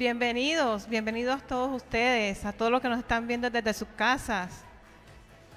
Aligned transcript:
Bienvenidos, 0.00 0.88
bienvenidos 0.88 1.46
todos 1.46 1.76
ustedes, 1.76 2.46
a 2.46 2.54
todos 2.54 2.72
los 2.72 2.80
que 2.80 2.88
nos 2.88 3.00
están 3.00 3.26
viendo 3.26 3.50
desde 3.50 3.74
sus 3.74 3.88
casas. 3.96 4.64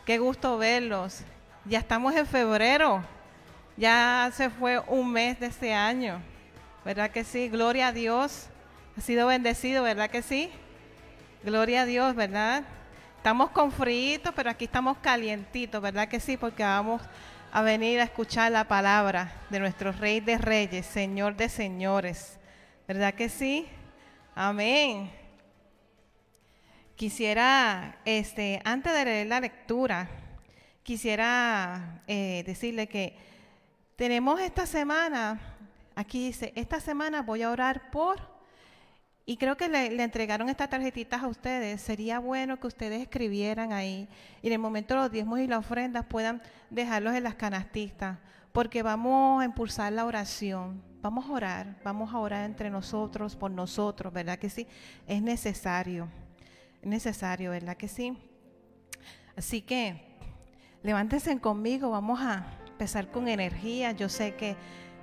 Qué 0.05 0.17
gusto 0.17 0.57
verlos. 0.57 1.21
Ya 1.63 1.79
estamos 1.79 2.13
en 2.13 2.27
febrero, 2.27 3.01
ya 3.77 4.29
se 4.33 4.49
fue 4.49 4.79
un 4.79 5.13
mes 5.13 5.39
de 5.39 5.45
este 5.45 5.73
año, 5.73 6.21
¿verdad 6.83 7.09
que 7.09 7.23
sí? 7.23 7.47
Gloria 7.47 7.87
a 7.87 7.91
Dios. 7.93 8.49
Ha 8.97 8.99
sido 8.99 9.27
bendecido, 9.27 9.81
¿verdad 9.81 10.09
que 10.09 10.21
sí? 10.21 10.51
Gloria 11.45 11.83
a 11.83 11.85
Dios, 11.85 12.13
¿verdad? 12.13 12.63
Estamos 13.15 13.49
con 13.51 13.71
frío, 13.71 14.19
pero 14.35 14.49
aquí 14.49 14.65
estamos 14.65 14.97
calientitos, 14.97 15.81
¿verdad 15.81 16.09
que 16.09 16.19
sí? 16.19 16.35
Porque 16.35 16.63
vamos 16.63 17.01
a 17.53 17.61
venir 17.61 18.01
a 18.01 18.03
escuchar 18.03 18.51
la 18.51 18.65
palabra 18.65 19.31
de 19.49 19.61
nuestro 19.61 19.93
Rey 19.93 20.19
de 20.19 20.37
Reyes, 20.37 20.85
Señor 20.85 21.37
de 21.37 21.47
Señores. 21.47 22.37
¿Verdad 22.89 23.13
que 23.13 23.29
sí? 23.29 23.69
Amén. 24.35 25.11
Quisiera, 26.95 27.99
este, 28.03 28.61
antes 28.65 28.91
de 28.91 29.05
leer 29.05 29.27
la 29.27 29.39
lectura, 29.39 30.09
quisiera 30.81 32.01
eh, 32.07 32.43
decirle 32.43 32.87
que 32.87 33.15
tenemos 33.95 34.39
esta 34.39 34.65
semana, 34.65 35.39
aquí 35.93 36.27
dice, 36.27 36.51
esta 36.55 36.79
semana 36.79 37.21
voy 37.21 37.43
a 37.43 37.51
orar 37.51 37.91
por 37.91 38.33
y 39.25 39.37
creo 39.37 39.55
que 39.55 39.69
le, 39.69 40.01
entregaron 40.01 40.49
estas 40.49 40.69
tarjetitas 40.69 41.21
a 41.21 41.27
ustedes. 41.27 41.79
Sería 41.79 42.17
bueno 42.17 42.59
que 42.59 42.67
ustedes 42.67 43.03
escribieran 43.03 43.71
ahí 43.71 44.09
y 44.41 44.47
en 44.47 44.53
el 44.53 44.59
momento 44.59 44.95
los 44.95 45.11
diezmos 45.11 45.41
y 45.41 45.47
las 45.47 45.59
ofrendas 45.59 46.05
puedan 46.07 46.41
dejarlos 46.71 47.13
en 47.13 47.23
las 47.23 47.35
canastistas, 47.35 48.17
porque 48.53 48.83
vamos 48.83 49.41
a 49.41 49.45
impulsar 49.45 49.91
la 49.91 50.05
oración. 50.05 50.81
Vamos 51.01 51.25
a 51.25 51.33
orar, 51.33 51.75
vamos 51.83 52.13
a 52.13 52.19
orar 52.19 52.45
entre 52.45 52.69
nosotros, 52.69 53.35
por 53.35 53.51
nosotros, 53.51 54.13
¿verdad 54.13 54.39
que 54.39 54.49
sí? 54.49 54.67
Es 55.05 55.21
necesario, 55.21 56.07
es 56.81 56.87
necesario, 56.87 57.51
¿verdad 57.51 57.75
que 57.75 57.89
sí? 57.89 58.17
Así 59.35 59.61
que 59.61 60.17
levántense 60.81 61.37
conmigo, 61.41 61.89
vamos 61.89 62.21
a 62.21 62.45
empezar 62.67 63.11
con 63.11 63.27
energía. 63.27 63.91
Yo 63.91 64.07
sé 64.07 64.35
que 64.35 64.55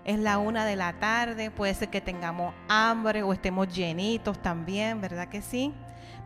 es 0.04 0.18
la 0.18 0.38
una 0.38 0.64
de 0.64 0.76
la 0.76 0.98
tarde, 0.98 1.50
puede 1.50 1.74
ser 1.74 1.90
que 1.90 2.00
tengamos 2.00 2.54
hambre 2.68 3.22
o 3.22 3.32
estemos 3.34 3.68
llenitos 3.68 4.40
también, 4.40 5.02
¿verdad 5.02 5.28
que 5.28 5.42
sí? 5.42 5.74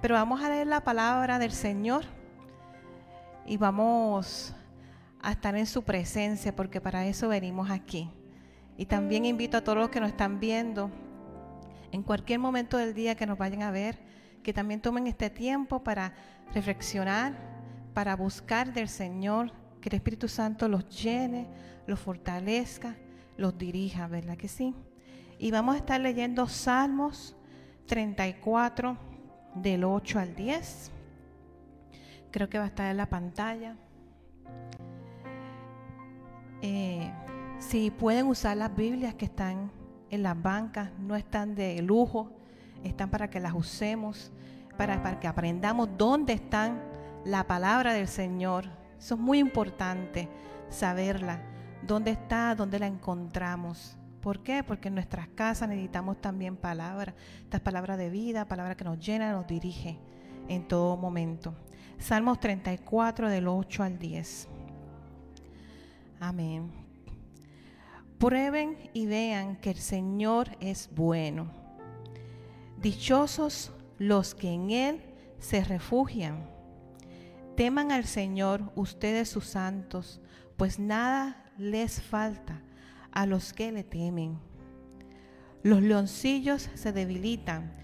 Pero 0.00 0.14
vamos 0.14 0.40
a 0.42 0.50
leer 0.50 0.68
la 0.68 0.82
palabra 0.82 1.40
del 1.40 1.52
Señor 1.52 2.04
y 3.46 3.56
vamos 3.56 4.54
a 5.24 5.32
estar 5.32 5.56
en 5.56 5.66
su 5.66 5.82
presencia 5.82 6.54
porque 6.54 6.80
para 6.80 7.06
eso 7.06 7.28
venimos 7.28 7.70
aquí. 7.70 8.10
Y 8.76 8.86
también 8.86 9.24
invito 9.24 9.56
a 9.56 9.64
todos 9.64 9.78
los 9.78 9.88
que 9.90 10.00
nos 10.00 10.10
están 10.10 10.40
viendo 10.40 10.90
en 11.92 12.02
cualquier 12.02 12.38
momento 12.38 12.76
del 12.76 12.94
día 12.94 13.14
que 13.14 13.26
nos 13.26 13.38
vayan 13.38 13.62
a 13.62 13.70
ver, 13.70 13.98
que 14.42 14.52
también 14.52 14.80
tomen 14.80 15.06
este 15.06 15.30
tiempo 15.30 15.82
para 15.82 16.12
reflexionar, 16.52 17.34
para 17.94 18.16
buscar 18.16 18.72
del 18.72 18.88
Señor, 18.88 19.52
que 19.80 19.88
el 19.88 19.96
Espíritu 19.96 20.28
Santo 20.28 20.68
los 20.68 20.88
llene, 20.88 21.46
los 21.86 22.00
fortalezca 22.00 22.96
los 23.36 23.56
dirija, 23.58 24.06
¿verdad 24.06 24.36
que 24.36 24.48
sí? 24.48 24.74
Y 25.38 25.50
vamos 25.50 25.74
a 25.74 25.78
estar 25.78 26.00
leyendo 26.00 26.46
Salmos 26.46 27.36
34 27.86 28.96
del 29.56 29.84
8 29.84 30.18
al 30.18 30.34
10. 30.34 30.90
Creo 32.30 32.48
que 32.48 32.58
va 32.58 32.64
a 32.64 32.68
estar 32.68 32.90
en 32.90 32.96
la 32.96 33.08
pantalla. 33.08 33.76
Eh, 36.66 37.12
si 37.58 37.90
pueden 37.90 38.26
usar 38.26 38.56
las 38.56 38.74
Biblias 38.74 39.14
que 39.14 39.26
están 39.26 39.70
en 40.08 40.22
las 40.22 40.40
bancas, 40.40 40.90
no 40.98 41.14
están 41.14 41.54
de 41.54 41.82
lujo, 41.82 42.30
están 42.82 43.10
para 43.10 43.28
que 43.28 43.38
las 43.38 43.52
usemos, 43.52 44.32
para, 44.78 45.20
que 45.20 45.28
aprendamos 45.28 45.90
dónde 45.98 46.32
están 46.32 46.82
la 47.26 47.46
palabra 47.46 47.92
del 47.92 48.08
Señor. 48.08 48.64
Eso 48.98 49.16
es 49.16 49.20
muy 49.20 49.40
importante, 49.40 50.30
saberla 50.70 51.42
dónde 51.86 52.12
está, 52.12 52.54
dónde 52.54 52.78
la 52.78 52.86
encontramos. 52.86 53.98
¿Por 54.22 54.42
qué? 54.42 54.64
Porque 54.64 54.88
en 54.88 54.94
nuestras 54.94 55.28
casas 55.28 55.68
necesitamos 55.68 56.18
también 56.22 56.56
palabras, 56.56 57.14
estas 57.42 57.60
palabras 57.60 57.98
de 57.98 58.08
vida, 58.08 58.48
palabras 58.48 58.78
que 58.78 58.84
nos 58.84 58.98
llenan, 58.98 59.32
nos 59.32 59.46
dirige 59.46 59.98
en 60.48 60.66
todo 60.66 60.96
momento. 60.96 61.54
Salmos 61.98 62.40
34 62.40 63.28
del 63.28 63.48
8 63.48 63.82
al 63.82 63.98
10. 63.98 64.48
Amén. 66.26 66.72
Prueben 68.18 68.78
y 68.94 69.04
vean 69.04 69.56
que 69.56 69.68
el 69.68 69.76
Señor 69.76 70.56
es 70.58 70.88
bueno. 70.94 71.50
Dichosos 72.80 73.72
los 73.98 74.34
que 74.34 74.50
en 74.50 74.70
Él 74.70 75.02
se 75.38 75.62
refugian. 75.62 76.48
Teman 77.58 77.92
al 77.92 78.06
Señor 78.06 78.72
ustedes 78.74 79.28
sus 79.28 79.44
santos, 79.44 80.22
pues 80.56 80.78
nada 80.78 81.44
les 81.58 82.00
falta 82.00 82.62
a 83.12 83.26
los 83.26 83.52
que 83.52 83.70
le 83.70 83.84
temen. 83.84 84.38
Los 85.62 85.82
leoncillos 85.82 86.70
se 86.72 86.92
debilitan 86.92 87.76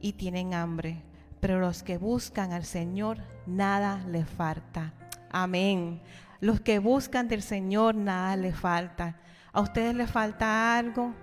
y 0.00 0.12
tienen 0.12 0.54
hambre, 0.54 1.02
pero 1.40 1.58
los 1.58 1.82
que 1.82 1.98
buscan 1.98 2.52
al 2.52 2.64
Señor 2.64 3.18
nada 3.46 4.04
les 4.06 4.28
falta. 4.28 4.94
Amén. 5.32 6.00
Los 6.40 6.60
que 6.60 6.78
buscan 6.78 7.28
del 7.28 7.42
Señor 7.42 7.94
nada 7.94 8.36
les 8.36 8.56
falta. 8.56 9.16
¿A 9.52 9.60
ustedes 9.60 9.94
les 9.94 10.10
falta 10.10 10.78
algo? 10.78 11.14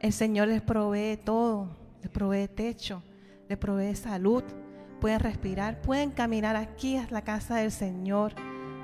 El 0.00 0.12
Señor 0.12 0.48
les 0.48 0.62
provee 0.62 1.16
todo, 1.16 1.68
les 2.00 2.10
provee 2.10 2.48
techo, 2.48 3.02
les 3.48 3.58
provee 3.58 3.94
salud, 3.94 4.42
pueden 5.00 5.20
respirar, 5.20 5.82
pueden 5.82 6.10
caminar 6.10 6.56
aquí 6.56 6.96
a 6.96 7.06
la 7.10 7.22
casa 7.22 7.56
del 7.56 7.70
Señor 7.70 8.34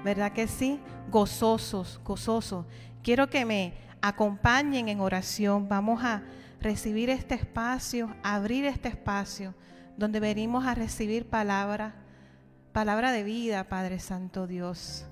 ¿verdad 0.06 0.32
que 0.32 0.46
sí? 0.46 0.80
Gozosos, 1.10 2.00
gozosos. 2.04 2.64
Quiero 3.02 3.28
que 3.28 3.44
me 3.44 3.74
acompañen 4.00 4.88
en 4.88 5.00
oración. 5.00 5.68
Vamos 5.68 6.04
a 6.04 6.22
recibir 6.60 7.10
este 7.10 7.34
espacio, 7.34 8.14
abrir 8.22 8.66
este 8.66 8.88
espacio 8.88 9.52
donde 9.96 10.20
venimos 10.20 10.64
a 10.64 10.76
recibir 10.76 11.28
palabra, 11.28 11.96
palabra 12.76 13.10
de 13.10 13.22
vida, 13.22 13.64
Padre 13.64 13.98
Santo 13.98 14.46
Dios, 14.46 15.06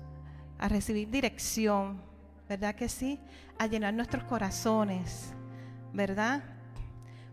a 0.59 0.67
recibir 0.69 1.09
dirección, 1.09 1.99
¿verdad 2.47 2.75
que 2.75 2.87
sí? 2.87 3.19
A 3.57 3.65
llenar 3.65 3.91
nuestros 3.95 4.23
corazones, 4.25 5.33
¿verdad? 5.91 6.43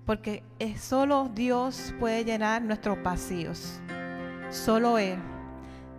Porque 0.06 0.42
es 0.58 0.80
solo 0.80 1.30
Dios 1.34 1.94
puede 2.00 2.24
llenar 2.24 2.62
nuestros 2.62 3.02
vacíos, 3.02 3.78
solo 4.48 4.96
Él. 4.96 5.18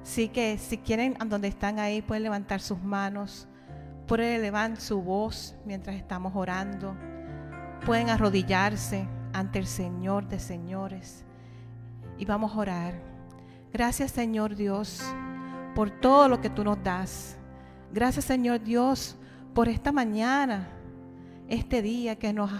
Así 0.02 0.30
que 0.30 0.58
si 0.58 0.80
quieren, 0.80 1.16
donde 1.28 1.50
están 1.50 1.78
ahí, 1.78 2.02
pueden 2.02 2.24
levantar 2.24 2.60
sus 2.60 2.82
manos, 2.82 3.48
pueden 4.08 4.34
elevar 4.34 4.82
su 4.82 5.00
voz 5.00 5.56
mientras 5.64 5.96
estamos 5.96 6.34
orando, 6.36 6.98
pueden 7.86 8.10
arrodillarse 8.10 9.08
ante 9.32 9.60
el 9.60 9.68
Señor 9.68 10.28
de 10.28 10.40
señores 10.40 11.24
y 12.18 12.26
vamos 12.26 12.52
a 12.54 12.58
orar. 12.58 13.13
Gracias 13.74 14.12
Señor 14.12 14.56
Dios 14.56 15.02
por 15.76 15.90
todo 15.90 16.30
lo 16.30 16.40
que 16.40 16.50
tú 16.50 16.64
nos 16.64 16.82
das. 16.84 17.36
Gracias 17.92 18.26
Señor 18.26 18.62
Dios 18.64 19.18
por 19.54 19.68
esta 19.68 19.92
mañana, 19.92 20.70
este 21.50 21.82
día 21.82 22.16
que 22.16 22.32
nos 22.32 22.52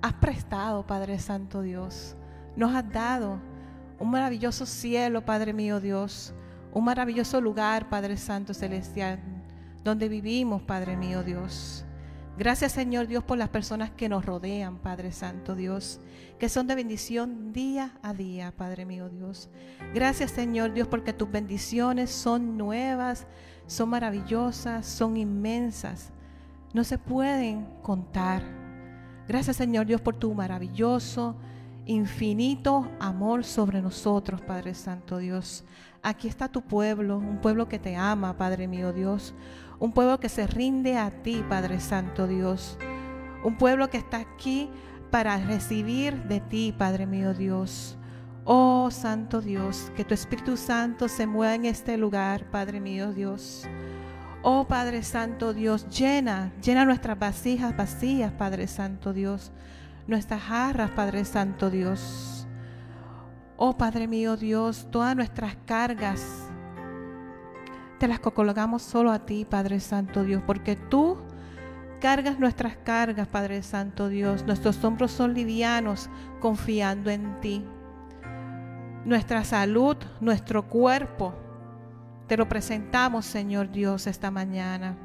has, 0.00 0.12
prestado, 0.14 0.86
Padre 0.86 1.18
Santo 1.18 1.62
Dios. 1.62 2.16
Nos 2.56 2.74
has 2.74 2.90
dado 2.90 3.38
un 3.98 4.10
maravilloso 4.10 4.66
cielo, 4.66 5.24
Padre 5.24 5.52
mío 5.52 5.80
Dios 5.80 6.34
un 6.72 6.84
maravilloso 6.84 7.40
lugar, 7.40 7.88
Padre 7.88 8.16
Santo 8.16 8.54
Celestial, 8.54 9.18
donde 9.84 10.08
vivimos, 10.08 10.62
Padre 10.62 10.96
mío 10.96 11.22
Dios. 11.22 11.84
Gracias 12.38 12.72
Señor 12.72 13.08
Dios 13.08 13.22
por 13.22 13.36
las 13.36 13.50
personas 13.50 13.90
que 13.90 14.08
nos 14.08 14.24
rodean, 14.24 14.78
Padre 14.78 15.12
Santo 15.12 15.54
Dios, 15.54 16.00
que 16.38 16.48
son 16.48 16.66
de 16.66 16.74
bendición 16.74 17.52
día 17.52 17.98
a 18.02 18.14
día, 18.14 18.54
Padre 18.56 18.86
mío 18.86 19.10
Dios. 19.10 19.50
Gracias 19.92 20.30
Señor 20.30 20.72
Dios 20.72 20.88
porque 20.88 21.12
tus 21.12 21.30
bendiciones 21.30 22.10
son 22.10 22.56
nuevas, 22.56 23.26
son 23.66 23.90
maravillosas, 23.90 24.86
son 24.86 25.18
inmensas, 25.18 26.10
no 26.72 26.84
se 26.84 26.96
pueden 26.96 27.66
contar. 27.82 28.42
Gracias 29.28 29.56
Señor 29.56 29.84
Dios 29.84 30.00
por 30.00 30.16
tu 30.16 30.32
maravilloso, 30.32 31.36
infinito 31.84 32.88
amor 32.98 33.44
sobre 33.44 33.82
nosotros, 33.82 34.40
Padre 34.40 34.72
Santo 34.72 35.18
Dios. 35.18 35.64
Aquí 36.02 36.28
está 36.28 36.48
tu 36.48 36.62
pueblo, 36.62 37.18
un 37.18 37.42
pueblo 37.42 37.68
que 37.68 37.78
te 37.78 37.94
ama, 37.94 38.38
Padre 38.38 38.66
mío 38.68 38.92
Dios. 38.94 39.34
Un 39.82 39.90
pueblo 39.90 40.20
que 40.20 40.28
se 40.28 40.46
rinde 40.46 40.96
a 40.96 41.10
ti, 41.10 41.44
Padre 41.48 41.80
Santo 41.80 42.28
Dios. 42.28 42.78
Un 43.42 43.58
pueblo 43.58 43.90
que 43.90 43.96
está 43.98 44.18
aquí 44.18 44.70
para 45.10 45.36
recibir 45.38 46.14
de 46.28 46.38
ti, 46.38 46.72
Padre 46.78 47.04
mío 47.04 47.34
Dios. 47.34 47.98
Oh 48.44 48.92
Santo 48.92 49.40
Dios, 49.40 49.90
que 49.96 50.04
tu 50.04 50.14
Espíritu 50.14 50.56
Santo 50.56 51.08
se 51.08 51.26
mueva 51.26 51.56
en 51.56 51.64
este 51.64 51.96
lugar, 51.96 52.48
Padre 52.52 52.78
mío 52.78 53.12
Dios. 53.12 53.64
Oh 54.42 54.68
Padre 54.68 55.02
Santo 55.02 55.52
Dios, 55.52 55.88
llena, 55.88 56.52
llena 56.62 56.84
nuestras 56.84 57.18
vasijas 57.18 57.76
vacías, 57.76 58.30
Padre 58.30 58.68
Santo 58.68 59.12
Dios 59.12 59.50
nuestras 60.06 60.42
jarras, 60.42 60.92
Padre 60.92 61.24
Santo 61.24 61.70
Dios. 61.70 62.46
Oh 63.56 63.76
Padre 63.76 64.06
mío 64.06 64.36
Dios, 64.36 64.86
todas 64.92 65.16
nuestras 65.16 65.56
cargas 65.66 66.41
te 68.02 68.08
las 68.08 68.18
colocamos 68.18 68.82
solo 68.82 69.12
a 69.12 69.20
ti, 69.20 69.46
Padre 69.48 69.78
Santo 69.78 70.24
Dios, 70.24 70.42
porque 70.44 70.74
tú 70.74 71.18
cargas 72.00 72.36
nuestras 72.36 72.76
cargas, 72.78 73.28
Padre 73.28 73.62
Santo 73.62 74.08
Dios. 74.08 74.44
Nuestros 74.44 74.82
hombros 74.82 75.12
son 75.12 75.34
livianos 75.34 76.10
confiando 76.40 77.10
en 77.10 77.40
ti. 77.40 77.64
Nuestra 79.04 79.44
salud, 79.44 79.96
nuestro 80.20 80.68
cuerpo, 80.68 81.32
te 82.26 82.36
lo 82.36 82.48
presentamos, 82.48 83.24
Señor 83.24 83.70
Dios, 83.70 84.08
esta 84.08 84.32
mañana. 84.32 84.96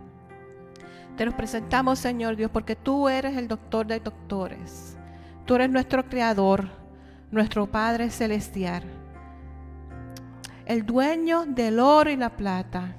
Te 1.17 1.23
lo 1.27 1.37
presentamos, 1.37 1.99
Señor 1.99 2.35
Dios, 2.35 2.49
porque 2.49 2.75
tú 2.75 3.09
eres 3.09 3.37
el 3.37 3.47
doctor 3.47 3.85
de 3.85 3.99
doctores. 3.99 4.97
Tú 5.45 5.53
eres 5.53 5.69
nuestro 5.69 6.03
creador, 6.03 6.67
nuestro 7.29 7.67
Padre 7.67 8.09
celestial. 8.09 8.96
El 10.67 10.85
dueño 10.85 11.45
del 11.47 11.79
oro 11.79 12.11
y 12.11 12.15
la 12.15 12.37
plata. 12.37 12.95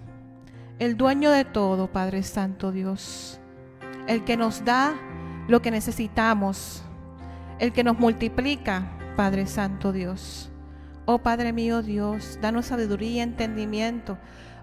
El 0.80 0.96
dueño 0.96 1.30
de 1.30 1.44
todo, 1.44 1.92
Padre 1.92 2.24
Santo 2.24 2.72
Dios 2.72 3.38
el 4.08 4.24
que 4.24 4.36
nos 4.36 4.64
da 4.64 4.94
lo 5.46 5.62
que 5.62 5.70
necesitamos, 5.70 6.82
el 7.60 7.72
que 7.72 7.84
nos 7.84 7.98
multiplica, 7.98 8.90
Padre 9.16 9.46
Santo 9.46 9.92
Dios. 9.92 10.50
Oh 11.04 11.18
Padre 11.18 11.52
mío 11.52 11.82
Dios, 11.82 12.38
danos 12.40 12.66
sabiduría 12.66 13.10
y 13.10 13.20
entendimiento 13.20 14.18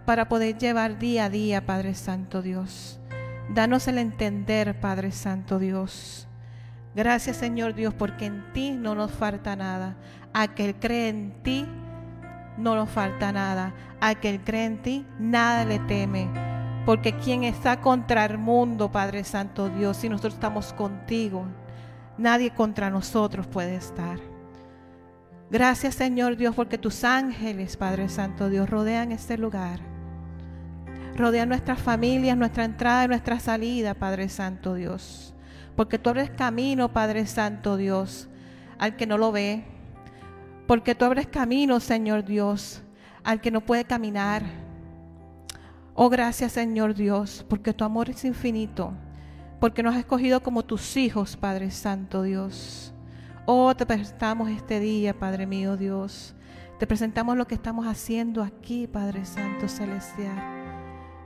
para 0.06 0.28
poder 0.28 0.58
llevar 0.58 0.98
día 0.98 1.26
a 1.26 1.30
día, 1.30 1.66
Padre 1.66 1.94
Santo 1.94 2.42
Dios. 2.42 3.00
Danos 3.54 3.88
el 3.88 4.00
entender, 4.00 4.80
Padre 4.80 5.12
Santo 5.12 5.60
Dios. 5.60 6.28
Gracias 6.96 7.38
Señor 7.38 7.76
Dios, 7.76 7.94
porque 7.94 8.26
en 8.26 8.52
ti 8.52 8.72
no 8.72 8.96
nos 8.96 9.12
falta 9.12 9.56
nada. 9.56 9.96
Aquel 10.34 10.76
cree 10.76 11.10
en 11.10 11.44
ti, 11.44 11.68
no 12.58 12.76
nos 12.76 12.90
falta 12.90 13.32
nada. 13.32 13.74
Aquel 14.02 14.42
cree 14.42 14.66
en 14.66 14.82
ti, 14.82 15.06
nada 15.20 15.66
le 15.66 15.80
teme 15.80 16.30
porque 16.86 17.18
quien 17.18 17.44
está 17.44 17.82
contra 17.82 18.26
el 18.26 18.38
mundo, 18.38 18.92
Padre 18.92 19.24
Santo 19.24 19.70
Dios, 19.70 19.98
si 19.98 20.08
nosotros 20.08 20.36
estamos 20.36 20.72
contigo, 20.72 21.46
nadie 22.18 22.52
contra 22.52 22.92
nosotros 22.92 23.48
puede 23.48 23.76
estar. 23.76 24.20
Gracias 25.50 25.96
Señor 25.96 26.38
Dios, 26.38 26.56
porque 26.56 26.78
tus 26.78 27.04
ángeles, 27.04 27.76
Padre 27.76 28.08
Santo 28.08 28.50
Dios, 28.50 28.70
rodean 28.70 29.12
este 29.12 29.38
lugar. 29.38 29.80
Rodean 31.16 31.50
nuestras 31.50 31.82
familias, 31.82 32.38
nuestra 32.38 32.66
entrada 32.66 33.06
y 33.06 33.08
nuestra 33.08 33.40
salida, 33.40 33.96
Padre 33.96 34.30
Santo 34.30 34.76
Dios. 34.76 35.34
Porque 35.76 35.98
tú 35.98 36.12
abres 36.12 36.30
camino, 36.30 36.94
Padre 36.94 37.26
Santo 37.26 37.78
Dios, 37.78 38.28
al 38.78 38.96
que 38.96 39.08
no 39.08 39.18
lo 39.18 39.32
ve. 39.32 39.66
Porque 40.68 40.96
tú 40.96 41.06
abres 41.06 41.28
camino, 41.28 41.80
Señor 41.80 42.26
Dios, 42.26 42.82
al 43.24 43.42
que 43.42 43.52
no 43.52 43.62
puede 43.62 43.86
caminar 43.86 44.44
Oh, 45.98 46.10
gracias 46.10 46.52
Señor 46.52 46.94
Dios, 46.94 47.46
porque 47.48 47.74
tu 47.74 47.86
amor 47.86 48.10
es 48.10 48.26
infinito, 48.26 48.92
porque 49.62 49.82
nos 49.82 49.94
has 49.94 50.02
escogido 50.02 50.44
como 50.44 50.66
tus 50.66 50.98
hijos, 50.98 51.38
Padre 51.38 51.72
Santo 51.72 52.24
Dios. 52.24 52.94
Oh, 53.46 53.74
te 53.74 53.86
presentamos 53.86 54.50
este 54.50 54.82
día, 54.82 55.18
Padre 55.18 55.48
mío 55.48 55.78
Dios. 55.78 56.36
Te 56.80 56.86
presentamos 56.86 57.38
lo 57.38 57.48
que 57.48 57.56
estamos 57.56 57.88
haciendo 57.88 58.44
aquí, 58.44 58.88
Padre 58.88 59.24
Santo 59.24 59.70
Celestial. 59.70 60.38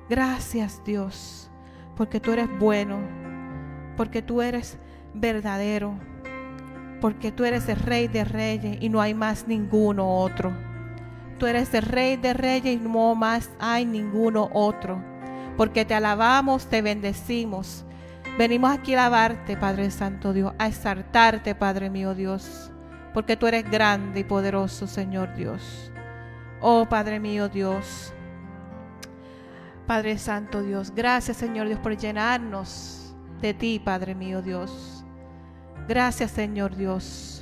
Gracias 0.08 0.84
Dios, 0.86 1.50
porque 1.98 2.20
tú 2.20 2.32
eres 2.32 2.48
bueno, 2.60 3.00
porque 3.98 4.22
tú 4.22 4.44
eres 4.44 4.78
verdadero, 5.16 6.00
porque 7.01 7.31
tú 7.31 7.46
eres 7.46 7.69
el 7.69 7.78
Rey 7.78 8.07
de 8.07 8.24
Reyes 8.24 8.78
y 8.81 8.90
no 8.90 9.01
hay 9.01 9.13
más 9.13 9.48
ninguno 9.48 10.18
otro. 10.18 10.54
Tú 11.38 11.46
eres 11.46 11.74
el 11.74 11.84
Rey 11.84 12.18
de 12.18 12.34
Reyes 12.34 12.75
y 12.75 12.78
no 12.78 13.16
más 13.16 13.50
hay 13.60 13.86
ninguno 13.86 14.50
otro. 14.54 15.01
Porque 15.56 15.86
te 15.86 15.94
alabamos, 15.94 16.68
te 16.68 16.81
bendecimos. 16.81 17.86
Venimos 18.38 18.72
aquí 18.72 18.94
a 18.94 19.06
alabarte, 19.06 19.57
Padre 19.57 19.92
Santo 19.92 20.34
Dios, 20.34 20.54
a 20.57 20.68
exaltarte, 20.68 21.56
Padre 21.56 21.90
mío 21.90 22.13
Dios. 22.13 22.72
Porque 23.13 23.38
tú 23.38 23.48
eres 23.48 23.69
grande 23.69 24.22
y 24.22 24.24
poderoso, 24.24 24.88
Señor 24.88 25.34
Dios. 25.36 25.92
Oh 26.62 26.86
Padre 26.88 27.19
mío 27.19 27.50
Dios. 27.50 28.13
Padre 29.88 30.18
Santo 30.19 30.62
Dios, 30.62 30.94
gracias 30.94 31.38
Señor 31.38 31.68
Dios 31.68 31.80
por 31.80 31.98
llenarnos 31.98 33.16
de 33.42 33.56
ti, 33.56 33.81
Padre 33.84 34.13
mío 34.13 34.42
Dios. 34.44 34.89
Gracias 35.88 36.31
Señor 36.31 36.76
Dios 36.76 37.40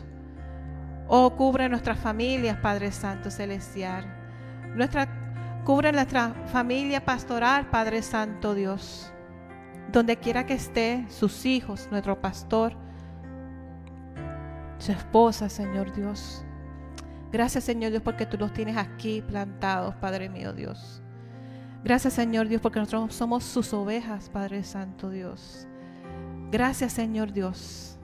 Oh, 1.09 1.33
cubre 1.37 1.69
nuestras 1.69 1.97
familias, 1.97 2.57
Padre 2.57 2.91
Santo 2.91 3.31
Celestial. 3.31 4.05
Nuestra, 4.75 5.07
cubre 5.63 5.93
nuestra 5.93 6.33
familia 6.47 7.03
pastoral, 7.03 7.69
Padre 7.69 8.01
Santo 8.01 8.53
Dios. 8.53 9.09
Donde 9.89 10.17
quiera 10.17 10.45
que 10.45 10.55
esté, 10.55 11.05
sus 11.07 11.45
hijos, 11.45 11.87
nuestro 11.91 12.19
pastor, 12.19 12.73
su 14.79 14.91
esposa, 14.91 15.47
Señor 15.47 15.93
Dios. 15.93 16.43
Gracias, 17.31 17.63
Señor 17.63 17.91
Dios, 17.91 18.03
porque 18.03 18.25
tú 18.25 18.37
los 18.37 18.51
tienes 18.51 18.75
aquí 18.75 19.21
plantados, 19.21 19.95
Padre 19.95 20.27
mío 20.27 20.51
Dios. 20.51 21.01
Gracias, 21.85 22.15
Señor 22.15 22.49
Dios, 22.49 22.61
porque 22.61 22.79
nosotros 22.79 23.15
somos 23.15 23.45
sus 23.45 23.73
ovejas, 23.73 24.29
Padre 24.29 24.65
Santo 24.65 25.09
Dios. 25.09 25.67
Gracias, 26.51 26.91
Señor 26.91 27.31
Dios 27.31 27.96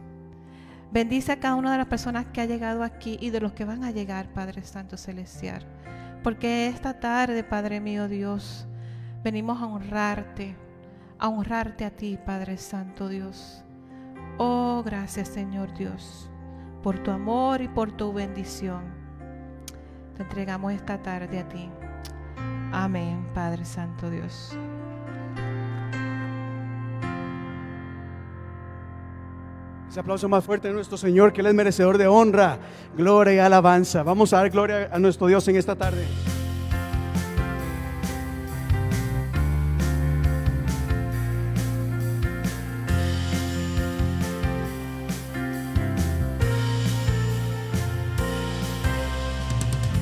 Bendice 0.93 1.31
a 1.31 1.39
cada 1.39 1.55
una 1.55 1.71
de 1.71 1.79
las 1.79 1.87
personas 1.87 2.27
que 2.27 2.39
ha 2.39 2.45
llegado 2.45 2.83
aquí 2.83 3.17
y 3.19 3.31
de 3.31 3.39
los 3.39 3.53
que 3.53 3.65
van 3.65 3.83
a 3.83 3.89
llegar, 3.89 4.27
Padre 4.27 4.61
Santo 4.61 4.95
Celestial. 4.95 5.65
Porque 6.21 6.67
esta 6.67 6.99
tarde, 6.99 7.43
Padre 7.43 7.79
mío 7.79 8.07
Dios, 8.07 8.67
venimos 9.23 9.59
a 9.59 9.65
honrarte, 9.65 10.55
a 11.17 11.29
honrarte 11.29 11.85
a 11.85 11.89
ti, 11.89 12.19
Padre 12.23 12.57
Santo 12.57 13.09
Dios. 13.09 13.63
Oh, 14.37 14.83
gracias 14.85 15.29
Señor 15.29 15.73
Dios, 15.73 16.29
por 16.83 16.99
tu 16.99 17.09
amor 17.09 17.63
y 17.63 17.69
por 17.69 17.91
tu 17.91 18.13
bendición. 18.13 18.83
Te 20.15 20.21
entregamos 20.21 20.73
esta 20.73 21.01
tarde 21.01 21.39
a 21.39 21.49
ti. 21.49 21.71
Amén, 22.71 23.27
Padre 23.33 23.65
Santo 23.65 24.11
Dios. 24.11 24.55
Ese 29.93 29.99
aplauso 29.99 30.27
más 30.27 30.43
fuerte 30.43 30.69
de 30.69 30.73
nuestro 30.73 30.97
Señor, 30.97 31.33
que 31.33 31.41
Él 31.41 31.45
es 31.45 31.53
merecedor 31.53 31.99
de 31.99 32.07
honra, 32.07 32.57
gloria 32.97 33.35
y 33.35 33.37
alabanza. 33.37 34.01
Vamos 34.01 34.33
a 34.33 34.37
dar 34.37 34.49
gloria 34.49 34.89
a 34.91 34.97
nuestro 34.97 35.27
Dios 35.27 35.47
en 35.49 35.55
esta 35.55 35.75
tarde. 35.75 36.03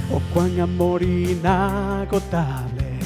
Oh, 0.10 0.22
cuán 0.34 0.58
amor 0.62 1.04
inagotable, 1.04 2.98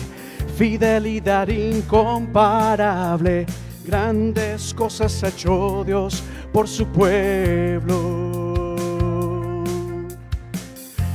fidelidad 0.56 1.48
incomparable, 1.48 3.48
grandes 3.86 4.74
cosas 4.74 5.24
ha 5.24 5.30
hecho 5.30 5.84
Dios 5.86 6.24
por 6.52 6.68
su 6.68 6.86
pueblo. 6.88 8.34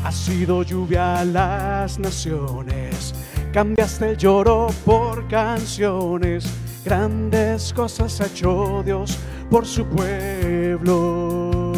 Ha 0.05 0.13
sido 0.13 0.63
lluvia 0.63 1.21
a 1.21 1.25
las 1.25 1.99
naciones, 1.99 3.15
cambiaste 3.53 4.11
el 4.11 4.17
lloro 4.17 4.69
por 4.85 5.29
canciones, 5.29 6.47
grandes 6.85 7.73
cosas 7.73 8.21
ha 8.21 8.27
hecho 8.27 8.83
Dios 8.85 9.19
por 9.51 9.67
su 9.67 9.85
pueblo. 9.87 11.73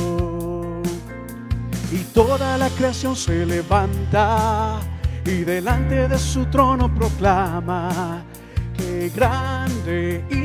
Y 1.91 1.99
toda 2.15 2.57
la 2.59 2.69
creación 2.71 3.17
se 3.17 3.45
levanta 3.45 4.81
y 5.25 5.45
delante 5.45 6.09
de 6.09 6.19
su 6.19 6.47
trono 6.47 6.93
proclama 6.95 8.25
que 8.77 9.11
grande 9.15 10.25
y 10.31 10.42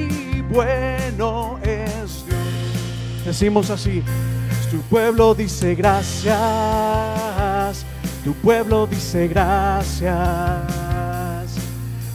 bueno 0.49 1.59
es 1.63 2.25
Dios. 2.25 3.25
Decimos 3.25 3.69
así, 3.69 4.03
tu 4.71 4.77
pueblo 4.89 5.35
dice 5.35 5.75
gracias, 5.75 6.35
tu 8.23 8.33
pueblo 8.33 8.87
dice 8.87 9.27
gracias, 9.27 10.15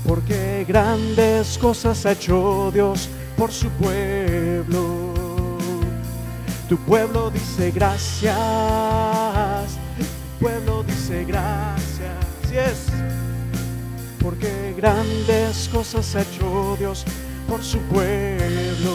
porque 0.07 0.65
grandes 0.67 1.59
cosas 1.59 2.07
ha 2.07 2.13
hecho 2.13 2.71
Dios 2.73 3.09
por 3.37 3.53
su 3.53 3.69
pueblo. 3.71 5.13
Tu 6.69 6.79
pueblo 6.79 7.31
dice 7.31 7.71
gracias, 7.71 8.35
tu 9.99 10.05
pueblo 10.41 10.83
dice 10.85 11.25
gracias, 11.25 12.17
así 12.45 12.57
es, 12.57 12.87
porque 14.23 14.73
grandes 14.77 15.69
cosas 15.71 16.17
ha 16.17 16.23
hecho 16.23 16.77
Dios 16.79 17.05
por 17.53 17.63
su 17.63 17.79
pueblo. 17.81 18.91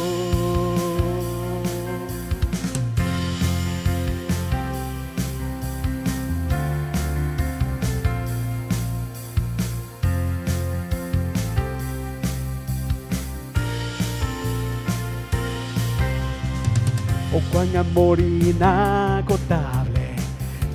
Oh, 17.31 17.41
cuán 17.51 17.77
amor 17.77 18.19
inagotable, 18.19 20.15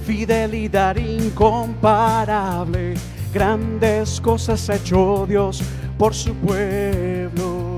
fidelidad 0.06 0.94
incomparable, 0.94 2.94
grandes 3.34 4.20
cosas 4.20 4.70
ha 4.70 4.76
hecho 4.76 5.26
Dios 5.28 5.60
por 5.98 6.14
su 6.14 6.32
pueblo. 6.34 7.72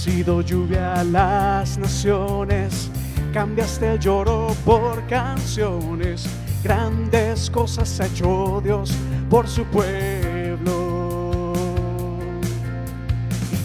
Sido 0.00 0.40
lluvia 0.40 0.94
a 0.94 1.04
las 1.04 1.76
naciones, 1.76 2.90
cambiaste 3.34 3.92
el 3.92 3.98
lloro 3.98 4.56
por 4.64 5.06
canciones, 5.06 6.26
grandes 6.64 7.50
cosas 7.50 8.00
ha 8.00 8.06
hecho 8.06 8.62
Dios 8.64 8.92
por 9.28 9.46
su 9.46 9.62
pueblo. 9.66 11.52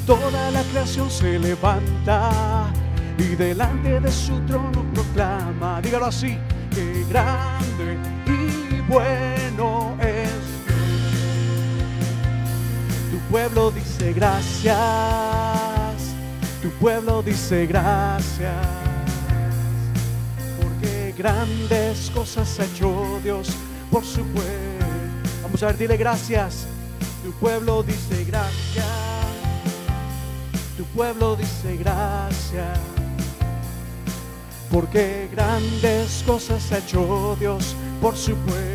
Toda 0.06 0.52
la 0.52 0.62
creación 0.64 1.10
se 1.10 1.40
levanta 1.40 2.66
y 3.18 3.36
delante 3.36 4.02
de 4.02 4.12
su 4.12 4.38
trono 4.42 4.84
proclama, 4.94 5.80
dígalo 5.82 6.08
así, 6.08 6.38
que 6.70 7.06
grande 7.10 7.98
y 8.28 8.82
bueno 8.92 9.96
es 10.02 10.32
Tu 13.10 13.18
pueblo 13.32 13.72
dice 13.72 14.12
gracias, 14.12 14.76
tu 16.66 16.72
pueblo 16.80 17.22
dice 17.22 17.68
gracias, 17.68 18.66
porque 20.60 21.14
grandes 21.16 22.10
cosas 22.10 22.60
ha 22.60 22.66
hecho 22.66 23.20
Dios 23.24 23.50
por 23.92 24.04
su 24.04 24.24
pueblo. 24.26 24.86
Vamos 25.44 25.62
a 25.62 25.68
ver, 25.68 25.78
dile 25.78 25.96
gracias. 25.96 26.66
Tu 27.24 27.32
pueblo 27.34 27.84
dice 27.84 28.24
gracias 28.26 28.86
tu 30.76 30.84
pueblo 30.86 31.36
dice 31.36 31.78
gracias, 31.78 32.80
porque 34.72 35.30
grandes 35.32 36.24
cosas 36.26 36.72
ha 36.72 36.80
hecho 36.80 37.38
Dios 37.40 37.76
por 38.02 38.18
su 38.18 38.36
pueblo. 38.36 38.75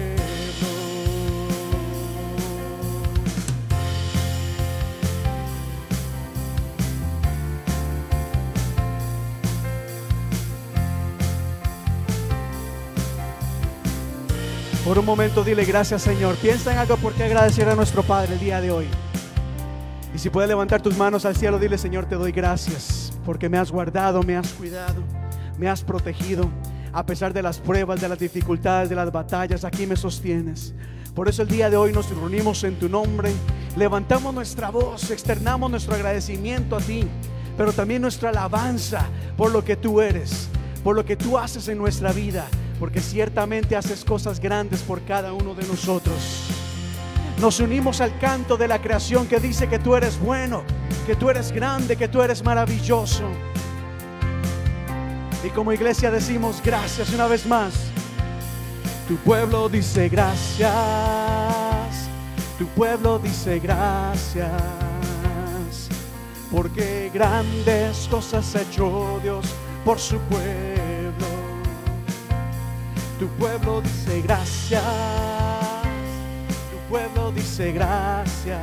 Por 14.91 14.99
un 14.99 15.07
momento 15.07 15.45
dile 15.45 15.65
gracias 15.65 16.03
Señor. 16.03 16.35
Piensa 16.35 16.73
en 16.73 16.79
algo 16.79 16.97
por 16.97 17.13
qué 17.13 17.23
agradecer 17.23 17.69
a 17.69 17.77
nuestro 17.77 18.03
Padre 18.03 18.33
el 18.33 18.41
día 18.41 18.61
de 18.61 18.73
hoy. 18.73 18.89
Y 20.13 20.19
si 20.19 20.31
puedes 20.31 20.49
levantar 20.49 20.83
tus 20.83 20.97
manos 20.97 21.25
al 21.25 21.37
cielo, 21.37 21.61
dile, 21.61 21.79
Señor, 21.79 22.07
te 22.07 22.17
doy 22.17 22.33
gracias 22.33 23.13
porque 23.25 23.49
me 23.49 23.57
has 23.57 23.71
guardado, 23.71 24.21
me 24.25 24.37
has 24.37 24.53
cuidado, 24.53 25.01
me 25.57 25.69
has 25.69 25.85
protegido. 25.85 26.51
A 26.93 27.07
pesar 27.07 27.33
de 27.33 27.41
las 27.41 27.61
pruebas, 27.61 28.01
de 28.01 28.09
las 28.09 28.19
dificultades, 28.19 28.89
de 28.89 28.97
las 28.97 29.13
batallas, 29.13 29.65
aquí 29.65 29.87
me 29.87 29.95
sostienes. 29.95 30.75
Por 31.15 31.29
eso 31.29 31.43
el 31.43 31.49
día 31.49 31.71
de 31.71 31.77
hoy 31.77 31.93
nos 31.93 32.11
reunimos 32.11 32.65
en 32.65 32.75
tu 32.75 32.89
nombre, 32.89 33.31
levantamos 33.77 34.35
nuestra 34.35 34.71
voz, 34.71 35.09
externamos 35.13 35.71
nuestro 35.71 35.95
agradecimiento 35.95 36.75
a 36.75 36.81
ti, 36.81 37.07
pero 37.57 37.73
también 37.73 38.03
nuestra 38.03 38.31
alabanza 38.31 39.07
por 39.37 39.53
lo 39.53 39.65
que 39.65 39.77
tú 39.77 40.01
eres, 40.01 40.49
por 40.83 40.97
lo 40.97 41.05
que 41.05 41.15
tú 41.15 41.39
haces 41.39 41.69
en 41.69 41.79
nuestra 41.79 42.11
vida, 42.11 42.49
porque 42.81 43.01
ciertamente 43.01 43.77
haces 43.77 44.05
cosas 44.07 44.41
grandes 44.41 44.81
por 44.81 45.03
cada 45.03 45.35
uno 45.35 45.55
de 45.55 45.67
nosotros. 45.67 46.47
Nos 47.39 47.61
unimos 47.61 48.01
al 48.01 48.19
canto 48.19 48.57
de 48.57 48.67
la 48.67 48.81
creación 48.81 49.27
que 49.27 49.39
dice 49.39 49.69
que 49.69 49.79
tú 49.79 49.95
eres 49.95 50.19
bueno, 50.19 50.65
que 51.07 51.15
tú 51.15 51.29
eres 51.29 51.53
grande, 51.53 51.95
que 51.97 52.09
tú 52.09 52.23
eres 52.23 52.43
maravilloso. 52.43 53.25
Y 55.45 55.51
como 55.51 55.75
iglesia 55.75 56.11
decimos 56.11 56.63
gracias 56.65 57.13
una 57.13 57.27
vez 57.27 57.47
más. 57.47 57.75
Tu 59.07 59.17
pueblo 59.17 59.69
dice 59.69 60.09
gracias. 60.09 60.71
Tu 62.59 62.67
pueblo 62.69 63.19
dice 63.19 63.59
gracias. 63.59 64.51
Porque 66.51 67.11
grandes 67.13 68.09
cosas 68.11 68.57
ha 68.57 68.63
hecho 68.63 69.21
Dios 69.23 69.45
por 69.85 69.99
su 69.99 70.19
pueblo. 70.21 70.90
Tu 73.21 73.29
pueblo 73.39 73.81
dice 73.83 74.21
gracias 74.23 74.83
pueblo 76.91 77.31
dice 77.31 77.71
gracias, 77.71 78.61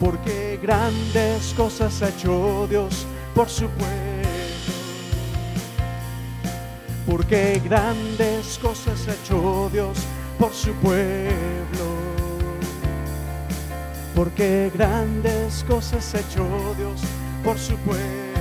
porque 0.00 0.58
grandes 0.60 1.54
cosas 1.56 2.02
ha 2.02 2.08
hecho 2.08 2.66
Dios 2.68 3.06
por 3.32 3.48
su 3.48 3.68
pueblo. 3.68 3.94
Porque 7.06 7.62
grandes 7.64 8.58
cosas 8.60 9.06
ha 9.06 9.14
hecho 9.14 9.70
Dios 9.72 9.98
por 10.36 10.52
su 10.52 10.72
pueblo. 10.74 11.86
Porque 14.16 14.72
grandes 14.74 15.64
cosas 15.68 16.12
ha 16.14 16.18
hecho 16.18 16.74
Dios 16.76 17.00
por 17.44 17.56
su 17.56 17.76
pueblo. 17.76 18.35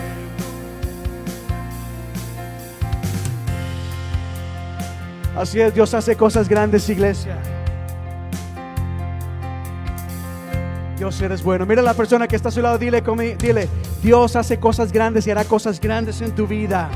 Así 5.36 5.60
es, 5.60 5.74
Dios 5.74 5.94
hace 5.94 6.16
cosas 6.16 6.48
grandes, 6.48 6.88
iglesia. 6.90 7.38
Dios 10.98 11.22
eres 11.22 11.44
bueno. 11.44 11.66
Mira 11.66 11.82
la 11.82 11.94
persona 11.94 12.28
que 12.28 12.38
está 12.38 12.50
a 12.50 12.52
su 12.52 12.62
lado, 12.62 12.78
dile, 12.78 13.04
dile, 13.38 13.68
Dios 14.02 14.36
hace 14.38 14.58
cosas 14.60 14.94
grandes 14.94 15.28
y 15.28 15.32
hará 15.32 15.44
cosas 15.44 15.80
grandes 15.82 16.22
en 16.22 16.34
tu 16.34 16.48
vida. 16.48 16.90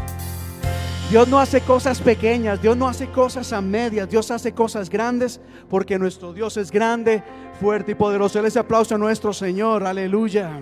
Dios 1.10 1.27
no 1.27 1.39
hace 1.39 1.62
cosas 1.62 2.00
pequeñas, 2.00 2.62
Dios 2.62 2.77
no 2.77 2.88
hace 2.88 3.08
cosas 3.08 3.51
a 3.51 3.62
medias, 3.62 4.08
Dios 4.08 4.29
hace 4.31 4.53
cosas 4.53 4.89
grandes 4.89 5.41
porque 5.69 5.98
nuestro 5.98 6.34
Dios 6.34 6.55
es 6.55 6.72
grande, 6.72 7.24
fuerte 7.60 7.91
y 7.91 7.96
poderoso. 7.96 8.46
ese 8.46 8.60
aplauso 8.60 8.96
a 8.96 8.98
nuestro 8.98 9.34
Señor, 9.34 9.86
aleluya. 9.86 10.62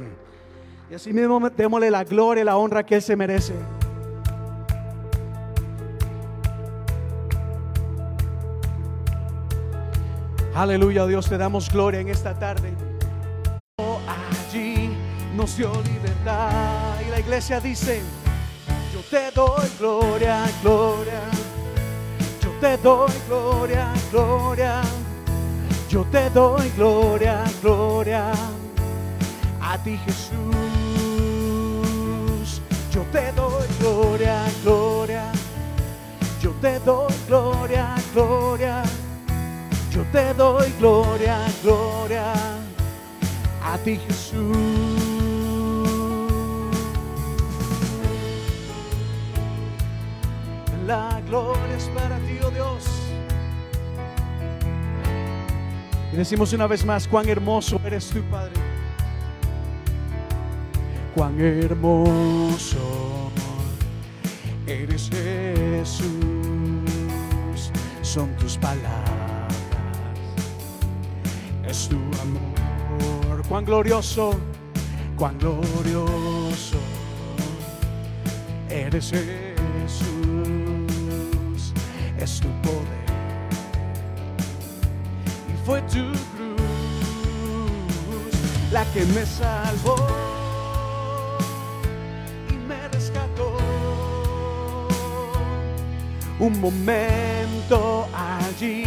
Y 0.89 0.96
así 0.96 1.13
mismo 1.13 1.48
démosle 1.50 1.91
la 1.91 2.05
gloria 2.05 2.41
y 2.41 2.46
la 2.46 2.57
honra 2.57 2.86
que 2.86 2.96
Él 2.96 3.01
se 3.01 3.15
merece. 3.15 3.53
Aleluya, 10.57 11.05
Dios, 11.05 11.29
te 11.29 11.37
damos 11.37 11.69
gloria 11.69 12.01
en 12.01 12.09
esta 12.09 12.37
tarde 12.37 12.73
nos 15.37 15.55
dio 15.55 15.71
libertad. 15.83 16.99
Y 17.05 17.11
la 17.11 17.19
iglesia 17.19 17.59
dice, 17.59 18.01
yo 18.93 18.99
te 19.09 19.31
doy 19.31 19.69
gloria, 19.79 20.43
gloria. 20.63 21.21
Yo 22.41 22.49
te 22.59 22.77
doy 22.77 23.11
gloria, 23.27 23.93
gloria. 24.11 24.81
Yo 25.89 26.03
te 26.05 26.29
doy 26.31 26.69
gloria, 26.75 27.43
gloria. 27.61 28.31
A 29.61 29.77
ti 29.83 29.97
Jesús. 30.05 30.31
Yo 32.91 33.03
te 33.11 33.31
doy 33.33 33.67
gloria, 33.79 34.43
gloria. 34.63 35.31
Yo 36.41 36.51
te 36.61 36.79
doy 36.79 37.13
gloria, 37.27 37.95
gloria. 38.13 38.83
Yo 39.97 40.03
te 40.11 40.31
doy 40.35 40.71
gloria, 40.77 41.39
gloria. 41.63 42.31
A 43.63 43.79
ti 43.79 43.97
Jesús. 43.97 44.55
La 50.85 51.19
gloria 51.25 51.75
es 51.75 51.85
para 51.85 52.19
ti, 52.19 52.37
oh 52.45 52.51
Dios. 52.51 52.85
Y 56.13 56.15
decimos 56.15 56.53
una 56.53 56.67
vez 56.67 56.85
más, 56.85 57.07
cuán 57.07 57.27
hermoso 57.27 57.81
eres 57.83 58.11
tú, 58.11 58.21
Padre. 58.29 58.53
Cuán 61.15 61.41
hermoso 61.41 63.31
eres 64.67 65.09
Jesús. 65.09 66.11
Son 68.03 68.29
tus 68.35 68.57
palabras. 68.57 69.26
Es 71.67 71.89
tu 71.89 71.97
amor. 72.21 73.43
Cuán 73.50 73.65
glorioso, 73.65 74.39
cuán 75.17 75.38
glorioso 75.38 76.77
eres 78.69 79.12
Jesús 79.12 80.13
es 82.17 82.39
tu 82.39 82.47
poder. 82.62 83.07
Y 85.50 85.65
fue 85.65 85.81
tu 85.83 86.12
cruz 86.36 86.62
la 88.71 88.86
que 88.93 89.05
me 89.05 89.25
salvó 89.25 89.95
y 92.50 92.53
me 92.53 92.88
rescató. 92.89 93.57
Un 96.39 96.62
momento 96.62 98.07
allí 98.13 98.86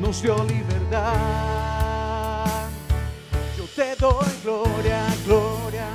nos 0.00 0.22
dio 0.22 0.44
libertad. 0.44 1.71
Doy 4.02 4.34
gloria, 4.42 5.06
gloria. 5.24 5.86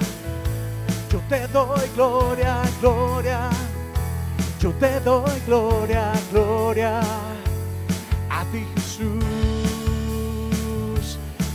Yo 1.11 1.19
te 1.27 1.45
doy 1.49 1.89
gloria, 1.93 2.61
gloria. 2.79 3.49
Yo 4.61 4.71
te 4.79 5.01
doy 5.01 5.41
gloria, 5.45 6.13
gloria. 6.31 7.01
A 8.29 8.45
ti 8.49 8.65
Jesús. 8.75 9.19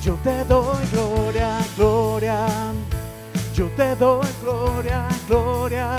Yo 0.03 0.15
te 0.23 0.45
doy 0.45 0.87
gloria, 0.93 1.59
gloria. 1.75 2.47
Yo 3.55 3.69
te 3.69 3.97
doy 3.97 4.29
gloria, 4.43 5.09
gloria. 5.27 5.97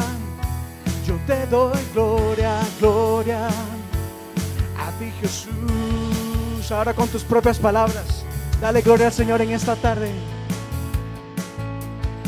Yo 1.03 1.15
te 1.25 1.47
doy 1.47 1.79
gloria, 1.95 2.59
gloria. 2.79 3.47
A 3.47 4.91
ti 4.99 5.11
Jesús. 5.19 6.71
Ahora 6.71 6.93
con 6.93 7.07
tus 7.07 7.23
propias 7.23 7.57
palabras. 7.57 8.23
Dale 8.61 8.83
gloria 8.83 9.07
al 9.07 9.13
Señor 9.13 9.41
en 9.41 9.49
esta 9.49 9.75
tarde. 9.75 10.11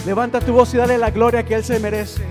Levanta 0.05 0.39
tu 0.39 0.53
voz 0.53 0.73
y 0.73 0.77
dale 0.77 0.97
la 0.97 1.09
gloria 1.09 1.43
que 1.43 1.55
Él 1.55 1.63
se 1.63 1.79
merece. 1.79 2.21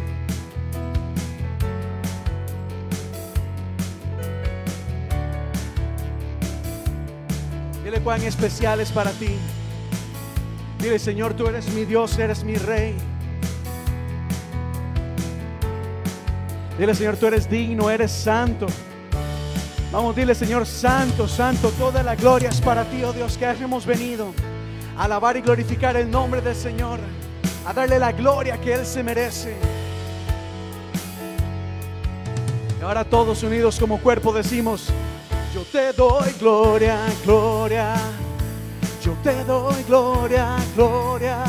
Dile 7.83 8.01
cuán 8.01 8.23
especial 8.23 8.81
es 8.81 8.93
para 8.93 9.11
ti. 9.11 9.37
Dile, 10.79 10.99
Señor, 10.99 11.35
tú 11.35 11.47
eres 11.47 11.73
mi 11.73 11.85
Dios, 11.85 12.19
eres 12.19 12.45
mi 12.45 12.57
Rey. 12.57 12.95
Dile, 16.79 16.95
Señor, 16.95 17.17
tú 17.17 17.27
eres 17.27 17.49
digno, 17.49 17.91
eres 17.91 18.13
santo. 18.13 18.67
Vamos, 19.91 20.15
dile, 20.15 20.35
Señor, 20.35 20.67
santo, 20.67 21.27
santo, 21.27 21.71
toda 21.71 22.03
la 22.03 22.17
gloria 22.17 22.49
es 22.49 22.61
para 22.61 22.85
ti, 22.85 23.03
oh 23.05 23.13
Dios, 23.13 23.39
que 23.39 23.47
hemos 23.47 23.87
venido 23.87 24.33
a 24.97 25.05
alabar 25.05 25.37
y 25.37 25.41
glorificar 25.41 25.97
el 25.97 26.11
nombre 26.11 26.41
del 26.41 26.57
Señor, 26.57 26.99
a 27.67 27.73
darle 27.73 27.99
la 27.99 28.13
gloria 28.13 28.61
que 28.61 28.75
Él 28.75 28.85
se 28.87 29.03
merece. 29.03 29.57
Y 32.79 32.83
ahora 32.83 33.05
todos 33.05 33.43
unidos 33.43 33.79
como 33.81 33.99
cuerpo 33.99 34.33
decimos, 34.33 34.89
yo 35.55 35.63
te 35.63 35.93
doy 35.93 36.33
gloria, 36.39 36.99
gloria. 37.25 37.95
Yo 39.05 39.13
te 39.23 39.45
doy 39.45 39.83
gloria, 39.85 40.57
gloria. 40.75 41.45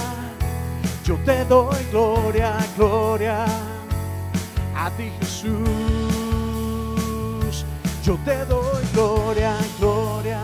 Yo 1.03 1.15
te 1.25 1.45
doy 1.45 1.83
gloria, 1.89 2.57
gloria. 2.75 3.45
A 4.75 4.91
ti 4.91 5.11
Jesús. 5.19 5.55
Yo 8.03 8.17
te 8.25 8.45
doy 8.45 8.83
gloria, 8.93 9.55
gloria. 9.79 10.41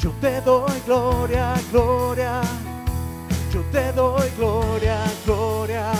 Yo 0.00 0.10
te 0.20 0.40
doy 0.40 0.80
gloria, 0.86 1.54
gloria. 1.70 2.40
Te 3.72 3.92
doy 3.92 4.28
gloria, 4.36 4.98
gloria. 5.24 5.92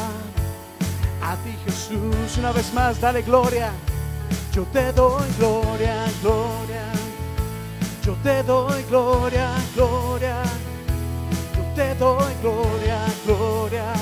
A 1.22 1.36
ti 1.36 1.56
Jesús. 1.64 2.36
Una 2.38 2.52
vez 2.52 2.72
más, 2.74 3.00
dale 3.00 3.22
gloria. 3.22 3.70
Yo 4.52 4.64
te 4.72 4.92
doy 4.92 5.28
gloria, 5.38 6.04
gloria. 6.22 6.84
Yo 8.04 8.14
te 8.22 8.42
doy 8.42 8.82
gloria, 8.88 9.50
gloria. 9.76 10.42
Yo 11.54 11.62
te 11.76 11.94
doy 11.94 12.34
gloria, 12.42 12.98
gloria. 13.24 13.92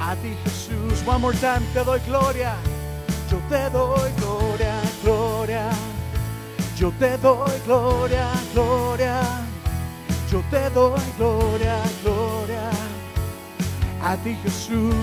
A 0.00 0.14
ti 0.16 0.36
Jesús, 0.44 1.02
one 1.04 1.18
more 1.18 1.36
time, 1.38 1.66
te 1.74 1.82
doy 1.82 1.98
gloria. 2.06 2.54
Yo 3.28 3.38
te 3.48 3.68
doy 3.70 4.12
gloria, 4.18 4.80
gloria. 5.02 5.70
Yo 6.76 6.92
te 6.92 7.18
doy 7.18 7.60
gloria, 7.64 8.30
gloria. 8.54 9.20
Yo 10.30 10.40
te 10.50 10.70
doy 10.70 11.00
gloria. 11.18 11.95
A 14.06 14.16
ti 14.18 14.36
Jesús. 14.36 14.94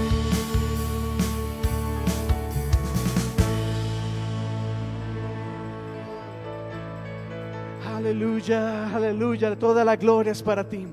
Aleluya, 7.86 8.96
aleluya. 8.96 9.60
Toda 9.60 9.84
la 9.84 9.98
gloria 9.98 10.32
es 10.32 10.42
para 10.42 10.70
ti. 10.70 10.88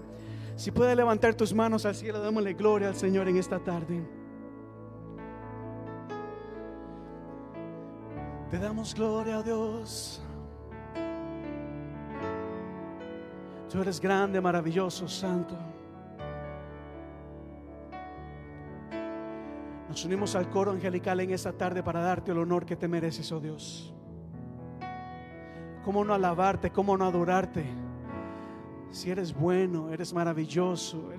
Si 0.56 0.72
puedes 0.72 0.96
levantar 0.96 1.34
tus 1.34 1.54
manos 1.54 1.86
al 1.86 1.94
cielo, 1.94 2.20
démosle 2.20 2.54
gloria 2.54 2.88
al 2.88 2.96
Señor 2.96 3.28
en 3.28 3.36
esta 3.36 3.60
tarde. 3.60 4.02
Te 8.50 8.58
damos 8.58 8.92
gloria 8.92 9.36
a 9.36 9.42
Dios. 9.44 10.20
Tú 13.70 13.80
eres 13.80 14.00
grande, 14.00 14.40
maravilloso, 14.40 15.06
santo. 15.06 15.69
Nos 19.90 20.04
unimos 20.04 20.36
al 20.36 20.48
coro 20.48 20.70
angelical 20.70 21.18
en 21.18 21.32
esta 21.32 21.52
tarde 21.52 21.82
para 21.82 21.98
darte 21.98 22.30
el 22.30 22.38
honor 22.38 22.64
que 22.64 22.76
te 22.76 22.86
mereces, 22.86 23.32
oh 23.32 23.40
Dios. 23.40 23.92
¿Cómo 25.84 26.04
no 26.04 26.14
alabarte? 26.14 26.70
¿Cómo 26.70 26.96
no 26.96 27.06
adorarte? 27.06 27.64
Si 28.92 29.10
eres 29.10 29.34
bueno, 29.34 29.90
eres 29.92 30.14
maravilloso. 30.14 31.10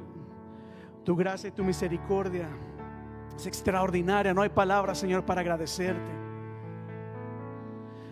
Tu 1.03 1.13
gracia 1.17 1.49
y 1.49 1.51
tu 1.51 1.65
misericordia 1.65 2.47
es 3.35 3.45
extraordinaria. 3.45 4.33
No 4.33 4.41
hay 4.41 4.49
palabras, 4.49 4.99
Señor, 4.99 5.25
para 5.25 5.41
agradecerte. 5.41 6.11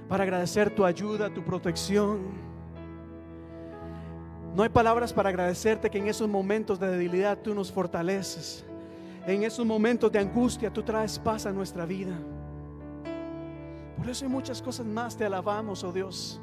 Para 0.10 0.24
agradecer 0.24 0.76
tu 0.76 0.84
ayuda, 0.84 1.34
tu 1.34 1.42
protección. 1.42 2.20
No 4.58 4.64
hay 4.64 4.70
palabras 4.70 5.14
para 5.14 5.30
agradecerte 5.30 5.90
que 5.90 6.00
en 6.00 6.10
esos 6.10 6.28
momentos 6.28 6.82
de 6.82 6.90
debilidad 6.90 7.38
tú 7.38 7.56
nos 7.56 7.72
fortaleces. 7.72 8.66
En 9.26 9.44
esos 9.44 9.66
momentos 9.66 10.12
de 10.12 10.20
angustia 10.20 10.72
tú 10.72 10.82
traes 10.84 11.20
paz 11.20 11.46
a 11.46 11.52
nuestra 11.52 11.86
vida. 11.86 12.18
Por 13.98 14.10
eso 14.10 14.26
hay 14.26 14.32
muchas 14.32 14.62
cosas 14.62 14.86
más 14.86 15.18
te 15.18 15.26
alabamos, 15.26 15.84
oh 15.84 15.92
Dios. 15.92 16.42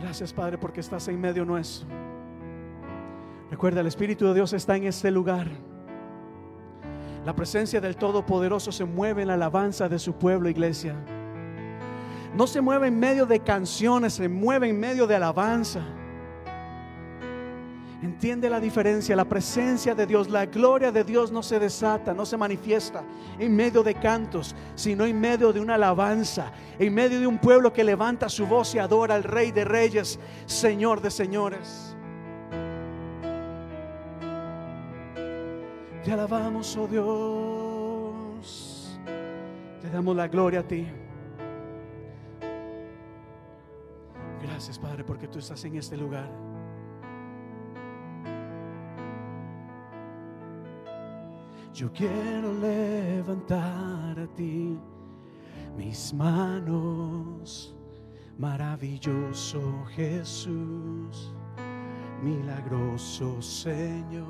Gracias, 0.00 0.32
Padre, 0.32 0.58
porque 0.58 0.80
estás 0.80 1.08
en 1.08 1.20
medio 1.20 1.44
nuestro. 1.44 1.88
Recuerda, 3.50 3.80
el 3.80 3.86
Espíritu 3.88 4.26
de 4.26 4.34
Dios 4.34 4.52
está 4.52 4.76
en 4.76 4.84
este 4.84 5.10
lugar. 5.10 5.48
La 7.24 7.34
presencia 7.34 7.80
del 7.80 7.96
Todopoderoso 7.96 8.70
se 8.70 8.84
mueve 8.84 9.22
en 9.22 9.28
la 9.28 9.34
alabanza 9.34 9.88
de 9.88 9.98
su 9.98 10.14
pueblo, 10.14 10.48
iglesia. 10.48 10.94
No 12.34 12.46
se 12.46 12.60
mueve 12.60 12.88
en 12.88 12.98
medio 12.98 13.26
de 13.26 13.40
canciones, 13.40 14.14
se 14.14 14.28
mueve 14.28 14.68
en 14.68 14.78
medio 14.78 15.06
de 15.06 15.16
alabanza. 15.16 15.80
Entiende 18.00 18.48
la 18.48 18.60
diferencia, 18.60 19.16
la 19.16 19.24
presencia 19.24 19.92
de 19.92 20.06
Dios, 20.06 20.30
la 20.30 20.46
gloria 20.46 20.92
de 20.92 21.02
Dios 21.02 21.32
no 21.32 21.42
se 21.42 21.58
desata, 21.58 22.14
no 22.14 22.24
se 22.24 22.36
manifiesta 22.36 23.02
en 23.40 23.56
medio 23.56 23.82
de 23.82 23.94
cantos, 23.94 24.54
sino 24.76 25.04
en 25.04 25.20
medio 25.20 25.52
de 25.52 25.58
una 25.58 25.74
alabanza, 25.74 26.52
en 26.78 26.94
medio 26.94 27.18
de 27.18 27.26
un 27.26 27.38
pueblo 27.38 27.72
que 27.72 27.82
levanta 27.82 28.28
su 28.28 28.46
voz 28.46 28.72
y 28.76 28.78
adora 28.78 29.16
al 29.16 29.24
Rey 29.24 29.50
de 29.50 29.64
Reyes, 29.64 30.20
Señor 30.46 31.00
de 31.00 31.10
Señores. 31.10 31.96
Te 36.04 36.12
alabamos, 36.12 36.76
oh 36.76 36.86
Dios, 36.86 38.96
te 39.82 39.90
damos 39.90 40.14
la 40.14 40.28
gloria 40.28 40.60
a 40.60 40.62
ti. 40.62 40.86
Gracias, 44.40 44.78
Padre, 44.78 45.02
porque 45.02 45.26
tú 45.26 45.40
estás 45.40 45.64
en 45.64 45.74
este 45.74 45.96
lugar. 45.96 46.47
Yo 51.78 51.92
quiero 51.92 52.52
levantar 52.54 54.18
a 54.18 54.26
ti 54.34 54.76
mis 55.76 56.12
manos, 56.12 57.72
maravilloso 58.36 59.84
Jesús, 59.94 61.32
milagroso 62.20 63.40
Señor. 63.40 64.26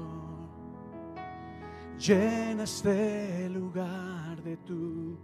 Llena 1.99 2.65
este 2.65 3.49
lugar 3.49 4.43
de 4.43 4.59
tu 4.59 5.17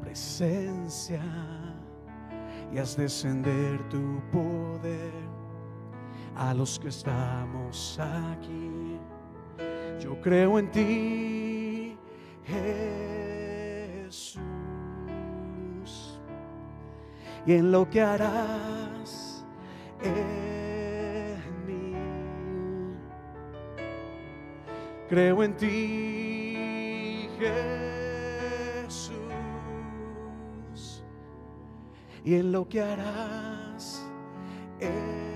presencia 0.00 1.22
y 2.72 2.78
haz 2.78 2.96
descender 2.96 3.86
tu 3.90 4.22
poder 4.32 5.12
a 6.34 6.54
los 6.54 6.78
que 6.78 6.88
estamos 6.88 8.00
aquí. 8.00 8.85
Yo 10.00 10.20
creo 10.20 10.58
en 10.58 10.70
ti, 10.70 11.96
Jesús, 14.04 14.40
y 17.46 17.52
en 17.54 17.72
lo 17.72 17.88
que 17.88 18.02
harás 18.02 19.44
en 20.02 21.66
mí. 21.66 21.94
Creo 25.08 25.42
en 25.42 25.56
ti, 25.56 27.28
Jesús, 28.88 29.16
y 32.24 32.34
en 32.34 32.52
lo 32.52 32.68
que 32.68 32.82
harás 32.82 34.04
en 34.80 35.35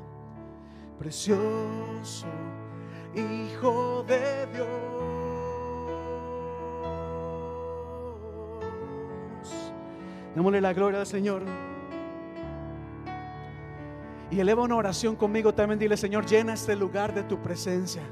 precioso 1.01 2.27
Hijo 3.15 4.05
de 4.07 4.45
Dios. 4.53 4.67
Démosle 10.35 10.61
la 10.61 10.73
gloria 10.73 10.99
al 10.99 11.07
Señor. 11.07 11.41
Y 14.29 14.39
eleva 14.39 14.61
una 14.61 14.75
oración 14.75 15.15
conmigo 15.15 15.53
también. 15.53 15.79
Dile, 15.79 15.97
Señor, 15.97 16.25
llena 16.25 16.53
este 16.53 16.75
lugar 16.75 17.13
de 17.13 17.23
tu 17.23 17.41
presencia. 17.41 18.03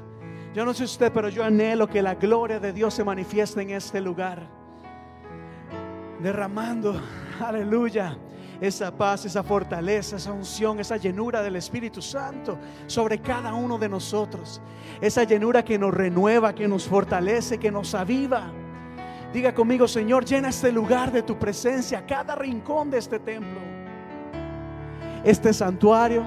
Yo 0.52 0.66
no 0.66 0.74
sé 0.74 0.84
usted, 0.84 1.12
pero 1.12 1.30
yo 1.30 1.44
anhelo 1.44 1.88
que 1.88 2.02
la 2.02 2.16
gloria 2.16 2.58
de 2.58 2.72
Dios 2.72 2.92
se 2.92 3.04
manifieste 3.04 3.62
en 3.62 3.70
este 3.70 4.00
lugar. 4.00 4.48
Derramando, 6.20 7.00
aleluya, 7.40 8.18
esa 8.60 8.90
paz, 8.90 9.24
esa 9.24 9.42
fortaleza, 9.42 10.16
esa 10.16 10.32
unción, 10.32 10.80
esa 10.80 10.96
llenura 10.96 11.42
del 11.42 11.56
Espíritu 11.56 12.02
Santo 12.02 12.58
sobre 12.86 13.18
cada 13.20 13.54
uno 13.54 13.78
de 13.78 13.88
nosotros. 13.88 14.60
Esa 15.00 15.24
llenura 15.24 15.64
que 15.64 15.78
nos 15.78 15.94
renueva, 15.94 16.54
que 16.54 16.68
nos 16.68 16.86
fortalece, 16.86 17.58
que 17.58 17.70
nos 17.70 17.94
aviva. 17.94 18.52
Diga 19.32 19.54
conmigo, 19.54 19.88
Señor, 19.88 20.24
llena 20.24 20.50
este 20.50 20.72
lugar 20.72 21.10
de 21.10 21.22
tu 21.22 21.38
presencia, 21.38 22.04
cada 22.04 22.34
rincón 22.34 22.90
de 22.90 22.98
este 22.98 23.18
templo, 23.18 23.60
este 25.24 25.54
santuario, 25.54 26.24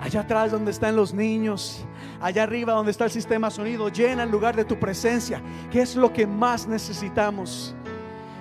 allá 0.00 0.20
atrás 0.20 0.50
donde 0.50 0.70
están 0.70 0.96
los 0.96 1.14
niños, 1.14 1.84
allá 2.20 2.42
arriba 2.42 2.72
donde 2.72 2.90
está 2.90 3.04
el 3.04 3.10
sistema 3.10 3.50
sonido, 3.50 3.88
llena 3.88 4.24
el 4.24 4.30
lugar 4.30 4.56
de 4.56 4.64
tu 4.64 4.80
presencia, 4.80 5.42
que 5.70 5.82
es 5.82 5.94
lo 5.94 6.12
que 6.12 6.26
más 6.26 6.66
necesitamos. 6.66 7.74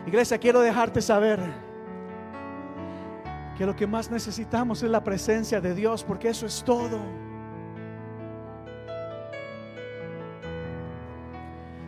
Iglesia, 0.08 0.38
quiero 0.38 0.62
dejarte 0.62 1.02
saber 1.02 1.63
que 3.58 3.66
lo 3.66 3.76
que 3.76 3.86
más 3.88 4.10
necesitamos 4.10 4.82
es 4.84 4.90
la 4.90 5.04
presencia 5.04 5.62
de 5.62 5.76
Dios, 5.76 6.04
porque 6.04 6.30
eso 6.30 6.46
es 6.46 6.64
todo. 6.64 7.00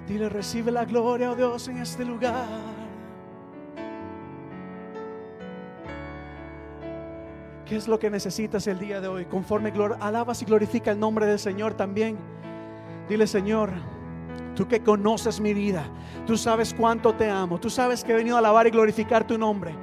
Dile, 0.08 0.30
recibe 0.30 0.72
la 0.72 0.86
gloria, 0.86 1.32
oh 1.32 1.36
Dios, 1.36 1.68
en 1.68 1.78
este 1.78 2.06
lugar. 2.06 2.46
¿Qué 7.66 7.76
es 7.76 7.88
lo 7.88 7.98
que 7.98 8.12
necesitas 8.12 8.68
el 8.68 8.78
día 8.78 9.02
de 9.02 9.08
hoy? 9.08 9.26
Conforme 9.26 9.74
alabas 10.00 10.44
y 10.44 10.46
glorifica 10.46 10.92
el 10.92 11.00
nombre 11.00 11.26
del 11.26 11.40
Señor 11.40 11.74
también. 11.74 12.16
Dile, 13.10 13.26
Señor, 13.26 13.72
tú 14.56 14.68
que 14.68 14.82
conoces 14.82 15.40
mi 15.40 15.54
vida, 15.54 15.86
tú 16.26 16.38
sabes 16.38 16.74
cuánto 16.74 17.14
te 17.14 17.30
amo, 17.30 17.60
tú 17.60 17.70
sabes 17.70 18.04
que 18.04 18.14
he 18.14 18.16
venido 18.16 18.36
a 18.38 18.40
alabar 18.40 18.66
y 18.66 18.72
glorificar 18.72 19.28
tu 19.28 19.38
nombre, 19.38 19.76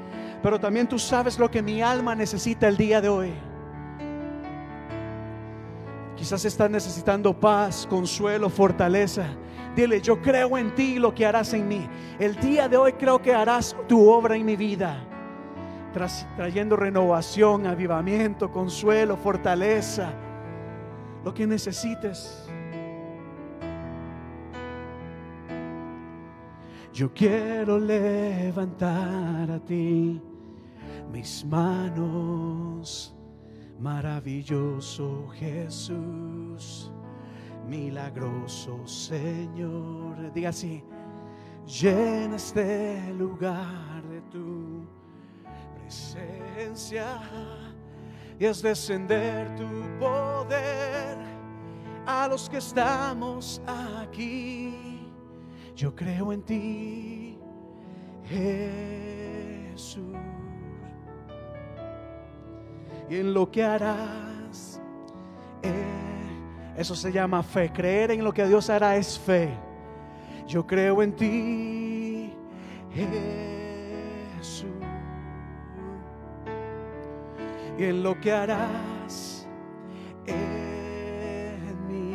pero 0.43 0.59
también 0.59 0.89
tú 0.89 0.99
sabes 0.99 1.39
lo 1.39 1.51
que 1.51 1.63
mi 1.63 1.83
alma 1.83 2.15
necesita 2.15 2.67
el 2.67 2.77
día 2.77 3.01
de 3.01 3.09
hoy. 3.09 3.33
Quizás 6.17 6.45
estás 6.45 6.71
necesitando 6.71 7.39
paz, 7.39 7.87
consuelo, 7.89 8.49
fortaleza. 8.49 9.27
Dile, 9.75 10.01
yo 10.01 10.21
creo 10.21 10.57
en 10.59 10.75
ti 10.75 10.95
y 10.95 10.99
lo 10.99 11.15
que 11.15 11.27
harás 11.27 11.53
en 11.55 11.67
mí. 11.67 11.89
El 12.19 12.37
día 12.37 12.69
de 12.69 12.77
hoy 12.77 12.93
creo 12.93 13.21
que 13.21 13.35
harás 13.35 13.77
tu 13.89 14.09
obra 14.09 14.37
en 14.37 14.45
mi 14.45 14.55
vida. 14.55 15.05
trayendo 16.37 16.77
renovación, 16.77 17.67
avivamiento, 17.67 18.53
consuelo, 18.53 19.17
fortaleza. 19.17 20.13
Lo 21.25 21.35
que 21.35 21.47
necesites. 21.47 22.52
Yo 26.93 27.13
quiero 27.13 27.79
levantar 27.79 29.51
a 29.51 29.59
ti 29.59 30.21
mis 31.11 31.45
manos, 31.45 33.15
maravilloso 33.79 35.29
Jesús 35.35 36.93
milagroso 37.67 38.87
Señor. 38.87 40.33
Diga 40.33 40.51
así, 40.51 40.83
llena 41.67 42.37
este 42.37 43.13
lugar 43.15 44.03
de 44.09 44.21
tu 44.23 44.87
presencia 45.81 47.21
y 48.39 48.45
es 48.45 48.63
descender 48.63 49.55
tu 49.57 49.69
poder 49.99 51.19
a 52.07 52.29
los 52.29 52.49
que 52.49 52.59
estamos 52.59 53.61
aquí. 53.67 54.92
Yo 55.75 55.95
creo 55.95 56.33
en 56.33 56.43
ti, 56.43 57.39
Jesús, 59.73 60.05
y 63.09 63.17
en 63.17 63.35
lo 63.35 63.51
que 63.51 63.65
harás. 63.65 64.81
Eso 66.77 66.95
se 66.95 67.13
llama 67.13 67.43
fe. 67.43 67.71
Creer 67.71 68.11
en 68.13 68.25
lo 68.25 68.33
que 68.33 68.47
Dios 68.47 68.71
hará 68.71 68.97
es 68.97 69.19
fe. 69.19 69.51
Yo 70.47 70.67
creo 70.67 71.03
en 71.03 71.13
ti, 71.13 72.33
Jesús. 74.41 74.71
Y 77.79 77.85
en 77.85 78.03
lo 78.03 78.19
que 78.21 78.33
harás 78.33 79.47
en 80.27 81.87
mí. 81.89 82.15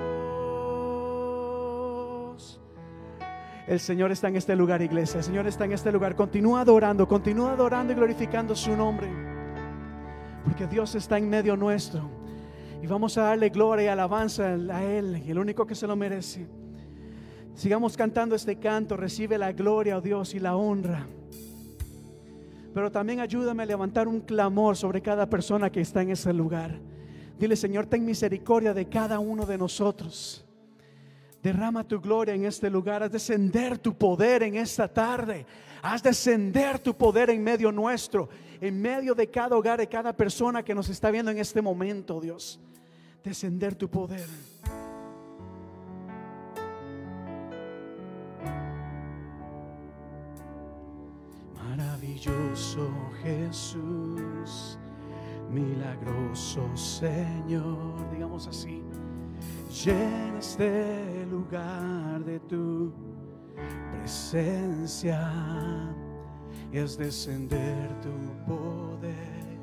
El 3.67 3.79
Señor 3.79 4.11
está 4.11 4.27
en 4.27 4.35
este 4.35 4.55
lugar, 4.55 4.81
iglesia. 4.81 5.19
El 5.19 5.23
Señor 5.23 5.47
está 5.47 5.65
en 5.65 5.73
este 5.73 5.91
lugar. 5.91 6.15
Continúa 6.15 6.61
adorando, 6.61 7.07
continúa 7.07 7.53
adorando 7.53 7.93
y 7.93 7.95
glorificando 7.95 8.55
su 8.55 8.75
nombre. 8.75 9.07
Porque 10.43 10.65
Dios 10.67 10.95
está 10.95 11.17
en 11.17 11.29
medio 11.29 11.55
nuestro. 11.55 12.09
Y 12.81 12.87
vamos 12.87 13.17
a 13.17 13.23
darle 13.23 13.49
gloria 13.49 13.85
y 13.85 13.87
alabanza 13.89 14.45
a 14.45 14.83
Él, 14.83 15.23
el 15.27 15.37
único 15.37 15.67
que 15.67 15.75
se 15.75 15.85
lo 15.85 15.95
merece. 15.95 16.47
Sigamos 17.53 17.95
cantando 17.95 18.35
este 18.35 18.57
canto. 18.57 18.97
Recibe 18.97 19.37
la 19.37 19.51
gloria, 19.51 19.97
oh 19.97 20.01
Dios, 20.01 20.33
y 20.33 20.39
la 20.39 20.55
honra. 20.55 21.07
Pero 22.73 22.91
también 22.91 23.19
ayúdame 23.19 23.63
a 23.63 23.67
levantar 23.67 24.07
un 24.07 24.21
clamor 24.21 24.75
sobre 24.75 25.01
cada 25.01 25.29
persona 25.29 25.69
que 25.69 25.81
está 25.81 26.01
en 26.01 26.11
ese 26.11 26.33
lugar. 26.33 26.79
Dile, 27.37 27.55
Señor, 27.55 27.85
ten 27.85 28.03
misericordia 28.05 28.73
de 28.73 28.87
cada 28.87 29.19
uno 29.19 29.45
de 29.45 29.57
nosotros. 29.57 30.47
Derrama 31.41 31.83
tu 31.83 31.99
gloria 31.99 32.35
en 32.35 32.45
este 32.45 32.69
lugar. 32.69 33.01
Haz 33.01 33.11
descender 33.11 33.77
tu 33.77 33.93
poder 33.93 34.43
en 34.43 34.55
esta 34.55 34.87
tarde. 34.87 35.45
Haz 35.81 36.03
descender 36.03 36.77
tu 36.77 36.95
poder 36.95 37.31
en 37.31 37.43
medio 37.43 37.71
nuestro, 37.71 38.29
en 38.59 38.79
medio 38.79 39.15
de 39.15 39.27
cada 39.27 39.55
hogar, 39.57 39.79
de 39.79 39.87
cada 39.87 40.13
persona 40.13 40.63
que 40.63 40.75
nos 40.75 40.89
está 40.89 41.09
viendo 41.09 41.31
en 41.31 41.39
este 41.39 41.61
momento, 41.61 42.21
Dios. 42.21 42.59
Descender 43.23 43.73
tu 43.73 43.89
poder. 43.89 44.27
Maravilloso 51.55 52.91
Jesús, 53.23 54.77
milagroso 55.49 56.75
Señor, 56.75 58.11
digamos 58.11 58.45
así. 58.45 58.83
Llena 59.71 60.37
este 60.37 61.25
lugar 61.31 62.25
de 62.25 62.39
tu 62.41 62.91
presencia 63.93 65.31
es 66.73 66.97
descender 66.97 67.89
tu 68.01 68.11
poder 68.45 69.57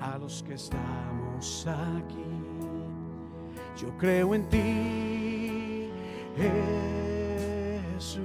a 0.00 0.16
los 0.16 0.44
que 0.44 0.54
estamos 0.54 1.66
aquí. 1.66 2.24
Yo 3.76 3.88
creo 3.98 4.32
en 4.34 4.48
ti, 4.48 5.90
Jesús, 7.96 8.22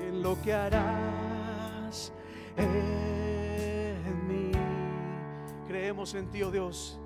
en 0.00 0.22
lo 0.22 0.40
que 0.40 0.54
harás 0.54 2.12
en 2.56 4.26
mí. 4.26 4.52
Creemos 5.66 6.14
en 6.14 6.28
ti, 6.30 6.42
oh 6.42 6.50
Dios, 6.50 6.98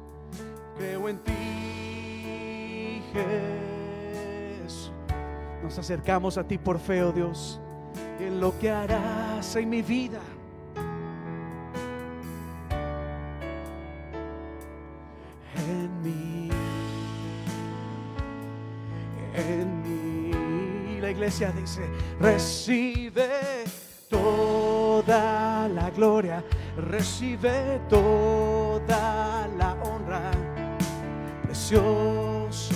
creo 0.77 1.09
en 1.09 1.18
ti, 1.18 3.03
Jesús. 4.62 4.92
Nos 5.62 5.79
acercamos 5.79 6.38
a 6.38 6.45
ti 6.45 6.59
por 6.59 6.79
fe, 6.79 7.03
oh 7.03 7.12
Dios, 7.12 7.61
en 8.18 8.40
lo 8.40 8.59
que 8.59 8.71
harás 8.71 9.57
en 9.57 9.71
mi 9.71 9.83
vida. 9.83 10.21
En 15.68 16.03
mí, 16.03 16.51
en 19.35 19.83
mí. 19.83 21.01
La 21.01 21.11
iglesia 21.11 21.53
dice, 21.53 21.83
recibe 22.18 23.29
toda 24.09 25.68
la 25.68 25.90
gloria, 25.90 26.45
recibe 26.77 27.81
toda 27.88 29.49
la 29.57 29.73
honra. 29.75 29.92
Precioso 31.62 32.75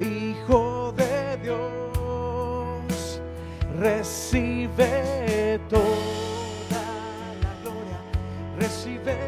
Hijo 0.00 0.94
de 0.96 1.36
Dios, 1.42 3.20
recibe 3.78 5.60
toda 5.68 5.84
la 7.42 7.54
gloria, 7.60 8.00
recibe, 8.58 9.18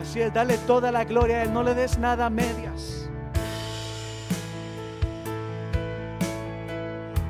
así 0.00 0.20
es, 0.20 0.32
dale 0.32 0.58
toda 0.58 0.92
la 0.92 1.04
gloria 1.04 1.38
a 1.38 1.42
Él, 1.42 1.52
no 1.52 1.64
le 1.64 1.74
des 1.74 1.98
nada 1.98 2.26
a 2.26 2.30
medias. 2.30 3.10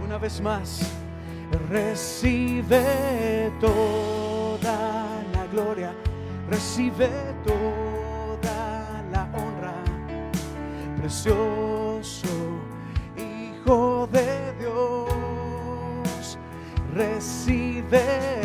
Una 0.05 0.19
vez 0.19 0.39
más, 0.43 0.83
recibe 1.71 3.51
toda 3.59 4.77
la 5.33 5.47
gloria, 5.51 5.95
recibe 6.51 7.09
toda 7.47 7.88
precioso 11.09 12.29
Hijo 13.17 14.07
de 14.13 14.53
Dios, 14.61 16.39
recibe 16.95 18.38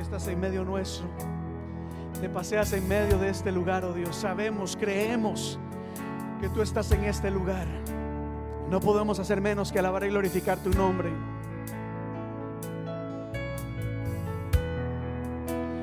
Estás 0.00 0.26
en 0.28 0.40
medio 0.40 0.64
nuestro. 0.64 1.06
Te 2.20 2.28
paseas 2.28 2.72
en 2.72 2.88
medio 2.88 3.18
de 3.18 3.28
este 3.28 3.52
lugar, 3.52 3.84
oh 3.84 3.92
Dios. 3.92 4.16
Sabemos, 4.16 4.76
creemos 4.76 5.58
que 6.40 6.48
tú 6.48 6.62
estás 6.62 6.90
en 6.92 7.04
este 7.04 7.30
lugar. 7.30 7.66
No 8.70 8.80
podemos 8.80 9.18
hacer 9.18 9.40
menos 9.40 9.70
que 9.70 9.78
alabar 9.78 10.04
y 10.04 10.08
glorificar 10.08 10.58
tu 10.58 10.70
nombre. 10.70 11.10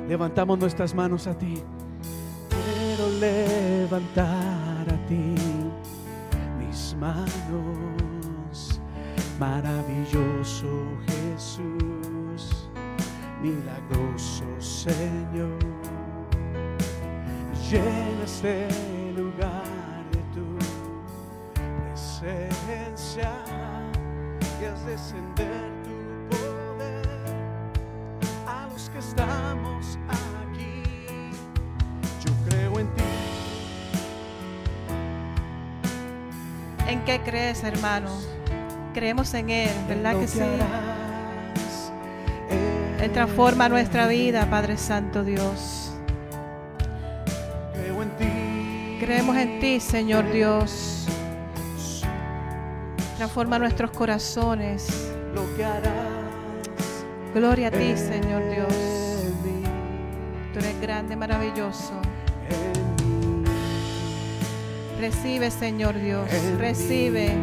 Levantamos 0.07 0.57
nuestras 0.57 0.95
manos 0.95 1.27
a 1.27 1.37
ti. 1.37 1.61
Quiero 2.49 3.09
levantar 3.19 4.87
a 4.89 5.07
ti 5.07 5.35
mis 6.57 6.95
manos. 6.99 8.81
Maravilloso 9.39 10.67
Jesús, 11.05 12.07
milagroso 13.41 14.45
Señor. 14.59 15.57
Llena 17.69 18.23
este 18.23 18.69
lugar 19.15 19.63
de 20.11 20.19
tu 20.33 20.57
presencia 21.83 23.31
y 24.61 24.65
haz 24.65 24.85
descender 24.85 25.69
tu 25.83 26.37
poder 26.37 27.07
a 28.47 28.67
los 28.71 28.89
que 28.89 28.99
estamos 28.99 29.99
aquí. 30.09 30.81
Yo 32.25 32.31
creo 32.49 32.79
en 32.79 32.87
ti. 32.95 33.03
¿En 36.87 37.03
qué 37.03 37.19
crees, 37.19 37.63
hermano? 37.63 38.11
Creemos 38.93 39.33
en 39.33 39.49
Él, 39.49 39.75
¿verdad 39.89 40.19
que 40.19 40.27
sí? 40.27 40.39
Él 43.07 43.13
transforma 43.13 43.69
nuestra 43.69 44.05
vida, 44.05 44.49
Padre 44.49 44.75
Santo 44.75 45.23
Dios. 45.23 45.93
Creo 47.73 48.03
en 48.03 48.09
ti. 48.17 48.97
Creemos 48.99 49.37
en 49.37 49.61
ti, 49.61 49.79
Señor 49.79 50.29
Dios. 50.29 51.05
Transforma 53.15 53.59
nuestros 53.59 53.91
corazones. 53.91 55.09
Lo 55.33 55.55
que 55.55 55.63
harás. 55.63 55.93
Gloria 57.33 57.69
a 57.69 57.71
ti, 57.71 57.95
Señor 57.95 58.43
Dios. 58.49 58.73
Tú 60.51 60.59
eres 60.59 60.81
grande, 60.81 61.15
maravilloso. 61.15 61.93
Recibe, 64.99 65.49
Señor 65.49 65.97
Dios. 65.97 66.29
Recibe. 66.59 67.37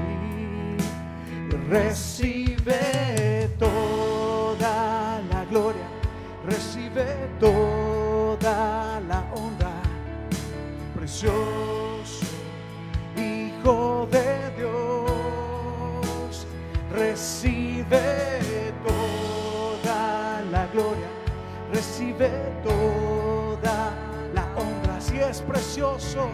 Recibe 1.71 2.94
Recibe 6.95 7.29
toda 7.41 9.01
la 9.09 9.25
honra. 9.35 9.73
Precioso 10.95 12.25
Hijo 13.17 14.07
de 14.13 14.53
Dios. 14.57 16.47
Recibe 16.93 17.99
toda 18.87 20.41
la 20.53 20.67
gloria. 20.69 21.09
Recibe 21.73 22.31
toda 22.63 23.93
la 24.33 24.45
honra. 24.57 25.01
Si 25.01 25.19
es 25.19 25.41
precioso. 25.41 26.29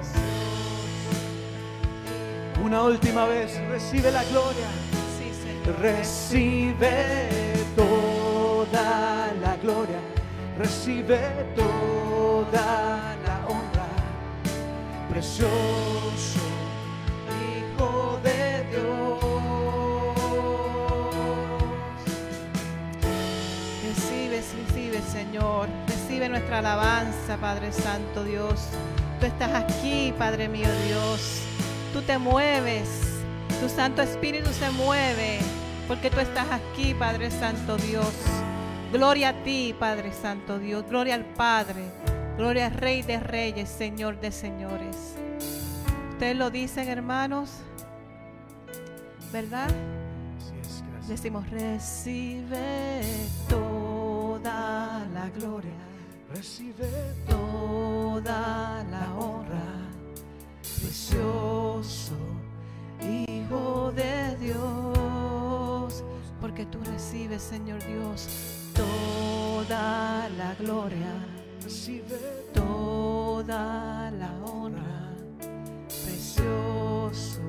Una 2.62 2.82
última 2.82 3.24
vez, 3.24 3.58
recibe 3.70 4.10
la 4.10 4.24
gloria. 4.24 4.68
Recibe 5.80 7.54
toda 7.76 9.32
la 9.40 9.56
gloria, 9.56 10.00
recibe 10.60 11.18
toda 11.56 13.16
la 13.26 13.46
honra, 13.48 13.88
precioso 15.08 16.38
Hijo 17.40 18.20
de 18.22 18.66
Dios. 18.70 19.24
Recibe, 23.86 24.36
recibe, 24.36 25.00
Señor. 25.10 25.68
Recibe 25.86 26.28
nuestra 26.28 26.58
alabanza, 26.58 27.38
Padre 27.40 27.72
Santo 27.72 28.24
Dios. 28.24 28.68
Tú 29.18 29.26
estás 29.26 29.54
aquí, 29.54 30.12
Padre 30.18 30.48
mío 30.48 30.68
Dios. 30.86 31.40
Tú 31.94 32.02
te 32.02 32.18
mueves. 32.18 32.88
Tu 33.62 33.68
Santo 33.70 34.02
Espíritu 34.02 34.50
se 34.50 34.70
mueve 34.72 35.38
porque 35.88 36.10
tú 36.10 36.20
estás 36.20 36.46
aquí, 36.50 36.92
Padre 36.92 37.30
Santo 37.30 37.78
Dios. 37.78 38.14
Gloria 38.92 39.28
a 39.30 39.42
ti, 39.44 39.74
Padre 39.78 40.12
Santo 40.12 40.58
Dios. 40.58 40.84
Gloria 40.88 41.14
al 41.14 41.24
Padre. 41.24 41.84
Gloria 42.36 42.66
al 42.66 42.74
Rey 42.74 43.02
de 43.02 43.20
Reyes, 43.20 43.68
Señor 43.68 44.20
de 44.20 44.32
Señores. 44.32 45.14
Ustedes 46.12 46.36
lo 46.36 46.50
dicen, 46.50 46.88
hermanos. 46.88 47.50
¿Verdad? 49.32 49.68
Es. 49.70 51.08
Decimos, 51.08 51.48
recibe 51.50 53.02
toda 53.48 55.06
la 55.12 55.28
gloria, 55.30 55.70
Recibe 56.32 56.88
toda 57.26 58.84
la 58.90 59.14
honra, 59.18 59.90
precioso 60.62 62.14
Hijo 63.02 63.92
de 63.92 64.36
Dios, 64.36 66.04
porque 66.40 66.64
tú 66.66 66.78
recibes, 66.84 67.42
Señor 67.42 67.84
Dios, 67.84 68.28
toda 68.74 70.28
la 70.36 70.54
gloria, 70.58 71.12
toda 72.52 74.10
la 74.12 74.30
honra, 74.44 75.14
precioso 75.86 77.40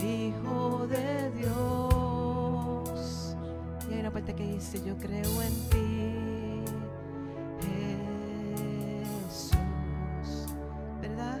Hijo 0.00 0.86
de 0.88 1.30
Dios. 1.30 3.36
Y 3.88 3.94
hay 3.94 4.00
una 4.00 4.10
parte 4.10 4.34
que 4.34 4.44
dice, 4.44 4.82
yo 4.84 4.96
creo 4.96 5.42
en 5.42 5.54
ti, 5.70 6.64
Jesús, 9.28 10.46
¿verdad? 11.00 11.40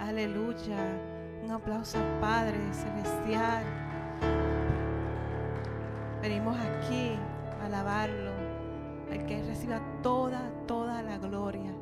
Aleluya. 0.00 0.78
Un 1.44 1.50
aplauso 1.50 1.98
al 1.98 2.20
Padre 2.20 2.58
Celestial. 2.72 3.64
Venimos 6.22 6.56
aquí 6.58 7.18
a 7.60 7.66
alabarlo, 7.66 8.32
al 9.10 9.26
que 9.26 9.42
reciba 9.42 9.78
toda, 10.02 10.50
toda 10.66 11.02
la 11.02 11.18
gloria. 11.18 11.72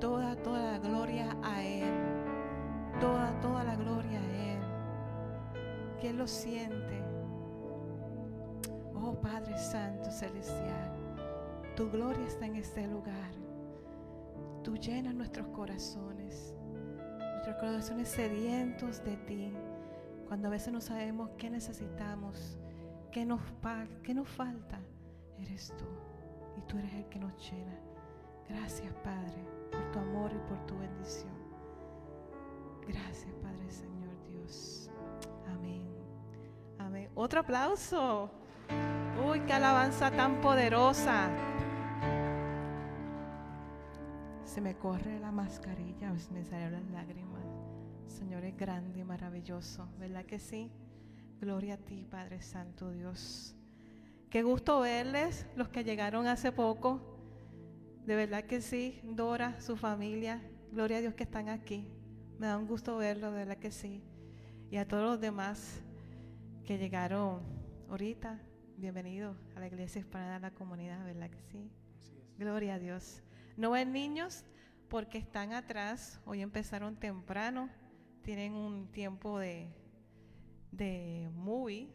Toda, 0.00 0.36
toda 0.36 0.72
la 0.72 0.78
gloria 0.78 1.36
a 1.42 1.62
Él. 1.62 1.92
Toda, 2.98 3.38
toda 3.42 3.62
la 3.62 3.76
gloria 3.76 4.18
a 4.18 4.52
Él. 4.52 4.58
Que 6.00 6.10
Él 6.10 6.16
lo 6.16 6.26
siente. 6.26 7.02
Oh 8.94 9.20
Padre 9.20 9.58
Santo 9.58 10.10
Celestial. 10.10 10.94
Tu 11.76 11.90
gloria 11.90 12.26
está 12.26 12.46
en 12.46 12.56
este 12.56 12.86
lugar. 12.86 13.32
Tú 14.62 14.76
llenas 14.76 15.14
nuestros 15.14 15.46
corazones, 15.48 16.15
nuestros 17.46 17.56
corazones 17.70 18.08
sedientos 18.08 19.04
de 19.04 19.16
ti. 19.18 19.52
Cuando 20.26 20.48
a 20.48 20.50
veces 20.50 20.72
no 20.72 20.80
sabemos 20.80 21.30
qué 21.38 21.48
necesitamos, 21.48 22.58
qué 23.12 23.24
nos, 23.24 23.40
qué 24.02 24.14
nos 24.14 24.28
falta, 24.28 24.80
eres 25.38 25.72
tú. 25.78 25.84
Y 26.56 26.62
tú 26.62 26.76
eres 26.78 26.92
el 26.94 27.08
que 27.08 27.20
nos 27.20 27.32
llena. 27.48 27.78
Gracias, 28.48 28.92
Padre, 29.04 29.44
por 29.70 29.92
tu 29.92 29.98
amor 30.00 30.32
y 30.32 30.48
por 30.48 30.66
tu 30.66 30.76
bendición. 30.78 31.34
Gracias, 32.88 33.32
Padre 33.34 33.70
Señor 33.70 34.20
Dios. 34.28 34.90
Amén. 35.46 35.86
Amén. 36.78 37.10
Otro 37.14 37.40
aplauso. 37.40 38.28
Uy, 39.24 39.40
qué 39.40 39.52
alabanza 39.52 40.10
tan 40.10 40.40
poderosa. 40.40 41.30
Se 44.44 44.60
me 44.60 44.74
corre 44.76 45.20
la 45.20 45.30
mascarilla, 45.30 46.16
se 46.18 46.32
me 46.32 46.42
salieron 46.44 46.72
las 46.72 46.90
lágrimas. 46.90 47.35
Señor 48.08 48.44
es 48.44 48.56
grande 48.56 49.00
y 49.00 49.04
maravilloso, 49.04 49.88
¿verdad 49.98 50.24
que 50.24 50.38
sí? 50.38 50.70
Gloria 51.40 51.74
a 51.74 51.76
ti, 51.78 52.06
Padre 52.10 52.40
Santo 52.40 52.90
Dios. 52.90 53.54
Qué 54.30 54.42
gusto 54.42 54.80
verles, 54.80 55.46
los 55.56 55.68
que 55.68 55.84
llegaron 55.84 56.26
hace 56.26 56.52
poco. 56.52 57.00
De 58.04 58.16
verdad 58.16 58.44
que 58.44 58.60
sí, 58.60 59.00
Dora, 59.04 59.60
su 59.60 59.76
familia, 59.76 60.42
gloria 60.72 60.98
a 60.98 61.00
Dios 61.00 61.14
que 61.14 61.24
están 61.24 61.48
aquí. 61.48 61.88
Me 62.38 62.46
da 62.46 62.58
un 62.58 62.66
gusto 62.66 62.96
verlos, 62.96 63.32
de 63.32 63.38
verdad 63.38 63.58
que 63.58 63.70
sí. 63.70 64.02
Y 64.70 64.76
a 64.76 64.86
todos 64.86 65.04
los 65.04 65.20
demás 65.20 65.80
que 66.64 66.78
llegaron 66.78 67.40
ahorita, 67.88 68.40
bienvenidos 68.76 69.36
a 69.54 69.60
la 69.60 69.66
iglesia 69.68 70.00
hispana 70.00 70.34
de 70.34 70.40
la 70.40 70.50
comunidad, 70.50 71.04
¿verdad 71.04 71.30
que 71.30 71.40
sí? 71.50 71.70
Gloria 72.38 72.74
a 72.74 72.78
Dios. 72.78 73.22
No 73.56 73.70
ven 73.70 73.92
niños 73.92 74.44
porque 74.88 75.18
están 75.18 75.52
atrás, 75.52 76.20
hoy 76.24 76.42
empezaron 76.42 76.96
temprano, 76.96 77.68
tienen 78.26 78.54
un 78.54 78.88
tiempo 78.90 79.38
de, 79.38 79.68
de 80.72 81.30
movie, 81.32 81.88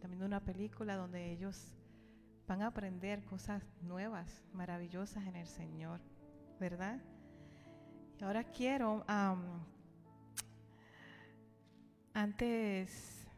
también 0.00 0.18
de 0.18 0.26
una 0.26 0.44
película 0.44 0.96
donde 0.96 1.30
ellos 1.30 1.76
van 2.48 2.62
a 2.62 2.66
aprender 2.66 3.24
cosas 3.24 3.62
nuevas, 3.80 4.42
maravillosas 4.52 5.24
en 5.28 5.36
el 5.36 5.46
Señor, 5.46 6.00
¿verdad? 6.58 7.00
Y 8.18 8.24
ahora 8.24 8.42
quiero, 8.42 9.04
antes 12.12 13.28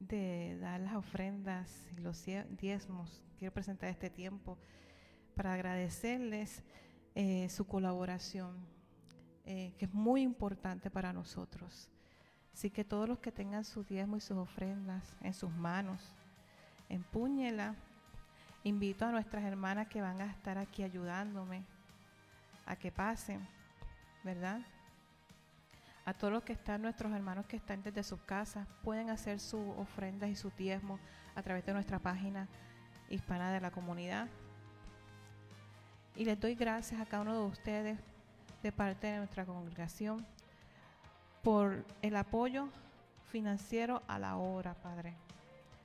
de 0.00 0.58
dar 0.60 0.80
las 0.80 0.96
ofrendas 0.96 1.70
y 1.96 2.00
los 2.00 2.24
die- 2.24 2.44
diezmos, 2.58 3.22
quiero 3.38 3.54
presentar 3.54 3.88
este 3.90 4.10
tiempo 4.10 4.58
para 5.36 5.54
agradecerles 5.54 6.64
eh, 7.14 7.48
su 7.50 7.68
colaboración, 7.68 8.66
eh, 9.46 9.74
que 9.78 9.84
es 9.84 9.92
muy 9.92 10.22
importante 10.22 10.90
para 10.90 11.12
nosotros. 11.12 11.90
Así 12.54 12.70
que 12.70 12.84
todos 12.84 13.08
los 13.08 13.18
que 13.18 13.32
tengan 13.32 13.64
sus 13.64 13.86
diezmos 13.86 14.24
y 14.24 14.26
sus 14.26 14.38
ofrendas 14.38 15.16
en 15.20 15.34
sus 15.34 15.50
manos, 15.50 16.14
empúñela. 16.88 17.74
Invito 18.62 19.04
a 19.04 19.10
nuestras 19.10 19.44
hermanas 19.44 19.88
que 19.88 20.00
van 20.00 20.20
a 20.22 20.30
estar 20.30 20.56
aquí 20.56 20.82
ayudándome 20.82 21.64
a 22.64 22.76
que 22.76 22.90
pasen, 22.90 23.46
¿verdad? 24.22 24.62
A 26.06 26.14
todos 26.14 26.32
los 26.32 26.44
que 26.44 26.54
están, 26.54 26.80
nuestros 26.80 27.12
hermanos 27.12 27.44
que 27.44 27.56
están 27.56 27.82
desde 27.82 28.02
sus 28.02 28.20
casas, 28.22 28.66
pueden 28.82 29.10
hacer 29.10 29.40
sus 29.40 29.66
ofrendas 29.76 30.30
y 30.30 30.36
sus 30.36 30.56
diezmos 30.56 31.00
a 31.34 31.42
través 31.42 31.66
de 31.66 31.74
nuestra 31.74 31.98
página 31.98 32.48
hispana 33.10 33.52
de 33.52 33.60
la 33.60 33.70
comunidad. 33.70 34.28
Y 36.16 36.24
les 36.24 36.40
doy 36.40 36.54
gracias 36.54 37.00
a 37.00 37.04
cada 37.04 37.22
uno 37.22 37.34
de 37.34 37.46
ustedes 37.46 38.13
de 38.64 38.72
parte 38.72 39.08
de 39.08 39.18
nuestra 39.18 39.44
congregación 39.44 40.26
por 41.42 41.84
el 42.00 42.16
apoyo 42.16 42.68
financiero 43.30 44.02
a 44.08 44.18
la 44.18 44.38
obra, 44.38 44.72
Padre. 44.72 45.12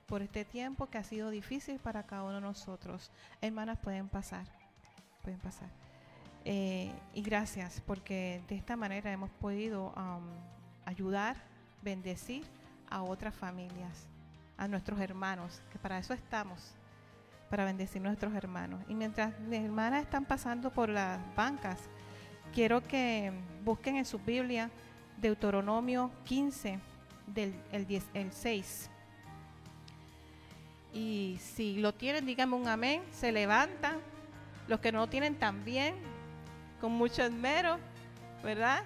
Por 0.08 0.22
este 0.22 0.46
tiempo 0.46 0.88
que 0.88 0.98
ha 0.98 1.04
sido 1.04 1.30
difícil 1.30 1.78
para 1.80 2.04
cada 2.04 2.24
uno 2.24 2.36
de 2.36 2.42
nosotros. 2.42 3.12
Hermanas, 3.42 3.78
pueden 3.80 4.08
pasar. 4.08 4.46
Pueden 5.22 5.40
pasar. 5.40 5.68
Eh, 6.46 6.90
y 7.14 7.22
gracias 7.22 7.82
porque 7.86 8.42
de 8.48 8.56
esta 8.56 8.78
manera 8.78 9.12
hemos 9.12 9.30
podido 9.30 9.94
um, 9.98 10.24
ayudar, 10.86 11.36
bendecir 11.82 12.46
a 12.90 13.04
otras 13.04 13.36
familias, 13.36 14.08
a 14.58 14.70
nuestros 14.70 15.02
hermanos, 15.02 15.62
que 15.70 15.80
para 15.80 16.00
eso 16.00 16.14
estamos, 16.14 16.76
para 17.50 17.66
bendecir 17.66 18.02
a 18.02 18.06
nuestros 18.06 18.34
hermanos. 18.34 18.82
Y 18.88 18.96
mientras 18.96 19.38
mis 19.42 19.60
hermanas 19.60 20.04
están 20.04 20.24
pasando 20.24 20.72
por 20.72 20.88
las 20.88 21.20
bancas, 21.36 21.90
quiero 22.54 22.86
que 22.86 23.32
busquen 23.64 23.98
en 23.98 24.06
su 24.06 24.20
Biblia 24.20 24.70
Deuteronomio 25.18 26.12
15, 26.26 26.80
del 27.28 27.54
el 27.72 27.86
10, 27.86 28.06
el 28.14 28.32
6. 28.32 28.90
Y 30.94 31.38
si 31.42 31.78
lo 31.78 31.94
tienen, 31.94 32.26
díganme 32.26 32.56
un 32.56 32.68
amén, 32.68 33.04
se 33.12 33.32
levantan. 33.32 33.98
Los 34.68 34.80
que 34.80 34.92
no 34.92 35.00
lo 35.00 35.08
tienen 35.08 35.36
también, 35.36 35.96
con 36.80 36.92
mucho 36.92 37.24
esmero, 37.24 37.78
¿verdad? 38.44 38.84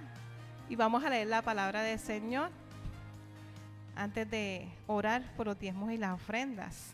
Y 0.70 0.76
vamos 0.76 1.04
a 1.04 1.10
leer 1.10 1.28
la 1.28 1.42
palabra 1.42 1.82
del 1.82 2.00
Señor 2.00 2.50
antes 3.96 4.30
de 4.30 4.68
orar 4.88 5.24
por 5.36 5.48
los 5.48 5.60
diezmos 5.60 5.92
y 5.92 5.98
las 5.98 6.14
ofrendas. 6.14 6.94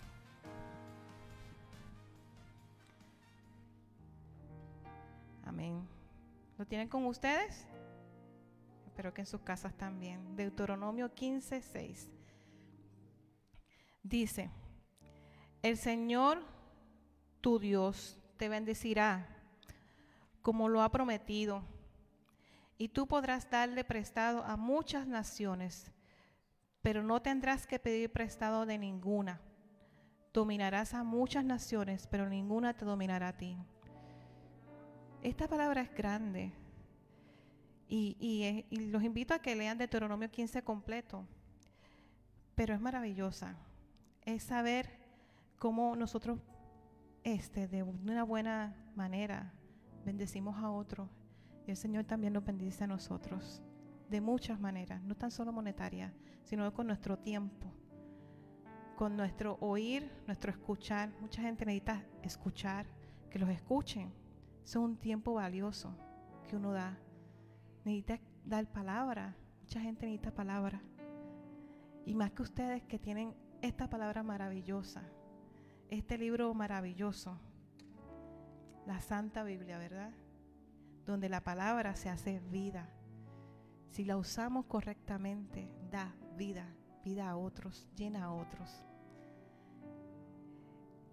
Amén. 5.45 5.98
¿Lo 6.59 6.67
tienen 6.67 6.89
con 6.89 7.05
ustedes? 7.05 7.65
Espero 8.85 9.13
que 9.13 9.21
en 9.21 9.27
sus 9.27 9.39
casas 9.39 9.73
también. 9.75 10.35
Deuteronomio 10.35 11.15
15, 11.15 11.61
6. 11.61 12.09
Dice, 14.03 14.51
el 15.61 15.77
Señor 15.77 16.43
tu 17.39 17.59
Dios 17.59 18.19
te 18.35 18.49
bendecirá 18.49 19.25
como 20.41 20.67
lo 20.67 20.81
ha 20.81 20.91
prometido, 20.91 21.63
y 22.77 22.89
tú 22.89 23.07
podrás 23.07 23.49
darle 23.49 23.85
prestado 23.85 24.43
a 24.43 24.57
muchas 24.57 25.07
naciones, 25.07 25.93
pero 26.81 27.03
no 27.03 27.21
tendrás 27.21 27.67
que 27.67 27.79
pedir 27.79 28.11
prestado 28.11 28.65
de 28.65 28.77
ninguna, 28.77 29.39
Dominarás 30.33 30.93
a 30.93 31.03
muchas 31.03 31.43
naciones, 31.43 32.07
pero 32.07 32.29
ninguna 32.29 32.73
te 32.73 32.85
dominará 32.85 33.29
a 33.29 33.37
ti. 33.37 33.57
Esta 35.21 35.49
palabra 35.49 35.81
es 35.81 35.93
grande. 35.93 36.53
Y, 37.89 38.65
los 38.91 39.03
invito 39.03 39.33
a 39.33 39.39
que 39.39 39.55
lean 39.55 39.77
Deuteronomio 39.77 40.31
15 40.31 40.61
completo. 40.63 41.25
Pero 42.55 42.73
es 42.73 42.79
maravillosa. 42.79 43.55
Es 44.25 44.43
saber 44.43 44.89
cómo 45.57 45.95
nosotros, 45.97 46.39
este, 47.23 47.67
de 47.67 47.83
una 47.83 48.23
buena 48.23 48.73
manera, 48.95 49.51
bendecimos 50.05 50.55
a 50.57 50.71
otros. 50.71 51.09
Y 51.67 51.71
el 51.71 51.77
Señor 51.77 52.05
también 52.05 52.31
nos 52.31 52.45
bendice 52.45 52.85
a 52.85 52.87
nosotros. 52.87 53.61
De 54.09 54.21
muchas 54.21 54.57
maneras. 54.57 55.01
No 55.03 55.15
tan 55.15 55.31
solo 55.31 55.51
monetaria, 55.51 56.13
sino 56.43 56.73
con 56.73 56.87
nuestro 56.87 57.17
tiempo. 57.19 57.73
Con 58.95 59.17
nuestro 59.17 59.57
oír, 59.59 60.09
nuestro 60.27 60.49
escuchar. 60.49 61.11
Mucha 61.19 61.41
gente 61.41 61.65
necesita 61.65 62.05
escuchar, 62.23 62.85
que 63.29 63.39
los 63.39 63.49
escuchen 63.49 64.13
es 64.69 64.75
un 64.75 64.97
tiempo 64.97 65.33
valioso 65.33 65.95
que 66.47 66.55
uno 66.55 66.71
da. 66.71 66.95
Necesita 67.85 68.19
dar 68.45 68.67
palabra. 68.67 69.35
Mucha 69.61 69.81
gente 69.81 70.05
necesita 70.05 70.31
palabra. 70.31 70.79
Y 72.05 72.13
más 72.13 72.31
que 72.31 72.43
ustedes 72.43 72.83
que 72.83 72.99
tienen 72.99 73.33
esta 73.63 73.89
palabra 73.89 74.21
maravillosa, 74.21 75.01
este 75.89 76.19
libro 76.19 76.53
maravilloso, 76.53 77.39
la 78.85 79.01
Santa 79.01 79.43
Biblia, 79.43 79.79
¿verdad? 79.79 80.11
Donde 81.05 81.29
la 81.29 81.43
palabra 81.43 81.95
se 81.95 82.09
hace 82.09 82.39
vida. 82.51 82.89
Si 83.89 84.05
la 84.05 84.17
usamos 84.17 84.65
correctamente, 84.65 85.67
da 85.89 86.13
vida, 86.37 86.67
vida 87.03 87.27
a 87.27 87.37
otros, 87.37 87.87
llena 87.95 88.25
a 88.25 88.33
otros. 88.33 88.85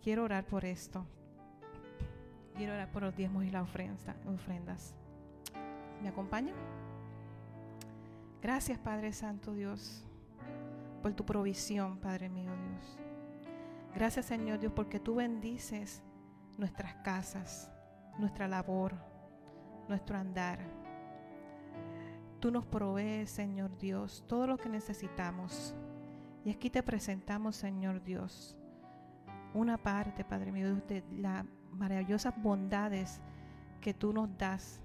Quiero 0.03 0.25
orar 0.25 0.47
por 0.47 0.67
esto. 0.67 1.07
Quiero 2.57 2.73
orar 2.73 2.91
por 2.91 3.03
los 3.03 3.15
diezmos 3.15 3.45
y 3.45 3.51
las 3.51 3.69
ofrendas. 3.69 4.95
¿Me 6.03 6.09
acompaña? 6.09 6.55
Gracias, 8.41 8.79
Padre 8.79 9.13
Santo 9.13 9.53
Dios, 9.53 10.07
por 11.03 11.13
tu 11.15 11.27
provisión, 11.27 11.99
Padre 11.99 12.29
mío 12.29 12.51
Dios. 12.51 12.99
Gracias, 13.95 14.27
Señor 14.27 14.59
Dios, 14.59 14.73
porque 14.75 15.01
tú 15.01 15.17
bendices 15.17 16.03
nuestras 16.57 16.95
casas, 16.97 17.71
nuestra 18.19 18.49
labor, 18.49 18.95
nuestro 19.89 20.17
andar. 20.17 20.59
Tú 22.41 22.51
nos 22.51 22.65
provees, 22.67 23.31
Señor 23.31 23.77
Dios, 23.79 24.25
todo 24.27 24.47
lo 24.47 24.57
que 24.57 24.69
necesitamos. 24.69 25.75
Y 26.45 26.51
aquí 26.51 26.71
te 26.71 26.83
presentamos, 26.83 27.57
Señor 27.57 28.03
Dios, 28.03 28.57
una 29.55 29.77
parte, 29.79 30.25
Padre 30.25 30.53
mío, 30.53 30.77
de 30.77 31.03
la 31.19 31.45
maravillosas 31.77 32.35
bondades 32.43 33.21
que 33.81 33.95
tú 33.95 34.13
nos 34.13 34.37
das, 34.37 34.81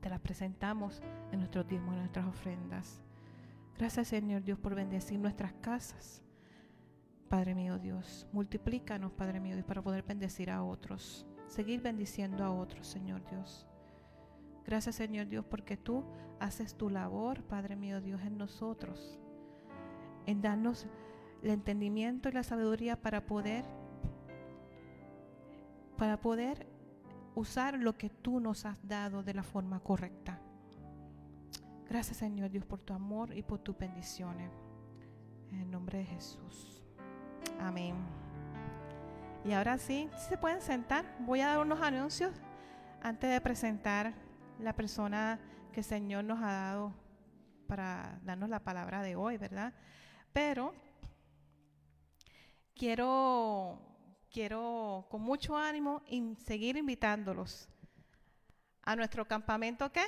te 0.00 0.08
las 0.08 0.20
presentamos 0.20 1.00
en 1.30 1.38
nuestros 1.38 1.66
diezmos, 1.66 1.94
en 1.94 2.00
nuestras 2.00 2.26
ofrendas. 2.26 3.00
Gracias 3.78 4.08
Señor 4.08 4.42
Dios 4.42 4.58
por 4.58 4.74
bendecir 4.74 5.18
nuestras 5.18 5.52
casas. 5.54 6.22
Padre 7.28 7.54
mío 7.54 7.78
Dios, 7.78 8.26
multiplícanos, 8.32 9.12
Padre 9.12 9.40
mío 9.40 9.54
Dios, 9.54 9.66
para 9.66 9.82
poder 9.82 10.02
bendecir 10.02 10.50
a 10.50 10.62
otros, 10.62 11.26
seguir 11.46 11.80
bendiciendo 11.80 12.44
a 12.44 12.50
otros, 12.50 12.86
Señor 12.86 13.24
Dios. 13.30 13.66
Gracias 14.64 14.96
Señor 14.96 15.28
Dios 15.28 15.44
porque 15.44 15.76
tú 15.76 16.04
haces 16.40 16.74
tu 16.74 16.90
labor, 16.90 17.42
Padre 17.44 17.76
mío 17.76 18.00
Dios, 18.00 18.20
en 18.22 18.36
nosotros, 18.36 19.18
en 20.26 20.42
darnos 20.42 20.86
el 21.42 21.50
entendimiento 21.50 22.28
y 22.28 22.32
la 22.32 22.42
sabiduría 22.42 23.00
para 23.00 23.26
poder 23.26 23.64
para 25.96 26.20
poder 26.20 26.66
usar 27.34 27.78
lo 27.78 27.96
que 27.96 28.10
tú 28.10 28.40
nos 28.40 28.64
has 28.66 28.76
dado 28.86 29.22
de 29.22 29.34
la 29.34 29.42
forma 29.42 29.80
correcta. 29.80 30.40
Gracias 31.88 32.18
Señor 32.18 32.50
Dios 32.50 32.64
por 32.64 32.80
tu 32.80 32.92
amor 32.94 33.36
y 33.36 33.42
por 33.42 33.58
tus 33.58 33.76
bendiciones. 33.76 34.50
En 35.50 35.60
el 35.60 35.70
nombre 35.70 35.98
de 35.98 36.04
Jesús. 36.06 36.82
Amén. 37.60 37.94
Y 39.44 39.52
ahora 39.52 39.76
sí, 39.76 40.08
se 40.28 40.38
pueden 40.38 40.60
sentar, 40.62 41.04
voy 41.20 41.40
a 41.40 41.48
dar 41.48 41.58
unos 41.58 41.80
anuncios 41.80 42.32
antes 43.02 43.28
de 43.30 43.40
presentar 43.40 44.14
la 44.60 44.72
persona 44.72 45.40
que 45.72 45.80
el 45.80 45.84
Señor 45.84 46.24
nos 46.24 46.40
ha 46.40 46.52
dado 46.52 46.94
para 47.66 48.20
darnos 48.22 48.48
la 48.48 48.60
palabra 48.60 49.02
de 49.02 49.16
hoy, 49.16 49.38
¿verdad? 49.38 49.74
Pero 50.32 50.74
quiero 52.74 53.91
quiero 54.32 55.06
con 55.10 55.20
mucho 55.20 55.56
ánimo 55.56 56.02
seguir 56.46 56.76
invitándolos 56.76 57.68
a 58.82 58.96
nuestro 58.96 59.26
campamento 59.26 59.92
¿qué? 59.92 60.04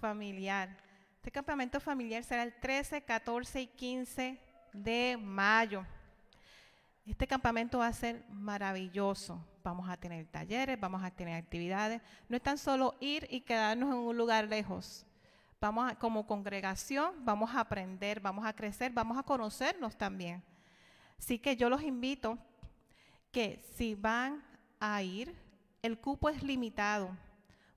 Familiar. 0.00 0.76
Este 1.16 1.30
campamento 1.30 1.80
familiar 1.80 2.22
será 2.22 2.42
el 2.42 2.52
13, 2.52 3.02
14 3.02 3.62
y 3.62 3.66
15 3.66 4.38
de 4.72 5.18
mayo. 5.20 5.84
Este 7.06 7.26
campamento 7.26 7.78
va 7.78 7.86
a 7.86 7.92
ser 7.92 8.22
maravilloso. 8.28 9.42
Vamos 9.62 9.88
a 9.88 9.96
tener 9.96 10.26
talleres, 10.26 10.78
vamos 10.78 11.02
a 11.02 11.10
tener 11.10 11.34
actividades. 11.42 12.02
No 12.28 12.36
es 12.36 12.42
tan 12.42 12.58
solo 12.58 12.94
ir 13.00 13.26
y 13.30 13.40
quedarnos 13.40 13.90
en 13.90 13.98
un 14.00 14.16
lugar 14.16 14.46
lejos. 14.46 15.06
Vamos 15.58 15.90
a, 15.90 15.94
como 15.94 16.26
congregación, 16.26 17.24
vamos 17.24 17.54
a 17.54 17.60
aprender, 17.60 18.20
vamos 18.20 18.44
a 18.44 18.52
crecer, 18.52 18.92
vamos 18.92 19.16
a 19.16 19.22
conocernos 19.22 19.96
también. 19.96 20.42
Así 21.24 21.38
que 21.38 21.56
yo 21.56 21.70
los 21.70 21.82
invito 21.82 22.36
que 23.32 23.58
si 23.76 23.94
van 23.94 24.44
a 24.78 25.02
ir, 25.02 25.34
el 25.80 25.98
cupo 25.98 26.28
es 26.28 26.42
limitado. 26.42 27.16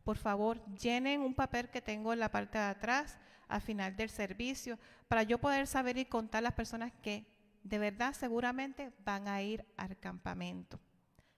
Por 0.03 0.17
favor, 0.17 0.61
llenen 0.75 1.21
un 1.21 1.33
papel 1.33 1.69
que 1.69 1.81
tengo 1.81 2.11
en 2.11 2.19
la 2.19 2.29
parte 2.29 2.57
de 2.57 2.65
atrás 2.65 3.17
al 3.47 3.61
final 3.61 3.95
del 3.95 4.09
servicio 4.09 4.77
para 5.07 5.23
yo 5.23 5.37
poder 5.37 5.65
saber 5.65 5.97
y 5.97 6.03
contar 6.03 6.43
las 6.43 6.55
personas 6.55 6.91
que 7.01 7.25
de 7.63 7.79
verdad 7.79 8.11
seguramente 8.11 8.91
van 9.05 9.29
a 9.29 9.41
ir 9.41 9.65
al 9.77 9.97
campamento. 9.97 10.77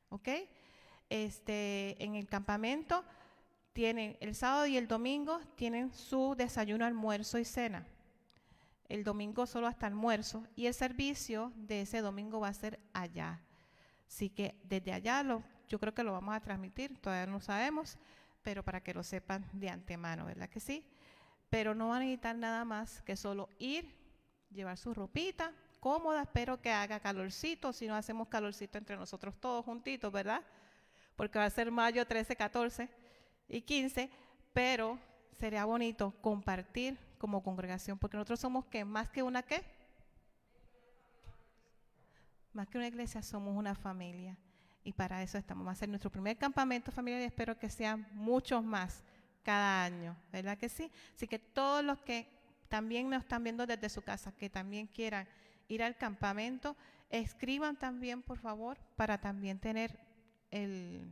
¿Ok? 0.09 0.29
Este, 1.11 2.03
en 2.03 2.15
el 2.15 2.25
campamento 2.25 3.05
tienen 3.71 4.17
el 4.19 4.33
sábado 4.33 4.65
y 4.65 4.77
el 4.77 4.87
domingo 4.87 5.39
tienen 5.53 5.93
su 5.93 6.33
desayuno, 6.35 6.85
almuerzo 6.85 7.37
y 7.37 7.45
cena 7.45 7.85
el 8.89 9.03
domingo 9.03 9.45
solo 9.45 9.67
hasta 9.67 9.87
almuerzo 9.87 10.45
y 10.55 10.65
el 10.65 10.73
servicio 10.73 11.53
de 11.55 11.81
ese 11.81 12.01
domingo 12.01 12.39
va 12.39 12.49
a 12.49 12.53
ser 12.53 12.79
allá. 12.91 13.39
Así 14.07 14.29
que 14.29 14.55
desde 14.63 14.91
allá 14.91 15.23
lo, 15.23 15.43
yo 15.67 15.79
creo 15.79 15.93
que 15.93 16.03
lo 16.03 16.11
vamos 16.11 16.35
a 16.35 16.39
transmitir, 16.41 16.97
todavía 16.99 17.31
no 17.31 17.39
sabemos, 17.39 17.97
pero 18.41 18.63
para 18.63 18.81
que 18.81 18.93
lo 18.93 19.03
sepan 19.03 19.45
de 19.53 19.69
antemano, 19.69 20.25
¿verdad 20.25 20.49
que 20.49 20.59
sí? 20.59 20.85
Pero 21.49 21.75
no 21.75 21.89
van 21.89 22.01
a 22.01 22.05
necesitar 22.05 22.35
nada 22.35 22.65
más 22.65 23.01
que 23.03 23.15
solo 23.15 23.49
ir, 23.59 23.95
llevar 24.51 24.77
su 24.77 24.93
ropita 24.93 25.53
cómoda, 25.79 26.23
espero 26.23 26.61
que 26.61 26.71
haga 26.71 26.99
calorcito, 26.99 27.73
si 27.73 27.87
no 27.87 27.95
hacemos 27.95 28.27
calorcito 28.27 28.77
entre 28.77 28.97
nosotros 28.97 29.35
todos 29.39 29.65
juntitos, 29.65 30.11
¿verdad? 30.11 30.41
Porque 31.15 31.39
va 31.39 31.45
a 31.45 31.49
ser 31.49 31.71
mayo 31.71 32.05
13, 32.05 32.35
14 32.35 32.89
y 33.47 33.61
15, 33.61 34.09
pero 34.53 34.99
sería 35.31 35.65
bonito 35.65 36.13
compartir 36.21 36.97
como 37.19 37.43
congregación, 37.43 37.99
porque 37.99 38.17
nosotros 38.17 38.39
somos 38.39 38.65
que 38.65 38.83
más 38.83 39.09
que 39.09 39.21
una 39.21 39.43
qué? 39.43 39.63
Más 42.53 42.67
que 42.67 42.79
una 42.79 42.87
iglesia, 42.87 43.21
somos 43.21 43.55
una 43.55 43.75
familia. 43.75 44.35
Y 44.83 44.93
para 44.93 45.21
eso 45.21 45.37
estamos. 45.37 45.67
A 45.67 45.75
ser 45.75 45.89
nuestro 45.89 46.09
primer 46.09 46.37
campamento 46.37 46.91
familiar 46.91 47.21
y 47.21 47.25
espero 47.25 47.59
que 47.59 47.69
sean 47.69 48.07
muchos 48.13 48.63
más 48.63 49.03
cada 49.43 49.83
año, 49.83 50.17
¿verdad 50.31 50.57
que 50.57 50.69
sí? 50.69 50.91
Así 51.15 51.27
que 51.27 51.39
todos 51.39 51.83
los 51.83 51.99
que 51.99 52.27
también 52.67 53.09
nos 53.09 53.23
están 53.23 53.43
viendo 53.43 53.65
desde 53.65 53.89
su 53.89 54.01
casa, 54.01 54.31
que 54.31 54.49
también 54.49 54.87
quieran 54.87 55.27
ir 55.67 55.83
al 55.83 55.97
campamento, 55.97 56.75
escriban 57.09 57.77
también, 57.77 58.21
por 58.21 58.37
favor, 58.37 58.77
para 58.95 59.19
también 59.19 59.59
tener 59.59 59.99
el, 60.51 61.09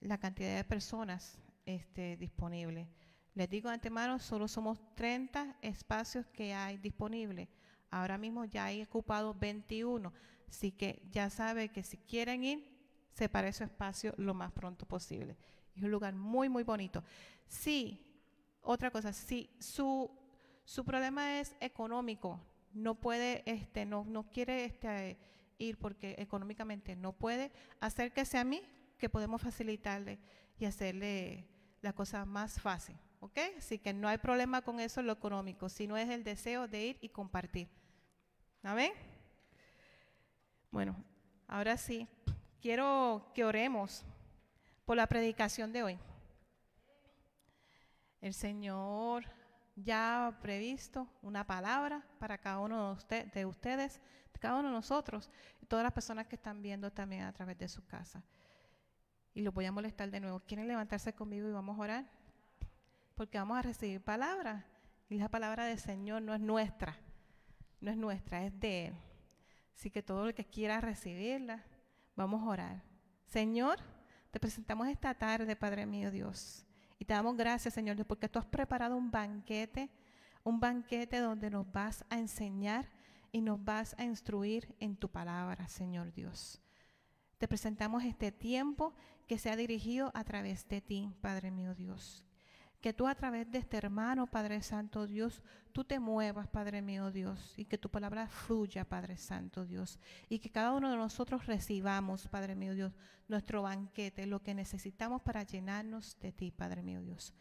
la 0.00 0.18
cantidad 0.18 0.56
de 0.56 0.64
personas 0.64 1.38
este, 1.66 2.16
disponibles. 2.16 2.88
Les 3.34 3.48
digo 3.48 3.68
de 3.68 3.74
antemano, 3.74 4.18
solo 4.18 4.48
somos 4.48 4.78
30 4.94 5.56
espacios 5.62 6.26
que 6.26 6.52
hay 6.52 6.78
disponibles. 6.78 7.48
Ahora 7.90 8.18
mismo 8.18 8.44
ya 8.44 8.66
hay 8.66 8.82
ocupados 8.82 9.38
21. 9.38 10.12
Así 10.48 10.72
que 10.72 11.02
ya 11.10 11.30
sabe 11.30 11.68
que 11.68 11.82
si 11.82 11.96
quieren 11.98 12.44
ir, 12.44 12.70
separe 13.12 13.52
su 13.52 13.64
espacio 13.64 14.14
lo 14.16 14.34
más 14.34 14.52
pronto 14.52 14.86
posible. 14.86 15.36
Es 15.76 15.82
un 15.82 15.90
lugar 15.90 16.14
muy, 16.14 16.48
muy 16.48 16.64
bonito. 16.64 17.04
Sí, 17.46 18.04
otra 18.62 18.90
cosa, 18.90 19.12
si 19.12 19.50
su, 19.58 20.10
su 20.64 20.84
problema 20.84 21.40
es 21.40 21.54
económico, 21.60 22.40
no 22.72 22.94
puede, 22.94 23.42
este, 23.46 23.84
no, 23.84 24.04
no 24.04 24.28
quiere 24.30 24.64
este, 24.64 25.18
ir 25.58 25.78
porque 25.78 26.14
económicamente 26.18 26.96
no 26.96 27.12
puede, 27.12 27.52
acérquese 27.80 28.38
a 28.38 28.44
mí 28.44 28.62
que 28.98 29.08
podemos 29.08 29.40
facilitarle 29.40 30.18
y 30.58 30.64
hacerle 30.66 31.46
la 31.80 31.92
cosa 31.92 32.24
más 32.24 32.60
fácil. 32.60 32.96
¿Ok? 33.20 33.38
Así 33.58 33.78
que 33.78 33.92
no 33.92 34.08
hay 34.08 34.18
problema 34.18 34.62
con 34.62 34.80
eso 34.80 35.00
en 35.00 35.06
lo 35.06 35.12
económico, 35.12 35.68
sino 35.68 35.96
es 35.96 36.08
el 36.10 36.24
deseo 36.24 36.66
de 36.66 36.86
ir 36.86 36.98
y 37.00 37.08
compartir. 37.08 37.68
¿Amén? 38.62 38.92
Bueno, 40.70 40.96
ahora 41.46 41.76
sí, 41.76 42.08
quiero 42.60 43.30
que 43.34 43.44
oremos 43.44 44.04
por 44.84 44.96
la 44.96 45.06
predicación 45.06 45.72
de 45.72 45.82
hoy. 45.82 45.98
El 48.20 48.34
Señor 48.34 49.24
ya 49.76 50.26
ha 50.26 50.40
previsto 50.40 51.08
una 51.22 51.46
palabra 51.46 52.04
para 52.18 52.38
cada 52.38 52.58
uno 52.58 52.98
de, 53.08 53.46
ustedes, 53.46 54.00
cada 54.38 54.56
uno 54.56 54.68
de 54.68 54.74
nosotros, 54.74 55.30
y 55.60 55.66
todas 55.66 55.82
las 55.82 55.92
personas 55.92 56.26
que 56.26 56.36
están 56.36 56.62
viendo 56.62 56.90
también 56.90 57.22
a 57.22 57.32
través 57.32 57.58
de 57.58 57.68
su 57.68 57.86
casa. 57.86 58.22
Y 59.32 59.42
los 59.42 59.54
voy 59.54 59.64
a 59.66 59.72
molestar 59.72 60.10
de 60.10 60.20
nuevo. 60.20 60.40
¿Quieren 60.40 60.66
levantarse 60.68 61.14
conmigo 61.14 61.48
y 61.48 61.52
vamos 61.52 61.78
a 61.78 61.82
orar? 61.82 62.19
Porque 63.20 63.36
vamos 63.36 63.58
a 63.58 63.60
recibir 63.60 64.00
palabra. 64.00 64.64
Y 65.10 65.18
la 65.18 65.28
palabra 65.28 65.66
del 65.66 65.78
Señor 65.78 66.22
no 66.22 66.34
es 66.34 66.40
nuestra, 66.40 66.96
no 67.82 67.90
es 67.90 67.96
nuestra, 67.98 68.46
es 68.46 68.58
de 68.58 68.86
Él. 68.86 68.94
Así 69.76 69.90
que 69.90 70.02
todo 70.02 70.26
el 70.26 70.32
que 70.32 70.46
quiera 70.46 70.80
recibirla, 70.80 71.62
vamos 72.16 72.42
a 72.42 72.46
orar. 72.46 72.82
Señor, 73.26 73.78
te 74.30 74.40
presentamos 74.40 74.88
esta 74.88 75.12
tarde, 75.12 75.54
Padre 75.54 75.84
mío 75.84 76.10
Dios. 76.10 76.64
Y 76.98 77.04
te 77.04 77.12
damos 77.12 77.36
gracias, 77.36 77.74
Señor, 77.74 78.02
porque 78.06 78.26
tú 78.26 78.38
has 78.38 78.46
preparado 78.46 78.96
un 78.96 79.10
banquete, 79.10 79.90
un 80.42 80.58
banquete 80.58 81.18
donde 81.18 81.50
nos 81.50 81.70
vas 81.70 82.06
a 82.08 82.18
enseñar 82.18 82.88
y 83.32 83.42
nos 83.42 83.62
vas 83.62 83.94
a 83.98 84.04
instruir 84.04 84.74
en 84.80 84.96
tu 84.96 85.10
palabra, 85.10 85.68
Señor 85.68 86.10
Dios. 86.14 86.58
Te 87.36 87.46
presentamos 87.46 88.02
este 88.02 88.32
tiempo 88.32 88.94
que 89.28 89.36
se 89.36 89.50
ha 89.50 89.56
dirigido 89.56 90.10
a 90.14 90.24
través 90.24 90.66
de 90.68 90.80
ti, 90.80 91.12
Padre 91.20 91.50
mío 91.50 91.74
Dios. 91.74 92.24
Que 92.80 92.92
tú 92.92 93.06
a 93.06 93.14
través 93.14 93.50
de 93.50 93.58
este 93.58 93.76
hermano, 93.76 94.26
Padre 94.26 94.62
Santo 94.62 95.06
Dios, 95.06 95.42
tú 95.72 95.84
te 95.84 96.00
muevas, 96.00 96.48
Padre 96.48 96.80
mío 96.80 97.10
Dios, 97.10 97.54
y 97.56 97.66
que 97.66 97.76
tu 97.76 97.90
palabra 97.90 98.26
fluya, 98.28 98.88
Padre 98.88 99.16
Santo 99.16 99.66
Dios, 99.66 99.98
y 100.28 100.38
que 100.38 100.50
cada 100.50 100.72
uno 100.72 100.90
de 100.90 100.96
nosotros 100.96 101.46
recibamos, 101.46 102.26
Padre 102.28 102.54
mío 102.54 102.74
Dios, 102.74 102.92
nuestro 103.28 103.62
banquete, 103.62 104.26
lo 104.26 104.42
que 104.42 104.54
necesitamos 104.54 105.20
para 105.22 105.42
llenarnos 105.42 106.18
de 106.20 106.32
ti, 106.32 106.50
Padre 106.50 106.82
mío 106.82 107.02
Dios. 107.02 107.34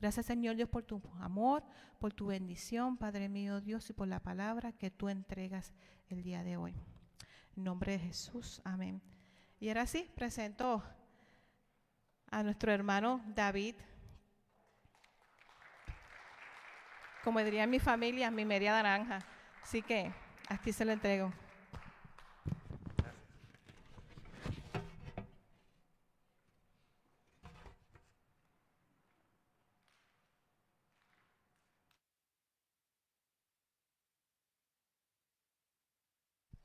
Gracias, 0.00 0.26
Señor 0.26 0.56
Dios, 0.56 0.68
por 0.68 0.82
tu 0.82 1.00
amor, 1.20 1.62
por 1.98 2.12
tu 2.12 2.26
bendición, 2.26 2.96
Padre 2.96 3.28
mío 3.28 3.60
Dios, 3.60 3.88
y 3.90 3.92
por 3.92 4.08
la 4.08 4.20
palabra 4.20 4.72
que 4.72 4.90
tú 4.90 5.08
entregas 5.08 5.74
el 6.08 6.22
día 6.22 6.42
de 6.42 6.56
hoy. 6.56 6.74
En 7.56 7.64
nombre 7.64 7.92
de 7.92 7.98
Jesús, 7.98 8.60
amén. 8.64 9.00
Y 9.58 9.68
ahora 9.68 9.86
sí, 9.86 10.10
presento 10.14 10.82
a 12.30 12.42
nuestro 12.42 12.72
hermano 12.72 13.22
David. 13.34 13.76
Como 17.26 17.40
diría 17.40 17.66
mi 17.66 17.80
familia, 17.80 18.30
mi 18.30 18.44
media 18.44 18.70
naranja. 18.70 19.18
Así 19.60 19.82
que 19.82 20.12
aquí 20.48 20.72
se 20.72 20.84
lo 20.84 20.92
entrego. 20.92 21.32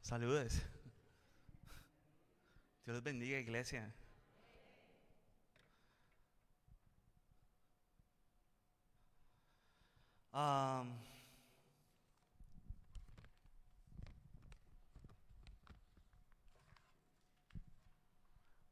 Saludos. 0.01 0.61
Dios 2.85 2.93
los 2.93 3.01
bendiga, 3.01 3.39
iglesia. 3.39 3.91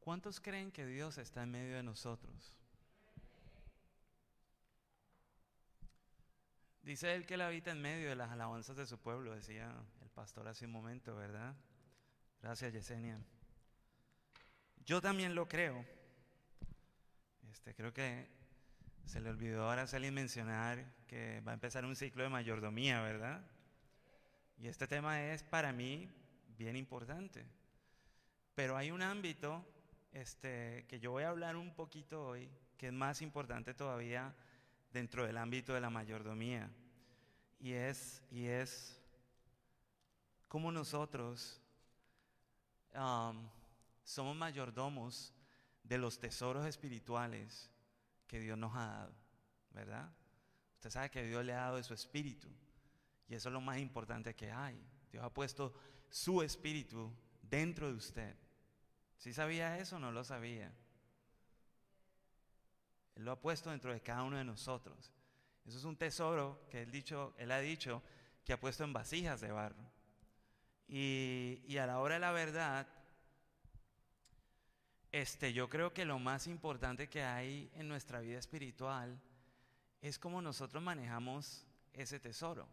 ¿Cuántos 0.00 0.40
creen 0.40 0.72
que 0.72 0.86
Dios 0.86 1.18
está 1.18 1.42
en 1.42 1.50
medio 1.50 1.76
de 1.76 1.82
nosotros? 1.82 2.56
Dice 6.82 7.14
él 7.14 7.26
que 7.26 7.34
él 7.34 7.42
habita 7.42 7.70
en 7.70 7.82
medio 7.82 8.08
de 8.08 8.16
las 8.16 8.30
alabanzas 8.30 8.76
de 8.76 8.86
su 8.86 8.98
pueblo, 8.98 9.34
decía 9.34 9.72
el 10.02 10.08
pastor 10.10 10.48
hace 10.48 10.64
un 10.64 10.72
momento, 10.72 11.14
¿verdad? 11.14 11.54
Gracias, 12.42 12.72
Yesenia. 12.72 13.20
Yo 14.86 15.00
también 15.02 15.34
lo 15.34 15.46
creo. 15.46 15.84
Este, 17.50 17.74
creo 17.74 17.92
que 17.92 18.28
se 19.04 19.20
le 19.20 19.28
olvidó 19.28 19.68
ahora 19.68 19.86
salir 19.86 20.10
mencionar 20.10 20.99
que 21.10 21.40
va 21.40 21.50
a 21.50 21.54
empezar 21.54 21.84
un 21.84 21.96
ciclo 21.96 22.22
de 22.22 22.28
mayordomía, 22.28 23.02
¿verdad? 23.02 23.44
Y 24.56 24.68
este 24.68 24.86
tema 24.86 25.20
es 25.24 25.42
para 25.42 25.72
mí 25.72 26.08
bien 26.56 26.76
importante. 26.76 27.44
Pero 28.54 28.76
hay 28.76 28.92
un 28.92 29.02
ámbito 29.02 29.66
este, 30.12 30.86
que 30.86 31.00
yo 31.00 31.10
voy 31.10 31.24
a 31.24 31.30
hablar 31.30 31.56
un 31.56 31.74
poquito 31.74 32.28
hoy, 32.28 32.48
que 32.78 32.86
es 32.86 32.92
más 32.92 33.22
importante 33.22 33.74
todavía 33.74 34.32
dentro 34.92 35.26
del 35.26 35.36
ámbito 35.38 35.74
de 35.74 35.80
la 35.80 35.90
mayordomía. 35.90 36.70
Y 37.58 37.72
es, 37.72 38.22
y 38.30 38.46
es 38.46 39.02
cómo 40.46 40.70
nosotros 40.70 41.60
um, 42.94 43.48
somos 44.04 44.36
mayordomos 44.36 45.34
de 45.82 45.98
los 45.98 46.20
tesoros 46.20 46.66
espirituales 46.66 47.68
que 48.28 48.38
Dios 48.38 48.56
nos 48.56 48.76
ha 48.76 48.86
dado, 48.86 49.14
¿verdad? 49.72 50.08
Usted 50.80 50.92
sabe 50.92 51.10
que 51.10 51.22
Dios 51.22 51.44
le 51.44 51.52
ha 51.52 51.60
dado 51.60 51.76
de 51.76 51.82
su 51.82 51.92
espíritu 51.92 52.48
y 53.28 53.34
eso 53.34 53.50
es 53.50 53.52
lo 53.52 53.60
más 53.60 53.76
importante 53.76 54.34
que 54.34 54.50
hay. 54.50 54.82
Dios 55.12 55.22
ha 55.22 55.28
puesto 55.28 55.74
su 56.08 56.40
espíritu 56.40 57.14
dentro 57.42 57.88
de 57.88 57.98
usted. 57.98 58.34
¿Sí 59.18 59.34
sabía 59.34 59.76
eso 59.76 59.96
o 59.96 59.98
no 59.98 60.10
lo 60.10 60.24
sabía? 60.24 60.72
Él 63.14 63.26
lo 63.26 63.32
ha 63.32 63.38
puesto 63.38 63.68
dentro 63.68 63.92
de 63.92 64.00
cada 64.00 64.22
uno 64.22 64.38
de 64.38 64.44
nosotros. 64.44 65.12
Eso 65.66 65.76
es 65.76 65.84
un 65.84 65.98
tesoro 65.98 66.66
que 66.70 66.80
él, 66.80 67.52
ha 67.52 67.60
dicho 67.60 68.02
que 68.42 68.54
ha 68.54 68.58
puesto 68.58 68.82
en 68.82 68.94
vasijas 68.94 69.42
de 69.42 69.52
barro. 69.52 69.84
Y, 70.88 71.62
y 71.68 71.76
a 71.76 71.84
la 71.84 71.98
hora 71.98 72.14
de 72.14 72.20
la 72.20 72.32
verdad, 72.32 72.88
este, 75.12 75.52
yo 75.52 75.68
creo 75.68 75.92
que 75.92 76.06
lo 76.06 76.18
más 76.18 76.46
importante 76.46 77.10
que 77.10 77.22
hay 77.22 77.70
en 77.74 77.86
nuestra 77.86 78.20
vida 78.20 78.38
espiritual 78.38 79.20
es 80.00 80.18
cómo 80.18 80.40
nosotros 80.42 80.82
manejamos 80.82 81.66
ese 81.92 82.20
tesoro, 82.20 82.68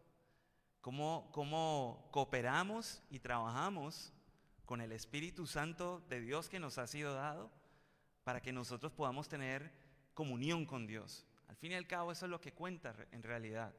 cómo, 0.82 1.30
cómo 1.34 2.08
cooperamos 2.12 3.02
y 3.10 3.20
trabajamos 3.20 4.14
con 4.66 4.82
el 4.82 4.92
Espíritu 4.92 5.48
Santo 5.48 6.04
de 6.10 6.22
Dios 6.22 6.50
que 6.50 6.60
nos 6.60 6.78
ha 6.78 6.88
sido 6.88 7.14
dado 7.14 7.52
para 8.24 8.42
que 8.42 8.52
nosotros 8.52 8.92
podamos 8.92 9.30
tener 9.30 9.72
comunión 10.14 10.66
con 10.66 10.88
Dios. 10.88 11.26
Al 11.48 11.56
fin 11.56 11.72
y 11.72 11.76
al 11.76 11.88
cabo 11.88 12.12
eso 12.12 12.26
es 12.26 12.30
lo 12.30 12.42
que 12.42 12.54
cuenta 12.54 12.94
en 13.12 13.24
realidad, 13.24 13.74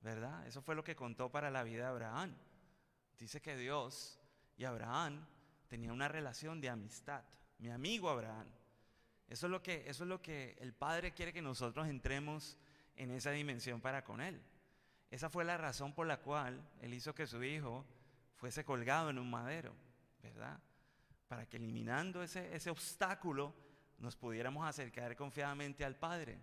¿verdad? 0.00 0.46
Eso 0.46 0.62
fue 0.62 0.74
lo 0.74 0.84
que 0.84 0.96
contó 0.96 1.30
para 1.30 1.50
la 1.50 1.62
vida 1.62 1.84
de 1.84 1.90
Abraham. 1.90 2.34
Dice 3.18 3.40
que 3.40 3.56
Dios 3.56 4.18
y 4.56 4.64
Abraham 4.64 5.26
tenían 5.68 5.92
una 5.92 6.08
relación 6.08 6.60
de 6.60 6.68
amistad 6.68 7.24
mi 7.58 7.70
amigo 7.70 8.10
Abraham. 8.10 8.46
Eso 9.28 9.46
es 9.46 9.50
lo 9.50 9.62
que, 9.62 9.84
eso 9.88 10.04
es 10.04 10.08
lo 10.08 10.20
que 10.20 10.56
el 10.60 10.74
Padre 10.74 11.14
quiere 11.14 11.32
que 11.32 11.42
nosotros 11.42 11.88
entremos 11.88 12.58
en 12.96 13.10
esa 13.10 13.30
dimensión 13.30 13.80
para 13.80 14.04
con 14.04 14.20
Él. 14.20 14.40
Esa 15.10 15.30
fue 15.30 15.44
la 15.44 15.56
razón 15.56 15.92
por 15.94 16.06
la 16.06 16.20
cual 16.20 16.60
Él 16.80 16.94
hizo 16.94 17.14
que 17.14 17.26
su 17.26 17.42
hijo 17.42 17.84
fuese 18.36 18.64
colgado 18.64 19.10
en 19.10 19.18
un 19.18 19.30
madero, 19.30 19.74
¿verdad? 20.22 20.60
Para 21.28 21.46
que 21.46 21.56
eliminando 21.56 22.22
ese, 22.22 22.54
ese 22.54 22.70
obstáculo 22.70 23.54
nos 23.98 24.16
pudiéramos 24.16 24.66
acercar 24.66 25.14
confiadamente 25.16 25.84
al 25.84 25.96
Padre. 25.96 26.38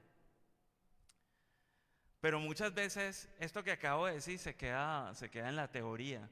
Pero 2.22 2.40
muchas 2.40 2.74
veces 2.74 3.30
esto 3.40 3.64
que 3.64 3.72
acabo 3.72 4.06
de 4.06 4.14
decir 4.14 4.38
se 4.38 4.56
queda, 4.56 5.14
se 5.16 5.30
queda 5.30 5.50
en 5.50 5.56
la 5.56 5.72
teoría. 5.72 6.30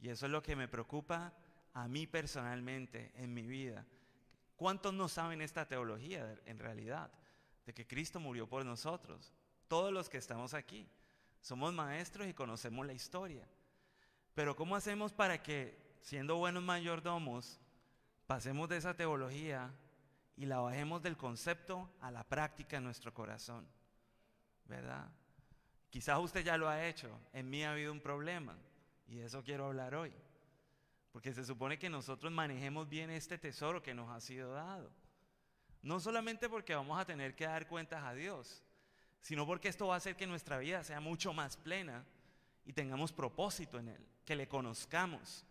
Y 0.00 0.08
eso 0.08 0.26
es 0.26 0.32
lo 0.32 0.42
que 0.42 0.56
me 0.56 0.68
preocupa 0.68 1.34
a 1.72 1.88
mí 1.88 2.06
personalmente 2.06 3.12
en 3.16 3.34
mi 3.34 3.42
vida. 3.46 3.84
¿Cuántos 4.56 4.94
no 4.94 5.08
saben 5.08 5.42
esta 5.42 5.66
teología 5.66 6.38
en 6.46 6.58
realidad? 6.58 7.10
De 7.66 7.74
que 7.74 7.86
Cristo 7.86 8.20
murió 8.20 8.48
por 8.48 8.64
nosotros. 8.64 9.32
Todos 9.68 9.92
los 9.92 10.08
que 10.08 10.18
estamos 10.18 10.54
aquí. 10.54 10.88
Somos 11.40 11.72
maestros 11.72 12.26
y 12.26 12.34
conocemos 12.34 12.86
la 12.86 12.92
historia. 12.92 13.46
Pero 14.34 14.56
¿cómo 14.56 14.76
hacemos 14.76 15.12
para 15.12 15.42
que, 15.42 15.78
siendo 16.00 16.36
buenos 16.36 16.62
mayordomos, 16.62 17.60
pasemos 18.26 18.68
de 18.68 18.78
esa 18.78 18.94
teología 18.94 19.70
y 20.36 20.46
la 20.46 20.58
bajemos 20.58 21.02
del 21.02 21.16
concepto 21.16 21.90
a 22.00 22.10
la 22.10 22.24
práctica 22.24 22.78
en 22.78 22.84
nuestro 22.84 23.12
corazón? 23.12 23.66
¿Verdad? 24.64 25.08
Quizás 25.90 26.18
usted 26.18 26.42
ya 26.44 26.56
lo 26.56 26.68
ha 26.68 26.86
hecho. 26.86 27.08
En 27.32 27.48
mí 27.48 27.62
ha 27.62 27.72
habido 27.72 27.92
un 27.92 28.00
problema 28.00 28.56
y 29.06 29.20
eso 29.20 29.44
quiero 29.44 29.66
hablar 29.66 29.94
hoy. 29.94 30.12
Porque 31.12 31.32
se 31.32 31.44
supone 31.44 31.78
que 31.78 31.88
nosotros 31.88 32.32
manejemos 32.32 32.88
bien 32.88 33.10
este 33.10 33.38
tesoro 33.38 33.82
que 33.82 33.94
nos 33.94 34.10
ha 34.10 34.20
sido 34.20 34.52
dado. 34.52 34.90
No 35.82 36.00
solamente 36.00 36.48
porque 36.48 36.74
vamos 36.74 36.98
a 36.98 37.04
tener 37.04 37.36
que 37.36 37.44
dar 37.44 37.68
cuentas 37.68 38.02
a 38.02 38.14
Dios, 38.14 38.64
sino 39.24 39.46
porque 39.46 39.68
esto 39.68 39.86
va 39.86 39.94
a 39.94 39.96
hacer 39.96 40.16
que 40.16 40.26
nuestra 40.26 40.58
vida 40.58 40.84
sea 40.84 41.00
mucho 41.00 41.32
más 41.32 41.56
plena 41.56 42.04
y 42.66 42.74
tengamos 42.74 43.10
propósito 43.10 43.78
en 43.78 43.88
Él, 43.88 44.06
que 44.22 44.36
le 44.36 44.46
conozcamos. 44.48 45.46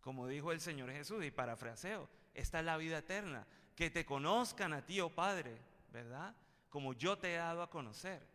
Como 0.00 0.26
dijo 0.26 0.50
el 0.50 0.60
Señor 0.60 0.90
Jesús, 0.90 1.24
y 1.24 1.30
parafraseo, 1.30 2.08
esta 2.34 2.58
es 2.58 2.64
la 2.64 2.76
vida 2.76 2.98
eterna, 2.98 3.46
que 3.76 3.90
te 3.90 4.04
conozcan 4.04 4.72
a 4.72 4.84
ti, 4.84 4.98
oh 4.98 5.08
Padre, 5.08 5.56
¿verdad? 5.92 6.34
Como 6.68 6.94
yo 6.94 7.16
te 7.16 7.32
he 7.32 7.36
dado 7.36 7.62
a 7.62 7.70
conocer. 7.70 8.26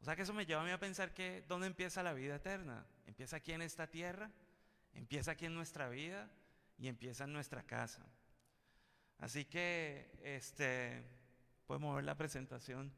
O 0.00 0.04
sea 0.04 0.14
que 0.14 0.22
eso 0.22 0.32
me 0.32 0.46
lleva 0.46 0.62
a 0.62 0.64
mí 0.64 0.70
a 0.70 0.78
pensar 0.78 1.12
que 1.12 1.42
¿dónde 1.48 1.66
empieza 1.66 2.00
la 2.04 2.12
vida 2.12 2.36
eterna? 2.36 2.86
¿Empieza 3.06 3.38
aquí 3.38 3.54
en 3.54 3.62
esta 3.62 3.88
tierra? 3.88 4.30
¿Empieza 4.94 5.32
aquí 5.32 5.46
en 5.46 5.54
nuestra 5.56 5.88
vida? 5.88 6.30
Y 6.78 6.86
empieza 6.86 7.24
en 7.24 7.32
nuestra 7.32 7.64
casa. 7.64 8.06
Así 9.18 9.46
que, 9.46 10.16
este, 10.22 11.02
podemos 11.66 11.96
ver 11.96 12.04
la 12.04 12.14
presentación. 12.14 12.92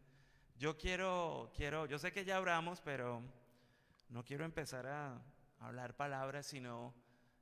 Yo 0.58 0.76
quiero, 0.76 1.52
quiero, 1.54 1.86
yo 1.86 2.00
sé 2.00 2.10
que 2.10 2.24
ya 2.24 2.36
hablamos, 2.36 2.80
pero 2.80 3.22
no 4.08 4.24
quiero 4.24 4.44
empezar 4.44 4.88
a 4.88 5.22
hablar 5.60 5.94
palabras, 5.94 6.46
sino 6.46 6.92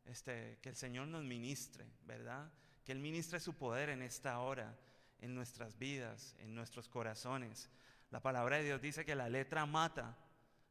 este, 0.04 0.58
que 0.60 0.68
el 0.68 0.76
Señor 0.76 1.08
nos 1.08 1.24
ministre, 1.24 1.86
¿verdad? 2.04 2.52
Que 2.84 2.92
Él 2.92 2.98
ministre 2.98 3.40
su 3.40 3.54
poder 3.54 3.88
en 3.88 4.02
esta 4.02 4.40
hora, 4.40 4.78
en 5.18 5.34
nuestras 5.34 5.78
vidas, 5.78 6.36
en 6.40 6.54
nuestros 6.54 6.90
corazones. 6.90 7.70
La 8.10 8.20
palabra 8.20 8.58
de 8.58 8.64
Dios 8.64 8.82
dice 8.82 9.06
que 9.06 9.14
la 9.14 9.30
letra 9.30 9.64
mata, 9.64 10.14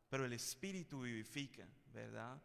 pero 0.07 0.23
el 0.23 0.33
espíritu 0.33 1.01
vivifica, 1.01 1.67
¿verdad? 1.93 2.39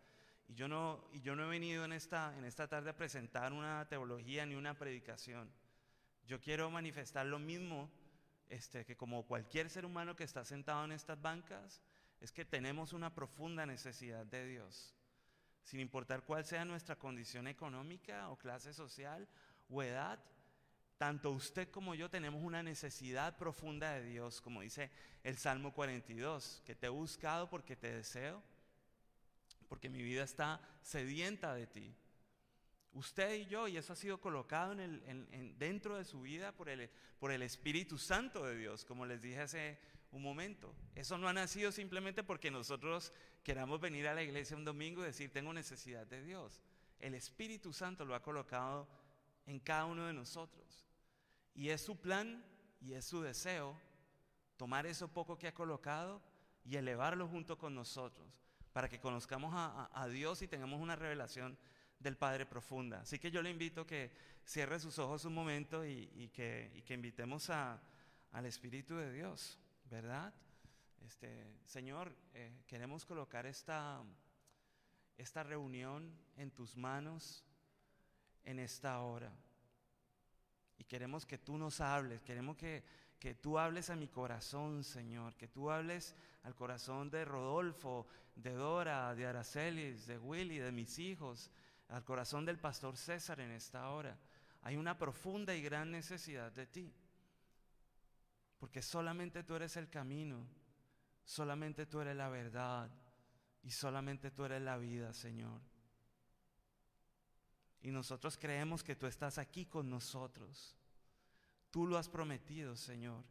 Y 0.49 0.55
yo 0.55 0.67
no, 0.67 1.05
y 1.13 1.21
yo 1.21 1.37
no 1.37 1.45
he 1.45 1.49
venido 1.51 1.85
en 1.85 1.93
esta, 1.93 2.35
en 2.39 2.47
esta 2.47 2.67
tarde 2.67 2.89
a 2.89 2.97
presentar 2.97 3.53
una 3.53 3.87
teología 3.87 4.47
ni 4.47 4.55
una 4.55 4.79
predicación. 4.79 5.53
Yo 6.27 6.41
quiero 6.41 6.71
manifestar 6.71 7.27
lo 7.27 7.39
mismo 7.39 7.91
este, 8.51 8.85
que 8.85 8.97
como 8.97 9.25
cualquier 9.25 9.71
ser 9.71 9.87
humano 9.87 10.17
que 10.17 10.25
está 10.25 10.45
sentado 10.45 10.85
en 10.85 10.93
estas 10.93 11.21
bancas, 11.23 11.81
es 12.21 12.33
que 12.33 12.45
tenemos 12.45 12.93
una 12.93 13.15
profunda 13.15 13.65
necesidad 13.65 14.27
de 14.27 14.47
Dios. 14.47 14.95
Sin 15.65 15.81
importar 15.81 16.25
cuál 16.25 16.45
sea 16.45 16.65
nuestra 16.65 16.97
condición 16.97 17.47
económica 17.47 18.29
o 18.29 18.37
clase 18.37 18.75
social 18.75 19.27
o 19.69 19.83
edad, 19.83 20.23
tanto 20.99 21.31
usted 21.31 21.71
como 21.71 21.95
yo 21.95 22.11
tenemos 22.11 22.43
una 22.43 22.63
necesidad 22.63 23.39
profunda 23.39 23.93
de 23.93 24.05
Dios, 24.05 24.41
como 24.41 24.61
dice 24.61 24.91
el 25.23 25.39
Salmo 25.39 25.73
42, 25.73 26.63
que 26.67 26.75
te 26.75 26.87
he 26.87 26.91
buscado 26.91 27.49
porque 27.49 27.77
te 27.77 27.91
deseo, 27.95 28.43
porque 29.69 29.89
mi 29.89 30.03
vida 30.03 30.25
está 30.25 30.61
sedienta 30.83 31.55
de 31.55 31.67
ti. 31.67 31.95
Usted 32.93 33.35
y 33.35 33.47
yo, 33.47 33.69
y 33.69 33.77
eso 33.77 33.93
ha 33.93 33.97
sido 33.97 34.21
colocado 34.21 34.73
en 34.73 34.81
el, 34.81 35.59
dentro 35.59 35.97
de 35.97 36.05
su 36.05 36.23
vida 36.23 36.53
por 36.53 36.69
el, 36.69 36.91
por 37.19 37.31
el 37.31 37.43
Espíritu 37.43 37.99
Santo 37.99 38.45
de 38.45 38.57
Dios, 38.57 38.85
como 38.85 39.07
les 39.07 39.23
dije 39.23 39.41
hace 39.41 39.79
un 40.11 40.23
momento. 40.23 40.75
Eso 40.95 41.17
no 41.17 41.29
ha 41.29 41.33
nacido 41.33 41.71
simplemente 41.71 42.25
porque 42.25 42.51
nosotros 42.51 43.13
queramos 43.45 43.81
venir 43.81 44.09
a 44.09 44.15
la 44.15 44.23
iglesia 44.23 44.57
un 44.57 44.65
domingo 44.65 45.03
y 45.03 45.07
decir, 45.07 45.33
tengo 45.33 45.53
necesidad 45.53 46.07
de 46.07 46.23
Dios. 46.23 46.63
El 46.99 47.15
Espíritu 47.15 47.73
Santo 47.73 48.05
lo 48.05 48.15
ha 48.15 48.23
colocado 48.23 48.89
en 49.47 49.61
cada 49.61 49.85
uno 49.85 50.07
de 50.07 50.13
nosotros. 50.13 50.87
Y 51.55 51.69
es 51.71 51.81
su 51.81 52.01
plan 52.01 52.45
y 52.81 52.95
es 52.95 53.05
su 53.05 53.21
deseo 53.21 53.79
tomar 54.57 54.87
eso 54.87 55.09
poco 55.09 55.39
que 55.39 55.49
ha 55.49 55.55
colocado 55.55 56.23
y 56.65 56.77
elevarlo 56.77 57.29
junto 57.29 57.57
con 57.57 57.75
nosotros 57.75 58.29
para 58.73 58.89
que 58.89 59.01
conozcamos 59.01 59.53
a, 59.55 60.07
Dios 60.09 60.43
y 60.43 60.49
tengamos 60.49 60.81
una 60.81 60.97
revelación 60.97 61.59
del 62.01 62.17
Padre 62.17 62.47
profunda. 62.47 63.01
Así 63.01 63.19
que 63.19 63.31
yo 63.31 63.43
le 63.43 63.51
invito 63.51 63.87
que 63.87 64.11
cierre 64.45 64.81
sus 64.81 64.99
ojos 64.99 65.25
un 65.27 65.35
momento 65.35 65.85
y, 65.85 66.31
que, 66.35 66.83
invitemos 66.89 67.51
al 67.51 68.47
Espíritu 68.47 68.97
de 68.97 69.13
Dios, 69.13 69.59
¿verdad? 69.91 70.33
Este, 71.07 71.61
Señor, 71.67 72.15
eh, 72.35 72.63
queremos 72.67 73.05
colocar 73.05 73.47
esta, 73.47 74.03
esta 75.17 75.43
reunión 75.43 76.11
en 76.37 76.51
tus 76.51 76.77
manos 76.77 77.45
en 78.45 78.59
esta 78.59 79.01
hora. 79.01 79.33
Y 80.79 80.85
queremos 80.85 81.27
que 81.27 81.37
tú 81.37 81.59
nos 81.59 81.81
hables, 81.81 82.23
queremos 82.23 82.57
que, 82.57 82.83
que 83.19 83.35
tú 83.35 83.59
hables 83.59 83.91
a 83.91 83.97
mi 83.97 84.09
corazón, 84.09 84.83
Señor, 84.83 85.37
que 85.37 85.49
tú 85.49 85.71
hables 85.71 86.15
al 86.43 86.55
corazón 86.55 87.11
de 87.11 87.27
Rodolfo, 87.27 88.07
de 88.35 88.53
Dora, 88.53 89.15
de 89.15 89.27
Aracelis, 89.27 90.07
de 90.07 90.17
Willy, 90.17 90.59
de 90.59 90.73
mis 90.73 90.99
hijos, 90.99 91.51
al 91.91 92.05
corazón 92.05 92.45
del 92.45 92.59
pastor 92.59 92.97
César 92.97 93.41
en 93.41 93.51
esta 93.51 93.91
hora. 93.91 94.17
Hay 94.63 94.77
una 94.77 94.99
profunda 94.99 95.55
y 95.55 95.63
gran 95.63 95.91
necesidad 95.91 96.53
de 96.53 96.67
ti, 96.67 96.95
porque 98.59 98.83
solamente 98.83 99.43
tú 99.43 99.57
eres 99.57 99.77
el 99.77 99.89
camino, 99.89 100.47
solamente 101.25 101.87
tú 101.87 102.01
eres 102.01 102.17
la 102.17 102.29
verdad 102.29 102.91
y 103.63 103.71
solamente 103.71 104.31
tú 104.31 104.45
eres 104.45 104.63
la 104.63 104.77
vida, 104.77 105.13
Señor. 105.15 105.61
Y 107.83 107.91
nosotros 107.91 108.37
creemos 108.37 108.85
que 108.85 108.95
tú 108.95 109.07
estás 109.07 109.39
aquí 109.39 109.65
con 109.65 109.89
nosotros. 109.89 110.77
Tú 111.71 111.87
lo 111.87 111.97
has 111.97 112.09
prometido, 112.09 112.77
Señor, 112.77 113.25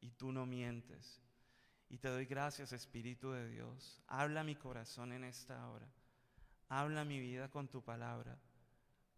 y 0.00 0.10
tú 0.10 0.32
no 0.32 0.44
mientes. 0.44 1.22
Y 1.88 1.98
te 1.98 2.08
doy 2.08 2.26
gracias, 2.26 2.72
Espíritu 2.72 3.30
de 3.30 3.48
Dios. 3.48 4.02
Habla 4.06 4.44
mi 4.44 4.54
corazón 4.54 5.12
en 5.12 5.24
esta 5.24 5.66
hora. 5.68 5.88
Habla 6.68 7.04
mi 7.04 7.20
vida 7.20 7.48
con 7.48 7.68
tu 7.68 7.82
palabra. 7.82 8.38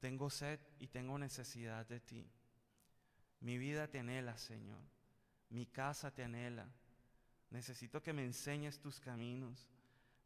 Tengo 0.00 0.30
sed 0.30 0.60
y 0.78 0.88
tengo 0.88 1.18
necesidad 1.18 1.86
de 1.86 2.00
ti. 2.00 2.30
Mi 3.40 3.58
vida 3.58 3.88
te 3.88 4.00
anhela, 4.00 4.36
Señor. 4.36 4.82
Mi 5.50 5.66
casa 5.66 6.10
te 6.10 6.24
anhela. 6.24 6.66
Necesito 7.50 8.02
que 8.02 8.12
me 8.12 8.24
enseñes 8.24 8.78
tus 8.78 9.00
caminos. 9.00 9.68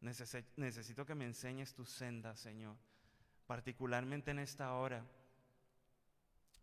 Necesito 0.00 1.06
que 1.06 1.14
me 1.14 1.26
enseñes 1.26 1.74
tus 1.74 1.88
sendas, 1.88 2.40
Señor 2.40 2.76
particularmente 3.52 4.30
en 4.30 4.38
esta 4.38 4.72
hora, 4.74 5.04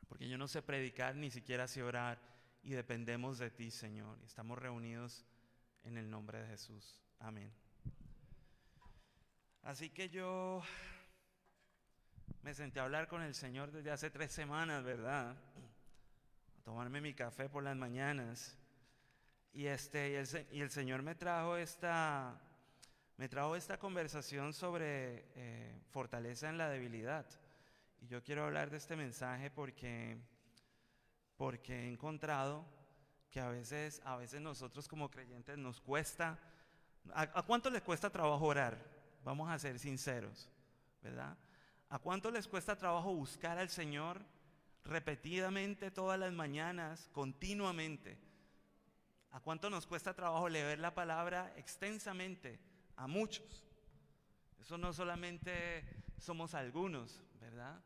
porque 0.08 0.28
yo 0.28 0.40
no 0.40 0.48
sé 0.48 0.64
predicar 0.64 1.16
ni 1.16 1.30
siquiera 1.30 1.68
sé 1.68 1.84
orar 1.84 2.20
y 2.64 2.72
dependemos 2.72 3.38
de 3.38 3.52
ti, 3.52 3.70
Señor. 3.70 4.18
Estamos 4.26 4.58
reunidos 4.58 5.24
en 5.84 5.98
el 5.98 6.10
nombre 6.10 6.42
de 6.42 6.48
Jesús. 6.48 7.00
Amén. 7.20 7.52
Así 9.70 9.92
que 9.92 10.10
yo 10.10 10.64
me 12.42 12.56
senté 12.56 12.80
a 12.80 12.86
hablar 12.86 13.08
con 13.08 13.22
el 13.22 13.36
Señor 13.36 13.72
desde 13.72 13.92
hace 13.92 14.10
tres 14.10 14.32
semanas, 14.32 14.84
¿verdad? 14.84 15.38
A 16.58 16.64
tomarme 16.64 17.02
mi 17.02 17.14
café 17.14 17.50
por 17.50 17.62
las 17.62 17.76
mañanas. 17.76 18.58
Y, 19.54 19.68
este, 19.68 20.26
y 20.52 20.62
el, 20.62 20.72
Señor 20.72 21.04
me 21.04 21.14
trajo 21.14 21.56
esta, 21.56 22.42
me 23.18 23.30
trajo 23.30 23.56
esta 23.56 23.78
conversación 23.78 24.54
sobre 24.54 25.28
eh, 25.36 25.80
fortaleza 25.92 26.50
en 26.50 26.58
la 26.58 26.68
debilidad. 26.68 27.28
Y 28.02 28.08
yo 28.08 28.24
quiero 28.24 28.46
hablar 28.46 28.72
de 28.72 28.78
este 28.78 28.96
mensaje 28.96 29.52
porque, 29.52 30.18
porque 31.38 31.84
he 31.84 31.88
encontrado 31.88 32.66
que 33.30 33.40
a 33.40 33.50
veces, 33.50 34.02
a 34.04 34.18
veces 34.18 34.42
nosotros 34.42 34.88
como 34.88 35.12
creyentes 35.12 35.60
nos 35.60 35.80
cuesta, 35.80 36.40
¿a, 37.14 37.44
cuánto 37.44 37.70
les 37.70 37.84
cuesta 37.84 38.10
trabajo 38.10 38.46
orar? 38.46 38.99
Vamos 39.24 39.50
a 39.50 39.60
ser 39.60 39.80
sinceros, 39.80 40.50
¿verdad? 41.02 41.38
¿A 41.90 42.00
cuánto 42.00 42.32
les 42.32 42.48
cuesta 42.48 42.78
trabajo 42.78 43.14
buscar 43.14 43.58
al 43.58 43.70
Señor 43.70 44.22
repetidamente 44.84 45.92
todas 45.92 46.20
las 46.20 46.34
mañanas, 46.34 47.10
continuamente? 47.12 48.18
¿A 49.32 49.40
cuánto 49.40 49.70
nos 49.70 49.86
cuesta 49.86 50.14
trabajo 50.14 50.50
leer 50.50 50.80
la 50.80 50.94
palabra 50.94 51.54
extensamente? 51.56 52.60
a 53.00 53.08
muchos. 53.08 53.66
Eso 54.60 54.78
no 54.78 54.92
solamente 54.92 55.84
somos 56.18 56.54
algunos, 56.54 57.22
¿verdad? 57.40 57.82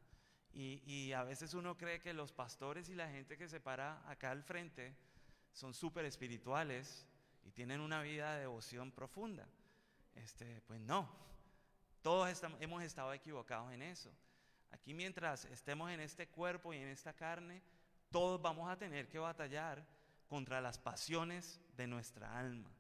Y, 0.56 1.12
a 1.14 1.24
veces 1.24 1.54
uno 1.54 1.78
cree 1.78 2.00
que 2.00 2.14
los 2.14 2.32
pastores 2.32 2.90
y 2.90 2.96
la 2.96 3.10
gente 3.10 3.38
que 3.38 3.48
se 3.48 3.60
para 3.60 4.08
acá 4.10 4.32
al 4.32 4.44
frente 4.44 4.96
son 5.52 5.74
súper 5.74 6.06
espirituales 6.06 7.08
y 7.44 7.52
tienen 7.52 7.80
una 7.80 8.02
vida 8.02 8.34
de 8.34 8.42
devoción 8.42 8.92
profunda. 8.92 9.48
Este, 10.16 10.62
pues 10.62 10.80
no, 10.80 11.10
todos 12.02 12.30
estamos, 12.30 12.62
hemos 12.62 12.84
estado 12.84 13.14
equivocados 13.14 13.72
en 13.72 13.82
eso. 13.82 14.12
Aquí 14.72 14.94
mientras 14.94 15.46
estemos 15.46 15.92
en 15.92 16.00
este 16.00 16.28
cuerpo 16.28 16.74
y 16.74 16.78
en 16.78 16.88
esta 16.88 17.14
carne, 17.14 17.62
todos 18.12 18.42
vamos 18.42 18.70
a 18.70 18.78
tener 18.78 19.08
que 19.08 19.20
batallar 19.20 19.86
contra 20.28 20.62
las 20.62 20.78
pasiones 20.78 21.60
de 21.78 21.88
nuestra 21.88 22.38
alma. 22.38 22.72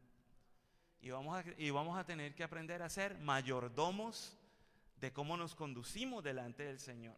Y 1.01 1.11
vamos, 1.11 1.37
a, 1.37 1.43
y 1.57 1.69
vamos 1.69 1.97
a 1.97 2.05
tener 2.05 2.33
que 2.33 2.43
aprender 2.43 2.81
a 2.81 2.89
ser 2.89 3.17
mayordomos 3.19 4.37
de 4.97 5.11
cómo 5.11 5.35
nos 5.37 5.53
conducimos 5.53 6.23
delante 6.23 6.63
del 6.63 6.79
Señor. 6.79 7.17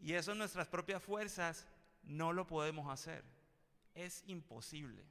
Y 0.00 0.14
eso 0.14 0.32
en 0.32 0.38
nuestras 0.38 0.68
propias 0.68 1.02
fuerzas 1.02 1.66
no 2.02 2.32
lo 2.32 2.46
podemos 2.46 2.90
hacer. 2.90 3.24
Es 3.94 4.24
imposible. 4.26 5.04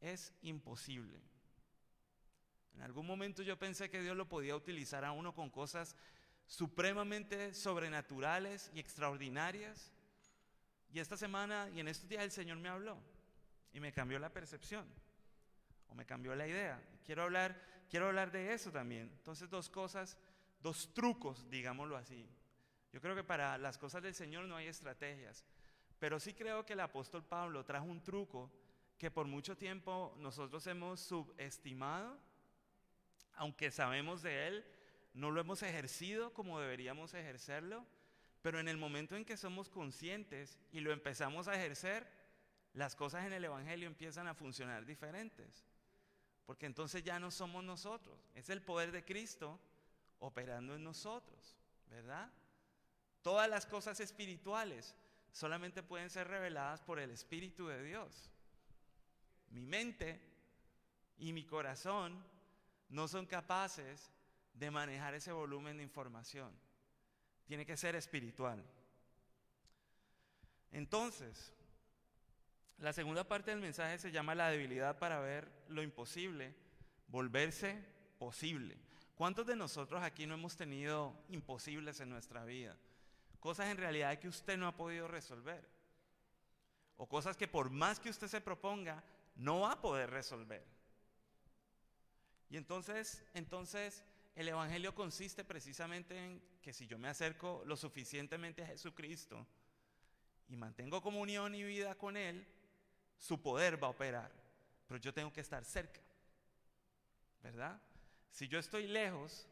Es 0.00 0.32
imposible. 0.42 1.20
En 2.76 2.82
algún 2.82 3.06
momento 3.06 3.42
yo 3.42 3.58
pensé 3.58 3.90
que 3.90 4.02
Dios 4.02 4.16
lo 4.16 4.28
podía 4.28 4.54
utilizar 4.54 5.04
a 5.04 5.12
uno 5.12 5.34
con 5.34 5.50
cosas 5.50 5.96
supremamente 6.46 7.52
sobrenaturales 7.54 8.70
y 8.74 8.78
extraordinarias. 8.78 9.92
Y 10.92 11.00
esta 11.00 11.16
semana 11.16 11.68
y 11.74 11.80
en 11.80 11.88
estos 11.88 12.08
días 12.08 12.22
el 12.22 12.30
Señor 12.30 12.58
me 12.58 12.68
habló 12.68 12.98
y 13.72 13.80
me 13.80 13.92
cambió 13.92 14.18
la 14.18 14.32
percepción 14.32 14.86
o 15.88 15.94
me 15.94 16.06
cambió 16.06 16.34
la 16.36 16.46
idea. 16.46 16.80
Quiero 17.04 17.24
hablar, 17.24 17.60
quiero 17.90 18.06
hablar 18.06 18.30
de 18.30 18.52
eso 18.52 18.70
también. 18.70 19.10
Entonces, 19.16 19.50
dos 19.50 19.68
cosas 19.68 20.16
dos 20.60 20.92
trucos, 20.92 21.48
digámoslo 21.48 21.96
así. 21.96 22.28
Yo 22.92 23.00
creo 23.00 23.14
que 23.14 23.24
para 23.24 23.58
las 23.58 23.78
cosas 23.78 24.02
del 24.02 24.14
Señor 24.14 24.46
no 24.46 24.56
hay 24.56 24.66
estrategias, 24.66 25.44
pero 25.98 26.18
sí 26.18 26.34
creo 26.34 26.64
que 26.64 26.72
el 26.72 26.80
apóstol 26.80 27.24
Pablo 27.24 27.64
trajo 27.64 27.86
un 27.86 28.02
truco 28.02 28.50
que 28.98 29.10
por 29.10 29.26
mucho 29.26 29.56
tiempo 29.56 30.14
nosotros 30.18 30.66
hemos 30.66 31.00
subestimado, 31.00 32.18
aunque 33.36 33.70
sabemos 33.70 34.22
de 34.22 34.48
él, 34.48 34.64
no 35.14 35.30
lo 35.30 35.40
hemos 35.40 35.62
ejercido 35.62 36.32
como 36.34 36.60
deberíamos 36.60 37.14
ejercerlo, 37.14 37.86
pero 38.42 38.60
en 38.60 38.68
el 38.68 38.76
momento 38.76 39.16
en 39.16 39.24
que 39.24 39.36
somos 39.36 39.68
conscientes 39.68 40.58
y 40.72 40.80
lo 40.80 40.92
empezamos 40.92 41.48
a 41.48 41.54
ejercer, 41.54 42.06
las 42.74 42.94
cosas 42.94 43.24
en 43.24 43.32
el 43.32 43.44
Evangelio 43.44 43.86
empiezan 43.86 44.28
a 44.28 44.34
funcionar 44.34 44.84
diferentes. 44.84 45.64
Porque 46.44 46.66
entonces 46.66 47.02
ya 47.02 47.18
no 47.18 47.30
somos 47.30 47.64
nosotros, 47.64 48.30
es 48.34 48.50
el 48.50 48.62
poder 48.62 48.92
de 48.92 49.04
Cristo 49.04 49.58
operando 50.18 50.74
en 50.74 50.84
nosotros, 50.84 51.56
¿verdad? 51.90 52.30
Todas 53.22 53.48
las 53.48 53.66
cosas 53.66 53.98
espirituales 54.00 54.94
solamente 55.32 55.82
pueden 55.82 56.10
ser 56.10 56.28
reveladas 56.28 56.80
por 56.82 57.00
el 57.00 57.10
Espíritu 57.10 57.66
de 57.66 57.82
Dios. 57.82 58.30
Mi 59.50 59.66
mente 59.66 60.20
y 61.18 61.32
mi 61.32 61.44
corazón 61.44 62.22
no 62.88 63.08
son 63.08 63.26
capaces 63.26 64.10
de 64.54 64.70
manejar 64.70 65.14
ese 65.14 65.32
volumen 65.32 65.76
de 65.76 65.82
información. 65.82 66.52
Tiene 67.46 67.66
que 67.66 67.76
ser 67.76 67.94
espiritual. 67.94 68.64
Entonces, 70.72 71.52
la 72.78 72.92
segunda 72.92 73.24
parte 73.24 73.50
del 73.50 73.60
mensaje 73.60 73.98
se 73.98 74.10
llama 74.10 74.34
la 74.34 74.50
debilidad 74.50 74.98
para 74.98 75.20
ver 75.20 75.50
lo 75.68 75.82
imposible, 75.82 76.54
volverse 77.08 77.82
posible. 78.18 78.76
¿Cuántos 79.14 79.46
de 79.46 79.56
nosotros 79.56 80.02
aquí 80.02 80.26
no 80.26 80.34
hemos 80.34 80.56
tenido 80.56 81.14
imposibles 81.30 82.00
en 82.00 82.10
nuestra 82.10 82.44
vida? 82.44 82.76
Cosas 83.40 83.68
en 83.68 83.78
realidad 83.78 84.18
que 84.18 84.28
usted 84.28 84.58
no 84.58 84.66
ha 84.66 84.76
podido 84.76 85.08
resolver. 85.08 85.66
O 86.96 87.08
cosas 87.08 87.36
que 87.36 87.48
por 87.48 87.70
más 87.70 88.00
que 88.00 88.10
usted 88.10 88.28
se 88.28 88.40
proponga, 88.40 89.02
no 89.36 89.60
va 89.60 89.72
a 89.72 89.80
poder 89.80 90.10
resolver. 90.10 90.75
Y 92.48 92.56
entonces, 92.56 93.24
entonces 93.34 94.04
el 94.34 94.48
Evangelio 94.48 94.94
consiste 94.94 95.44
precisamente 95.44 96.16
en 96.16 96.42
que 96.62 96.72
si 96.72 96.86
yo 96.86 96.98
me 96.98 97.08
acerco 97.08 97.62
lo 97.66 97.76
suficientemente 97.76 98.62
a 98.62 98.66
Jesucristo 98.66 99.46
y 100.48 100.56
mantengo 100.56 101.02
comunión 101.02 101.54
y 101.54 101.64
vida 101.64 101.94
con 101.94 102.16
Él, 102.16 102.46
su 103.18 103.40
poder 103.40 103.82
va 103.82 103.88
a 103.88 103.90
operar. 103.90 104.30
Pero 104.86 105.00
yo 105.00 105.12
tengo 105.12 105.32
que 105.32 105.40
estar 105.40 105.64
cerca. 105.64 106.00
¿Verdad? 107.42 107.80
Si 108.30 108.48
yo 108.48 108.58
estoy 108.58 108.86
lejos, 108.86 109.48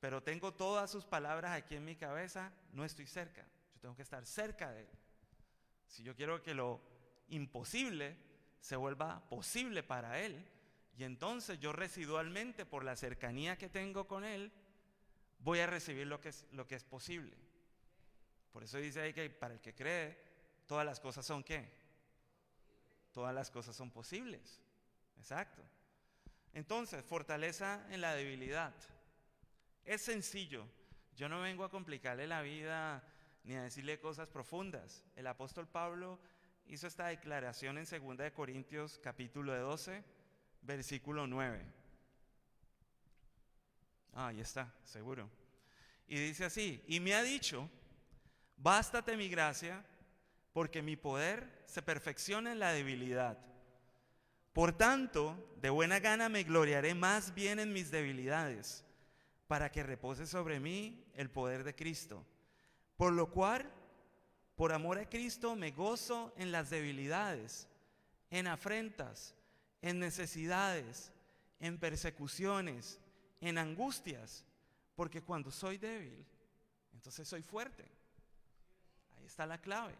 pero 0.00 0.22
tengo 0.22 0.52
todas 0.52 0.90
sus 0.90 1.04
palabras 1.04 1.52
aquí 1.52 1.74
en 1.74 1.84
mi 1.84 1.96
cabeza, 1.96 2.52
no 2.72 2.84
estoy 2.84 3.06
cerca. 3.06 3.42
Yo 3.74 3.80
tengo 3.80 3.96
que 3.96 4.02
estar 4.02 4.24
cerca 4.26 4.70
de 4.70 4.82
Él. 4.82 4.88
Si 5.86 6.02
yo 6.02 6.14
quiero 6.14 6.42
que 6.42 6.54
lo 6.54 6.80
imposible 7.28 8.16
se 8.60 8.76
vuelva 8.76 9.26
posible 9.28 9.82
para 9.82 10.20
Él, 10.20 10.44
y 10.98 11.04
entonces 11.04 11.60
yo 11.60 11.72
residualmente, 11.72 12.66
por 12.66 12.82
la 12.82 12.96
cercanía 12.96 13.56
que 13.56 13.68
tengo 13.68 14.08
con 14.08 14.24
Él, 14.24 14.50
voy 15.38 15.60
a 15.60 15.66
recibir 15.68 16.08
lo 16.08 16.20
que 16.20 16.30
es, 16.30 16.44
lo 16.50 16.66
que 16.66 16.74
es 16.74 16.82
posible. 16.82 17.36
Por 18.50 18.64
eso 18.64 18.78
dice 18.78 19.02
ahí 19.02 19.12
que 19.12 19.30
para 19.30 19.54
el 19.54 19.60
que 19.60 19.76
cree, 19.76 20.18
todas 20.66 20.84
las 20.84 20.98
cosas 20.98 21.24
son 21.24 21.44
qué? 21.44 21.70
Todas 23.12 23.32
las 23.32 23.48
cosas 23.48 23.76
son 23.76 23.92
posibles. 23.92 24.60
Exacto. 25.16 25.62
Entonces, 26.52 27.04
fortaleza 27.04 27.86
en 27.90 28.00
la 28.00 28.16
debilidad. 28.16 28.74
Es 29.84 30.02
sencillo. 30.02 30.66
Yo 31.14 31.28
no 31.28 31.40
vengo 31.40 31.62
a 31.62 31.70
complicarle 31.70 32.26
la 32.26 32.42
vida 32.42 33.04
ni 33.44 33.54
a 33.54 33.62
decirle 33.62 34.00
cosas 34.00 34.26
profundas. 34.26 35.04
El 35.14 35.28
apóstol 35.28 35.68
Pablo 35.68 36.18
hizo 36.66 36.88
esta 36.88 37.06
declaración 37.06 37.78
en 37.78 37.84
2 37.84 38.16
de 38.16 38.32
Corintios 38.32 38.98
capítulo 38.98 39.56
12, 39.56 40.17
versículo 40.68 41.26
9. 41.26 41.64
Ah, 44.12 44.28
ahí 44.28 44.40
está, 44.40 44.70
seguro. 44.84 45.28
Y 46.06 46.18
dice 46.18 46.44
así, 46.44 46.84
y 46.86 47.00
me 47.00 47.14
ha 47.14 47.22
dicho, 47.22 47.70
bástate 48.58 49.16
mi 49.16 49.30
gracia, 49.30 49.82
porque 50.52 50.82
mi 50.82 50.96
poder 50.96 51.64
se 51.66 51.80
perfecciona 51.80 52.52
en 52.52 52.58
la 52.58 52.72
debilidad. 52.72 53.38
Por 54.52 54.76
tanto, 54.76 55.54
de 55.60 55.70
buena 55.70 56.00
gana 56.00 56.28
me 56.28 56.42
gloriaré 56.42 56.94
más 56.94 57.34
bien 57.34 57.58
en 57.60 57.72
mis 57.72 57.90
debilidades 57.90 58.84
para 59.46 59.70
que 59.70 59.82
repose 59.82 60.26
sobre 60.26 60.60
mí 60.60 61.02
el 61.14 61.30
poder 61.30 61.64
de 61.64 61.74
Cristo. 61.74 62.26
Por 62.96 63.12
lo 63.12 63.30
cual, 63.30 63.70
por 64.54 64.72
amor 64.72 64.98
a 64.98 65.08
Cristo, 65.08 65.56
me 65.56 65.70
gozo 65.70 66.34
en 66.36 66.52
las 66.52 66.68
debilidades, 66.68 67.68
en 68.30 68.48
afrentas, 68.48 69.34
en 69.82 69.98
necesidades, 69.98 71.12
en 71.60 71.78
persecuciones, 71.78 72.98
en 73.40 73.58
angustias, 73.58 74.44
porque 74.94 75.22
cuando 75.22 75.50
soy 75.50 75.78
débil, 75.78 76.24
entonces 76.92 77.28
soy 77.28 77.42
fuerte. 77.42 77.84
Ahí 79.16 79.24
está 79.24 79.46
la 79.46 79.60
clave. 79.60 79.94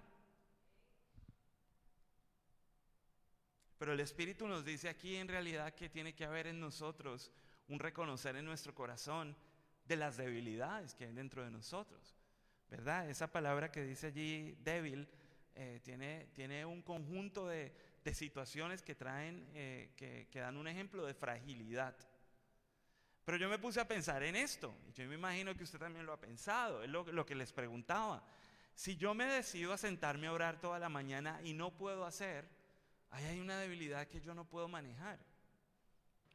Pero 3.79 3.93
el 3.93 4.01
Espíritu 4.01 4.49
nos 4.49 4.65
dice 4.65 4.89
aquí 4.89 5.17
en 5.17 5.29
realidad 5.29 5.73
que 5.75 5.89
tiene 5.89 6.15
que 6.15 6.25
haber 6.25 6.49
en 6.49 6.59
nosotros 6.59 7.31
un 7.69 7.79
reconocer 7.79 8.35
en 8.35 8.45
nuestro 8.45 8.75
corazón 8.75 9.37
de 9.87 9.97
las 9.97 10.17
debilidades 10.17 10.95
que 10.95 11.05
hay 11.05 11.13
dentro 11.13 11.45
de 11.45 11.51
nosotros. 11.51 12.17
¿Verdad? 12.69 13.09
Esa 13.09 13.31
palabra 13.31 13.71
que 13.71 13.83
dice 13.85 14.09
allí 14.09 14.57
débil 14.63 15.09
eh, 15.55 15.81
tiene, 15.83 16.27
tiene 16.35 16.67
un 16.67 16.83
conjunto 16.83 17.47
de, 17.47 17.73
situaciones 18.15 18.83
que 18.83 18.95
traen, 18.95 19.49
eh, 19.55 19.91
que, 19.97 20.41
dan 20.41 20.57
un 20.57 20.69
ejemplo 20.69 21.07
de 21.07 21.15
fragilidad. 21.15 21.97
Pero 23.25 23.39
yo 23.39 23.49
me 23.49 23.59
puse 23.59 23.81
a 23.81 23.89
pensar 23.89 24.23
en 24.23 24.37
esto, 24.37 24.75
y 24.89 24.93
yo 24.93 25.09
me 25.09 25.15
imagino 25.15 25.55
que 25.55 25.65
usted 25.65 25.79
también 25.79 26.07
lo 26.07 26.13
ha 26.13 26.21
pensado, 26.21 26.83
es 26.83 26.89
lo, 26.89 27.05
lo 27.05 27.27
que 27.27 27.35
les 27.35 27.53
preguntaba. 27.53 28.25
Si 28.75 28.97
yo 28.97 29.13
me 29.15 29.27
decido 29.27 29.73
a 29.73 29.79
sentarme 29.79 30.29
a 30.29 30.33
orar 30.33 30.61
toda 30.61 30.79
la 30.79 30.89
mañana 30.89 31.41
y 31.43 31.53
no 31.53 31.77
puedo 31.77 32.07
hacer, 32.07 32.49
ahí 33.11 33.25
hay 33.25 33.41
una 33.41 33.59
debilidad 33.59 34.07
que 34.07 34.21
yo 34.21 34.35
no 34.35 34.45
puedo 34.45 34.69
manejar. 34.69 35.19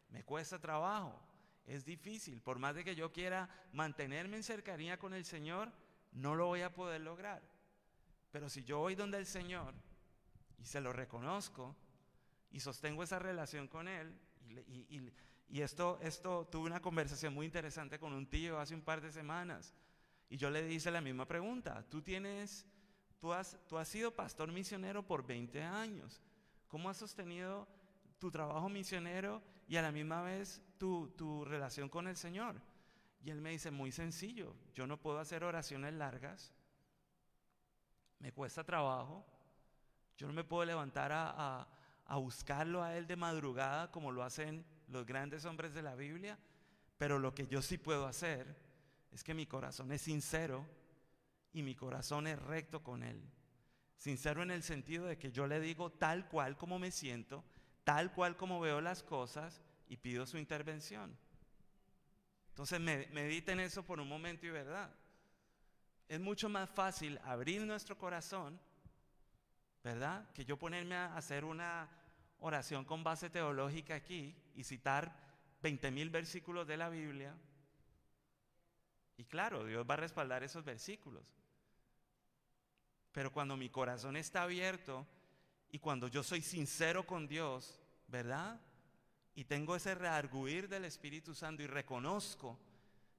Me 0.09 0.23
cuesta 0.23 0.59
trabajo, 0.59 1.19
es 1.65 1.85
difícil. 1.85 2.41
Por 2.41 2.59
más 2.59 2.75
de 2.75 2.83
que 2.83 2.95
yo 2.95 3.11
quiera 3.11 3.49
mantenerme 3.71 4.37
en 4.37 4.43
cercanía 4.43 4.99
con 4.99 5.13
el 5.13 5.25
Señor, 5.25 5.71
no 6.11 6.35
lo 6.35 6.47
voy 6.47 6.61
a 6.61 6.73
poder 6.73 7.01
lograr. 7.01 7.41
Pero 8.31 8.49
si 8.49 8.63
yo 8.63 8.79
voy 8.79 8.95
donde 8.95 9.17
el 9.17 9.25
Señor 9.25 9.73
y 10.63 10.65
se 10.65 10.81
lo 10.81 10.93
reconozco 10.93 11.75
y 12.51 12.59
sostengo 12.59 13.03
esa 13.03 13.19
relación 13.19 13.67
con 13.67 13.87
Él, 13.87 14.17
y, 15.49 15.61
esto, 15.61 15.99
esto 16.01 16.47
tuve 16.51 16.65
una 16.65 16.81
conversación 16.81 17.33
muy 17.33 17.45
interesante 17.45 17.99
con 17.99 18.13
un 18.13 18.27
tío 18.27 18.59
hace 18.59 18.73
un 18.73 18.81
par 18.81 19.01
de 19.01 19.11
semanas, 19.11 19.73
y 20.29 20.37
yo 20.37 20.49
le 20.49 20.71
hice 20.71 20.89
la 20.89 21.01
misma 21.01 21.27
pregunta, 21.27 21.85
tú 21.89 22.01
tienes, 22.01 22.65
tú 23.19 23.33
has, 23.33 23.57
tú 23.67 23.77
has 23.77 23.87
sido 23.87 24.11
pastor 24.15 24.51
misionero 24.51 25.05
por 25.05 25.25
20 25.25 25.61
años, 25.61 26.21
¿cómo 26.67 26.89
has 26.89 26.97
sostenido 26.97 27.67
tu 28.19 28.31
trabajo 28.31 28.69
misionero 28.69 29.43
y 29.67 29.75
a 29.75 29.81
la 29.81 29.91
misma 29.91 30.21
vez 30.21 30.61
tu, 30.77 31.09
tu 31.17 31.43
relación 31.43 31.89
con 31.89 32.07
el 32.07 32.15
Señor. 32.15 32.55
Y 33.21 33.31
él 33.31 33.41
me 33.41 33.51
dice, 33.51 33.69
muy 33.69 33.91
sencillo, 33.91 34.55
yo 34.73 34.87
no 34.87 34.95
puedo 34.97 35.19
hacer 35.19 35.43
oraciones 35.43 35.93
largas, 35.93 36.53
me 38.19 38.31
cuesta 38.31 38.63
trabajo, 38.63 39.25
yo 40.17 40.27
no 40.27 40.33
me 40.33 40.43
puedo 40.43 40.65
levantar 40.65 41.11
a, 41.13 41.67
buscarlo 42.19 42.83
a 42.83 42.95
él 42.95 43.07
de 43.07 43.15
madrugada 43.15 43.89
como 43.91 44.11
lo 44.11 44.23
hacen 44.23 44.65
los 44.87 45.05
grandes 45.05 45.45
hombres 45.45 45.73
de 45.73 45.81
la 45.81 45.95
Biblia, 45.95 46.37
pero 46.97 47.17
lo 47.17 47.33
que 47.33 47.47
yo 47.47 47.61
sí 47.61 47.77
puedo 47.77 48.05
hacer 48.05 48.55
es 49.11 49.23
que 49.23 49.33
mi 49.33 49.47
corazón 49.47 49.91
es 49.91 50.01
sincero 50.01 50.65
y 51.51 51.63
mi 51.63 51.75
corazón 51.75 52.27
es 52.27 52.39
recto 52.39 52.83
con 52.83 53.03
él. 53.03 53.21
Sincero 53.97 54.43
en 54.43 54.51
el 54.51 54.63
sentido 54.63 55.05
de 55.05 55.17
que 55.17 55.31
yo 55.31 55.47
le 55.47 55.59
digo 55.59 55.91
tal 55.91 56.27
cual 56.27 56.57
como 56.57 56.77
me 56.77 56.91
siento 56.91 57.43
tal 57.83 58.13
cual 58.13 58.37
como 58.37 58.59
veo 58.59 58.81
las 58.81 59.03
cosas 59.03 59.61
y 59.87 59.97
pido 59.97 60.25
su 60.25 60.37
intervención. 60.37 61.17
Entonces 62.49 62.79
mediten 62.79 63.59
eso 63.59 63.83
por 63.83 63.99
un 63.99 64.07
momento 64.07 64.45
y 64.45 64.51
verdad. 64.51 64.93
Es 66.07 66.19
mucho 66.19 66.49
más 66.49 66.69
fácil 66.69 67.19
abrir 67.23 67.61
nuestro 67.63 67.97
corazón, 67.97 68.59
¿verdad? 69.83 70.29
Que 70.31 70.45
yo 70.45 70.57
ponerme 70.57 70.95
a 70.95 71.15
hacer 71.15 71.43
una 71.43 71.89
oración 72.39 72.85
con 72.85 73.03
base 73.03 73.29
teológica 73.29 73.95
aquí 73.95 74.35
y 74.55 74.63
citar 74.63 75.15
20 75.61 75.91
mil 75.91 76.09
versículos 76.09 76.67
de 76.67 76.77
la 76.77 76.89
Biblia. 76.89 77.35
Y 79.17 79.25
claro, 79.25 79.65
Dios 79.65 79.85
va 79.89 79.93
a 79.95 79.97
respaldar 79.97 80.43
esos 80.43 80.63
versículos. 80.63 81.23
Pero 83.11 83.31
cuando 83.31 83.55
mi 83.55 83.69
corazón 83.69 84.17
está 84.17 84.43
abierto 84.43 85.05
y 85.71 85.79
cuando 85.79 86.07
yo 86.07 86.23
soy 86.23 86.41
sincero 86.41 87.05
con 87.05 87.27
Dios, 87.27 87.79
¿verdad? 88.07 88.59
Y 89.35 89.45
tengo 89.45 89.75
ese 89.75 89.95
rearguir 89.95 90.67
del 90.67 90.85
Espíritu 90.85 91.33
Santo 91.35 91.61
y 91.61 91.67
reconozco 91.67 92.59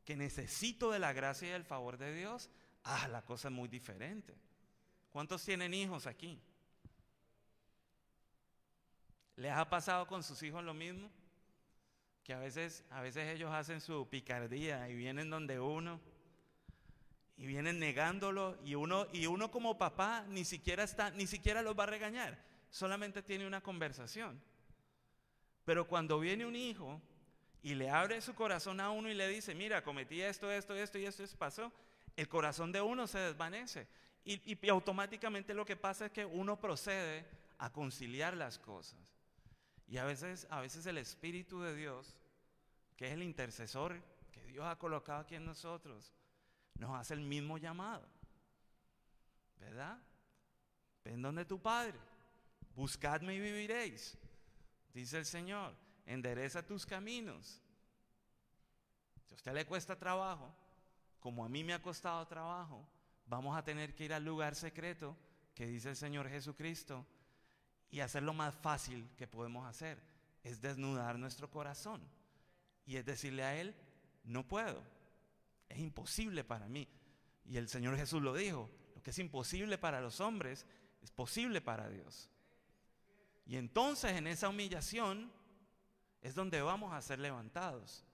que 0.04 0.16
necesito 0.16 0.90
de 0.90 0.98
la 0.98 1.12
gracia 1.12 1.48
y 1.48 1.52
el 1.52 1.64
favor 1.64 1.96
de 1.96 2.14
Dios, 2.14 2.50
ah, 2.84 3.08
la 3.08 3.22
cosa 3.22 3.48
es 3.48 3.54
muy 3.54 3.68
diferente. 3.68 4.34
¿Cuántos 5.10 5.44
tienen 5.44 5.72
hijos 5.72 6.06
aquí? 6.06 6.40
¿Les 9.37 9.53
ha 9.53 9.68
pasado 9.68 10.07
con 10.07 10.22
sus 10.22 10.43
hijos 10.43 10.62
lo 10.62 10.74
mismo? 10.74 11.11
Que 12.22 12.32
a 12.32 12.39
veces, 12.39 12.85
a 12.91 13.01
veces 13.03 13.28
ellos 13.35 13.53
hacen 13.53 13.80
su 13.80 14.09
picardía 14.09 14.89
y 14.89 14.95
vienen 14.95 15.30
donde 15.30 15.61
uno 15.61 16.01
y 17.37 17.47
vienen 17.47 17.78
negándolo 17.78 18.57
y 18.64 18.76
uno 18.76 19.09
y 19.12 19.26
uno 19.26 19.51
como 19.51 19.76
papá 19.76 20.24
ni 20.28 20.45
siquiera 20.45 20.85
está 20.85 21.11
ni 21.11 21.26
siquiera 21.26 21.62
los 21.62 21.76
va 21.76 21.82
a 21.82 21.89
regañar, 21.89 22.39
solamente 22.70 23.22
tiene 23.22 23.47
una 23.47 23.61
conversación. 23.61 24.41
Pero 25.64 25.87
cuando 25.87 26.20
viene 26.20 26.47
un 26.47 26.57
hijo 26.57 27.01
y 27.62 27.74
le 27.74 27.91
abre 27.91 28.20
su 28.20 28.35
corazón 28.35 28.78
a 28.80 28.91
uno 28.91 29.11
y 29.11 29.14
le 29.14 29.26
dice, 29.26 29.55
mira, 29.55 29.82
cometí 29.82 30.20
esto, 30.20 30.51
esto, 30.51 30.74
esto 30.74 30.99
y 30.99 31.07
esto 31.07 31.24
pasó, 31.39 31.72
el 32.14 32.28
corazón 32.28 32.70
de 32.70 32.82
uno 32.82 33.07
se 33.07 33.18
desvanece. 33.18 33.89
Y, 34.22 34.53
y, 34.53 34.68
automáticamente 34.68 35.55
lo 35.55 35.64
que 35.64 35.76
pasa 35.76 36.07
es 36.07 36.12
que 36.12 36.24
uno 36.24 36.61
procede 36.61 37.26
a 37.59 37.70
conciliar 37.70 38.37
las 38.37 38.59
cosas. 38.59 38.99
Y 39.95 39.99
a 39.99 40.05
veces, 40.05 40.49
a 40.51 40.61
veces 40.61 40.84
el 40.86 40.99
Espíritu 40.99 41.61
de 41.61 41.72
Dios, 41.72 42.18
que 42.97 43.07
es 43.07 43.12
el 43.12 43.22
intercesor 43.22 44.03
que 44.32 44.45
Dios 44.47 44.66
ha 44.66 44.76
colocado 44.76 45.20
aquí 45.20 45.36
en 45.36 45.45
nosotros, 45.45 46.12
nos 46.74 46.99
hace 46.99 47.14
el 47.14 47.20
mismo 47.20 47.59
llamado. 47.59 48.05
¿Verdad? 49.61 49.97
Ven 51.05 51.22
donde 51.22 51.45
tu 51.45 51.62
Padre, 51.62 51.97
buscadme 52.74 53.36
y 53.36 53.40
viviréis, 53.40 54.18
dice 54.92 55.18
el 55.18 55.26
Señor, 55.26 55.72
endereza 56.07 56.66
tus 56.66 56.84
caminos. 56.84 57.62
Si 59.26 59.34
a 59.34 59.36
usted 59.36 59.55
le 59.55 59.64
cuesta 59.64 59.97
trabajo, 59.97 60.53
como 61.20 61.45
a 61.45 61.49
mí 61.49 61.62
me 61.62 61.72
ha 61.72 61.80
costado 61.80 62.26
trabajo, 62.26 62.84
vamos 63.26 63.57
a 63.57 63.62
tener 63.62 63.95
que 63.95 64.07
ir 64.07 64.12
al 64.12 64.24
lugar 64.24 64.57
secreto 64.57 65.16
que 65.55 65.68
dice 65.68 65.90
el 65.90 65.97
Señor 65.97 66.28
Jesucristo 66.28 67.07
y 67.95 68.01
hacer 68.01 68.24
lo 68.24 68.34
más 68.34 68.57
fácil 68.57 69.09
que 69.16 69.28
podemos 69.28 69.64
hacer, 69.68 70.03
es 70.42 70.61
desnudar 70.61 71.16
nuestro 71.16 71.49
corazón 71.49 72.03
y 72.84 72.97
es 72.97 73.07
decirle 73.07 73.45
a 73.45 73.55
Él, 73.55 73.72
no 74.24 74.49
puedo, 74.49 74.82
es 75.68 75.78
imposible 75.78 76.42
para 76.42 76.66
mí. 76.66 76.88
Y 77.45 77.57
el 77.57 77.68
Señor 77.68 77.97
Jesús 77.97 78.20
lo 78.20 78.34
dijo, 78.34 78.68
lo 78.97 79.01
que 79.01 79.11
es 79.11 79.18
imposible 79.20 79.78
para 79.78 80.01
los 80.01 80.20
hombres 80.20 80.66
es 81.05 81.12
posible 81.12 81.61
para 81.61 81.88
Dios. 81.88 82.28
Y 83.47 83.59
entonces 83.59 84.11
en 84.11 84.26
esa 84.26 84.49
humillación 84.49 85.30
es 86.20 86.34
donde 86.34 86.62
vamos 86.62 86.92
a 86.95 87.01
ser 87.01 87.20
levantados. 87.20 88.05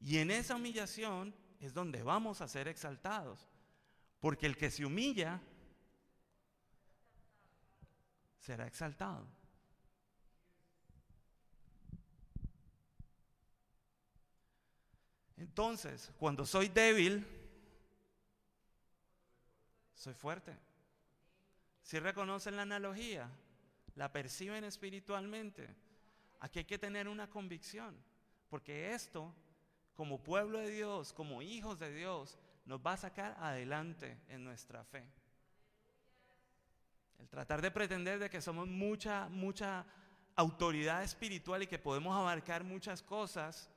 Y 0.00 0.16
en 0.16 0.30
esa 0.30 0.56
humillación 0.56 1.34
es 1.60 1.74
donde 1.74 2.02
vamos 2.02 2.40
a 2.40 2.48
ser 2.48 2.68
exaltados. 2.68 3.46
Porque 4.18 4.46
el 4.46 4.56
que 4.56 4.70
se 4.70 4.86
humilla 4.86 5.42
será 8.40 8.66
exaltado. 8.66 9.26
Entonces, 15.36 16.12
cuando 16.18 16.44
soy 16.44 16.68
débil, 16.68 17.26
soy 19.94 20.14
fuerte. 20.14 20.54
Si 21.82 21.98
reconocen 21.98 22.56
la 22.56 22.62
analogía, 22.62 23.30
la 23.94 24.12
perciben 24.12 24.64
espiritualmente, 24.64 25.74
aquí 26.40 26.60
hay 26.60 26.64
que 26.64 26.78
tener 26.78 27.08
una 27.08 27.28
convicción, 27.28 27.96
porque 28.48 28.92
esto, 28.92 29.34
como 29.94 30.22
pueblo 30.22 30.58
de 30.58 30.70
Dios, 30.70 31.12
como 31.12 31.42
hijos 31.42 31.78
de 31.78 31.94
Dios, 31.94 32.38
nos 32.66 32.80
va 32.80 32.92
a 32.92 32.98
sacar 32.98 33.36
adelante 33.40 34.18
en 34.28 34.44
nuestra 34.44 34.84
fe. 34.84 35.06
El 37.20 37.28
tratar 37.28 37.60
de 37.60 37.70
pretender 37.70 38.18
de 38.18 38.30
que 38.30 38.40
somos 38.40 38.66
mucha, 38.66 39.28
mucha 39.28 39.84
autoridad 40.36 41.02
espiritual 41.02 41.62
y 41.62 41.66
que 41.66 41.78
podemos 41.78 42.16
abarcar 42.16 42.64
muchas 42.64 43.02
cosas 43.02 43.70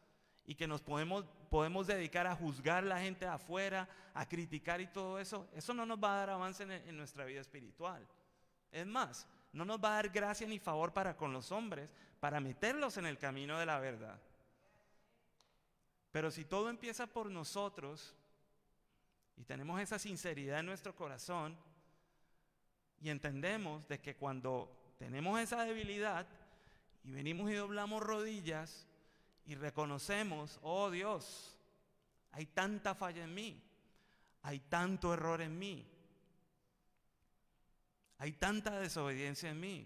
y 0.46 0.56
que 0.56 0.68
nos 0.68 0.82
podemos, 0.82 1.26
podemos 1.50 1.88
dedicar 1.88 2.26
a 2.26 2.36
juzgar 2.36 2.84
la 2.84 3.00
gente 3.00 3.26
afuera, 3.26 3.88
a 4.14 4.28
criticar 4.28 4.82
y 4.82 4.88
todo 4.88 5.20
eso, 5.20 5.48
eso 5.54 5.74
no 5.74 5.86
nos 5.86 6.02
va 6.02 6.16
a 6.16 6.18
dar 6.20 6.30
avance 6.32 6.64
en, 6.64 6.72
en 6.72 6.98
nuestra 6.98 7.26
vida 7.26 7.41
espiritual. 7.41 8.08
Es 8.72 8.88
más, 8.88 9.28
no 9.52 9.66
nos 9.66 9.78
va 9.78 9.89
a 9.89 9.96
dar 9.96 10.10
gracia 10.10 10.48
ni 10.48 10.60
favor 10.60 10.94
para 10.94 11.16
con 11.16 11.34
los 11.34 11.52
hombres, 11.52 11.89
para 12.20 12.39
meterlos 12.39 12.98
en 12.98 13.06
el 13.06 13.18
camino 13.18 13.60
de 13.60 13.66
la 13.66 13.80
verdad. 13.80 14.20
Pero 16.12 16.32
si 16.32 16.46
todo 16.46 16.70
empieza 16.70 17.08
por 17.08 17.30
nosotros 17.30 18.16
y 19.36 19.44
tenemos 19.44 19.82
esa 19.82 20.00
sinceridad 20.00 20.60
en 20.60 20.68
nuestro 20.68 20.96
corazón, 20.96 21.58
y 23.04 23.10
entendemos 23.10 23.86
de 23.89 23.99
que 23.99 24.16
cuando 24.16 24.95
tenemos 24.97 25.38
esa 25.38 25.66
debilidad 25.66 26.26
y 27.04 27.12
venimos 27.12 27.51
y 27.51 27.56
doblamos 27.56 28.01
rodillas 28.01 28.88
y 29.45 29.56
reconocemos, 29.56 30.58
oh 30.62 30.89
Dios, 30.89 31.60
hay 32.32 32.45
tanta 32.45 32.95
falla 32.95 33.26
en 33.26 33.34
mí, 33.34 33.62
hay 34.41 34.62
tanto 34.62 35.14
error 35.14 35.41
en 35.41 35.60
mí, 35.60 35.86
hay 38.20 38.32
tanta 38.32 38.80
desobediencia 38.80 39.49
en 39.49 39.60
mí, 39.60 39.86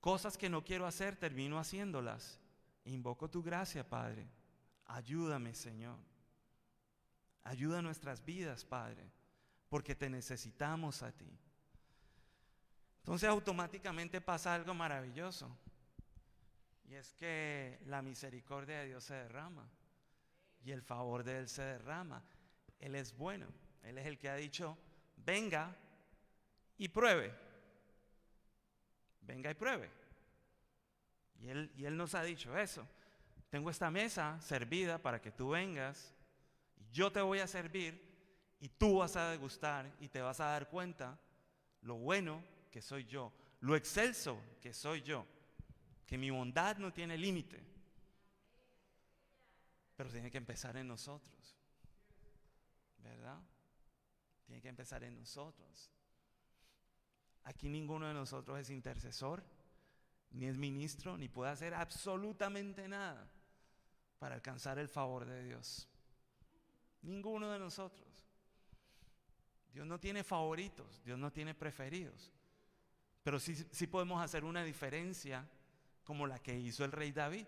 cosas 0.00 0.38
que 0.38 0.48
no 0.48 0.64
quiero 0.64 0.86
hacer, 0.86 1.16
termino 1.16 1.58
haciéndolas. 1.58 2.40
Invoco 2.86 3.28
tu 3.28 3.42
gracia, 3.42 3.86
Padre. 3.86 4.26
Ayúdame, 4.86 5.54
Señor. 5.54 5.98
Ayuda 7.44 7.82
nuestras 7.82 8.24
vidas, 8.24 8.64
Padre, 8.64 9.12
porque 9.68 9.94
te 9.94 10.08
necesitamos 10.08 11.02
a 11.02 11.12
ti. 11.12 11.38
Entonces 13.02 13.28
automáticamente 13.28 14.20
pasa 14.20 14.54
algo 14.54 14.74
maravilloso. 14.74 15.50
Y 16.84 16.94
es 16.94 17.12
que 17.14 17.80
la 17.86 18.00
misericordia 18.00 18.78
de 18.78 18.86
Dios 18.86 19.02
se 19.02 19.14
derrama. 19.14 19.68
Y 20.64 20.70
el 20.70 20.82
favor 20.82 21.24
de 21.24 21.38
Él 21.38 21.48
se 21.48 21.62
derrama. 21.62 22.22
Él 22.78 22.94
es 22.94 23.16
bueno. 23.16 23.48
Él 23.82 23.98
es 23.98 24.06
el 24.06 24.18
que 24.20 24.28
ha 24.28 24.36
dicho, 24.36 24.78
venga 25.16 25.76
y 26.78 26.88
pruebe. 26.88 27.34
Venga 29.22 29.50
y 29.50 29.54
pruebe. 29.54 29.90
Y 31.40 31.48
Él, 31.48 31.72
y 31.76 31.86
él 31.86 31.96
nos 31.96 32.14
ha 32.14 32.22
dicho 32.22 32.56
eso. 32.56 32.86
Tengo 33.50 33.68
esta 33.68 33.90
mesa 33.90 34.40
servida 34.40 34.98
para 34.98 35.20
que 35.20 35.32
tú 35.32 35.50
vengas. 35.50 36.14
Y 36.76 36.88
yo 36.92 37.10
te 37.10 37.20
voy 37.20 37.40
a 37.40 37.48
servir 37.48 38.00
y 38.60 38.68
tú 38.68 38.98
vas 38.98 39.16
a 39.16 39.30
degustar 39.30 39.92
y 39.98 40.08
te 40.08 40.20
vas 40.22 40.38
a 40.38 40.46
dar 40.46 40.68
cuenta 40.68 41.18
lo 41.80 41.96
bueno 41.96 42.51
que 42.72 42.80
soy 42.80 43.04
yo, 43.04 43.32
lo 43.60 43.76
excelso 43.76 44.42
que 44.60 44.72
soy 44.72 45.02
yo, 45.02 45.26
que 46.06 46.18
mi 46.18 46.30
bondad 46.30 46.78
no 46.78 46.92
tiene 46.92 47.16
límite, 47.16 47.62
pero 49.94 50.10
tiene 50.10 50.30
que 50.30 50.38
empezar 50.38 50.76
en 50.78 50.88
nosotros, 50.88 51.56
¿verdad? 52.98 53.38
Tiene 54.46 54.60
que 54.60 54.68
empezar 54.68 55.04
en 55.04 55.14
nosotros. 55.14 55.92
Aquí 57.44 57.68
ninguno 57.68 58.08
de 58.08 58.14
nosotros 58.14 58.58
es 58.58 58.70
intercesor, 58.70 59.44
ni 60.30 60.46
es 60.46 60.56
ministro, 60.56 61.18
ni 61.18 61.28
puede 61.28 61.52
hacer 61.52 61.74
absolutamente 61.74 62.88
nada 62.88 63.30
para 64.18 64.34
alcanzar 64.34 64.78
el 64.78 64.88
favor 64.88 65.26
de 65.26 65.44
Dios. 65.44 65.88
Ninguno 67.02 67.50
de 67.50 67.58
nosotros. 67.58 68.08
Dios 69.72 69.86
no 69.86 70.00
tiene 70.00 70.24
favoritos, 70.24 71.02
Dios 71.04 71.18
no 71.18 71.32
tiene 71.32 71.54
preferidos. 71.54 72.32
Pero 73.22 73.38
sí, 73.38 73.54
sí 73.70 73.86
podemos 73.86 74.22
hacer 74.22 74.44
una 74.44 74.64
diferencia 74.64 75.46
como 76.04 76.26
la 76.26 76.38
que 76.40 76.58
hizo 76.58 76.84
el 76.84 76.92
rey 76.92 77.12
David, 77.12 77.46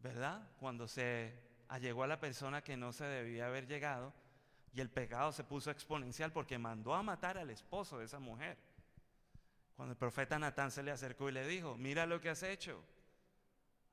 ¿verdad? 0.00 0.50
Cuando 0.58 0.88
se 0.88 1.32
allegó 1.68 2.02
a 2.02 2.06
la 2.06 2.20
persona 2.20 2.62
que 2.62 2.76
no 2.76 2.92
se 2.92 3.04
debía 3.04 3.46
haber 3.46 3.66
llegado 3.66 4.12
y 4.74 4.80
el 4.80 4.90
pecado 4.90 5.32
se 5.32 5.44
puso 5.44 5.70
exponencial 5.70 6.32
porque 6.32 6.58
mandó 6.58 6.94
a 6.94 7.02
matar 7.02 7.38
al 7.38 7.50
esposo 7.50 7.98
de 7.98 8.06
esa 8.06 8.18
mujer. 8.18 8.56
Cuando 9.76 9.92
el 9.92 9.98
profeta 9.98 10.38
Natán 10.38 10.70
se 10.70 10.82
le 10.82 10.90
acercó 10.90 11.28
y 11.28 11.32
le 11.32 11.46
dijo, 11.46 11.76
mira 11.76 12.06
lo 12.06 12.20
que 12.20 12.30
has 12.30 12.42
hecho. 12.42 12.82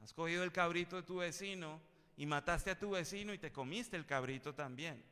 Has 0.01 0.13
cogido 0.13 0.43
el 0.43 0.51
cabrito 0.51 0.95
de 0.95 1.03
tu 1.03 1.17
vecino 1.17 1.81
y 2.15 2.25
mataste 2.25 2.71
a 2.71 2.79
tu 2.79 2.91
vecino 2.91 3.33
y 3.33 3.37
te 3.37 3.51
comiste 3.51 3.97
el 3.97 4.05
cabrito 4.05 4.53
también. 4.53 5.03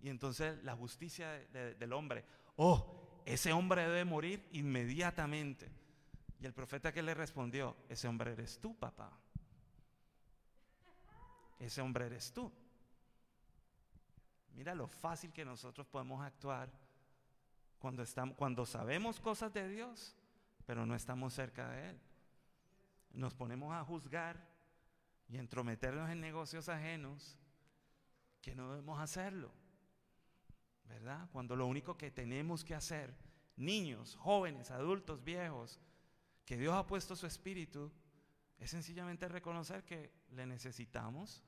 Y 0.00 0.08
entonces 0.08 0.62
la 0.64 0.74
justicia 0.76 1.32
del 1.52 1.92
hombre, 1.92 2.24
oh, 2.56 2.95
ese 3.26 3.52
hombre 3.52 3.82
debe 3.82 4.04
morir 4.04 4.48
inmediatamente. 4.52 5.68
Y 6.40 6.46
el 6.46 6.54
profeta 6.54 6.92
que 6.92 7.02
le 7.02 7.12
respondió, 7.12 7.76
ese 7.88 8.06
hombre 8.06 8.32
eres 8.32 8.58
tú, 8.60 8.74
papá. 8.76 9.10
Ese 11.58 11.80
hombre 11.80 12.06
eres 12.06 12.32
tú. 12.32 12.52
Mira 14.54 14.74
lo 14.74 14.86
fácil 14.86 15.32
que 15.32 15.44
nosotros 15.44 15.86
podemos 15.86 16.24
actuar 16.24 16.70
cuando, 17.78 18.02
estamos, 18.02 18.36
cuando 18.36 18.64
sabemos 18.64 19.20
cosas 19.20 19.52
de 19.52 19.68
Dios, 19.68 20.14
pero 20.64 20.86
no 20.86 20.94
estamos 20.94 21.34
cerca 21.34 21.68
de 21.70 21.90
Él. 21.90 22.00
Nos 23.10 23.34
ponemos 23.34 23.74
a 23.74 23.84
juzgar 23.84 24.36
y 25.28 25.36
entrometernos 25.36 26.08
en 26.10 26.20
negocios 26.20 26.68
ajenos 26.68 27.36
qué 28.40 28.54
no 28.54 28.70
debemos 28.70 29.00
hacerlo? 29.00 29.50
¿Verdad? 30.88 31.28
Cuando 31.32 31.56
lo 31.56 31.66
único 31.66 31.96
que 31.96 32.10
tenemos 32.10 32.64
que 32.64 32.74
hacer, 32.74 33.14
niños, 33.56 34.16
jóvenes, 34.16 34.70
adultos, 34.70 35.22
viejos, 35.22 35.80
que 36.44 36.56
Dios 36.56 36.74
ha 36.74 36.86
puesto 36.86 37.16
su 37.16 37.26
espíritu, 37.26 37.92
es 38.58 38.70
sencillamente 38.70 39.28
reconocer 39.28 39.84
que 39.84 40.12
le 40.30 40.46
necesitamos. 40.46 41.42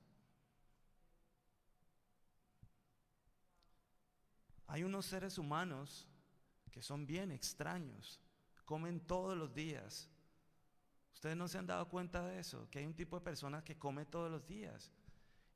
Hay 4.67 4.85
unos 4.85 5.07
seres 5.07 5.39
humanos 5.39 6.07
que 6.71 6.83
son 6.83 7.07
bien 7.07 7.33
extraños, 7.33 8.21
comen 8.65 9.01
todos 9.01 9.37
los 9.37 9.55
días. 9.55 10.11
Ustedes 11.15 11.37
no 11.37 11.49
se 11.49 11.59
han 11.59 11.67
dado 11.67 11.89
cuenta 11.89 12.25
de 12.27 12.39
eso, 12.39 12.69
que 12.71 12.81
hay 12.81 12.87
un 12.87 12.95
tipo 12.95 13.19
de 13.19 13.25
personas 13.25 13.65
que 13.65 13.79
come 13.79 14.05
todos 14.05 14.31
los 14.31 14.47
días 14.47 14.93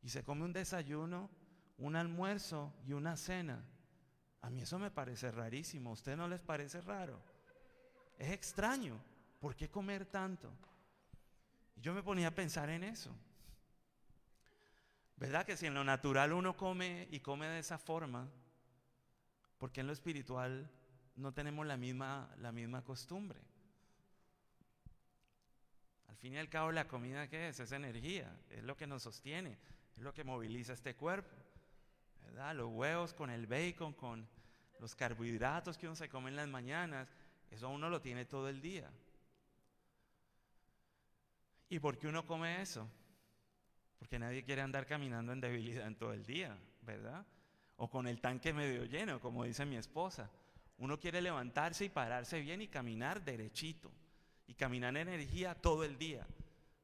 y 0.00 0.08
se 0.08 0.24
come 0.24 0.44
un 0.44 0.52
desayuno, 0.52 1.30
un 1.76 1.94
almuerzo 1.94 2.74
y 2.86 2.94
una 2.94 3.16
cena. 3.16 3.64
A 4.42 4.50
mí 4.50 4.60
eso 4.60 4.78
me 4.78 4.90
parece 4.90 5.30
rarísimo, 5.30 5.90
¿a 5.90 5.92
ustedes 5.94 6.18
no 6.18 6.28
les 6.28 6.40
parece 6.40 6.80
raro? 6.80 7.18
Es 8.18 8.30
extraño, 8.32 9.00
¿por 9.40 9.54
qué 9.54 9.70
comer 9.70 10.04
tanto? 10.06 10.52
Y 11.76 11.80
yo 11.80 11.94
me 11.94 12.02
ponía 12.02 12.28
a 12.28 12.34
pensar 12.34 12.68
en 12.68 12.84
eso. 12.84 13.14
¿Verdad 15.16 15.46
que 15.46 15.56
si 15.56 15.66
en 15.66 15.74
lo 15.74 15.84
natural 15.84 16.32
uno 16.32 16.56
come 16.56 17.06
y 17.12 17.20
come 17.20 17.46
de 17.46 17.60
esa 17.60 17.78
forma, 17.78 18.28
¿por 19.58 19.70
qué 19.70 19.80
en 19.80 19.86
lo 19.86 19.92
espiritual 19.92 20.68
no 21.14 21.32
tenemos 21.32 21.64
la 21.64 21.76
misma, 21.76 22.28
la 22.38 22.50
misma 22.50 22.82
costumbre? 22.82 23.40
Al 26.08 26.16
fin 26.16 26.34
y 26.34 26.38
al 26.38 26.48
cabo, 26.48 26.72
la 26.72 26.88
comida 26.88 27.28
que 27.28 27.48
es? 27.48 27.60
Es 27.60 27.70
energía, 27.70 28.36
es 28.50 28.64
lo 28.64 28.76
que 28.76 28.88
nos 28.88 29.04
sostiene, 29.04 29.56
es 29.96 30.02
lo 30.02 30.12
que 30.12 30.24
moviliza 30.24 30.72
este 30.72 30.96
cuerpo. 30.96 31.36
Los 32.54 32.68
huevos 32.68 33.14
con 33.14 33.30
el 33.30 33.46
bacon, 33.46 33.92
con 33.92 34.28
los 34.78 34.94
carbohidratos 34.94 35.78
que 35.78 35.86
uno 35.86 35.96
se 35.96 36.08
come 36.08 36.30
en 36.30 36.36
las 36.36 36.48
mañanas, 36.48 37.08
eso 37.50 37.68
uno 37.68 37.88
lo 37.88 38.00
tiene 38.00 38.24
todo 38.24 38.48
el 38.48 38.60
día. 38.60 38.90
¿Y 41.68 41.78
por 41.78 41.98
qué 41.98 42.08
uno 42.08 42.26
come 42.26 42.60
eso? 42.60 42.88
Porque 43.98 44.18
nadie 44.18 44.44
quiere 44.44 44.62
andar 44.62 44.86
caminando 44.86 45.32
en 45.32 45.40
debilidad 45.40 45.86
en 45.86 45.94
todo 45.94 46.12
el 46.12 46.26
día, 46.26 46.58
¿verdad? 46.82 47.24
O 47.76 47.88
con 47.88 48.06
el 48.06 48.20
tanque 48.20 48.52
medio 48.52 48.84
lleno, 48.84 49.20
como 49.20 49.44
dice 49.44 49.64
mi 49.64 49.76
esposa. 49.76 50.30
Uno 50.78 50.98
quiere 50.98 51.22
levantarse 51.22 51.84
y 51.84 51.88
pararse 51.88 52.40
bien 52.40 52.60
y 52.60 52.68
caminar 52.68 53.24
derechito. 53.24 53.90
Y 54.46 54.54
caminar 54.54 54.96
en 54.96 55.08
energía 55.08 55.54
todo 55.54 55.84
el 55.84 55.96
día. 55.96 56.26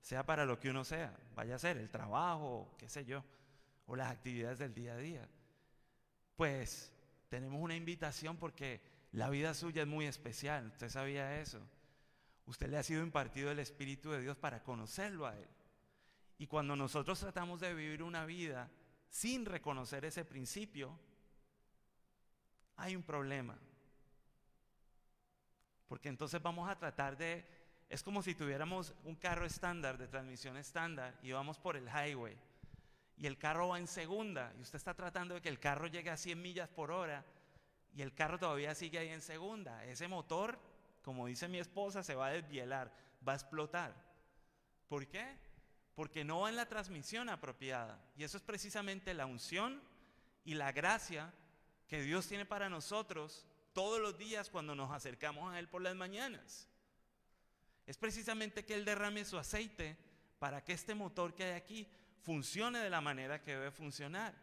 Sea 0.00 0.24
para 0.24 0.46
lo 0.46 0.58
que 0.60 0.70
uno 0.70 0.84
sea. 0.84 1.14
Vaya 1.34 1.56
a 1.56 1.58
ser 1.58 1.76
el 1.76 1.90
trabajo, 1.90 2.74
qué 2.78 2.88
sé 2.88 3.04
yo. 3.04 3.24
O 3.86 3.96
las 3.96 4.10
actividades 4.10 4.58
del 4.58 4.72
día 4.72 4.94
a 4.94 4.96
día. 4.96 5.28
Pues 6.38 6.92
tenemos 7.28 7.60
una 7.60 7.74
invitación 7.74 8.36
porque 8.36 8.80
la 9.10 9.28
vida 9.28 9.54
suya 9.54 9.82
es 9.82 9.88
muy 9.88 10.06
especial. 10.06 10.68
¿Usted 10.68 10.88
sabía 10.88 11.40
eso? 11.40 11.60
Usted 12.46 12.68
le 12.68 12.76
ha 12.76 12.82
sido 12.84 13.02
impartido 13.02 13.50
el 13.50 13.58
Espíritu 13.58 14.12
de 14.12 14.20
Dios 14.20 14.36
para 14.36 14.62
conocerlo 14.62 15.26
a 15.26 15.36
Él. 15.36 15.48
Y 16.38 16.46
cuando 16.46 16.76
nosotros 16.76 17.18
tratamos 17.18 17.58
de 17.58 17.74
vivir 17.74 18.04
una 18.04 18.24
vida 18.24 18.70
sin 19.10 19.46
reconocer 19.46 20.04
ese 20.04 20.24
principio, 20.24 20.96
hay 22.76 22.94
un 22.94 23.02
problema. 23.02 23.58
Porque 25.88 26.08
entonces 26.08 26.40
vamos 26.40 26.70
a 26.70 26.78
tratar 26.78 27.16
de... 27.16 27.44
Es 27.88 28.04
como 28.04 28.22
si 28.22 28.36
tuviéramos 28.36 28.94
un 29.02 29.16
carro 29.16 29.44
estándar, 29.44 29.98
de 29.98 30.06
transmisión 30.06 30.56
estándar, 30.56 31.18
y 31.20 31.32
vamos 31.32 31.58
por 31.58 31.76
el 31.76 31.88
highway. 31.88 32.38
Y 33.18 33.26
el 33.26 33.36
carro 33.36 33.68
va 33.68 33.78
en 33.78 33.86
segunda, 33.86 34.52
y 34.58 34.62
usted 34.62 34.76
está 34.76 34.94
tratando 34.94 35.34
de 35.34 35.42
que 35.42 35.48
el 35.48 35.58
carro 35.58 35.88
llegue 35.88 36.10
a 36.10 36.16
100 36.16 36.40
millas 36.40 36.68
por 36.68 36.90
hora, 36.90 37.24
y 37.94 38.02
el 38.02 38.14
carro 38.14 38.38
todavía 38.38 38.74
sigue 38.74 38.98
ahí 38.98 39.08
en 39.08 39.20
segunda. 39.20 39.84
Ese 39.84 40.06
motor 40.06 40.58
como 41.08 41.26
dice 41.26 41.48
mi 41.48 41.58
esposa, 41.58 42.02
se 42.02 42.14
va 42.14 42.26
a 42.26 42.32
desvielar, 42.32 42.92
va 43.26 43.32
a 43.32 43.36
explotar. 43.36 43.94
¿Por 44.88 45.06
qué? 45.06 45.38
Porque 45.94 46.22
no 46.22 46.40
va 46.40 46.50
en 46.50 46.56
la 46.56 46.68
transmisión 46.68 47.30
apropiada. 47.30 47.98
Y 48.14 48.24
eso 48.24 48.36
es 48.36 48.42
precisamente 48.42 49.14
la 49.14 49.24
unción 49.24 49.80
y 50.44 50.52
la 50.52 50.70
gracia 50.70 51.32
que 51.86 52.02
Dios 52.02 52.28
tiene 52.28 52.44
para 52.44 52.68
nosotros 52.68 53.46
todos 53.72 53.98
los 54.00 54.18
días 54.18 54.50
cuando 54.50 54.74
nos 54.74 54.90
acercamos 54.90 55.50
a 55.50 55.58
Él 55.58 55.66
por 55.68 55.80
las 55.80 55.96
mañanas. 55.96 56.68
Es 57.86 57.96
precisamente 57.96 58.66
que 58.66 58.74
Él 58.74 58.84
derrame 58.84 59.24
su 59.24 59.38
aceite 59.38 59.96
para 60.38 60.62
que 60.62 60.74
este 60.74 60.94
motor 60.94 61.34
que 61.34 61.44
hay 61.44 61.52
aquí 61.52 61.88
funcione 62.22 62.78
de 62.78 62.90
la 62.90 63.00
manera 63.00 63.40
que 63.40 63.52
debe 63.52 63.70
funcionar. 63.70 64.34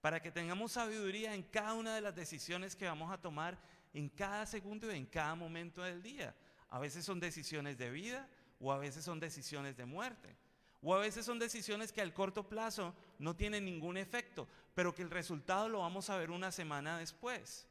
Para 0.00 0.20
que 0.20 0.30
tengamos 0.30 0.72
sabiduría 0.72 1.34
en 1.34 1.42
cada 1.44 1.74
una 1.74 1.94
de 1.94 2.00
las 2.00 2.14
decisiones 2.14 2.74
que 2.74 2.86
vamos 2.86 3.12
a 3.12 3.20
tomar 3.20 3.58
en 3.94 4.08
cada 4.08 4.46
segundo 4.46 4.92
y 4.92 4.96
en 4.96 5.06
cada 5.06 5.34
momento 5.34 5.82
del 5.82 6.02
día. 6.02 6.34
A 6.70 6.78
veces 6.78 7.04
son 7.04 7.20
decisiones 7.20 7.78
de 7.78 7.90
vida 7.90 8.28
o 8.58 8.72
a 8.72 8.78
veces 8.78 9.04
son 9.04 9.20
decisiones 9.20 9.76
de 9.76 9.84
muerte. 9.84 10.36
O 10.82 10.94
a 10.94 10.98
veces 10.98 11.24
son 11.24 11.38
decisiones 11.38 11.92
que 11.92 12.00
al 12.00 12.12
corto 12.12 12.48
plazo 12.48 12.94
no 13.18 13.36
tienen 13.36 13.64
ningún 13.64 13.96
efecto, 13.96 14.48
pero 14.74 14.92
que 14.92 15.02
el 15.02 15.10
resultado 15.10 15.68
lo 15.68 15.80
vamos 15.80 16.10
a 16.10 16.16
ver 16.16 16.30
una 16.30 16.50
semana 16.50 16.98
después. 16.98 17.68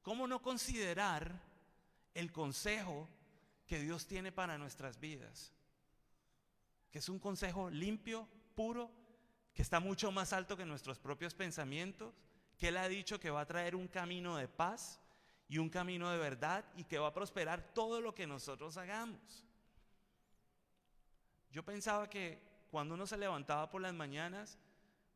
¿Cómo 0.00 0.26
no 0.26 0.40
considerar 0.40 1.40
el 2.14 2.32
consejo 2.32 3.08
que 3.66 3.80
Dios 3.80 4.06
tiene 4.06 4.32
para 4.32 4.56
nuestras 4.56 4.98
vidas? 4.98 5.52
Que 6.94 7.00
es 7.00 7.08
un 7.08 7.18
consejo 7.18 7.70
limpio, 7.70 8.28
puro, 8.54 8.88
que 9.52 9.62
está 9.62 9.80
mucho 9.80 10.12
más 10.12 10.32
alto 10.32 10.56
que 10.56 10.64
nuestros 10.64 11.00
propios 11.00 11.34
pensamientos, 11.34 12.14
que 12.56 12.68
Él 12.68 12.76
ha 12.76 12.86
dicho 12.86 13.18
que 13.18 13.30
va 13.30 13.40
a 13.40 13.46
traer 13.46 13.74
un 13.74 13.88
camino 13.88 14.36
de 14.36 14.46
paz 14.46 15.00
y 15.48 15.58
un 15.58 15.70
camino 15.70 16.08
de 16.12 16.18
verdad 16.18 16.64
y 16.76 16.84
que 16.84 17.00
va 17.00 17.08
a 17.08 17.12
prosperar 17.12 17.74
todo 17.74 18.00
lo 18.00 18.14
que 18.14 18.28
nosotros 18.28 18.76
hagamos. 18.76 19.44
Yo 21.50 21.64
pensaba 21.64 22.08
que 22.08 22.40
cuando 22.70 22.94
uno 22.94 23.08
se 23.08 23.18
levantaba 23.18 23.68
por 23.72 23.82
las 23.82 23.92
mañanas, 23.92 24.56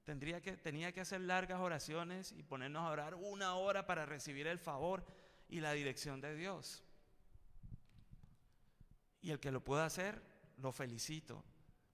tendría 0.02 0.42
que, 0.42 0.56
tenía 0.56 0.90
que 0.90 1.02
hacer 1.02 1.20
largas 1.20 1.60
oraciones 1.60 2.32
y 2.32 2.42
ponernos 2.42 2.82
a 2.82 2.90
orar 2.90 3.14
una 3.14 3.54
hora 3.54 3.86
para 3.86 4.04
recibir 4.04 4.48
el 4.48 4.58
favor 4.58 5.06
y 5.48 5.60
la 5.60 5.74
dirección 5.74 6.20
de 6.20 6.34
Dios. 6.34 6.82
Y 9.22 9.30
el 9.30 9.38
que 9.38 9.52
lo 9.52 9.62
pueda 9.62 9.84
hacer, 9.84 10.20
lo 10.56 10.72
felicito. 10.72 11.44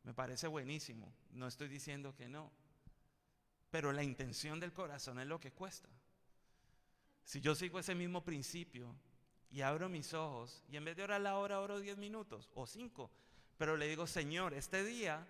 Me 0.05 0.15
parece 0.15 0.47
buenísimo. 0.47 1.13
No 1.33 1.47
estoy 1.47 1.69
diciendo 1.69 2.15
que 2.15 2.29
no. 2.29 2.51
Pero 3.71 3.93
la 3.93 4.05
intención 4.05 4.61
del 4.61 4.73
corazón 4.73 5.19
es 5.19 5.27
lo 5.27 5.41
que 5.41 5.53
cuesta. 5.53 5.89
Si 7.25 7.41
yo 7.41 7.55
sigo 7.55 7.79
ese 7.79 7.95
mismo 7.95 8.23
principio 8.23 8.95
y 9.51 9.63
abro 9.63 9.89
mis 9.89 10.13
ojos 10.15 10.63
y 10.69 10.77
en 10.77 10.85
vez 10.85 10.97
de 10.97 11.03
orar 11.03 11.23
la 11.23 11.37
hora 11.39 11.61
oro 11.61 11.81
10 11.81 11.97
minutos 11.97 12.51
o 12.55 12.67
5, 12.67 13.11
pero 13.57 13.77
le 13.77 13.89
digo, 13.89 14.07
Señor, 14.07 14.53
este 14.53 14.85
día 14.85 15.27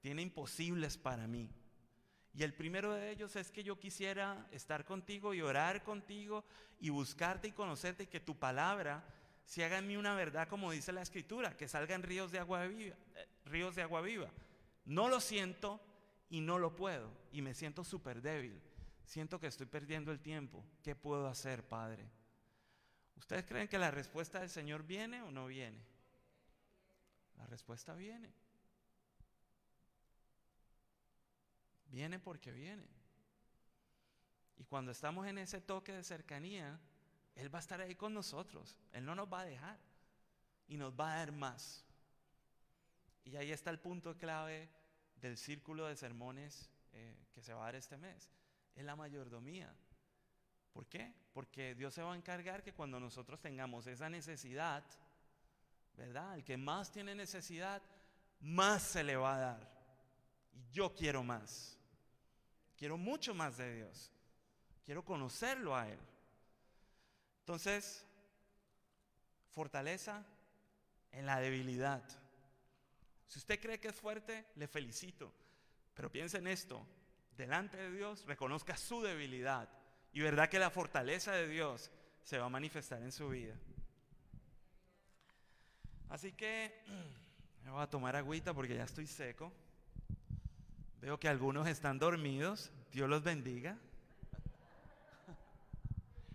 tiene 0.00 0.22
imposibles 0.22 0.98
para 0.98 1.26
mí. 1.26 1.50
Y 2.32 2.42
el 2.42 2.54
primero 2.54 2.92
de 2.92 3.10
ellos 3.10 3.34
es 3.36 3.50
que 3.50 3.64
yo 3.64 3.80
quisiera 3.80 4.46
estar 4.52 4.84
contigo 4.84 5.34
y 5.34 5.40
orar 5.40 5.82
contigo 5.82 6.44
y 6.78 6.90
buscarte 6.90 7.48
y 7.48 7.52
conocerte 7.52 8.04
y 8.04 8.06
que 8.06 8.20
tu 8.20 8.38
palabra 8.38 9.02
se 9.50 9.64
haga 9.64 9.78
en 9.78 9.88
mí 9.88 9.96
una 9.96 10.14
verdad 10.14 10.46
como 10.46 10.70
dice 10.70 10.92
la 10.92 11.02
escritura, 11.02 11.56
que 11.56 11.66
salgan 11.66 12.04
ríos 12.04 12.30
de 12.30 12.38
agua 12.38 12.66
viva, 12.66 12.94
eh, 13.16 13.26
ríos 13.46 13.74
de 13.74 13.82
agua 13.82 14.00
viva. 14.00 14.30
No 14.84 15.08
lo 15.08 15.20
siento, 15.20 15.80
y 16.30 16.40
no 16.40 16.58
lo 16.58 16.74
puedo 16.74 17.10
y 17.32 17.42
me 17.42 17.54
siento 17.54 17.84
súper 17.84 18.22
débil. 18.22 18.62
Siento 19.04 19.40
que 19.40 19.48
estoy 19.48 19.66
perdiendo 19.66 20.12
el 20.12 20.20
tiempo. 20.20 20.64
¿Qué 20.82 20.94
puedo 20.94 21.26
hacer, 21.26 21.66
Padre? 21.66 22.08
¿Ustedes 23.16 23.44
creen 23.44 23.66
que 23.66 23.78
la 23.78 23.90
respuesta 23.90 24.38
del 24.38 24.48
Señor 24.48 24.84
viene 24.84 25.20
o 25.22 25.32
no 25.32 25.46
viene? 25.46 25.84
La 27.36 27.46
respuesta 27.46 27.92
viene. 27.94 28.32
Viene 31.86 32.20
porque 32.20 32.52
viene. 32.52 32.86
Y 34.56 34.64
cuando 34.64 34.92
estamos 34.92 35.26
en 35.26 35.38
ese 35.38 35.60
toque 35.60 35.92
de 35.92 36.04
cercanía, 36.04 36.78
Él 37.34 37.52
va 37.52 37.58
a 37.58 37.62
estar 37.62 37.80
ahí 37.80 37.94
con 37.94 38.14
nosotros. 38.14 38.76
Él 38.92 39.04
no 39.04 39.14
nos 39.14 39.32
va 39.32 39.40
a 39.40 39.44
dejar. 39.44 39.78
Y 40.68 40.76
nos 40.76 40.92
va 40.92 41.12
a 41.12 41.16
dar 41.16 41.32
más. 41.32 41.84
Y 43.24 43.36
ahí 43.36 43.50
está 43.50 43.70
el 43.70 43.78
punto 43.78 44.16
clave 44.16 44.68
del 45.16 45.36
círculo 45.36 45.86
de 45.86 45.96
sermones 45.96 46.70
eh, 46.92 47.26
que 47.32 47.42
se 47.42 47.52
va 47.52 47.62
a 47.62 47.64
dar 47.66 47.74
este 47.76 47.96
mes. 47.96 48.30
Es 48.74 48.84
la 48.84 48.96
mayordomía. 48.96 49.74
¿Por 50.72 50.86
qué? 50.86 51.12
Porque 51.32 51.74
Dios 51.74 51.94
se 51.94 52.02
va 52.02 52.12
a 52.12 52.16
encargar 52.16 52.62
que 52.62 52.72
cuando 52.72 53.00
nosotros 53.00 53.40
tengamos 53.40 53.86
esa 53.86 54.08
necesidad, 54.08 54.84
¿verdad? 55.94 56.36
El 56.36 56.44
que 56.44 56.56
más 56.56 56.90
tiene 56.90 57.14
necesidad, 57.14 57.82
más 58.40 58.82
se 58.82 59.04
le 59.04 59.16
va 59.16 59.34
a 59.34 59.38
dar. 59.38 59.80
Y 60.52 60.70
yo 60.70 60.94
quiero 60.94 61.22
más. 61.22 61.78
Quiero 62.76 62.96
mucho 62.96 63.34
más 63.34 63.56
de 63.58 63.74
Dios. 63.76 64.12
Quiero 64.84 65.04
conocerlo 65.04 65.76
a 65.76 65.88
Él. 65.88 65.98
Entonces, 67.40 68.06
fortaleza 69.50 70.24
en 71.12 71.26
la 71.26 71.40
debilidad. 71.40 72.02
Si 73.26 73.38
usted 73.38 73.60
cree 73.60 73.80
que 73.80 73.88
es 73.88 73.94
fuerte, 73.94 74.46
le 74.56 74.68
felicito. 74.68 75.32
Pero 75.94 76.10
piensa 76.10 76.38
en 76.38 76.46
esto, 76.46 76.86
delante 77.36 77.76
de 77.76 77.90
Dios 77.90 78.24
reconozca 78.26 78.76
su 78.76 79.02
debilidad 79.02 79.68
y 80.12 80.20
verdad 80.20 80.48
que 80.48 80.58
la 80.58 80.70
fortaleza 80.70 81.32
de 81.32 81.48
Dios 81.48 81.90
se 82.22 82.38
va 82.38 82.46
a 82.46 82.48
manifestar 82.50 83.02
en 83.02 83.12
su 83.12 83.28
vida. 83.28 83.54
Así 86.08 86.32
que 86.32 86.82
me 87.64 87.70
voy 87.70 87.82
a 87.82 87.86
tomar 87.88 88.16
agüita 88.16 88.52
porque 88.52 88.74
ya 88.74 88.84
estoy 88.84 89.06
seco. 89.06 89.52
Veo 91.00 91.18
que 91.18 91.28
algunos 91.28 91.66
están 91.68 91.98
dormidos. 91.98 92.72
Dios 92.92 93.08
los 93.08 93.22
bendiga. 93.22 93.78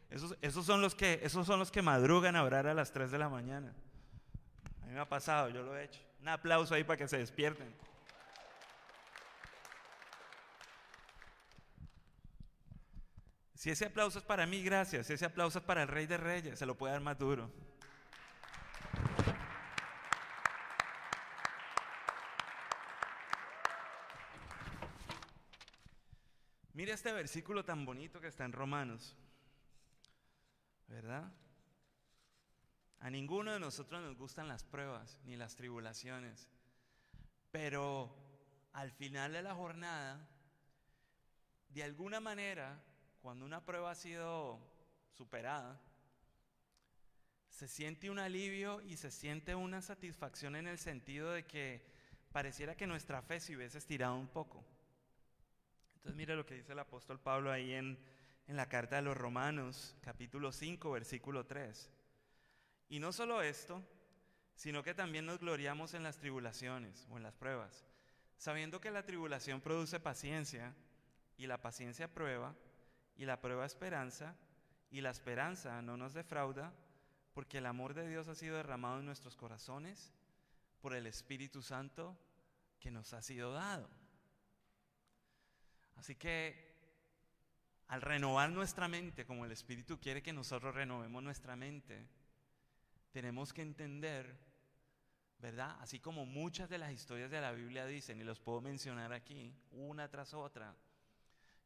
Esos, 0.09 0.37
esos, 0.41 0.65
son 0.65 0.81
los 0.81 0.95
que, 0.95 1.19
esos 1.23 1.45
son 1.45 1.59
los 1.59 1.71
que 1.71 1.81
madrugan 1.81 2.35
a 2.35 2.43
orar 2.43 2.67
a 2.67 2.73
las 2.73 2.91
3 2.91 3.11
de 3.11 3.17
la 3.17 3.29
mañana. 3.29 3.73
A 4.81 4.85
mí 4.85 4.93
me 4.93 4.99
ha 4.99 5.09
pasado, 5.09 5.49
yo 5.49 5.63
lo 5.63 5.75
he 5.77 5.83
hecho. 5.83 5.99
Un 6.21 6.29
aplauso 6.29 6.73
ahí 6.73 6.83
para 6.83 6.97
que 6.97 7.07
se 7.07 7.17
despierten. 7.17 7.73
Si 13.55 13.71
ese 13.71 13.85
aplauso 13.85 14.19
es 14.19 14.25
para 14.25 14.45
mí, 14.45 14.63
gracias. 14.63 15.07
Si 15.07 15.13
ese 15.13 15.25
aplauso 15.25 15.57
es 15.57 15.65
para 15.65 15.81
el 15.81 15.87
Rey 15.87 16.05
de 16.05 16.17
Reyes, 16.17 16.59
se 16.59 16.67
lo 16.67 16.75
puede 16.75 16.93
dar 16.93 17.01
más 17.01 17.17
duro. 17.17 17.51
Mira 26.73 26.93
este 26.93 27.11
versículo 27.11 27.65
tan 27.65 27.85
bonito 27.85 28.21
que 28.21 28.27
está 28.27 28.45
en 28.45 28.51
Romanos. 28.51 29.15
¿Verdad? 30.87 31.31
A 32.99 33.09
ninguno 33.09 33.53
de 33.53 33.59
nosotros 33.59 34.01
nos 34.01 34.17
gustan 34.17 34.47
las 34.47 34.63
pruebas 34.63 35.19
ni 35.25 35.35
las 35.35 35.55
tribulaciones. 35.55 36.49
Pero 37.51 38.15
al 38.73 38.91
final 38.91 39.33
de 39.33 39.41
la 39.41 39.55
jornada, 39.55 40.27
de 41.69 41.83
alguna 41.83 42.19
manera, 42.19 42.81
cuando 43.21 43.45
una 43.45 43.63
prueba 43.63 43.91
ha 43.91 43.95
sido 43.95 44.59
superada, 45.11 45.81
se 47.49 47.67
siente 47.67 48.09
un 48.09 48.19
alivio 48.19 48.81
y 48.81 48.97
se 48.97 49.11
siente 49.11 49.55
una 49.55 49.81
satisfacción 49.81 50.55
en 50.55 50.67
el 50.67 50.77
sentido 50.77 51.31
de 51.31 51.45
que 51.45 51.85
pareciera 52.33 52.75
que 52.75 52.85
nuestra 52.85 53.21
fe 53.21 53.39
se 53.39 53.55
hubiese 53.55 53.77
estirado 53.77 54.15
un 54.17 54.27
poco. 54.27 54.65
Entonces 55.95 56.17
mire 56.17 56.35
lo 56.35 56.45
que 56.45 56.55
dice 56.55 56.73
el 56.73 56.79
apóstol 56.79 57.19
Pablo 57.19 57.51
ahí 57.51 57.71
en, 57.73 57.97
en 58.47 58.55
la 58.55 58.69
carta 58.69 58.97
de 58.97 59.01
los 59.01 59.17
Romanos, 59.17 59.95
capítulo 60.01 60.51
5, 60.51 60.91
versículo 60.91 61.45
3. 61.45 61.89
Y 62.89 62.99
no 62.99 63.11
solo 63.11 63.41
esto, 63.41 63.83
sino 64.55 64.83
que 64.83 64.93
también 64.93 65.25
nos 65.25 65.39
gloriamos 65.39 65.93
en 65.93 66.03
las 66.03 66.17
tribulaciones 66.17 67.07
o 67.09 67.17
en 67.17 67.23
las 67.23 67.35
pruebas, 67.35 67.85
sabiendo 68.37 68.79
que 68.79 68.91
la 68.91 69.05
tribulación 69.05 69.61
produce 69.61 69.99
paciencia 69.99 70.73
y 71.37 71.47
la 71.47 71.61
paciencia 71.61 72.07
prueba 72.07 72.55
y 73.17 73.25
la 73.25 73.41
prueba 73.41 73.65
esperanza 73.65 74.35
y 74.91 75.01
la 75.01 75.09
esperanza 75.09 75.81
no 75.81 75.97
nos 75.97 76.13
defrauda 76.13 76.73
porque 77.33 77.57
el 77.57 77.65
amor 77.65 77.93
de 77.93 78.07
Dios 78.07 78.27
ha 78.27 78.35
sido 78.35 78.55
derramado 78.55 78.99
en 78.99 79.05
nuestros 79.05 79.35
corazones 79.35 80.13
por 80.79 80.93
el 80.93 81.07
Espíritu 81.07 81.61
Santo 81.61 82.17
que 82.79 82.91
nos 82.91 83.13
ha 83.13 83.21
sido 83.21 83.51
dado. 83.51 83.89
Así 85.95 86.15
que 86.15 86.74
al 87.87 88.01
renovar 88.01 88.51
nuestra 88.51 88.87
mente, 88.87 89.25
como 89.25 89.45
el 89.45 89.51
Espíritu 89.51 89.99
quiere 89.99 90.23
que 90.23 90.33
nosotros 90.33 90.73
renovemos 90.73 91.21
nuestra 91.21 91.55
mente, 91.55 92.07
tenemos 93.11 93.53
que 93.53 93.61
entender, 93.61 94.37
¿verdad? 95.39 95.77
Así 95.79 95.99
como 95.99 96.25
muchas 96.25 96.69
de 96.69 96.77
las 96.77 96.91
historias 96.91 97.29
de 97.29 97.41
la 97.41 97.51
Biblia 97.51 97.85
dicen, 97.85 98.19
y 98.19 98.23
los 98.23 98.39
puedo 98.39 98.61
mencionar 98.61 99.13
aquí, 99.13 99.53
una 99.71 100.09
tras 100.09 100.33
otra, 100.33 100.75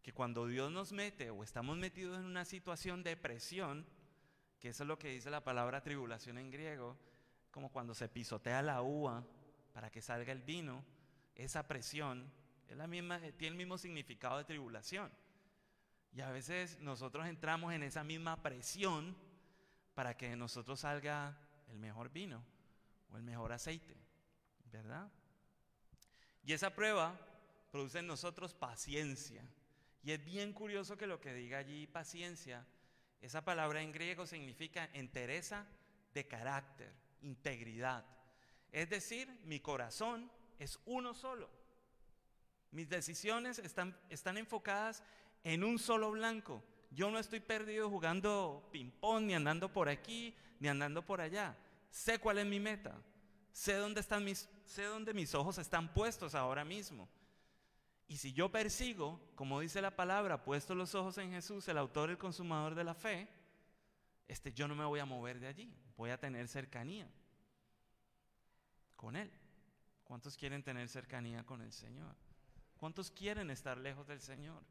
que 0.02 0.14
cuando 0.14 0.48
Dios 0.48 0.72
nos 0.72 0.92
mete 0.92 1.30
o 1.30 1.44
estamos 1.44 1.78
metidos 1.78 2.20
en 2.20 2.26
una 2.26 2.46
situación 2.46 3.04
de 3.04 3.18
presión, 3.18 3.86
que 4.60 4.70
eso 4.70 4.84
es 4.84 4.88
lo 4.88 5.00
que 5.00 5.10
dice 5.10 5.30
la 5.30 5.44
palabra 5.44 5.82
tribulación 5.82 6.38
en 6.38 6.52
griego, 6.52 6.98
como 7.52 7.72
cuando 7.72 7.96
se 7.96 8.10
pisotea 8.10 8.62
la 8.62 8.82
uva 8.82 9.26
para 9.74 9.90
que 9.90 10.02
salga 10.02 10.32
el 10.32 10.42
vino, 10.42 10.84
esa 11.36 11.68
presión 11.68 12.30
es 12.68 12.78
la 12.78 12.88
misma, 12.88 13.20
tiene 13.20 13.54
el 13.54 13.56
mismo 13.56 13.78
significado 13.78 14.38
de 14.38 14.44
tribulación. 14.44 15.10
Y 16.12 16.22
a 16.22 16.32
veces 16.32 16.80
nosotros 16.80 17.28
entramos 17.28 17.74
en 17.74 17.84
esa 17.84 18.04
misma 18.04 18.42
presión 18.42 19.16
para 19.94 20.18
que 20.18 20.30
de 20.30 20.36
nosotros 20.36 20.80
salga 20.80 21.38
el 21.68 21.78
mejor 21.78 22.10
vino 22.10 22.44
o 23.12 23.18
el 23.18 23.24
mejor 23.24 23.52
aceite, 23.52 23.96
¿verdad? 24.72 25.12
Y 26.44 26.54
esa 26.54 26.74
prueba 26.74 27.20
produce 27.72 28.00
en 28.00 28.08
nosotros 28.08 28.54
paciencia. 28.54 29.44
Y 30.04 30.12
es 30.12 30.24
bien 30.24 30.54
curioso 30.54 30.98
que 30.98 31.08
lo 31.08 31.20
que 31.20 31.34
diga 31.34 31.58
allí 31.58 31.86
paciencia, 31.86 32.66
esa 33.22 33.44
palabra 33.44 33.82
en 33.82 33.92
griego 33.92 34.26
significa 34.26 34.90
entereza 34.94 35.66
de 36.14 36.28
carácter, 36.28 36.92
integridad. 37.22 38.06
Es 38.72 38.90
decir, 38.90 39.30
mi 39.44 39.60
corazón 39.60 40.32
es 40.58 40.80
uno 40.86 41.14
solo. 41.14 41.50
Mis 42.72 42.88
decisiones 42.88 43.60
están, 43.60 43.98
están 44.10 44.38
enfocadas 44.38 45.04
en 45.44 45.64
un 45.64 45.80
solo 45.80 46.12
blanco. 46.12 46.64
Yo 46.92 47.12
no 47.12 47.20
estoy 47.20 47.40
perdido 47.40 47.90
jugando 47.90 48.68
ping-pong, 48.72 49.26
ni 49.26 49.34
andando 49.34 49.72
por 49.72 49.90
aquí, 49.90 50.36
ni 50.60 50.68
andando 50.68 51.06
por 51.06 51.22
allá. 51.22 51.56
Sé 51.92 52.20
cuál 52.20 52.40
es 52.40 52.46
mi 52.46 52.60
meta. 52.60 52.96
Sé 53.52 53.74
dónde, 53.74 54.02
están 54.02 54.24
mis, 54.24 54.50
sé 54.66 54.84
dónde 54.84 55.14
mis 55.14 55.34
ojos 55.36 55.58
están 55.58 55.94
puestos 55.94 56.36
ahora 56.36 56.64
mismo. 56.64 57.10
Y 58.08 58.18
si 58.18 58.34
yo 58.34 58.52
persigo, 58.52 59.20
como 59.36 59.60
dice 59.60 59.82
la 59.82 59.96
palabra, 59.96 60.44
puesto 60.44 60.74
los 60.74 60.96
ojos 60.96 61.18
en 61.20 61.32
Jesús, 61.32 61.68
el 61.68 61.78
autor 61.78 62.10
el 62.10 62.18
consumador 62.18 62.74
de 62.74 62.84
la 62.84 62.96
fe, 62.96 63.28
este, 64.28 64.52
yo 64.52 64.68
no 64.68 64.76
me 64.76 64.86
voy 64.86 65.00
a 65.00 65.06
mover 65.06 65.40
de 65.40 65.48
allí. 65.48 65.72
Voy 65.96 66.10
a 66.10 66.20
tener 66.20 66.48
cercanía 66.48 67.08
con 68.96 69.16
Él. 69.16 69.32
¿Cuántos 70.04 70.38
quieren 70.38 70.64
tener 70.64 70.90
cercanía 70.90 71.46
con 71.46 71.62
el 71.62 71.72
Señor? 71.72 72.16
¿Cuántos 72.78 73.12
quieren 73.12 73.52
estar 73.52 73.78
lejos 73.78 74.08
del 74.08 74.22
Señor? 74.22 74.64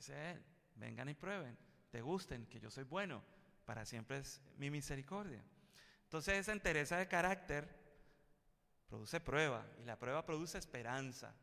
Dice 0.00 0.30
Él, 0.30 0.42
vengan 0.76 1.10
y 1.10 1.14
prueben, 1.14 1.58
te 1.90 2.00
gusten, 2.00 2.46
que 2.46 2.58
yo 2.58 2.70
soy 2.70 2.84
bueno, 2.84 3.22
para 3.66 3.84
siempre 3.84 4.18
es 4.18 4.40
mi 4.56 4.70
misericordia. 4.70 5.44
Entonces 6.04 6.38
esa 6.38 6.52
entereza 6.52 6.96
de 6.96 7.06
carácter 7.06 7.68
produce 8.88 9.20
prueba 9.20 9.66
y 9.78 9.84
la 9.84 9.98
prueba 9.98 10.24
produce 10.24 10.56
esperanza. 10.56 11.34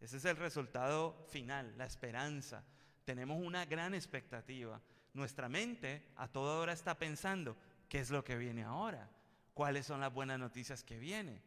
Ese 0.00 0.18
es 0.18 0.24
el 0.26 0.36
resultado 0.36 1.26
final, 1.28 1.76
la 1.76 1.86
esperanza. 1.86 2.64
Tenemos 3.04 3.42
una 3.42 3.64
gran 3.66 3.94
expectativa. 3.94 4.80
Nuestra 5.12 5.48
mente 5.48 6.12
a 6.14 6.28
toda 6.28 6.58
hora 6.58 6.72
está 6.72 6.96
pensando, 6.96 7.56
¿qué 7.88 7.98
es 7.98 8.10
lo 8.10 8.22
que 8.22 8.36
viene 8.36 8.62
ahora? 8.62 9.10
¿Cuáles 9.54 9.86
son 9.86 10.00
las 10.00 10.14
buenas 10.14 10.38
noticias 10.38 10.84
que 10.84 11.00
vienen? 11.00 11.42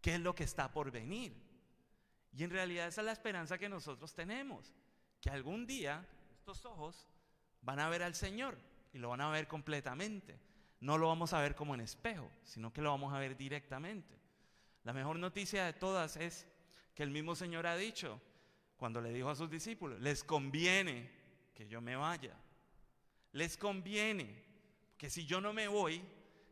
¿Qué 0.00 0.14
es 0.14 0.20
lo 0.20 0.34
que 0.34 0.44
está 0.44 0.72
por 0.72 0.90
venir? 0.90 1.36
Y 2.32 2.44
en 2.44 2.50
realidad 2.50 2.88
esa 2.88 3.02
es 3.02 3.04
la 3.04 3.12
esperanza 3.12 3.58
que 3.58 3.68
nosotros 3.68 4.14
tenemos, 4.14 4.74
que 5.20 5.30
algún 5.30 5.66
día 5.66 6.06
estos 6.32 6.64
ojos 6.64 7.06
van 7.62 7.80
a 7.80 7.88
ver 7.88 8.02
al 8.02 8.14
Señor 8.14 8.58
y 8.92 8.98
lo 8.98 9.10
van 9.10 9.20
a 9.20 9.30
ver 9.30 9.48
completamente. 9.48 10.38
No 10.80 10.96
lo 10.96 11.08
vamos 11.08 11.32
a 11.32 11.40
ver 11.40 11.54
como 11.54 11.74
en 11.74 11.80
espejo, 11.80 12.30
sino 12.44 12.72
que 12.72 12.82
lo 12.82 12.90
vamos 12.90 13.12
a 13.12 13.18
ver 13.18 13.36
directamente. 13.36 14.16
La 14.84 14.92
mejor 14.92 15.18
noticia 15.18 15.64
de 15.66 15.72
todas 15.72 16.16
es 16.16 16.46
que 16.94 17.02
el 17.02 17.10
mismo 17.10 17.34
Señor 17.34 17.66
ha 17.66 17.76
dicho, 17.76 18.20
cuando 18.76 19.00
le 19.00 19.12
dijo 19.12 19.28
a 19.28 19.34
sus 19.34 19.50
discípulos, 19.50 20.00
les 20.00 20.22
conviene 20.22 21.10
que 21.54 21.66
yo 21.66 21.80
me 21.80 21.96
vaya. 21.96 22.34
Les 23.32 23.56
conviene 23.56 24.44
que 24.96 25.10
si 25.10 25.26
yo 25.26 25.40
no 25.40 25.52
me 25.52 25.68
voy, 25.68 26.02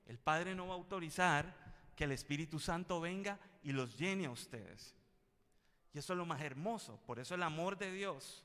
el 0.07 0.19
Padre 0.19 0.55
no 0.55 0.67
va 0.67 0.75
a 0.75 0.77
autorizar 0.77 1.55
que 1.95 2.05
el 2.05 2.13
Espíritu 2.13 2.59
Santo 2.59 3.01
venga 3.01 3.39
y 3.63 3.73
los 3.73 3.97
llene 3.97 4.27
a 4.27 4.31
ustedes. 4.31 4.95
Y 5.93 5.99
eso 5.99 6.13
es 6.13 6.19
lo 6.19 6.27
más 6.27 6.43
hermoso. 6.43 7.01
Por 7.07 7.19
eso 7.19 7.35
el 7.35 7.43
amor 7.43 7.79
de 7.79 7.91
Dios 7.91 8.45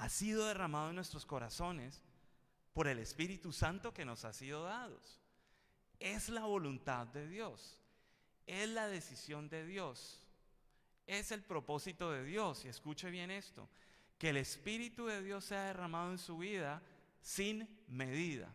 ha 0.00 0.08
sido 0.08 0.46
derramado 0.46 0.88
en 0.88 0.94
nuestros 0.94 1.26
corazones 1.26 2.00
por 2.72 2.88
el 2.88 2.98
Espíritu 3.00 3.52
Santo 3.52 3.92
que 3.92 4.06
nos 4.06 4.24
ha 4.24 4.32
sido 4.32 4.64
dado. 4.64 4.98
Es 5.98 6.30
la 6.30 6.46
voluntad 6.46 7.06
de 7.08 7.28
Dios. 7.28 7.78
Es 8.46 8.66
la 8.70 8.88
decisión 8.88 9.50
de 9.50 9.66
Dios. 9.66 10.18
Es 11.06 11.32
el 11.32 11.42
propósito 11.42 12.10
de 12.12 12.24
Dios. 12.24 12.64
Y 12.64 12.68
escuche 12.68 13.10
bien 13.10 13.30
esto. 13.30 13.68
Que 14.16 14.30
el 14.30 14.38
Espíritu 14.38 15.04
de 15.04 15.22
Dios 15.22 15.44
sea 15.44 15.64
derramado 15.64 16.12
en 16.12 16.18
su 16.18 16.38
vida 16.38 16.82
sin 17.20 17.68
medida. 17.86 18.50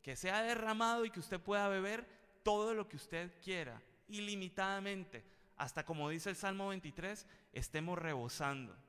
Que 0.00 0.16
sea 0.16 0.40
derramado 0.40 1.04
y 1.04 1.10
que 1.10 1.20
usted 1.20 1.38
pueda 1.38 1.68
beber 1.68 2.08
todo 2.42 2.72
lo 2.72 2.88
que 2.88 2.96
usted 2.96 3.30
quiera, 3.42 3.82
ilimitadamente, 4.08 5.22
hasta 5.58 5.84
como 5.84 6.08
dice 6.08 6.30
el 6.30 6.36
Salmo 6.36 6.68
23, 6.68 7.26
estemos 7.52 7.98
rebosando. 7.98 8.87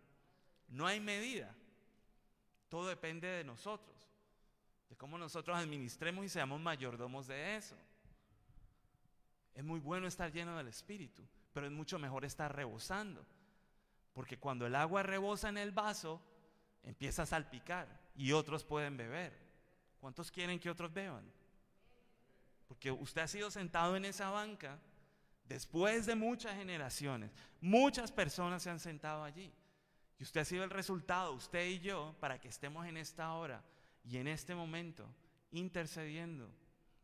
No 0.69 0.85
hay 0.85 0.99
medida. 0.99 1.55
Todo 2.69 2.87
depende 2.87 3.27
de 3.27 3.43
nosotros, 3.43 4.07
de 4.89 4.95
cómo 4.95 5.17
nosotros 5.17 5.57
administremos 5.57 6.25
y 6.25 6.29
seamos 6.29 6.61
mayordomos 6.61 7.27
de 7.27 7.55
eso. 7.55 7.75
Es 9.55 9.63
muy 9.63 9.79
bueno 9.79 10.07
estar 10.07 10.31
lleno 10.31 10.55
del 10.55 10.67
Espíritu, 10.67 11.27
pero 11.51 11.65
es 11.65 11.71
mucho 11.71 11.97
mejor 11.97 12.25
estar 12.25 12.55
rebosando. 12.55 13.25
Porque 14.13 14.37
cuando 14.37 14.67
el 14.67 14.75
agua 14.75 15.03
rebosa 15.03 15.49
en 15.49 15.57
el 15.57 15.71
vaso, 15.71 16.21
empieza 16.83 17.23
a 17.23 17.25
salpicar 17.25 17.87
y 18.15 18.31
otros 18.31 18.63
pueden 18.63 18.97
beber. 18.97 19.33
¿Cuántos 19.99 20.31
quieren 20.31 20.59
que 20.59 20.69
otros 20.69 20.93
beban? 20.93 21.29
Porque 22.67 22.91
usted 22.91 23.21
ha 23.21 23.27
sido 23.27 23.49
sentado 23.49 23.95
en 23.95 24.05
esa 24.05 24.29
banca 24.29 24.79
después 25.45 26.05
de 26.05 26.15
muchas 26.15 26.55
generaciones. 26.55 27.31
Muchas 27.59 28.11
personas 28.11 28.61
se 28.61 28.69
han 28.69 28.79
sentado 28.79 29.23
allí. 29.23 29.51
Y 30.19 30.23
usted 30.23 30.41
ha 30.41 30.45
sido 30.45 30.65
el 30.65 30.69
resultado, 30.69 31.31
usted 31.31 31.65
y 31.65 31.79
yo, 31.79 32.13
para 32.19 32.39
que 32.39 32.49
estemos 32.49 32.85
en 32.85 32.97
esta 32.97 33.33
hora 33.33 33.63
y 34.03 34.17
en 34.17 34.27
este 34.27 34.53
momento 34.53 35.07
intercediendo, 35.51 36.51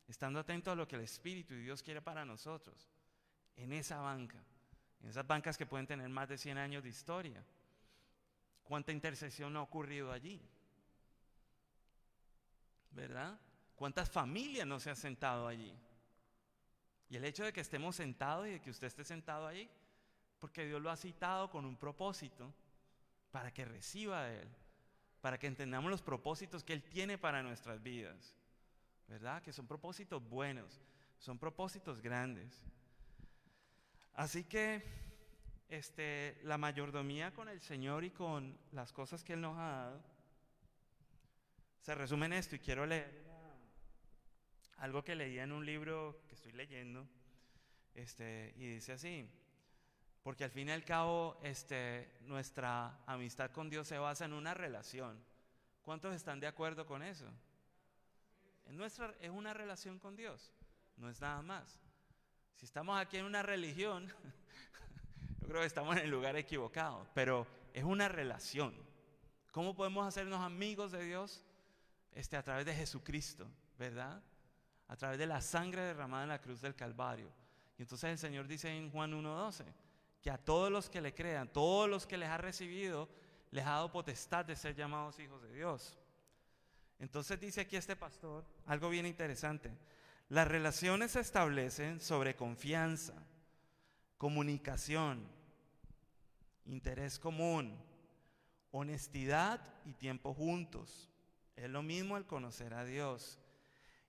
estando 0.05 0.39
atentos 0.39 0.73
a 0.73 0.75
lo 0.75 0.87
que 0.87 0.97
el 0.97 1.01
Espíritu 1.01 1.53
y 1.53 1.63
Dios 1.63 1.81
quiere 1.81 2.01
para 2.01 2.25
nosotros, 2.25 2.89
en 3.55 3.71
esa 3.71 4.01
banca, 4.01 4.43
en 5.01 5.09
esas 5.09 5.25
bancas 5.25 5.57
que 5.57 5.65
pueden 5.65 5.87
tener 5.87 6.09
más 6.09 6.27
de 6.27 6.37
100 6.37 6.57
años 6.57 6.83
de 6.83 6.89
historia. 6.89 7.41
¿Cuánta 8.65 8.91
intercesión 8.91 9.55
ha 9.55 9.61
ocurrido 9.61 10.11
allí? 10.11 10.41
¿Verdad? 12.91 13.39
¿Cuántas 13.75 14.09
familias 14.09 14.67
no 14.67 14.79
se 14.79 14.89
han 14.89 14.95
sentado 14.97 15.47
allí? 15.47 15.73
Y 17.07 17.15
el 17.15 17.23
hecho 17.23 17.45
de 17.45 17.53
que 17.53 17.61
estemos 17.61 17.95
sentados 17.95 18.47
y 18.47 18.51
de 18.51 18.61
que 18.61 18.71
usted 18.71 18.87
esté 18.87 19.05
sentado 19.05 19.47
allí, 19.47 19.69
porque 20.39 20.65
Dios 20.65 20.81
lo 20.81 20.89
ha 20.89 20.97
citado 20.97 21.49
con 21.49 21.63
un 21.63 21.77
propósito 21.77 22.53
para 23.35 23.53
que 23.53 23.65
reciba 23.65 24.23
de 24.23 24.43
Él, 24.43 24.47
para 25.19 25.37
que 25.37 25.47
entendamos 25.47 25.91
los 25.91 26.01
propósitos 26.01 26.63
que 26.63 26.71
Él 26.71 26.81
tiene 26.81 27.17
para 27.17 27.43
nuestras 27.43 27.83
vidas, 27.83 28.33
¿verdad? 29.09 29.41
Que 29.43 29.51
son 29.51 29.67
propósitos 29.67 30.23
buenos, 30.29 30.79
son 31.19 31.37
propósitos 31.37 31.99
grandes. 31.99 32.63
Así 34.13 34.45
que 34.45 34.85
este, 35.67 36.39
la 36.43 36.57
mayordomía 36.57 37.33
con 37.33 37.49
el 37.49 37.59
Señor 37.59 38.05
y 38.05 38.11
con 38.11 38.57
las 38.71 38.93
cosas 38.93 39.21
que 39.21 39.33
Él 39.33 39.41
nos 39.41 39.57
ha 39.57 39.69
dado 39.69 40.03
se 41.81 41.93
resume 41.93 42.27
en 42.27 42.33
esto 42.33 42.55
y 42.55 42.59
quiero 42.59 42.85
leer 42.85 43.21
algo 44.77 45.03
que 45.03 45.13
leí 45.13 45.39
en 45.39 45.51
un 45.51 45.65
libro 45.65 46.21
que 46.29 46.35
estoy 46.35 46.53
leyendo 46.53 47.05
este, 47.95 48.53
y 48.55 48.75
dice 48.75 48.93
así, 48.93 49.29
porque 50.25 50.43
al 50.43 50.49
fin 50.49 50.69
y 50.69 50.71
al 50.71 50.83
cabo 50.83 51.37
este, 51.43 52.17
nuestra 52.21 52.97
amistad 53.05 53.51
con 53.51 53.69
Dios 53.69 53.87
se 53.87 53.99
basa 53.99 54.25
en 54.25 54.33
una 54.33 54.55
relación. 54.55 55.23
¿Cuántos 55.83 56.15
están 56.15 56.39
de 56.39 56.47
acuerdo 56.47 56.87
con 56.87 57.03
eso? 57.03 57.27
Es, 58.65 58.73
nuestra, 58.73 59.13
es 59.21 59.29
una 59.29 59.53
relación 59.53 59.99
con 59.99 60.15
Dios, 60.15 60.51
no 60.97 61.11
es 61.11 61.21
nada 61.21 61.43
más. 61.43 61.79
Si 62.55 62.65
estamos 62.65 62.99
aquí 62.99 63.17
en 63.17 63.25
una 63.25 63.43
religión, 63.43 64.07
yo 65.41 65.47
creo 65.47 65.61
que 65.61 65.67
estamos 65.67 65.95
en 65.95 66.05
el 66.05 66.09
lugar 66.09 66.35
equivocado, 66.37 67.07
pero 67.13 67.45
es 67.71 67.83
una 67.83 68.07
relación. 68.07 68.73
¿Cómo 69.51 69.75
podemos 69.75 70.07
hacernos 70.07 70.41
amigos 70.41 70.91
de 70.91 71.03
Dios? 71.03 71.45
Este, 72.13 72.35
a 72.35 72.41
través 72.41 72.65
de 72.65 72.73
Jesucristo, 72.73 73.47
¿verdad? 73.77 74.23
A 74.87 74.95
través 74.95 75.19
de 75.19 75.27
la 75.27 75.39
sangre 75.39 75.83
derramada 75.83 76.23
en 76.23 76.29
la 76.29 76.41
cruz 76.41 76.61
del 76.61 76.73
Calvario. 76.73 77.31
Y 77.77 77.83
entonces 77.83 78.09
el 78.09 78.17
Señor 78.17 78.47
dice 78.47 78.75
en 78.75 78.89
Juan 78.89 79.13
1.12, 79.13 79.84
que 80.25 80.31
a 80.31 80.39
todos 80.39 80.71
los 80.71 80.89
que 80.89 81.01
le 81.01 81.13
crean, 81.13 81.47
todos 81.53 81.87
los 81.87 82.07
que 82.07 82.17
les 82.17 82.29
ha 82.29 82.39
recibido, 82.39 83.07
les 83.51 83.63
ha 83.63 83.73
dado 83.73 83.91
potestad 83.91 84.43
de 84.43 84.55
ser 84.55 84.73
llamados 84.73 85.19
hijos 85.19 85.39
de 85.43 85.53
Dios. 85.53 85.99
Entonces 86.97 87.39
dice 87.39 87.61
aquí 87.61 87.75
este 87.75 87.95
pastor 87.95 88.43
algo 88.65 88.89
bien 88.89 89.05
interesante. 89.05 89.71
Las 90.29 90.47
relaciones 90.47 91.11
se 91.11 91.19
establecen 91.19 92.01
sobre 92.01 92.35
confianza, 92.35 93.13
comunicación, 94.17 95.27
interés 96.65 97.19
común, 97.19 97.77
honestidad 98.71 99.61
y 99.85 99.93
tiempo 99.93 100.33
juntos. 100.33 101.07
Es 101.55 101.69
lo 101.69 101.83
mismo 101.83 102.17
el 102.17 102.25
conocer 102.25 102.73
a 102.73 102.83
Dios. 102.83 103.37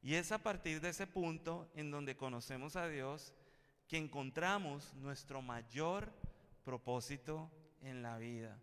Y 0.01 0.14
es 0.14 0.32
a 0.32 0.38
partir 0.38 0.80
de 0.80 0.88
ese 0.88 1.06
punto 1.06 1.70
en 1.74 1.90
donde 1.90 2.16
conocemos 2.16 2.74
a 2.74 2.88
Dios 2.88 3.34
que 3.88 3.98
encontramos 3.98 4.94
nuestro 4.94 5.42
mayor 5.42 6.12
propósito 6.64 7.50
en 7.82 8.02
la 8.02 8.18
vida. 8.18 8.58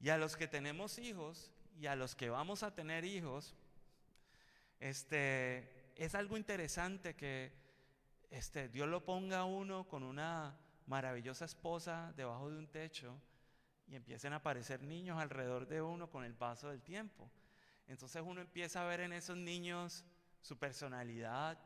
Y 0.00 0.10
a 0.10 0.18
los 0.18 0.36
que 0.36 0.46
tenemos 0.46 0.98
hijos 0.98 1.50
y 1.80 1.86
a 1.86 1.96
los 1.96 2.14
que 2.14 2.30
vamos 2.30 2.62
a 2.62 2.74
tener 2.74 3.04
hijos, 3.04 3.54
este, 4.78 5.92
es 5.96 6.14
algo 6.14 6.36
interesante 6.36 7.14
que 7.16 7.52
este, 8.30 8.68
Dios 8.68 8.88
lo 8.88 9.04
ponga 9.04 9.38
a 9.38 9.44
uno 9.44 9.88
con 9.88 10.02
una 10.02 10.58
maravillosa 10.86 11.44
esposa 11.44 12.12
debajo 12.16 12.50
de 12.50 12.58
un 12.58 12.68
techo 12.68 13.20
y 13.86 13.96
empiecen 13.96 14.32
a 14.32 14.36
aparecer 14.36 14.82
niños 14.82 15.18
alrededor 15.18 15.66
de 15.66 15.82
uno 15.82 16.10
con 16.10 16.24
el 16.24 16.34
paso 16.34 16.68
del 16.68 16.82
tiempo. 16.82 17.30
Entonces 17.86 18.22
uno 18.24 18.40
empieza 18.40 18.82
a 18.82 18.88
ver 18.88 19.00
en 19.00 19.12
esos 19.12 19.36
niños 19.36 20.04
su 20.40 20.58
personalidad, 20.58 21.58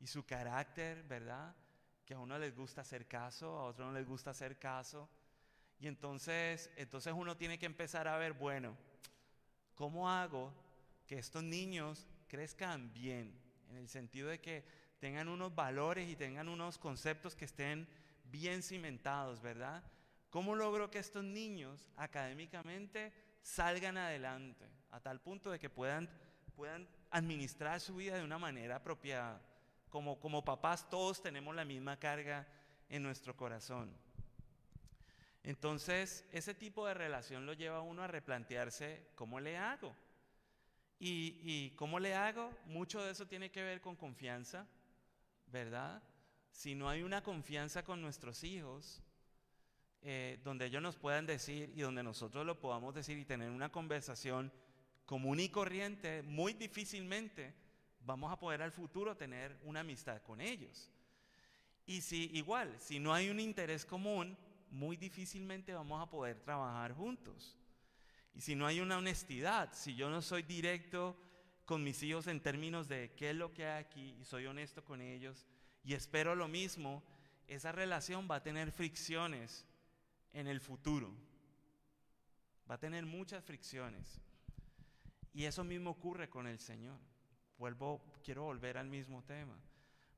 y 0.00 0.06
su 0.06 0.24
carácter, 0.24 1.02
¿verdad? 1.04 1.54
Que 2.04 2.14
a 2.14 2.18
uno 2.18 2.38
les 2.38 2.54
gusta 2.54 2.82
hacer 2.82 3.06
caso, 3.06 3.58
a 3.58 3.64
otro 3.64 3.86
no 3.86 3.92
les 3.92 4.06
gusta 4.06 4.30
hacer 4.30 4.58
caso. 4.58 5.08
Y 5.78 5.86
entonces, 5.86 6.70
entonces 6.76 7.12
uno 7.14 7.36
tiene 7.36 7.58
que 7.58 7.66
empezar 7.66 8.08
a 8.08 8.16
ver, 8.16 8.32
bueno, 8.32 8.76
¿cómo 9.74 10.10
hago 10.10 10.52
que 11.06 11.18
estos 11.18 11.42
niños 11.42 12.06
crezcan 12.28 12.92
bien? 12.92 13.38
En 13.68 13.76
el 13.76 13.88
sentido 13.88 14.28
de 14.28 14.40
que 14.40 14.64
tengan 14.98 15.28
unos 15.28 15.54
valores 15.54 16.08
y 16.08 16.16
tengan 16.16 16.48
unos 16.48 16.78
conceptos 16.78 17.34
que 17.34 17.44
estén 17.44 17.86
bien 18.24 18.62
cimentados, 18.62 19.40
¿verdad? 19.42 19.82
¿Cómo 20.30 20.54
logro 20.54 20.90
que 20.90 20.98
estos 20.98 21.24
niños 21.24 21.88
académicamente 21.96 23.12
salgan 23.42 23.96
adelante 23.96 24.66
a 24.90 25.00
tal 25.00 25.20
punto 25.20 25.50
de 25.50 25.58
que 25.58 25.70
puedan, 25.70 26.08
puedan 26.54 26.88
administrar 27.10 27.80
su 27.80 27.96
vida 27.96 28.16
de 28.16 28.24
una 28.24 28.38
manera 28.38 28.76
apropiada? 28.76 29.40
Como, 29.88 30.44
papás 30.44 30.88
todos 30.90 31.22
tenemos 31.22 31.54
la 31.54 31.64
misma 31.64 31.98
carga 31.98 32.46
en 32.88 33.02
nuestro 33.02 33.36
corazón. 33.36 33.90
Entonces, 35.42 36.24
ese 36.32 36.54
tipo 36.54 36.86
de 36.86 36.94
relación 36.94 37.46
lo 37.46 37.52
lleva 37.52 37.78
a 37.78 37.82
uno 37.82 38.02
a 38.02 38.08
replantearse 38.08 39.08
cómo 39.14 39.40
le 39.40 39.56
hago. 39.56 39.94
Y, 40.98 41.70
cómo 41.76 42.00
le 42.00 42.14
hago, 42.14 42.50
mucho 42.66 43.02
de 43.02 43.12
eso 43.12 43.26
tiene 43.26 43.50
que 43.50 43.62
ver 43.62 43.80
con 43.80 43.96
confianza, 43.96 44.66
¿verdad? 45.46 46.02
Si 46.50 46.74
no 46.74 46.88
hay 46.88 47.02
una 47.02 47.22
confianza 47.22 47.84
con 47.84 48.00
nuestros 48.00 48.42
hijos, 48.44 49.02
eh, 50.02 50.40
donde 50.42 50.66
ellos 50.66 50.82
nos 50.82 50.96
puedan 50.96 51.26
decir 51.26 51.70
y 51.76 51.82
donde 51.82 52.02
nosotros 52.02 52.46
lo 52.46 52.58
podamos 52.58 52.94
decir 52.94 53.18
y 53.18 53.24
tener 53.26 53.50
una 53.50 53.70
conversación 53.70 54.50
común 55.04 55.38
y 55.38 55.50
corriente, 55.50 56.22
muy 56.22 56.54
difícilmente 56.54 57.65
vamos 58.06 58.32
a 58.32 58.38
poder 58.38 58.62
al 58.62 58.70
futuro 58.70 59.16
tener 59.16 59.58
una 59.64 59.80
amistad 59.80 60.22
con 60.22 60.40
ellos. 60.40 60.90
Y 61.84 62.00
si 62.00 62.30
igual, 62.34 62.74
si 62.78 62.98
no 62.98 63.12
hay 63.12 63.28
un 63.28 63.40
interés 63.40 63.84
común, 63.84 64.38
muy 64.70 64.96
difícilmente 64.96 65.74
vamos 65.74 66.02
a 66.02 66.08
poder 66.08 66.40
trabajar 66.40 66.92
juntos. 66.92 67.56
Y 68.34 68.40
si 68.40 68.54
no 68.54 68.66
hay 68.66 68.80
una 68.80 68.98
honestidad, 68.98 69.72
si 69.72 69.94
yo 69.94 70.08
no 70.08 70.22
soy 70.22 70.42
directo 70.42 71.16
con 71.64 71.82
mis 71.82 72.02
hijos 72.02 72.28
en 72.28 72.40
términos 72.40 72.86
de 72.86 73.12
qué 73.16 73.30
es 73.30 73.36
lo 73.36 73.52
que 73.52 73.66
hay 73.66 73.82
aquí 73.82 74.16
y 74.20 74.24
soy 74.24 74.46
honesto 74.46 74.84
con 74.84 75.00
ellos 75.00 75.46
y 75.82 75.94
espero 75.94 76.34
lo 76.34 76.46
mismo, 76.46 77.02
esa 77.48 77.72
relación 77.72 78.28
va 78.30 78.36
a 78.36 78.42
tener 78.42 78.70
fricciones 78.70 79.66
en 80.32 80.46
el 80.46 80.60
futuro. 80.60 81.12
Va 82.70 82.76
a 82.76 82.80
tener 82.80 83.06
muchas 83.06 83.44
fricciones. 83.44 84.20
Y 85.32 85.44
eso 85.44 85.64
mismo 85.64 85.90
ocurre 85.90 86.28
con 86.28 86.46
el 86.46 86.58
Señor 86.58 86.98
vuelvo, 87.58 88.02
quiero 88.22 88.44
volver 88.44 88.78
al 88.78 88.88
mismo 88.88 89.22
tema, 89.24 89.58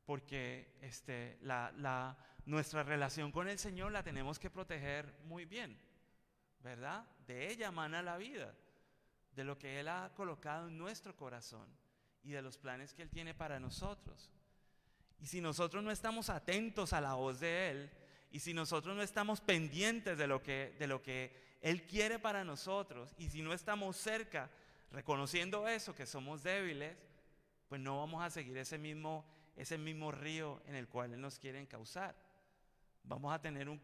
porque 0.05 0.77
este, 0.81 1.39
la, 1.43 2.17
nuestra 2.47 2.83
relación 2.83 3.31
con 3.31 3.49
el 3.49 3.59
Señor 3.59 3.93
la 3.93 4.03
tenemos 4.03 4.39
que 4.39 4.51
proteger 4.51 5.15
muy 5.25 5.45
bien, 5.45 5.79
¿verdad? 6.61 7.07
De 7.27 7.51
ella 7.51 7.71
mana 7.71 8.03
la 8.03 8.17
vida, 8.17 8.55
de 9.33 9.45
lo 9.45 9.59
que 9.59 9.81
Él 9.81 9.89
ha 9.89 10.13
colocado 10.15 10.69
en 10.69 10.79
nuestro 10.79 11.15
corazón 11.15 11.69
y 12.23 12.33
de 12.33 12.43
los 12.43 12.59
planes 12.59 12.95
que 12.95 13.03
Él 13.03 13.11
tiene 13.11 13.35
para 13.35 13.61
nosotros. 13.61 14.31
Y 15.21 15.27
si 15.27 15.41
nosotros 15.41 15.83
no 15.83 15.91
estamos 15.91 16.31
atentos 16.31 16.93
a 16.93 17.01
la 17.01 17.15
voz 17.15 17.41
de 17.41 17.71
Él, 17.71 17.91
y 18.31 18.41
si 18.41 18.53
nosotros 18.53 18.95
no 18.95 19.03
estamos 19.03 19.41
pendientes 19.41 20.19
de 20.19 20.27
lo 20.27 20.43
que, 20.43 20.75
de 20.79 20.87
lo 20.87 21.03
que 21.03 21.59
Él 21.61 21.87
quiere 21.87 22.19
para 22.19 22.45
nosotros, 22.45 23.15
y 23.19 23.29
si 23.31 23.43
no 23.43 23.53
estamos 23.53 23.97
cerca, 23.97 24.51
reconociendo 24.91 25.69
eso, 25.69 25.95
que 25.95 26.07
somos 26.07 26.43
débiles, 26.43 26.97
pues 27.69 27.81
no 27.81 27.99
vamos 27.99 28.23
a 28.23 28.31
seguir 28.31 28.57
ese 28.57 28.79
mismo, 28.79 29.25
ese 29.57 29.79
mismo 29.79 30.11
río 30.11 30.63
en 30.67 30.75
el 30.75 30.89
cual 30.89 31.21
nos 31.21 31.39
quiere 31.39 31.67
causar. 31.67 32.15
Vamos 33.05 33.33
a 33.33 33.41
tener 33.41 33.69
un, 33.69 33.81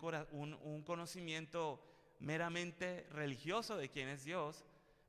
un 0.62 0.82
conocimiento 0.82 1.82
meramente 2.18 3.06
religioso 3.10 3.76
de 3.76 3.90
quién 3.90 4.08
es 4.08 4.24
Dios, 4.24 4.64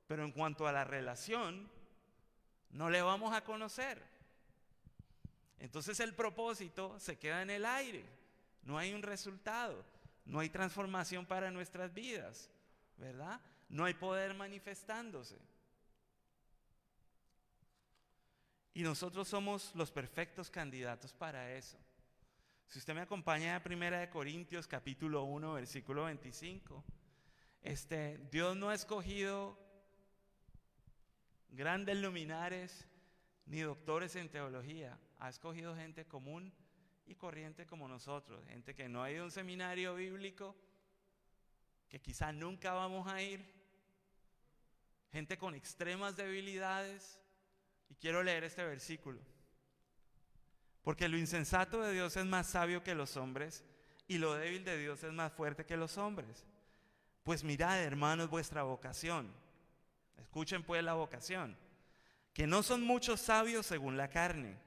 pero 0.08 0.24
en 0.24 0.32
cuanto 0.32 0.68
a 0.68 0.72
la 0.72 0.84
relación, 0.84 1.70
no 2.70 2.90
le 2.90 3.02
vamos 3.02 3.34
a 3.34 3.44
conocer. 3.44 4.02
Entonces 5.60 6.00
el 6.00 6.14
propósito 6.14 7.00
se 7.00 7.18
queda 7.18 7.42
en 7.42 7.50
el 7.50 7.66
aire, 7.66 8.06
no 8.64 8.78
hay 8.78 8.94
un 8.94 9.02
resultado, 9.02 9.86
no 10.26 10.40
hay 10.40 10.50
transformación 10.50 11.26
para 11.26 11.52
nuestras 11.52 11.94
vidas, 11.94 12.50
¿verdad? 12.98 13.40
No 13.70 13.86
hay 13.86 13.94
poder 13.94 14.34
manifestándose. 14.34 15.38
Y 18.76 18.84
nosotros 18.84 19.30
somos 19.30 19.74
los 19.74 19.90
perfectos 19.90 20.52
candidatos 20.52 21.14
para 21.14 21.54
eso. 21.54 21.78
Si 22.68 22.78
usted 22.78 22.94
me 22.94 23.00
acompaña 23.00 23.56
a 23.56 23.64
Primera 23.64 24.02
de 24.02 24.10
Corintios 24.10 24.68
capítulo 24.68 25.24
1 25.24 25.54
versículo 25.54 26.04
25, 26.04 26.84
este 27.62 28.18
Dios 28.30 28.58
no 28.58 28.70
ha 28.70 28.76
escogido 28.76 29.58
grandes 31.52 31.96
luminares 31.96 32.86
ni 33.46 33.62
doctores 33.62 34.18
en 34.18 34.28
teología, 34.28 35.00
ha 35.20 35.30
escogido 35.30 35.74
gente 35.74 36.06
común 36.06 36.52
y 37.06 37.16
corriente 37.16 37.66
como 37.66 37.88
nosotros, 37.88 38.46
gente 38.46 38.76
que 38.76 38.90
no 38.90 39.02
ha 39.02 39.10
ido 39.10 39.22
a 39.22 39.26
un 39.28 39.32
seminario 39.32 39.96
bíblico, 39.96 40.54
que 41.88 42.02
quizá 42.02 42.34
nunca 42.34 42.74
vamos 42.74 43.08
a 43.08 43.22
ir, 43.22 43.42
gente 45.14 45.38
con 45.38 45.56
extremas 45.56 46.18
debilidades, 46.18 47.22
y 47.90 47.96
quiero 47.96 48.24
leer 48.24 48.44
este 48.44 48.64
versículo. 48.64 49.20
Porque 50.82 51.08
lo 51.08 51.18
insensato 51.18 51.82
de 51.82 51.94
Dios 51.94 52.16
es 52.16 52.26
más 52.26 52.48
sabio 52.48 52.84
que 52.84 52.94
los 52.94 53.18
hombres 53.18 53.64
y 54.08 54.20
lo 54.20 54.36
débil 54.36 54.64
de 54.64 54.78
Dios 54.78 55.04
es 55.04 55.12
más 55.12 55.34
fuerte 55.34 55.66
que 55.66 55.78
los 55.78 55.98
hombres. 55.98 56.46
Pues 57.24 57.44
mirad, 57.44 57.82
hermanos, 57.82 58.30
vuestra 58.30 58.64
vocación. 58.64 59.34
Escuchen 60.18 60.64
pues 60.64 60.84
la 60.84 60.94
vocación. 60.94 61.58
Que 62.34 62.46
no 62.46 62.62
son 62.62 62.84
muchos 62.84 63.20
sabios 63.20 63.66
según 63.66 63.98
la 63.98 64.10
carne. 64.10 64.58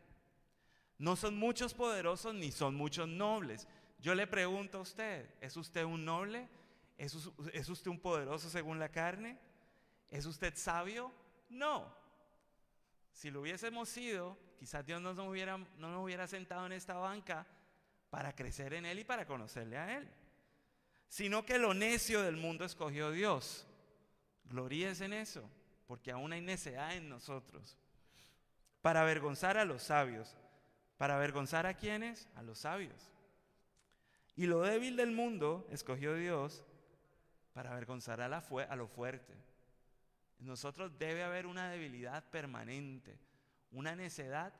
No 0.99 1.15
son 1.15 1.36
muchos 1.36 1.74
poderosos 1.74 2.35
ni 2.35 2.51
son 2.51 2.74
muchos 2.74 3.07
nobles. 3.07 3.69
Yo 4.01 4.15
le 4.15 4.27
pregunto 4.27 4.78
a 4.78 4.81
usted, 4.81 5.31
¿es 5.40 5.57
usted 5.57 5.85
un 5.85 6.05
noble? 6.05 6.49
¿Es, 6.97 7.16
¿Es 7.53 7.69
usted 7.69 7.90
un 7.90 8.01
poderoso 8.01 8.51
según 8.51 8.81
la 8.81 8.89
carne? 8.89 9.39
¿Es 10.11 10.27
usted 10.27 10.57
sabio? 10.57 11.12
No. 11.49 11.95
Si 13.19 13.32
lo 13.32 13.40
hubiésemos 13.40 13.89
sido, 13.89 14.39
quizás 14.61 14.86
Dios 14.86 15.03
no 15.03 15.12
nos 15.12 15.28
hubiera, 15.28 16.28
sentado 16.28 16.66
en 16.66 16.70
esta 16.70 16.95
banca 16.95 17.45
para 18.11 18.32
crecer 18.32 18.74
en 18.74 18.86
Él 18.86 19.01
y 19.01 19.05
para 19.05 19.27
conocerle 19.27 19.77
a 19.77 19.97
Él. 19.97 20.09
Sino 21.09 21.45
que 21.45 21.59
lo 21.59 21.74
necio 21.74 22.23
del 22.23 22.36
mundo 22.36 22.65
escogió 22.65 23.11
Dios. 23.11 23.66
Gloríes 24.45 25.01
en 25.01 25.12
eso, 25.12 25.43
porque 25.89 26.12
aún 26.12 26.32
hay 26.32 26.40
necedad 26.40 26.95
en 26.95 27.09
nosotros. 27.09 27.77
Para 28.82 29.01
avergonzar 29.01 29.59
a 29.59 29.65
los 29.65 29.82
sabios. 29.82 30.36
¿Para 30.97 31.16
avergonzar 31.16 31.66
a 31.66 31.74
quienes? 31.74 32.28
A 32.36 32.43
los 32.43 32.59
sabios. 32.59 33.11
Y 34.36 34.47
lo 34.47 34.61
débil 34.61 34.95
del 34.95 35.11
mundo 35.11 35.66
escogió 35.73 36.15
Dios 36.15 36.62
para 37.53 37.73
avergonzar 37.73 38.20
a, 38.20 38.28
la 38.28 38.45
a 38.70 38.77
lo 38.77 38.86
fuerte. 38.86 39.35
Nosotros 40.39 40.98
debe 40.98 41.24
haber 41.24 41.47
una 41.47 41.70
debilidad 41.70 42.24
permanente, 42.31 43.19
una 43.73 43.97
necedad 43.97 44.52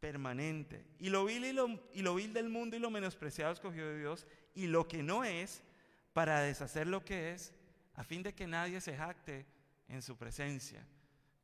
permanente. 0.00 0.84
Y 0.98 1.10
lo 1.10 1.24
vil, 1.24 1.44
y 1.92 2.02
lo 2.02 2.14
vil 2.14 2.32
del 2.32 2.48
mundo 2.48 2.76
y 2.76 2.80
lo 2.80 2.90
menospreciado 2.90 3.52
escogió 3.52 3.86
de 3.88 3.98
Dios, 3.98 4.26
y 4.54 4.66
lo 4.66 4.88
que 4.88 5.02
no 5.02 5.24
es, 5.24 5.62
para 6.12 6.40
deshacer 6.40 6.86
lo 6.86 7.04
que 7.04 7.32
es, 7.32 7.54
a 7.94 8.04
fin 8.04 8.22
de 8.22 8.34
que 8.34 8.46
nadie 8.46 8.80
se 8.80 8.96
jacte 8.96 9.46
en 9.88 10.02
su 10.02 10.16
presencia. 10.16 10.84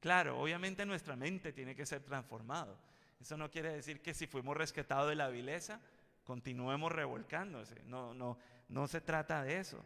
Claro, 0.01 0.41
obviamente 0.41 0.87
nuestra 0.87 1.17
mente 1.17 1.53
tiene 1.53 1.75
que 1.75 1.87
ser 1.87 2.03
transformado. 2.03 2.79
Eso 3.21 3.37
no 3.37 3.51
quiere 3.51 3.73
decir 3.73 4.01
que 4.01 4.15
si 4.15 4.27
fuimos 4.27 4.57
rescatados 4.57 5.09
de 5.09 5.17
la 5.17 5.29
vileza, 5.29 5.81
continuemos 6.25 6.93
revolcándose. 6.93 7.83
No, 7.87 8.15
no, 8.15 8.39
no 8.69 8.87
se 8.87 9.01
trata 9.01 9.43
de 9.43 9.59
eso. 9.59 9.85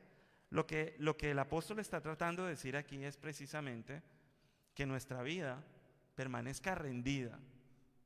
Lo 0.52 0.66
que, 0.66 0.94
lo 0.98 1.16
que 1.16 1.30
el 1.30 1.38
apóstol 1.38 1.78
está 1.78 2.02
tratando 2.02 2.44
de 2.44 2.50
decir 2.50 2.76
aquí 2.76 3.02
es 3.02 3.16
precisamente 3.16 4.02
que 4.74 4.84
nuestra 4.84 5.22
vida 5.22 5.64
permanezca 6.14 6.74
rendida, 6.74 7.40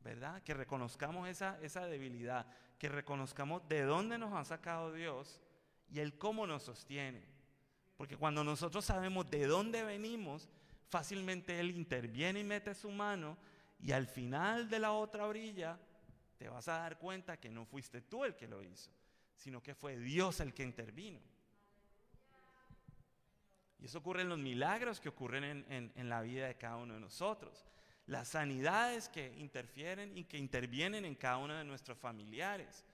¿verdad? 0.01 0.41
Que 0.45 0.55
reconozcamos 0.55 1.29
esa, 1.29 1.59
esa 1.61 1.87
debilidad, 1.87 2.47
que 2.79 2.89
reconozcamos 2.89 3.69
de 3.69 3.83
dónde 3.83 4.17
nos 4.17 4.33
ha 4.33 4.45
sacado 4.45 4.93
Dios 4.93 5.41
y 5.89 5.99
el 5.99 6.17
cómo 6.19 6.47
nos 6.47 6.63
sostiene. 6.63 7.25
Porque 7.97 8.17
cuando 8.17 8.45
nosotros 8.45 8.85
sabemos 8.85 9.29
de 9.29 9.45
dónde 9.49 9.83
venimos, 9.83 10.49
fácilmente 10.89 11.59
Él 11.59 11.73
interviene 11.73 12.39
y 12.39 12.45
mete 12.45 12.77
su 12.77 12.93
mano 12.93 13.37
y 13.81 13.91
al 13.91 14.07
final 14.07 14.71
de 14.71 14.79
la 14.79 14.93
otra 14.93 15.27
orilla 15.27 15.81
te 16.39 16.49
vas 16.49 16.69
a 16.69 16.79
dar 16.79 16.97
cuenta 16.97 17.41
que 17.41 17.51
no 17.51 17.67
fuiste 17.67 18.03
tú 18.03 18.25
el 18.25 18.37
que 18.37 18.47
lo 18.47 18.63
hizo, 18.63 18.93
sino 19.35 19.61
que 19.61 19.75
fue 19.75 19.97
Dios 19.97 20.39
el 20.39 20.55
que 20.55 20.63
intervino. 20.63 21.19
Y 23.79 23.87
eso 23.87 23.99
ocurre 23.99 24.23
en 24.23 24.29
los 24.29 24.39
milagros 24.39 25.01
que 25.01 25.09
ocurren 25.09 25.67
en, 25.69 26.09
la 26.09 26.23
vida 26.23 26.47
de 26.47 26.57
cada 26.57 26.77
uno 26.77 26.95
de 26.95 27.01
nosotros. 27.01 27.67
Las 28.07 28.29
sanidades 28.29 29.09
que 29.09 29.35
interfieren 29.39 30.17
y 30.17 30.25
que 30.25 30.39
intervienen 30.39 31.05
en 31.05 31.15
cada 31.15 31.39
uno 31.39 31.55
de 31.55 31.65
nuestros 31.65 31.99
familiares. 31.99 32.85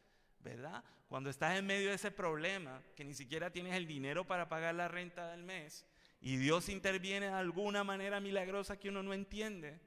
¿Verdad? 0.41 0.83
Cuando 1.09 1.31
estás 1.31 1.57
en 1.57 1.67
medio 1.67 1.91
de 1.91 1.95
ese 1.95 2.11
problema, 2.11 2.83
que 2.97 3.05
ni 3.05 3.15
siquiera 3.15 3.53
tienes 3.53 3.75
el 3.75 3.87
dinero 3.87 4.27
para 4.27 4.49
pagar 4.49 4.75
la 4.75 4.89
renta 4.89 5.31
del 5.31 5.45
mes, 5.45 5.87
y 6.21 6.37
Dios 6.37 6.69
interviene 6.69 7.27
de 7.27 7.33
alguna 7.33 7.85
manera 7.85 8.19
milagrosa 8.19 8.79
que 8.79 8.89
uno 8.89 9.03
no 9.03 9.13
entiende, 9.13 9.79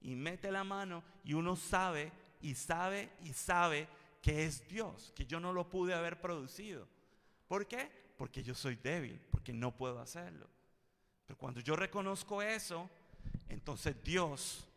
y 0.00 0.14
mete 0.14 0.50
la 0.50 0.64
mano, 0.64 1.04
y 1.24 1.34
uno 1.34 1.56
sabe, 1.56 2.12
y 2.40 2.54
sabe, 2.54 3.10
y 3.22 3.32
sabe 3.32 3.88
que 4.22 4.44
es 4.44 4.66
Dios, 4.68 5.12
que 5.14 5.26
yo 5.26 5.40
no 5.40 5.52
lo 5.52 5.68
pude 5.68 5.94
haber 5.94 6.20
producido. 6.20 6.88
¿Por 7.48 7.66
qué? 7.66 7.90
Porque 8.18 8.42
yo 8.42 8.54
soy 8.54 8.76
débil, 8.76 9.18
porque 9.30 9.54
no 9.54 9.74
puedo 9.74 10.00
hacerlo. 10.00 10.50
Pero 11.24 11.38
cuando 11.38 11.60
yo 11.60 11.76
reconozco 11.76 12.42
eso, 12.42 12.90
entonces 13.48 14.02
Dios, 14.02 14.68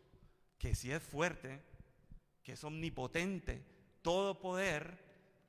que 0.57 0.75
sí 0.75 0.91
es 0.91 1.01
fuerte, 1.01 1.61
que 2.43 2.53
es 2.53 2.63
omnipotente, 2.63 3.65
todo 4.01 4.39
poder, 4.39 5.03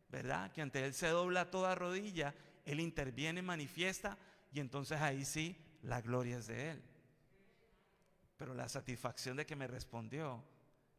¿verdad? 0.09 0.51
Que 0.53 0.63
ante 0.63 0.85
Él 0.85 0.95
se 0.95 1.09
dobla 1.09 1.51
toda 1.51 1.75
rodilla, 1.75 2.35
Él 2.65 2.81
interviene, 2.81 3.43
manifiesta, 3.43 4.17
y 4.53 4.61
entonces 4.61 5.01
ahí 5.01 5.25
sí, 5.25 5.57
la 5.83 6.01
gloria 6.01 6.39
es 6.39 6.47
de 6.47 6.71
Él. 6.71 6.83
Pero 8.39 8.55
la 8.55 8.69
satisfacción 8.69 9.37
de 9.37 9.45
que 9.45 9.55
me 9.55 9.67
respondió, 9.67 10.43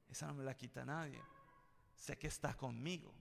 esa 0.10 0.28
no 0.28 0.36
me 0.36 0.44
la 0.44 0.56
quita 0.56 0.86
nadie. 0.86 1.20
Sé 1.95 2.18
que 2.20 2.28
está 2.28 2.53
conmigo, 2.56 3.11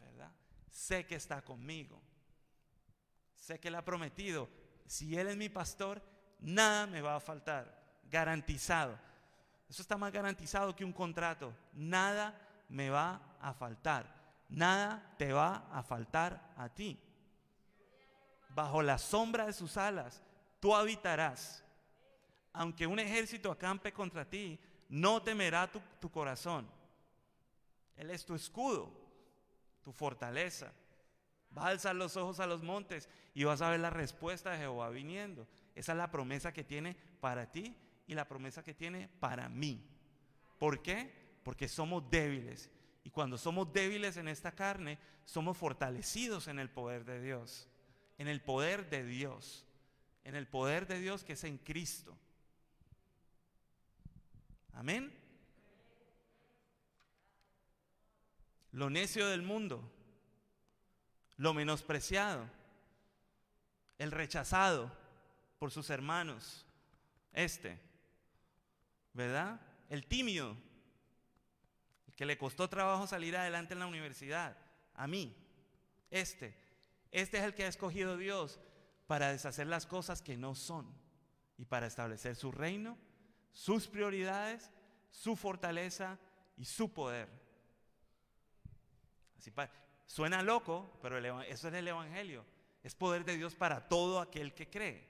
¿verdad? 0.00 0.32
Sé 0.68 1.06
que 1.06 1.14
está 1.14 1.42
conmigo. 1.42 2.02
Sé 3.40 3.58
que 3.58 3.68
Él 3.68 3.74
ha 3.74 3.84
prometido, 3.84 4.48
si 4.86 5.16
Él 5.16 5.26
es 5.28 5.36
mi 5.36 5.48
pastor, 5.48 6.00
nada 6.38 6.86
me 6.86 7.00
va 7.00 7.16
a 7.16 7.20
faltar. 7.20 7.80
Garantizado. 8.08 8.96
Eso 9.68 9.82
está 9.82 9.96
más 9.96 10.12
garantizado 10.12 10.76
que 10.76 10.84
un 10.84 10.92
contrato. 10.92 11.52
Nada 11.72 12.38
me 12.68 12.90
va 12.90 13.20
a 13.40 13.54
faltar. 13.54 14.14
Nada 14.48 15.14
te 15.16 15.32
va 15.32 15.68
a 15.72 15.82
faltar 15.82 16.52
a 16.56 16.68
ti. 16.68 16.98
Bajo 18.48 18.82
la 18.82 18.98
sombra 18.98 19.46
de 19.46 19.52
sus 19.52 19.76
alas, 19.76 20.22
tú 20.58 20.74
habitarás. 20.74 21.64
Aunque 22.52 22.86
un 22.86 22.98
ejército 22.98 23.50
acampe 23.50 23.92
contra 23.92 24.28
ti, 24.28 24.58
no 24.88 25.22
temerá 25.22 25.70
tu, 25.70 25.80
tu 26.00 26.10
corazón. 26.10 26.68
Él 27.96 28.10
es 28.10 28.24
tu 28.24 28.34
escudo, 28.34 28.92
tu 29.82 29.92
fortaleza. 29.92 30.72
Vas 31.50 31.64
a 31.64 31.68
alzar 31.68 31.96
los 31.96 32.16
ojos 32.16 32.40
a 32.40 32.46
los 32.46 32.62
montes 32.62 33.08
y 33.34 33.44
vas 33.44 33.60
a 33.60 33.70
ver 33.70 33.80
la 33.80 33.90
respuesta 33.90 34.50
de 34.50 34.58
Jehová 34.58 34.88
viniendo. 34.90 35.48
Esa 35.74 35.92
es 35.92 35.98
la 35.98 36.10
promesa 36.10 36.52
que 36.52 36.64
tiene 36.64 36.96
para 37.20 37.50
ti 37.50 37.76
y 38.06 38.14
la 38.14 38.28
promesa 38.28 38.62
que 38.62 38.74
tiene 38.74 39.08
para 39.20 39.48
mí. 39.48 39.84
¿Por 40.58 40.82
qué? 40.82 41.12
Porque 41.42 41.68
somos 41.68 42.08
débiles. 42.10 42.70
Y 43.02 43.10
cuando 43.10 43.36
somos 43.38 43.72
débiles 43.72 44.16
en 44.16 44.28
esta 44.28 44.52
carne, 44.52 44.98
somos 45.24 45.56
fortalecidos 45.56 46.48
en 46.48 46.58
el 46.58 46.70
poder 46.70 47.04
de 47.04 47.20
Dios. 47.20 47.68
En 48.18 48.28
el 48.28 48.40
poder 48.40 48.88
de 48.88 49.04
Dios. 49.04 49.66
En 50.22 50.36
el 50.36 50.46
poder 50.46 50.86
de 50.86 51.00
Dios 51.00 51.24
que 51.24 51.32
es 51.32 51.44
en 51.44 51.58
Cristo. 51.58 52.16
Amén. 54.72 55.12
Lo 58.72 58.88
necio 58.88 59.26
del 59.28 59.42
mundo 59.42 59.90
lo 61.40 61.54
menospreciado, 61.54 62.46
el 63.96 64.10
rechazado 64.10 64.92
por 65.58 65.70
sus 65.70 65.88
hermanos, 65.88 66.66
este, 67.32 67.80
¿verdad? 69.14 69.58
El 69.88 70.04
tímido, 70.04 70.54
el 72.06 72.14
que 72.14 72.26
le 72.26 72.36
costó 72.36 72.68
trabajo 72.68 73.06
salir 73.06 73.38
adelante 73.38 73.72
en 73.72 73.80
la 73.80 73.86
universidad, 73.86 74.54
a 74.92 75.06
mí, 75.06 75.34
este, 76.10 76.54
este 77.10 77.38
es 77.38 77.44
el 77.44 77.54
que 77.54 77.64
ha 77.64 77.68
escogido 77.68 78.18
Dios 78.18 78.60
para 79.06 79.32
deshacer 79.32 79.66
las 79.66 79.86
cosas 79.86 80.20
que 80.20 80.36
no 80.36 80.54
son 80.54 80.94
y 81.56 81.64
para 81.64 81.86
establecer 81.86 82.36
su 82.36 82.52
reino, 82.52 82.98
sus 83.50 83.88
prioridades, 83.88 84.70
su 85.08 85.36
fortaleza 85.36 86.18
y 86.58 86.66
su 86.66 86.92
poder. 86.92 87.30
Suena 90.10 90.42
loco, 90.42 90.98
pero 91.00 91.18
eso 91.42 91.68
es 91.68 91.74
el 91.74 91.86
Evangelio. 91.86 92.44
Es 92.82 92.96
poder 92.96 93.24
de 93.24 93.36
Dios 93.36 93.54
para 93.54 93.86
todo 93.88 94.18
aquel 94.18 94.54
que 94.54 94.68
cree. 94.68 95.06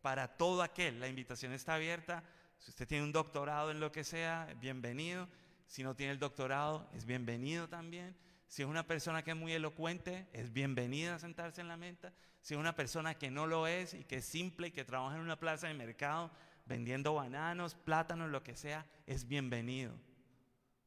Para 0.00 0.28
todo 0.36 0.62
aquel. 0.62 1.00
La 1.00 1.08
invitación 1.08 1.52
está 1.52 1.74
abierta. 1.74 2.22
Si 2.58 2.70
usted 2.70 2.86
tiene 2.86 3.02
un 3.02 3.10
doctorado 3.10 3.72
en 3.72 3.80
lo 3.80 3.90
que 3.90 4.04
sea, 4.04 4.54
bienvenido. 4.60 5.28
Si 5.66 5.82
no 5.82 5.96
tiene 5.96 6.12
el 6.12 6.20
doctorado, 6.20 6.88
es 6.94 7.06
bienvenido 7.06 7.68
también. 7.68 8.16
Si 8.46 8.62
es 8.62 8.68
una 8.68 8.86
persona 8.86 9.24
que 9.24 9.32
es 9.32 9.36
muy 9.36 9.52
elocuente, 9.52 10.28
es 10.32 10.52
bienvenida 10.52 11.16
a 11.16 11.18
sentarse 11.18 11.60
en 11.60 11.66
la 11.66 11.76
mesa. 11.76 12.12
Si 12.42 12.54
es 12.54 12.60
una 12.60 12.76
persona 12.76 13.18
que 13.18 13.32
no 13.32 13.48
lo 13.48 13.66
es 13.66 13.94
y 13.94 14.04
que 14.04 14.18
es 14.18 14.24
simple 14.24 14.68
y 14.68 14.70
que 14.70 14.84
trabaja 14.84 15.16
en 15.16 15.22
una 15.22 15.40
plaza 15.40 15.66
de 15.66 15.74
mercado 15.74 16.30
vendiendo 16.66 17.14
bananos, 17.14 17.74
plátanos, 17.74 18.30
lo 18.30 18.44
que 18.44 18.54
sea, 18.54 18.86
es 19.06 19.26
bienvenido. 19.26 19.92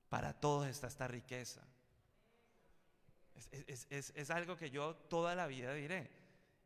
Para 0.07 0.31
todos 0.31 0.68
está 0.68 0.88
esta 0.88 1.10
riqueza. 1.10 1.61
Es, 3.52 4.30
algo 4.30 4.57
que 4.57 4.70
yo 4.70 4.95
toda 4.95 5.36
la 5.36 5.48
vida 5.48 5.74
diré. 5.74 6.10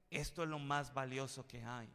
Esto 0.09 0.43
es 0.43 0.49
lo 0.49 0.59
más 0.59 0.93
valioso 0.93 1.47
que 1.47 1.63
hay, 1.63 1.89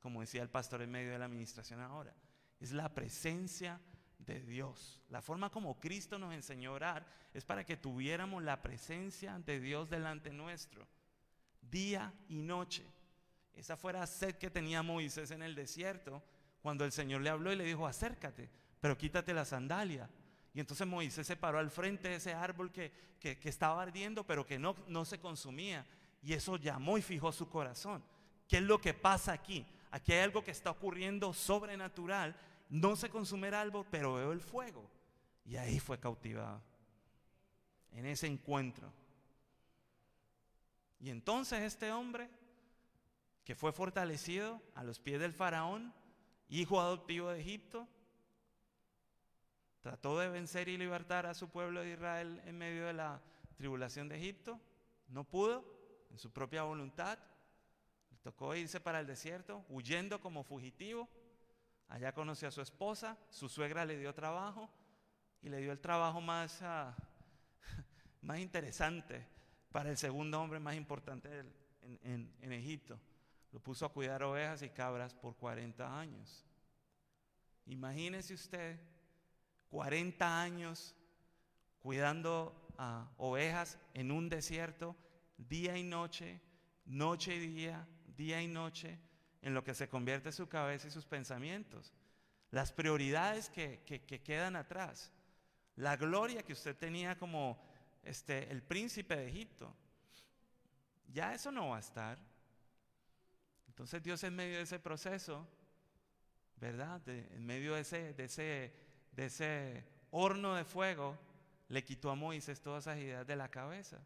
como 0.00 0.20
decía 0.20 0.42
el 0.42 0.50
pastor 0.50 0.82
en 0.82 0.90
medio 0.90 1.12
de 1.12 1.18
la 1.18 1.26
administración 1.26 1.80
ahora. 1.80 2.14
Es 2.60 2.72
la 2.72 2.92
presencia 2.92 3.80
de 4.18 4.40
Dios. 4.40 5.00
La 5.08 5.22
forma 5.22 5.50
como 5.50 5.78
Cristo 5.78 6.18
nos 6.18 6.34
enseñó 6.34 6.70
a 6.70 6.74
orar 6.74 7.06
es 7.34 7.44
para 7.44 7.64
que 7.64 7.76
tuviéramos 7.76 8.42
la 8.42 8.62
presencia 8.62 9.38
de 9.38 9.60
Dios 9.60 9.90
delante 9.90 10.30
nuestro, 10.30 10.86
día 11.60 12.12
y 12.28 12.42
noche. 12.42 12.86
Esa 13.54 13.76
fuera 13.76 14.06
sed 14.06 14.36
que 14.36 14.50
tenía 14.50 14.82
Moisés 14.82 15.30
en 15.30 15.42
el 15.42 15.54
desierto, 15.54 16.22
cuando 16.60 16.84
el 16.84 16.92
Señor 16.92 17.20
le 17.20 17.30
habló 17.30 17.52
y 17.52 17.56
le 17.56 17.64
dijo, 17.64 17.86
acércate, 17.86 18.48
pero 18.80 18.96
quítate 18.96 19.34
la 19.34 19.44
sandalia. 19.44 20.08
Y 20.54 20.60
entonces 20.60 20.86
Moisés 20.86 21.26
se 21.26 21.36
paró 21.36 21.58
al 21.58 21.70
frente 21.70 22.08
de 22.08 22.16
ese 22.16 22.34
árbol 22.34 22.70
que, 22.70 22.92
estaba 23.20 23.82
ardiendo, 23.82 24.24
pero 24.24 24.44
que 24.46 24.58
no, 24.58 24.76
no 24.88 25.04
se 25.04 25.18
consumía. 25.18 25.86
Y 26.22 26.34
eso 26.34 26.56
llamó 26.56 26.98
y 26.98 27.02
fijó 27.02 27.32
su 27.32 27.48
corazón. 27.48 28.02
¿Qué 28.48 28.58
es 28.58 28.62
lo 28.62 28.80
que 28.80 28.94
pasa 28.94 29.32
aquí? 29.32 29.66
Aquí 29.90 30.12
hay 30.12 30.20
algo 30.20 30.44
que 30.44 30.50
está 30.50 30.70
ocurriendo 30.70 31.32
sobrenatural 31.32 32.36
no 32.72 32.96
se 32.96 33.10
consume 33.10 33.48
el 33.48 33.54
árbol, 33.54 33.84
pero 33.90 34.14
veo 34.14 34.32
el 34.32 34.40
fuego. 34.40 34.90
Y 35.44 35.56
ahí 35.56 35.78
fue 35.78 36.00
cautivado. 36.00 36.62
En 37.90 38.06
ese 38.06 38.26
encuentro. 38.26 38.90
Y 40.98 41.10
entonces 41.10 41.60
este 41.60 41.92
hombre, 41.92 42.30
que 43.44 43.54
fue 43.54 43.74
fortalecido 43.74 44.62
a 44.74 44.84
los 44.84 44.98
pies 44.98 45.20
del 45.20 45.34
faraón, 45.34 45.92
hijo 46.48 46.80
adoptivo 46.80 47.28
de 47.28 47.42
Egipto, 47.42 47.86
trató 49.82 50.18
de 50.18 50.28
vencer 50.28 50.68
y 50.68 50.78
libertar 50.78 51.26
a 51.26 51.34
su 51.34 51.50
pueblo 51.50 51.80
de 51.80 51.90
Israel 51.90 52.40
en 52.46 52.56
medio 52.56 52.86
de 52.86 52.92
la 52.92 53.20
tribulación 53.56 54.08
de 54.08 54.16
Egipto. 54.16 54.58
No 55.08 55.24
pudo, 55.24 55.64
en 56.10 56.18
su 56.18 56.30
propia 56.30 56.62
voluntad. 56.62 57.18
Le 58.10 58.16
tocó 58.18 58.54
irse 58.54 58.80
para 58.80 59.00
el 59.00 59.06
desierto, 59.06 59.64
huyendo 59.68 60.20
como 60.20 60.44
fugitivo. 60.44 61.08
Allá 61.88 62.14
conoció 62.14 62.48
a 62.48 62.52
su 62.52 62.62
esposa, 62.62 63.18
su 63.28 63.48
suegra 63.48 63.84
le 63.84 63.98
dio 63.98 64.14
trabajo 64.14 64.70
y 65.42 65.48
le 65.48 65.58
dio 65.58 65.72
el 65.72 65.80
trabajo 65.80 66.20
más, 66.20 66.62
ah, 66.62 66.96
más 68.22 68.38
interesante 68.38 69.26
para 69.72 69.90
el 69.90 69.98
segundo 69.98 70.40
hombre 70.40 70.60
más 70.60 70.76
importante 70.76 71.28
en, 71.82 72.32
en 72.40 72.52
Egipto. 72.52 72.98
Lo 73.50 73.60
puso 73.60 73.84
a 73.84 73.92
cuidar 73.92 74.22
ovejas 74.22 74.62
y 74.62 74.70
cabras 74.70 75.12
por 75.12 75.36
40 75.36 75.98
años. 75.98 76.46
Imagínese 77.66 78.34
usted 78.34 78.91
40 79.72 80.42
años 80.42 80.94
cuidando 81.80 82.54
a 82.76 83.10
ovejas 83.16 83.78
en 83.94 84.12
un 84.12 84.28
desierto, 84.28 84.94
día 85.38 85.78
y 85.78 85.82
noche, 85.82 86.42
noche 86.84 87.34
y 87.36 87.38
día, 87.38 87.88
día 88.14 88.42
y 88.42 88.48
noche 88.48 88.98
en 89.40 89.54
lo 89.54 89.64
que 89.64 89.72
se 89.72 89.88
convierte 89.88 90.30
su 90.30 90.46
cabeza 90.46 90.88
y 90.88 90.90
sus 90.90 91.06
pensamientos. 91.06 91.94
Las 92.50 92.70
prioridades 92.70 93.48
que, 93.48 93.80
quedan 94.22 94.56
atrás. 94.56 95.10
La 95.76 95.96
gloria 95.96 96.42
que 96.42 96.52
usted 96.52 96.76
tenía 96.76 97.16
como 97.16 97.58
este, 98.02 98.52
el 98.52 98.62
príncipe 98.62 99.16
de 99.16 99.26
Egipto. 99.26 99.74
Ya 101.14 101.32
eso 101.32 101.50
no 101.50 101.70
va 101.70 101.78
a 101.78 101.80
estar. 101.80 102.18
Entonces 103.68 104.02
Dios 104.02 104.22
en 104.22 104.36
medio 104.36 104.58
de 104.58 104.64
ese 104.64 104.78
proceso, 104.78 105.48
¿verdad? 106.56 107.00
en 107.08 107.46
medio 107.46 107.74
de 107.74 107.80
ese, 107.80 108.12
de, 108.12 108.24
ese, 108.24 108.81
de 109.12 109.26
ese 109.26 109.84
horno 110.10 110.54
de 110.54 110.64
fuego, 110.64 111.16
le 111.68 111.84
quitó 111.84 112.10
a 112.10 112.14
Moisés 112.14 112.60
todas 112.60 112.84
esas 112.84 112.98
ideas 112.98 113.26
de 113.26 113.36
la 113.36 113.50
cabeza. 113.50 113.98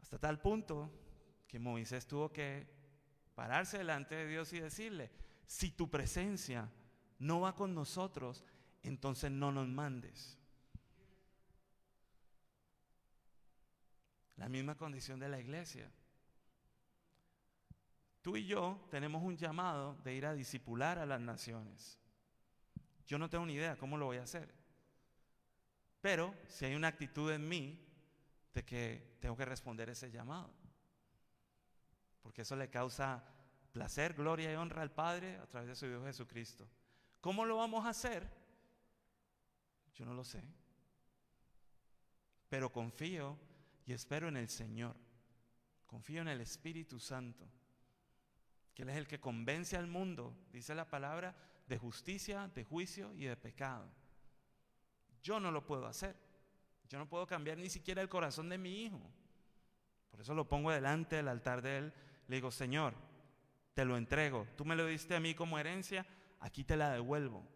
Hasta 0.00 0.18
tal 0.18 0.40
punto 0.40 0.90
que 1.46 1.58
Moisés 1.58 2.06
tuvo 2.06 2.32
que 2.32 2.66
pararse 3.34 3.78
delante 3.78 4.14
de 4.14 4.26
Dios 4.26 4.52
y 4.52 4.60
decirle, 4.60 5.10
si 5.46 5.70
tu 5.70 5.90
presencia 5.90 6.68
no 7.18 7.40
va 7.40 7.54
con 7.54 7.74
nosotros, 7.74 8.44
entonces 8.82 9.30
no 9.30 9.52
nos 9.52 9.68
mandes. 9.68 10.38
La 14.36 14.48
misma 14.48 14.76
condición 14.76 15.20
de 15.20 15.28
la 15.28 15.38
iglesia. 15.38 15.90
Tú 18.22 18.36
y 18.36 18.46
yo 18.46 18.86
tenemos 18.90 19.22
un 19.22 19.36
llamado 19.36 19.94
de 20.02 20.14
ir 20.14 20.26
a 20.26 20.34
disipular 20.34 20.98
a 20.98 21.06
las 21.06 21.20
naciones. 21.20 21.98
Yo 23.10 23.18
no 23.18 23.28
tengo 23.28 23.44
ni 23.44 23.54
idea 23.54 23.76
cómo 23.76 23.96
lo 23.96 24.06
voy 24.06 24.18
a 24.18 24.22
hacer. 24.22 24.54
Pero 26.00 26.32
si 26.46 26.64
hay 26.64 26.76
una 26.76 26.86
actitud 26.86 27.30
en 27.32 27.48
mí 27.48 27.84
de 28.54 28.64
que 28.64 29.16
tengo 29.20 29.36
que 29.36 29.44
responder 29.44 29.90
ese 29.90 30.12
llamado 30.12 30.54
porque 32.22 32.42
eso 32.42 32.54
le 32.54 32.70
causa 32.70 33.24
placer, 33.72 34.14
gloria 34.14 34.52
y 34.52 34.54
honra 34.54 34.82
al 34.82 34.92
Padre 34.92 35.36
a 35.38 35.48
través 35.48 35.68
de 35.70 35.74
su 35.74 35.86
Hijo 35.86 36.04
Jesucristo. 36.04 36.68
¿Cómo 37.20 37.44
lo 37.44 37.56
vamos 37.56 37.84
a 37.84 37.88
hacer? 37.88 38.24
Yo 39.94 40.04
no 40.04 40.14
lo 40.14 40.22
sé. 40.22 40.40
Pero 42.48 42.70
confío 42.70 43.36
y 43.84 43.92
espero 43.92 44.28
en 44.28 44.36
el 44.36 44.48
Señor. 44.48 44.94
Confío 45.88 46.22
en 46.22 46.28
el 46.28 46.40
Espíritu 46.40 47.00
Santo, 47.00 47.44
que 48.76 48.82
Él 48.82 48.90
es 48.90 48.96
el 48.96 49.08
que 49.08 49.18
convence 49.18 49.76
al 49.76 49.88
mundo, 49.88 50.36
dice 50.52 50.72
la 50.76 50.88
palabra, 50.88 51.34
de 51.70 51.78
justicia, 51.78 52.50
de 52.52 52.64
juicio 52.64 53.14
y 53.14 53.26
de 53.26 53.36
pecado. 53.36 53.88
Yo 55.22 55.38
no 55.38 55.52
lo 55.52 55.64
puedo 55.64 55.86
hacer. 55.86 56.16
Yo 56.88 56.98
no 56.98 57.08
puedo 57.08 57.28
cambiar 57.28 57.58
ni 57.58 57.70
siquiera 57.70 58.02
el 58.02 58.08
corazón 58.08 58.48
de 58.48 58.58
mi 58.58 58.82
hijo. 58.82 59.00
Por 60.10 60.20
eso 60.20 60.34
lo 60.34 60.48
pongo 60.48 60.72
delante 60.72 61.14
del 61.14 61.28
altar 61.28 61.62
de 61.62 61.78
Él 61.78 61.92
le 62.26 62.36
digo, 62.36 62.50
Señor, 62.50 62.94
te 63.72 63.84
lo 63.84 63.96
entrego. 63.96 64.48
Tú 64.56 64.64
me 64.64 64.74
lo 64.74 64.84
diste 64.86 65.14
a 65.14 65.20
mí 65.20 65.32
como 65.34 65.60
herencia, 65.60 66.04
aquí 66.40 66.64
te 66.64 66.76
la 66.76 66.90
devuelvo. 66.90 67.46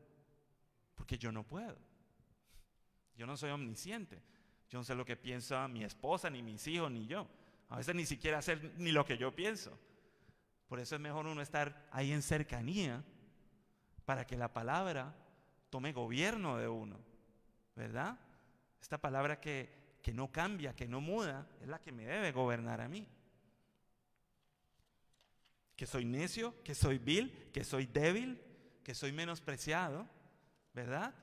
Porque 0.94 1.18
yo 1.18 1.32
no 1.32 1.42
puedo. 1.42 1.76
Yo 3.16 3.26
no 3.26 3.36
soy 3.36 3.50
omnisciente. 3.50 4.22
Yo 4.70 4.78
no 4.78 4.84
sé 4.84 4.94
lo 4.94 5.04
que 5.04 5.16
piensa 5.16 5.66
mi 5.66 5.82
esposa, 5.82 6.30
ni 6.30 6.40
mis 6.40 6.64
hijos, 6.68 6.90
ni 6.90 7.06
yo. 7.06 7.28
A 7.68 7.78
veces 7.78 7.96
ni 7.96 8.06
siquiera 8.06 8.40
sé 8.42 8.56
ni 8.78 8.92
lo 8.92 9.04
que 9.04 9.18
yo 9.18 9.34
pienso. 9.34 9.76
Por 10.68 10.78
eso 10.78 10.94
es 10.94 11.00
mejor 11.00 11.26
uno 11.26 11.42
estar 11.42 11.88
ahí 11.90 12.12
en 12.12 12.22
cercanía 12.22 13.04
para 14.04 14.26
que 14.26 14.36
la 14.36 14.52
palabra 14.52 15.14
tome 15.70 15.92
gobierno 15.92 16.58
de 16.58 16.68
uno. 16.68 16.98
¿Verdad? 17.76 18.18
Esta 18.80 18.98
palabra 18.98 19.40
que, 19.40 19.98
que 20.02 20.12
no 20.12 20.30
cambia, 20.30 20.74
que 20.74 20.86
no 20.86 21.00
muda, 21.00 21.46
es 21.60 21.68
la 21.68 21.80
que 21.80 21.92
me 21.92 22.04
debe 22.04 22.32
gobernar 22.32 22.80
a 22.80 22.88
mí 22.88 23.08
que 25.76 25.86
soy 25.86 26.04
necio, 26.04 26.54
que 26.62 26.74
soy 26.74 26.98
vil, 26.98 27.50
que 27.52 27.64
soy 27.64 27.86
débil, 27.86 28.40
que 28.82 28.94
soy 28.94 29.12
menospreciado, 29.12 30.06
¿verdad? 30.72 31.14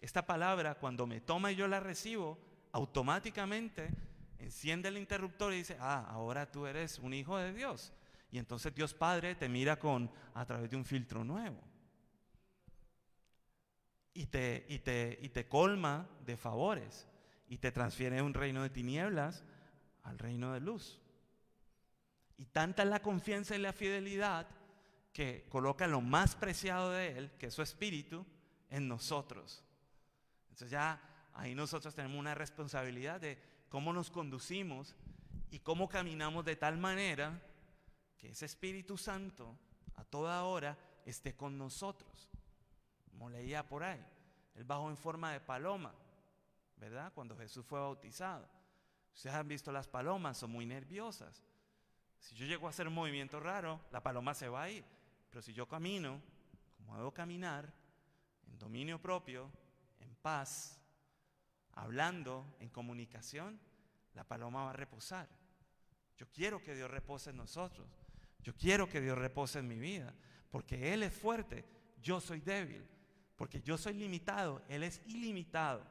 Esta 0.00 0.24
palabra 0.26 0.76
cuando 0.76 1.06
me 1.06 1.20
toma 1.20 1.50
y 1.50 1.56
yo 1.56 1.66
la 1.66 1.80
recibo, 1.80 2.38
automáticamente 2.72 3.88
enciende 4.38 4.88
el 4.88 4.98
interruptor 4.98 5.52
y 5.52 5.58
dice, 5.58 5.76
ah, 5.80 6.06
ahora 6.08 6.50
tú 6.50 6.66
eres 6.66 6.98
un 7.00 7.12
hijo 7.14 7.36
de 7.36 7.52
Dios. 7.52 7.92
Y 8.30 8.38
entonces 8.38 8.74
Dios 8.74 8.94
Padre 8.94 9.34
te 9.34 9.48
mira 9.48 9.78
con 9.78 10.10
a 10.34 10.44
través 10.44 10.70
de 10.70 10.76
un 10.76 10.84
filtro 10.84 11.24
nuevo. 11.24 11.60
Y 14.18 14.26
te, 14.26 14.66
y 14.68 14.80
te, 14.80 15.16
y 15.22 15.28
te 15.28 15.46
colma 15.46 16.08
de 16.26 16.36
favores 16.36 17.06
y 17.48 17.58
te 17.58 17.70
transfiere 17.70 18.16
de 18.16 18.22
un 18.22 18.34
reino 18.34 18.64
de 18.64 18.68
tinieblas 18.68 19.44
al 20.02 20.18
reino 20.18 20.52
de 20.52 20.58
luz. 20.58 21.00
Y 22.36 22.46
tanta 22.46 22.82
es 22.82 22.88
la 22.88 23.00
confianza 23.00 23.54
y 23.54 23.60
la 23.60 23.72
fidelidad 23.72 24.48
que 25.12 25.46
coloca 25.48 25.86
lo 25.86 26.00
más 26.00 26.34
preciado 26.34 26.90
de 26.90 27.16
Él, 27.16 27.30
que 27.38 27.46
es 27.46 27.54
su 27.54 27.62
espíritu, 27.62 28.26
en 28.70 28.88
nosotros. 28.88 29.62
Entonces 30.48 30.70
ya 30.70 31.00
ahí 31.34 31.54
nosotros 31.54 31.94
tenemos 31.94 32.18
una 32.18 32.34
responsabilidad 32.34 33.20
de 33.20 33.38
cómo 33.68 33.92
nos 33.92 34.10
conducimos 34.10 34.96
y 35.52 35.60
cómo 35.60 35.88
caminamos 35.88 36.44
de 36.44 36.56
tal 36.56 36.76
manera 36.76 37.40
que 38.16 38.30
ese 38.30 38.46
Espíritu 38.46 38.98
Santo 38.98 39.56
a 39.94 40.02
toda 40.02 40.42
hora 40.42 40.76
esté 41.06 41.36
con 41.36 41.56
nosotros. 41.56 42.28
Como 43.18 43.30
leía 43.30 43.66
por 43.66 43.82
ahí. 43.82 44.00
Él 44.54 44.62
bajó 44.62 44.88
en 44.88 44.96
forma 44.96 45.32
de 45.32 45.40
paloma, 45.40 45.92
¿verdad? 46.76 47.12
Cuando 47.12 47.36
Jesús 47.36 47.66
fue 47.66 47.80
bautizado. 47.80 48.48
Ustedes 49.12 49.34
han 49.34 49.48
visto 49.48 49.72
las 49.72 49.88
palomas, 49.88 50.38
son 50.38 50.52
muy 50.52 50.64
nerviosas. 50.64 51.42
Si 52.20 52.36
yo 52.36 52.46
llego 52.46 52.68
a 52.68 52.70
hacer 52.70 52.86
un 52.86 52.94
movimiento 52.94 53.40
raro, 53.40 53.80
la 53.90 54.00
paloma 54.00 54.34
se 54.34 54.48
va 54.48 54.62
a 54.62 54.70
ir. 54.70 54.84
Pero 55.30 55.42
si 55.42 55.52
yo 55.52 55.66
camino, 55.66 56.22
como 56.76 56.96
debo 56.96 57.12
caminar, 57.12 57.72
en 58.46 58.56
dominio 58.56 59.02
propio, 59.02 59.50
en 59.98 60.14
paz, 60.14 60.80
hablando, 61.72 62.56
en 62.60 62.68
comunicación, 62.68 63.58
la 64.14 64.22
paloma 64.22 64.62
va 64.62 64.70
a 64.70 64.74
reposar. 64.74 65.28
Yo 66.16 66.30
quiero 66.30 66.62
que 66.62 66.76
Dios 66.76 66.88
repose 66.88 67.30
en 67.30 67.36
nosotros. 67.36 67.88
Yo 68.44 68.54
quiero 68.54 68.88
que 68.88 69.00
Dios 69.00 69.18
repose 69.18 69.58
en 69.58 69.66
mi 69.66 69.78
vida. 69.78 70.14
Porque 70.50 70.94
Él 70.94 71.02
es 71.02 71.12
fuerte, 71.12 71.64
yo 72.00 72.20
soy 72.20 72.40
débil. 72.40 72.88
Porque 73.38 73.62
yo 73.62 73.78
soy 73.78 73.94
limitado, 73.94 74.60
Él 74.68 74.82
es 74.82 75.00
ilimitado. 75.06 75.86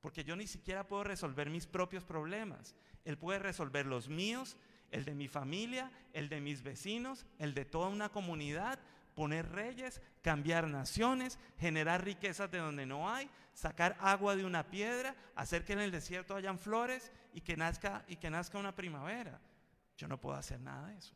Porque 0.00 0.22
yo 0.24 0.36
ni 0.36 0.46
siquiera 0.46 0.86
puedo 0.86 1.02
resolver 1.02 1.50
mis 1.50 1.66
propios 1.66 2.04
problemas. 2.04 2.76
Él 3.04 3.18
puede 3.18 3.40
resolver 3.40 3.86
los 3.86 4.08
míos, 4.08 4.56
el 4.92 5.04
de 5.04 5.14
mi 5.14 5.26
familia, 5.26 5.90
el 6.12 6.28
de 6.28 6.40
mis 6.40 6.62
vecinos, 6.62 7.26
el 7.40 7.54
de 7.54 7.64
toda 7.64 7.88
una 7.88 8.08
comunidad, 8.08 8.78
poner 9.16 9.50
reyes, 9.50 10.00
cambiar 10.22 10.68
naciones, 10.68 11.40
generar 11.58 12.04
riquezas 12.04 12.48
de 12.52 12.58
donde 12.58 12.86
no 12.86 13.10
hay, 13.10 13.28
sacar 13.52 13.96
agua 14.00 14.36
de 14.36 14.44
una 14.44 14.70
piedra, 14.70 15.16
hacer 15.34 15.64
que 15.64 15.72
en 15.72 15.80
el 15.80 15.90
desierto 15.90 16.36
hayan 16.36 16.58
flores 16.58 17.10
y 17.34 17.40
que 17.40 17.56
nazca 17.56 18.04
y 18.06 18.16
que 18.16 18.30
nazca 18.30 18.58
una 18.58 18.76
primavera. 18.76 19.40
Yo 19.98 20.06
no 20.06 20.20
puedo 20.20 20.36
hacer 20.36 20.60
nada 20.60 20.86
de 20.86 20.98
eso. 20.98 21.14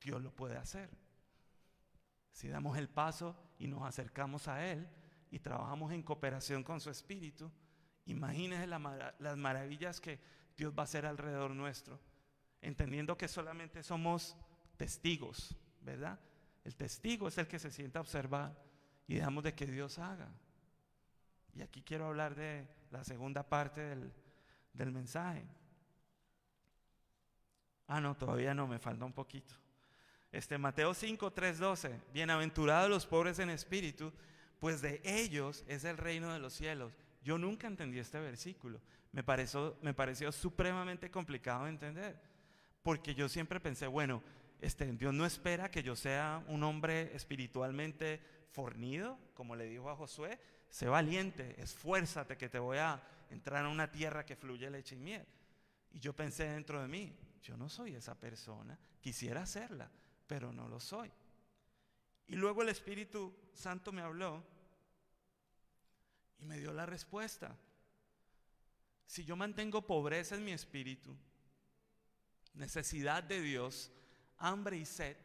Dios 0.00 0.22
lo 0.22 0.30
puede 0.30 0.56
hacer. 0.56 0.88
Si 2.40 2.48
damos 2.48 2.78
el 2.78 2.88
paso 2.88 3.36
y 3.58 3.66
nos 3.66 3.82
acercamos 3.82 4.48
a 4.48 4.66
Él 4.66 4.88
y 5.30 5.40
trabajamos 5.40 5.92
en 5.92 6.02
cooperación 6.02 6.64
con 6.64 6.80
su 6.80 6.88
Espíritu, 6.88 7.52
imagínense 8.06 8.66
las 8.66 9.36
maravillas 9.36 10.00
que 10.00 10.18
Dios 10.56 10.72
va 10.72 10.80
a 10.80 10.84
hacer 10.84 11.04
alrededor 11.04 11.50
nuestro, 11.50 12.00
entendiendo 12.62 13.18
que 13.18 13.28
solamente 13.28 13.82
somos 13.82 14.38
testigos, 14.78 15.54
¿verdad? 15.82 16.18
El 16.64 16.74
testigo 16.76 17.28
es 17.28 17.36
el 17.36 17.46
que 17.46 17.58
se 17.58 17.70
sienta 17.70 17.98
a 17.98 18.02
observar 18.02 18.58
y 19.06 19.16
dejamos 19.16 19.44
de 19.44 19.54
que 19.54 19.66
Dios 19.66 19.98
haga. 19.98 20.32
Y 21.52 21.60
aquí 21.60 21.82
quiero 21.82 22.06
hablar 22.06 22.34
de 22.34 22.66
la 22.90 23.04
segunda 23.04 23.46
parte 23.46 23.82
del, 23.82 24.14
del 24.72 24.92
mensaje. 24.92 25.46
Ah, 27.86 28.00
no, 28.00 28.16
todavía 28.16 28.54
no, 28.54 28.66
me 28.66 28.78
falta 28.78 29.04
un 29.04 29.12
poquito. 29.12 29.59
Este 30.32 30.58
Mateo 30.58 30.94
5, 30.94 31.32
3, 31.32 31.58
12. 31.58 32.00
Bienaventurados 32.12 32.88
los 32.88 33.04
pobres 33.04 33.40
en 33.40 33.50
espíritu, 33.50 34.12
pues 34.60 34.80
de 34.80 35.00
ellos 35.04 35.64
es 35.66 35.82
el 35.84 35.96
reino 35.96 36.32
de 36.32 36.38
los 36.38 36.52
cielos. 36.52 36.92
Yo 37.24 37.36
nunca 37.36 37.66
entendí 37.66 37.98
este 37.98 38.20
versículo. 38.20 38.80
Me 39.10 39.24
pareció, 39.24 39.76
me 39.82 39.92
pareció 39.92 40.30
supremamente 40.30 41.10
complicado 41.10 41.64
de 41.64 41.70
entender. 41.70 42.20
Porque 42.84 43.12
yo 43.16 43.28
siempre 43.28 43.58
pensé, 43.58 43.88
bueno, 43.88 44.22
este, 44.60 44.86
Dios 44.92 45.12
no 45.12 45.26
espera 45.26 45.68
que 45.68 45.82
yo 45.82 45.96
sea 45.96 46.44
un 46.46 46.62
hombre 46.62 47.14
espiritualmente 47.14 48.20
fornido, 48.52 49.18
como 49.34 49.56
le 49.56 49.64
dijo 49.64 49.90
a 49.90 49.96
Josué. 49.96 50.38
Sé 50.68 50.86
valiente, 50.86 51.60
esfuérzate 51.60 52.36
que 52.36 52.48
te 52.48 52.60
voy 52.60 52.78
a 52.78 53.02
entrar 53.30 53.64
a 53.64 53.68
una 53.68 53.90
tierra 53.90 54.24
que 54.24 54.36
fluye 54.36 54.70
leche 54.70 54.94
y 54.94 55.00
miel. 55.00 55.26
Y 55.92 55.98
yo 55.98 56.14
pensé 56.14 56.44
dentro 56.44 56.80
de 56.80 56.86
mí, 56.86 57.12
yo 57.42 57.56
no 57.56 57.68
soy 57.68 57.96
esa 57.96 58.14
persona, 58.14 58.78
quisiera 59.00 59.44
serla, 59.44 59.90
pero 60.30 60.52
no 60.52 60.68
lo 60.68 60.78
soy. 60.78 61.10
Y 62.28 62.36
luego 62.36 62.62
el 62.62 62.68
Espíritu 62.68 63.34
Santo 63.52 63.90
me 63.90 64.00
habló 64.00 64.40
y 66.38 66.44
me 66.44 66.56
dio 66.56 66.72
la 66.72 66.86
respuesta. 66.86 67.58
Si 69.06 69.24
yo 69.24 69.34
mantengo 69.34 69.84
pobreza 69.84 70.36
en 70.36 70.44
mi 70.44 70.52
espíritu, 70.52 71.16
necesidad 72.54 73.24
de 73.24 73.40
Dios, 73.40 73.90
hambre 74.36 74.76
y 74.76 74.84
sed, 74.84 75.16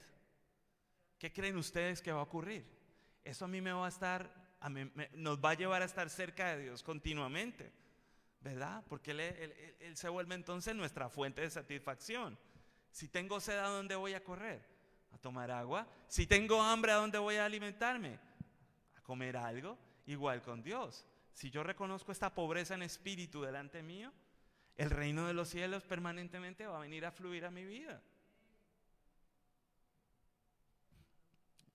¿qué 1.19 1.31
creen 1.31 1.57
ustedes 1.57 2.01
que 2.01 2.11
va 2.11 2.21
a 2.21 2.23
ocurrir? 2.23 2.65
Eso 3.23 3.45
a 3.45 3.47
mí 3.47 3.61
me 3.61 3.73
va 3.73 3.85
a 3.85 3.89
estar, 3.89 4.57
nos 5.13 5.37
va 5.37 5.51
a 5.51 5.53
llevar 5.53 5.83
a 5.83 5.85
estar 5.85 6.09
cerca 6.09 6.55
de 6.55 6.63
Dios 6.63 6.81
continuamente, 6.81 7.71
¿verdad? 8.41 8.83
Porque 8.89 9.11
él, 9.11 9.95
se 9.95 10.09
vuelve 10.09 10.33
entonces 10.33 10.73
nuestra 10.73 11.09
fuente 11.09 11.41
de 11.41 11.51
satisfacción. 11.51 12.39
Si 12.89 13.07
tengo 13.07 13.39
sed, 13.39 13.59
¿a 13.59 13.67
dónde 13.67 13.95
voy 13.95 14.15
a 14.15 14.23
correr? 14.23 14.74
A 15.15 15.17
tomar 15.17 15.49
agua. 15.49 15.87
Si 16.07 16.27
tengo 16.27 16.61
hambre, 16.61 16.91
¿a 16.91 16.95
dónde 16.95 17.17
voy 17.17 17.37
a 17.37 17.45
alimentarme? 17.45 18.19
A 18.95 19.01
comer 19.01 19.37
algo. 19.37 19.77
Igual 20.05 20.41
con 20.43 20.61
Dios. 20.61 21.07
Si 21.33 21.49
yo 21.49 21.63
reconozco 21.63 22.11
esta 22.11 22.35
pobreza 22.35 22.75
en 22.75 22.83
espíritu 22.83 23.41
delante 23.41 23.81
mío, 23.81 24.11
el 24.75 24.89
reino 24.89 25.25
de 25.25 25.33
los 25.33 25.49
cielos 25.49 25.83
permanentemente 25.83 26.67
va 26.67 26.77
a 26.77 26.81
venir 26.81 27.05
a 27.05 27.11
fluir 27.11 27.45
a 27.45 27.51
mi 27.51 27.65
vida. 27.65 28.01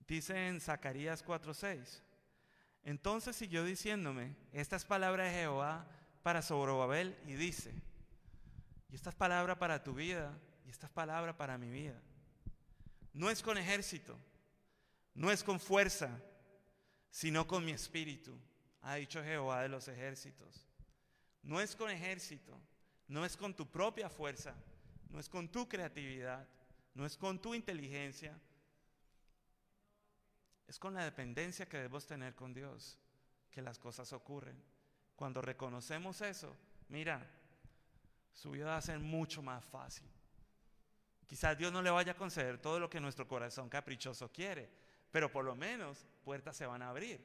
Dice 0.07 0.49
en 0.49 0.61
Zacarías 0.61 1.25
4:6. 1.25 2.03
Entonces 2.85 3.37
siguió 3.37 3.65
diciéndome 3.65 4.37
estas 4.53 4.85
palabras 4.85 5.33
de 5.33 5.41
Jehová 5.41 5.87
para 6.23 6.43
Zorobabel 6.43 7.17
y 7.27 7.35
dice, 7.35 7.75
y 8.89 8.95
estas 8.95 9.15
palabras 9.15 9.59
para 9.59 9.83
tu 9.83 9.95
vida 9.95 10.39
y 10.67 10.71
estas 10.71 10.91
palabras 10.91 11.37
para 11.37 11.59
mi 11.59 11.71
vida. 11.71 12.01
No 13.13 13.31
es 13.31 13.43
con 13.43 13.59
ejército, 13.59 14.17
no 15.15 15.31
es 15.31 15.43
con 15.43 15.59
fuerza, 15.59 16.21
sino 17.11 17.47
con 17.47 17.65
mi 17.65 17.73
espíritu, 17.73 18.39
ha 18.83 18.95
dicho 18.95 19.23
Jehová 19.23 19.63
de 19.63 19.69
los 19.69 19.89
ejércitos. 19.89 20.67
No 21.43 21.61
es 21.61 21.75
con 21.75 21.91
ejército, 21.91 22.59
no 23.09 23.25
es 23.25 23.37
con 23.37 23.55
tu 23.55 23.67
propia 23.71 24.09
fuerza, 24.09 24.55
no 25.09 25.19
es 25.19 25.29
con 25.29 25.49
tu 25.51 25.69
creatividad, 25.69 26.47
no 26.95 27.05
es 27.05 27.17
con 27.17 27.41
tu 27.41 27.55
inteligencia, 27.55 28.39
es 30.69 30.79
con 30.79 30.95
la 30.95 31.05
dependencia 31.05 31.69
que 31.69 31.79
debemos 31.79 32.07
tener 32.07 32.35
con 32.35 32.55
Dios 32.55 32.99
que 33.51 33.63
las 33.63 33.79
cosas 33.79 34.13
ocurren. 34.13 34.63
Cuando 35.17 35.43
reconocemos 35.43 36.21
eso, 36.21 36.57
mira, 36.89 37.29
su 38.33 38.53
vida 38.53 38.67
va 38.67 38.77
a 38.77 38.83
ser 38.83 39.01
mucho 39.01 39.43
más 39.43 39.65
fácil. 39.65 40.09
Quizás 41.31 41.57
Dios 41.57 41.73
no 41.73 41.81
le 41.81 41.91
vaya 41.91 42.11
a 42.11 42.17
conceder 42.17 42.59
todo 42.59 42.81
lo 42.81 42.91
que 42.91 42.99
nuestro 42.99 43.29
corazón 43.29 43.69
caprichoso 43.69 44.33
quiere, 44.33 44.69
pero 45.13 45.31
por 45.31 45.45
lo 45.45 45.55
menos 45.55 46.05
puertas 46.25 46.57
se 46.57 46.67
van 46.67 46.83
a 46.83 46.89
abrir. 46.89 47.25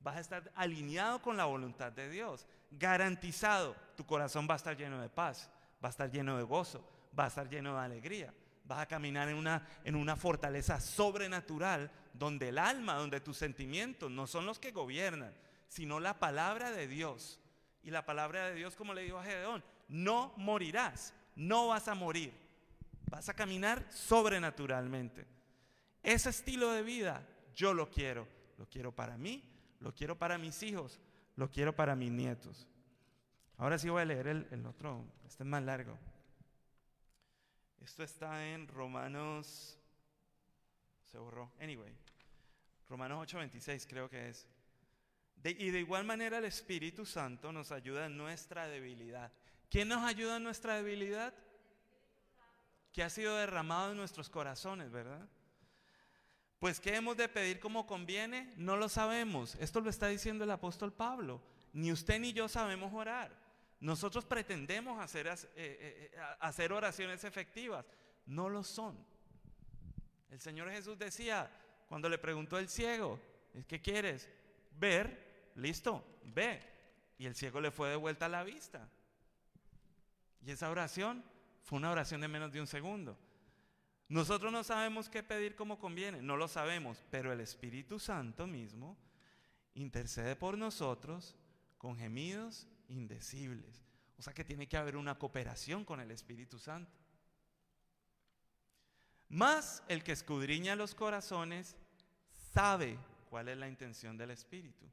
Vas 0.00 0.16
a 0.16 0.20
estar 0.20 0.52
alineado 0.54 1.22
con 1.22 1.38
la 1.38 1.46
voluntad 1.46 1.90
de 1.90 2.10
Dios, 2.10 2.46
garantizado. 2.70 3.74
Tu 3.96 4.04
corazón 4.04 4.46
va 4.46 4.52
a 4.52 4.56
estar 4.58 4.76
lleno 4.76 5.00
de 5.00 5.08
paz, 5.08 5.48
va 5.82 5.88
a 5.88 5.90
estar 5.90 6.10
lleno 6.10 6.36
de 6.36 6.42
gozo, 6.42 6.86
va 7.18 7.24
a 7.24 7.28
estar 7.28 7.48
lleno 7.48 7.72
de 7.72 7.80
alegría. 7.80 8.34
Vas 8.66 8.80
a 8.80 8.86
caminar 8.86 9.26
en 9.30 9.36
una, 9.36 9.66
en 9.84 9.96
una 9.96 10.16
fortaleza 10.16 10.78
sobrenatural 10.78 11.90
donde 12.12 12.50
el 12.50 12.58
alma, 12.58 12.96
donde 12.96 13.22
tus 13.22 13.38
sentimientos 13.38 14.10
no 14.10 14.26
son 14.26 14.44
los 14.44 14.58
que 14.58 14.70
gobiernan, 14.70 15.34
sino 15.66 15.98
la 15.98 16.18
palabra 16.18 16.72
de 16.72 16.88
Dios. 16.88 17.40
Y 17.82 17.90
la 17.90 18.04
palabra 18.04 18.48
de 18.48 18.54
Dios, 18.54 18.76
como 18.76 18.92
le 18.92 19.00
dijo 19.00 19.16
a 19.16 19.24
Gedeón, 19.24 19.64
no 19.88 20.34
morirás, 20.36 21.14
no 21.36 21.68
vas 21.68 21.88
a 21.88 21.94
morir, 21.94 22.34
vas 23.10 23.28
a 23.28 23.34
caminar 23.34 23.86
sobrenaturalmente. 23.90 25.26
Ese 26.02 26.30
estilo 26.30 26.70
de 26.72 26.82
vida 26.82 27.26
yo 27.54 27.74
lo 27.74 27.90
quiero, 27.90 28.28
lo 28.58 28.68
quiero 28.68 28.92
para 28.92 29.16
mí, 29.16 29.42
lo 29.80 29.94
quiero 29.94 30.16
para 30.18 30.38
mis 30.38 30.62
hijos, 30.62 31.00
lo 31.36 31.50
quiero 31.50 31.74
para 31.74 31.96
mis 31.96 32.10
nietos. 32.10 32.66
Ahora 33.58 33.78
sí 33.78 33.88
voy 33.88 34.02
a 34.02 34.04
leer 34.04 34.28
el, 34.28 34.46
el 34.50 34.66
otro, 34.66 35.04
este 35.26 35.42
es 35.42 35.48
más 35.48 35.62
largo. 35.62 35.98
Esto 37.80 38.02
está 38.02 38.46
en 38.46 38.68
Romanos, 38.68 39.78
se 41.04 41.18
borró, 41.18 41.52
anyway, 41.60 41.96
Romanos 42.88 43.32
8:26 43.32 43.86
creo 43.88 44.08
que 44.08 44.28
es. 44.28 44.46
y 45.44 45.70
de 45.70 45.80
igual 45.80 46.04
manera 46.04 46.38
el 46.38 46.44
Espíritu 46.44 47.06
Santo 47.06 47.52
nos 47.52 47.72
ayuda 47.72 48.06
en 48.06 48.16
nuestra 48.16 48.68
debilidad. 48.68 49.32
¿Quién 49.70 49.88
nos 49.88 50.04
ayuda 50.04 50.36
en 50.36 50.44
nuestra 50.44 50.76
debilidad? 50.76 51.34
Que 52.96 53.04
ha 53.04 53.10
sido 53.10 53.36
derramado 53.36 53.90
en 53.90 53.98
nuestros 53.98 54.30
corazones, 54.30 54.90
¿verdad? 54.90 55.28
Pues 56.58 56.80
¿qué 56.80 56.96
hemos 56.96 57.14
de 57.18 57.28
pedir 57.28 57.60
como 57.60 57.86
conviene? 57.86 58.54
No 58.56 58.78
lo 58.78 58.88
sabemos. 58.88 59.54
Esto 59.56 59.82
lo 59.82 59.90
está 59.90 60.08
diciendo 60.08 60.44
el 60.44 60.50
apóstol 60.50 60.94
Pablo. 60.94 61.42
Ni 61.74 61.92
usted 61.92 62.18
ni 62.18 62.32
yo 62.32 62.48
sabemos 62.48 62.94
orar. 62.94 63.30
Nosotros 63.80 64.24
pretendemos 64.24 64.98
hacer, 64.98 65.26
eh, 65.26 65.32
eh, 65.56 66.10
eh, 66.10 66.18
hacer 66.40 66.72
oraciones 66.72 67.22
efectivas. 67.24 67.84
No 68.24 68.48
lo 68.48 68.64
son. 68.64 68.96
El 70.30 70.40
Señor 70.40 70.70
Jesús 70.70 70.98
decía, 70.98 71.50
cuando 71.90 72.08
le 72.08 72.16
preguntó 72.16 72.58
el 72.58 72.70
ciego, 72.70 73.20
¿qué 73.68 73.82
quieres? 73.82 74.26
Ver, 74.70 75.50
listo, 75.56 76.02
ve. 76.24 76.62
Y 77.18 77.26
el 77.26 77.34
ciego 77.34 77.60
le 77.60 77.70
fue 77.70 77.90
de 77.90 77.96
vuelta 77.96 78.24
a 78.24 78.30
la 78.30 78.42
vista. 78.42 78.88
Y 80.40 80.50
esa 80.50 80.70
oración 80.70 81.35
fue 81.66 81.78
una 81.78 81.90
oración 81.90 82.20
de 82.20 82.28
menos 82.28 82.52
de 82.52 82.60
un 82.60 82.66
segundo. 82.68 83.18
Nosotros 84.08 84.52
no 84.52 84.62
sabemos 84.62 85.08
qué 85.08 85.24
pedir 85.24 85.56
como 85.56 85.80
conviene, 85.80 86.22
no 86.22 86.36
lo 86.36 86.46
sabemos, 86.46 87.02
pero 87.10 87.32
el 87.32 87.40
Espíritu 87.40 87.98
Santo 87.98 88.46
mismo 88.46 88.96
intercede 89.74 90.36
por 90.36 90.56
nosotros 90.56 91.34
con 91.76 91.98
gemidos 91.98 92.68
indecibles. 92.86 93.84
O 94.16 94.22
sea 94.22 94.32
que 94.32 94.44
tiene 94.44 94.68
que 94.68 94.76
haber 94.76 94.96
una 94.96 95.18
cooperación 95.18 95.84
con 95.84 95.98
el 95.98 96.12
Espíritu 96.12 96.60
Santo. 96.60 96.96
Más 99.28 99.82
el 99.88 100.04
que 100.04 100.12
escudriña 100.12 100.76
los 100.76 100.94
corazones 100.94 101.76
sabe 102.52 102.96
cuál 103.28 103.48
es 103.48 103.58
la 103.58 103.68
intención 103.68 104.16
del 104.16 104.30
Espíritu, 104.30 104.86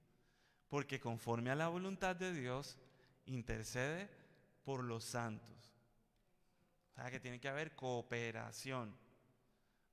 porque 0.70 1.00
conforme 1.00 1.52
a 1.52 1.56
la 1.56 1.68
voluntad 1.68 2.16
de 2.16 2.34
Dios 2.34 2.80
intercede 3.28 4.10
por 4.64 4.84
los 4.84 5.04
santos. 5.04 5.53
O 6.94 6.96
sea 6.96 7.10
que 7.10 7.20
tiene 7.20 7.40
que 7.40 7.50
haber 7.50 7.76
cooperación. 7.76 8.96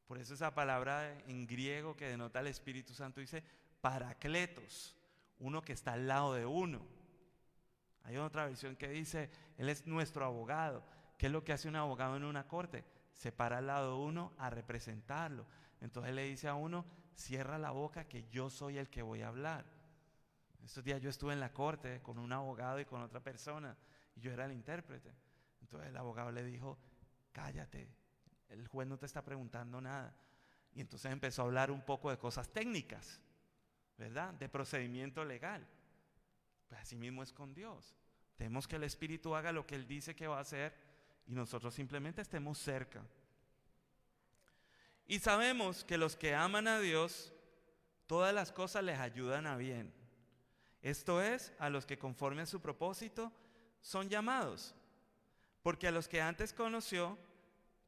Por 0.06 0.18
eso 0.18 0.34
esa 0.34 0.54
palabra 0.54 1.18
en 1.26 1.46
griego 1.46 1.96
que 1.96 2.08
denota 2.08 2.40
el 2.40 2.48
Espíritu 2.48 2.94
Santo 2.94 3.20
dice 3.20 3.42
paracletos, 3.80 4.96
uno 5.38 5.62
que 5.62 5.72
está 5.72 5.94
al 5.94 6.06
lado 6.06 6.34
de 6.34 6.44
uno. 6.44 6.82
Hay 8.04 8.16
otra 8.16 8.46
versión 8.46 8.76
que 8.76 8.88
dice, 8.88 9.30
Él 9.56 9.68
es 9.68 9.86
nuestro 9.86 10.24
abogado. 10.24 10.84
¿Qué 11.16 11.26
es 11.26 11.32
lo 11.32 11.44
que 11.44 11.52
hace 11.52 11.68
un 11.68 11.76
abogado 11.76 12.16
en 12.16 12.24
una 12.24 12.48
corte? 12.48 12.84
Se 13.12 13.30
para 13.30 13.58
al 13.58 13.66
lado 13.66 13.96
de 13.96 14.04
uno 14.04 14.32
a 14.38 14.50
representarlo. 14.50 15.46
Entonces 15.80 16.14
le 16.14 16.24
dice 16.24 16.48
a 16.48 16.54
uno, 16.54 16.84
cierra 17.14 17.58
la 17.58 17.70
boca 17.70 18.04
que 18.04 18.26
yo 18.30 18.50
soy 18.50 18.78
el 18.78 18.88
que 18.88 19.02
voy 19.02 19.22
a 19.22 19.28
hablar. 19.28 19.64
Estos 20.64 20.84
días 20.84 21.00
yo 21.00 21.10
estuve 21.10 21.32
en 21.32 21.40
la 21.40 21.52
corte 21.52 22.00
con 22.02 22.18
un 22.18 22.32
abogado 22.32 22.80
y 22.80 22.84
con 22.84 23.00
otra 23.02 23.20
persona 23.20 23.76
y 24.16 24.20
yo 24.20 24.32
era 24.32 24.44
el 24.44 24.52
intérprete. 24.52 25.14
Entonces 25.60 25.88
el 25.88 25.96
abogado 25.96 26.30
le 26.30 26.44
dijo, 26.44 26.78
cállate, 27.32 27.88
el 28.48 28.66
juez 28.68 28.88
no 28.88 28.98
te 28.98 29.06
está 29.06 29.24
preguntando 29.24 29.80
nada. 29.80 30.14
Y 30.72 30.80
entonces 30.80 31.10
empezó 31.10 31.42
a 31.42 31.44
hablar 31.46 31.70
un 31.70 31.82
poco 31.82 32.10
de 32.10 32.18
cosas 32.18 32.48
técnicas, 32.52 33.20
¿verdad? 33.96 34.34
De 34.34 34.48
procedimiento 34.48 35.24
legal. 35.24 35.66
Pues 36.68 36.80
así 36.80 36.96
mismo 36.96 37.22
es 37.22 37.32
con 37.32 37.54
Dios. 37.54 37.96
Tenemos 38.36 38.68
que 38.68 38.76
el 38.76 38.84
Espíritu 38.84 39.34
haga 39.34 39.52
lo 39.52 39.66
que 39.66 39.74
Él 39.74 39.86
dice 39.86 40.14
que 40.14 40.26
va 40.26 40.38
a 40.38 40.42
hacer 40.42 40.74
y 41.26 41.34
nosotros 41.34 41.74
simplemente 41.74 42.22
estemos 42.22 42.58
cerca. 42.58 43.02
Y 45.06 45.18
sabemos 45.18 45.84
que 45.84 45.98
los 45.98 46.16
que 46.16 46.34
aman 46.34 46.68
a 46.68 46.78
Dios, 46.78 47.32
todas 48.06 48.32
las 48.32 48.52
cosas 48.52 48.84
les 48.84 48.98
ayudan 48.98 49.46
a 49.46 49.56
bien. 49.56 49.92
Esto 50.82 51.20
es, 51.20 51.52
a 51.58 51.68
los 51.68 51.84
que 51.84 51.98
conforme 51.98 52.42
a 52.42 52.46
su 52.46 52.60
propósito 52.60 53.32
son 53.80 54.08
llamados. 54.08 54.74
Porque 55.62 55.88
a 55.88 55.92
los 55.92 56.08
que 56.08 56.20
antes 56.20 56.52
conoció, 56.52 57.18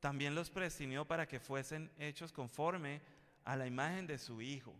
también 0.00 0.34
los 0.34 0.50
predestinó 0.50 1.06
para 1.06 1.26
que 1.26 1.40
fuesen 1.40 1.90
hechos 1.98 2.32
conforme 2.32 3.00
a 3.44 3.56
la 3.56 3.66
imagen 3.66 4.06
de 4.06 4.18
su 4.18 4.42
Hijo. 4.42 4.74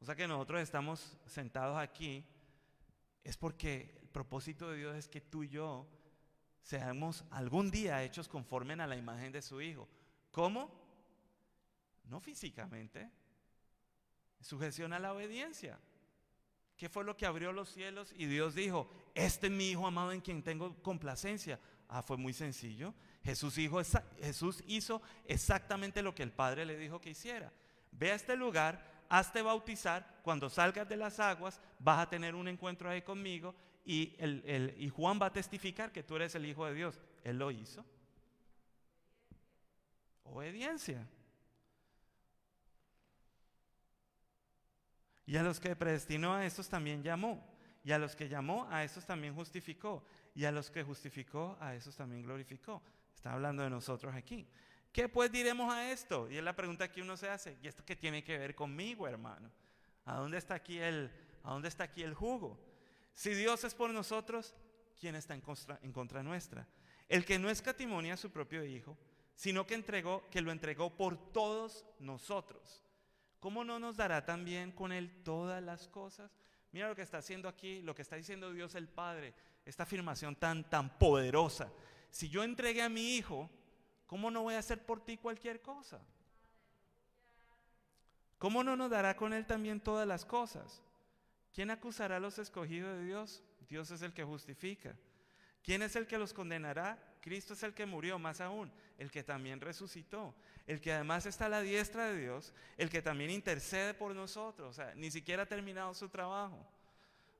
O 0.00 0.04
sea 0.04 0.14
que 0.14 0.28
nosotros 0.28 0.60
estamos 0.60 1.16
sentados 1.26 1.78
aquí, 1.78 2.24
es 3.22 3.36
porque 3.36 3.98
el 4.02 4.08
propósito 4.08 4.70
de 4.70 4.76
Dios 4.76 4.96
es 4.96 5.08
que 5.08 5.20
tú 5.20 5.44
y 5.44 5.48
yo 5.48 5.88
seamos 6.62 7.24
algún 7.30 7.70
día 7.70 8.02
hechos 8.04 8.28
conforme 8.28 8.74
a 8.74 8.86
la 8.86 8.96
imagen 8.96 9.32
de 9.32 9.42
su 9.42 9.60
Hijo. 9.60 9.88
¿Cómo? 10.30 10.70
No 12.04 12.20
físicamente. 12.20 13.10
Sujeción 14.40 14.92
a 14.92 14.98
la 14.98 15.14
obediencia. 15.14 15.80
¿Qué 16.76 16.88
fue 16.88 17.04
lo 17.04 17.16
que 17.16 17.24
abrió 17.24 17.52
los 17.52 17.70
cielos? 17.70 18.12
Y 18.16 18.26
Dios 18.26 18.54
dijo, 18.54 18.90
este 19.14 19.46
es 19.46 19.52
mi 19.52 19.70
Hijo 19.70 19.86
amado 19.86 20.12
en 20.12 20.20
quien 20.20 20.42
tengo 20.42 20.74
complacencia. 20.82 21.58
Ah, 21.96 22.02
fue 22.02 22.16
muy 22.16 22.32
sencillo. 22.32 22.92
Jesús, 23.22 23.54
Jesús 24.20 24.64
hizo 24.66 25.00
exactamente 25.26 26.02
lo 26.02 26.12
que 26.12 26.24
el 26.24 26.32
Padre 26.32 26.66
le 26.66 26.76
dijo 26.76 27.00
que 27.00 27.10
hiciera. 27.10 27.52
Ve 27.92 28.10
a 28.10 28.16
este 28.16 28.34
lugar, 28.34 28.84
hazte 29.08 29.42
bautizar, 29.42 30.18
cuando 30.24 30.50
salgas 30.50 30.88
de 30.88 30.96
las 30.96 31.20
aguas 31.20 31.60
vas 31.78 32.00
a 32.00 32.10
tener 32.10 32.34
un 32.34 32.48
encuentro 32.48 32.90
ahí 32.90 33.02
conmigo 33.02 33.54
y, 33.84 34.16
Juan 34.92 35.20
va 35.22 35.26
a 35.26 35.32
testificar 35.32 35.92
que 35.92 36.02
tú 36.02 36.16
eres 36.16 36.34
el 36.34 36.46
Hijo 36.46 36.66
de 36.66 36.74
Dios. 36.74 37.00
Él 37.22 37.38
lo 37.38 37.52
hizo. 37.52 37.84
Obediencia. 40.24 41.06
Y 45.26 45.36
a 45.36 45.44
los 45.44 45.60
que 45.60 45.76
predestinó 45.76 46.34
a 46.34 46.44
estos 46.44 46.68
también 46.68 47.04
llamó. 47.04 47.54
Y 47.84 47.92
a 47.92 47.98
los 47.98 48.16
que 48.16 48.28
llamó, 48.28 48.66
a 48.68 48.82
esos 48.82 49.06
también 49.06 49.32
justificó. 49.36 50.04
Y 50.34 50.44
a 50.44 50.52
los 50.52 50.70
que 50.70 50.82
justificó, 50.82 51.56
a 51.60 51.74
esos 51.74 51.96
también 51.96 52.22
glorificó. 52.22 52.82
Está 53.14 53.32
hablando 53.32 53.62
de 53.62 53.70
nosotros 53.70 54.14
aquí. 54.14 54.46
¿Qué 54.92 55.08
pues 55.08 55.30
diremos 55.30 55.72
a 55.72 55.90
esto? 55.90 56.30
Y 56.30 56.36
es 56.36 56.44
la 56.44 56.54
pregunta 56.54 56.90
que 56.90 57.02
uno 57.02 57.16
se 57.16 57.28
hace. 57.28 57.58
¿Y 57.62 57.68
esto 57.68 57.84
qué 57.84 57.96
tiene 57.96 58.22
que 58.22 58.38
ver 58.38 58.54
conmigo, 58.54 59.08
hermano? 59.08 59.50
¿A 60.04 60.16
dónde 60.16 60.38
está 60.38 60.54
aquí 60.54 60.78
el, 60.78 61.10
a 61.42 61.52
dónde 61.52 61.68
está 61.68 61.84
aquí 61.84 62.02
el 62.02 62.14
jugo? 62.14 62.60
Si 63.12 63.34
Dios 63.34 63.64
es 63.64 63.74
por 63.74 63.90
nosotros, 63.90 64.54
¿quién 64.98 65.14
está 65.14 65.34
en 65.34 65.40
contra, 65.40 65.78
en 65.82 65.92
contra 65.92 66.22
nuestra? 66.22 66.66
El 67.08 67.24
que 67.24 67.38
no 67.38 67.50
escatimonia 67.50 68.14
a 68.14 68.16
su 68.16 68.30
propio 68.30 68.64
Hijo, 68.64 68.96
sino 69.34 69.66
que, 69.66 69.74
entregó, 69.74 70.28
que 70.30 70.40
lo 70.40 70.52
entregó 70.52 70.96
por 70.96 71.32
todos 71.32 71.84
nosotros. 71.98 72.82
¿Cómo 73.40 73.64
no 73.64 73.78
nos 73.78 73.96
dará 73.96 74.24
también 74.24 74.72
con 74.72 74.92
Él 74.92 75.22
todas 75.22 75.62
las 75.62 75.88
cosas? 75.88 76.30
Mira 76.72 76.88
lo 76.88 76.96
que 76.96 77.02
está 77.02 77.18
haciendo 77.18 77.48
aquí, 77.48 77.82
lo 77.82 77.94
que 77.94 78.02
está 78.02 78.16
diciendo 78.16 78.52
Dios 78.52 78.74
el 78.74 78.88
Padre, 78.88 79.34
esta 79.64 79.84
afirmación 79.84 80.36
tan, 80.36 80.68
tan 80.68 80.98
poderosa. 80.98 81.70
Si 82.10 82.28
yo 82.28 82.42
entregué 82.42 82.82
a 82.82 82.88
mi 82.88 83.16
hijo, 83.16 83.50
¿cómo 84.06 84.30
no 84.30 84.42
voy 84.42 84.54
a 84.54 84.58
hacer 84.58 84.84
por 84.84 85.04
ti 85.04 85.16
cualquier 85.16 85.62
cosa? 85.62 86.00
¿Cómo 88.38 88.62
no 88.62 88.76
nos 88.76 88.90
dará 88.90 89.16
con 89.16 89.32
él 89.32 89.46
también 89.46 89.80
todas 89.80 90.06
las 90.06 90.24
cosas? 90.24 90.82
¿Quién 91.52 91.70
acusará 91.70 92.16
a 92.16 92.20
los 92.20 92.38
escogidos 92.38 92.98
de 92.98 93.04
Dios? 93.04 93.42
Dios 93.68 93.90
es 93.90 94.02
el 94.02 94.12
que 94.12 94.24
justifica. 94.24 94.94
¿Quién 95.62 95.82
es 95.82 95.96
el 95.96 96.06
que 96.06 96.18
los 96.18 96.34
condenará? 96.34 96.98
Cristo 97.22 97.54
es 97.54 97.62
el 97.62 97.72
que 97.72 97.86
murió, 97.86 98.18
más 98.18 98.42
aún, 98.42 98.70
el 98.98 99.10
que 99.10 99.24
también 99.24 99.62
resucitó, 99.62 100.34
el 100.66 100.78
que 100.78 100.92
además 100.92 101.24
está 101.24 101.46
a 101.46 101.48
la 101.48 101.62
diestra 101.62 102.08
de 102.08 102.20
Dios, 102.20 102.52
el 102.76 102.90
que 102.90 103.00
también 103.00 103.30
intercede 103.30 103.94
por 103.94 104.14
nosotros, 104.14 104.68
o 104.68 104.72
sea, 104.74 104.94
ni 104.94 105.10
siquiera 105.10 105.44
ha 105.44 105.46
terminado 105.46 105.94
su 105.94 106.10
trabajo. 106.10 106.68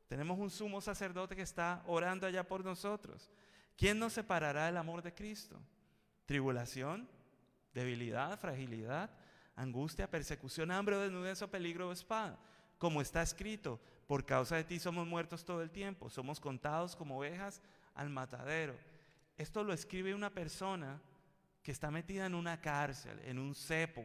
Tenemos 0.06 0.39
un 0.39 0.51
sumo 0.51 0.81
sacerdote 0.81 1.35
que 1.35 1.43
está 1.43 1.82
orando 1.86 2.26
allá 2.26 2.47
por 2.47 2.64
nosotros. 2.64 3.31
¿Quién 3.76 3.98
nos 3.98 4.12
separará 4.12 4.66
del 4.66 4.76
amor 4.76 5.02
de 5.02 5.14
Cristo? 5.14 5.60
Tribulación, 6.26 7.09
debilidad, 7.72 8.39
fragilidad, 8.39 9.10
angustia, 9.56 10.10
persecución, 10.10 10.70
hambre 10.70 10.97
o 10.97 11.01
desnudez 11.01 11.43
o 11.43 11.51
peligro 11.51 11.89
o 11.89 11.93
espada. 11.93 12.39
Como 12.78 13.01
está 13.01 13.22
escrito, 13.22 13.81
por 14.06 14.24
causa 14.24 14.56
de 14.56 14.64
ti 14.64 14.78
somos 14.78 15.06
muertos 15.06 15.44
todo 15.44 15.62
el 15.62 15.70
tiempo, 15.70 16.10
somos 16.10 16.39
contados 16.40 16.94
como 16.94 17.18
ovejas 17.18 17.62
al 17.94 18.10
matadero. 18.10 18.76
Esto 19.36 19.64
lo 19.64 19.72
escribe 19.72 20.14
una 20.14 20.31
persona 20.31 21.01
que 21.62 21.72
está 21.72 21.90
metida 21.90 22.26
en 22.26 22.35
una 22.35 22.60
cárcel, 22.60 23.18
en 23.24 23.39
un 23.39 23.55
cepo. 23.55 24.05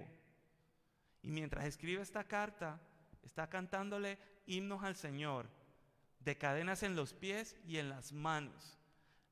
Y 1.22 1.30
mientras 1.30 1.66
escribe 1.66 2.02
esta 2.02 2.24
carta, 2.24 2.80
está 3.22 3.50
cantándole 3.50 4.18
himnos 4.46 4.84
al 4.84 4.96
Señor, 4.96 5.48
de 6.20 6.38
cadenas 6.38 6.84
en 6.84 6.96
los 6.96 7.14
pies 7.14 7.56
y 7.66 7.78
en 7.78 7.90
las 7.90 8.12
manos, 8.12 8.78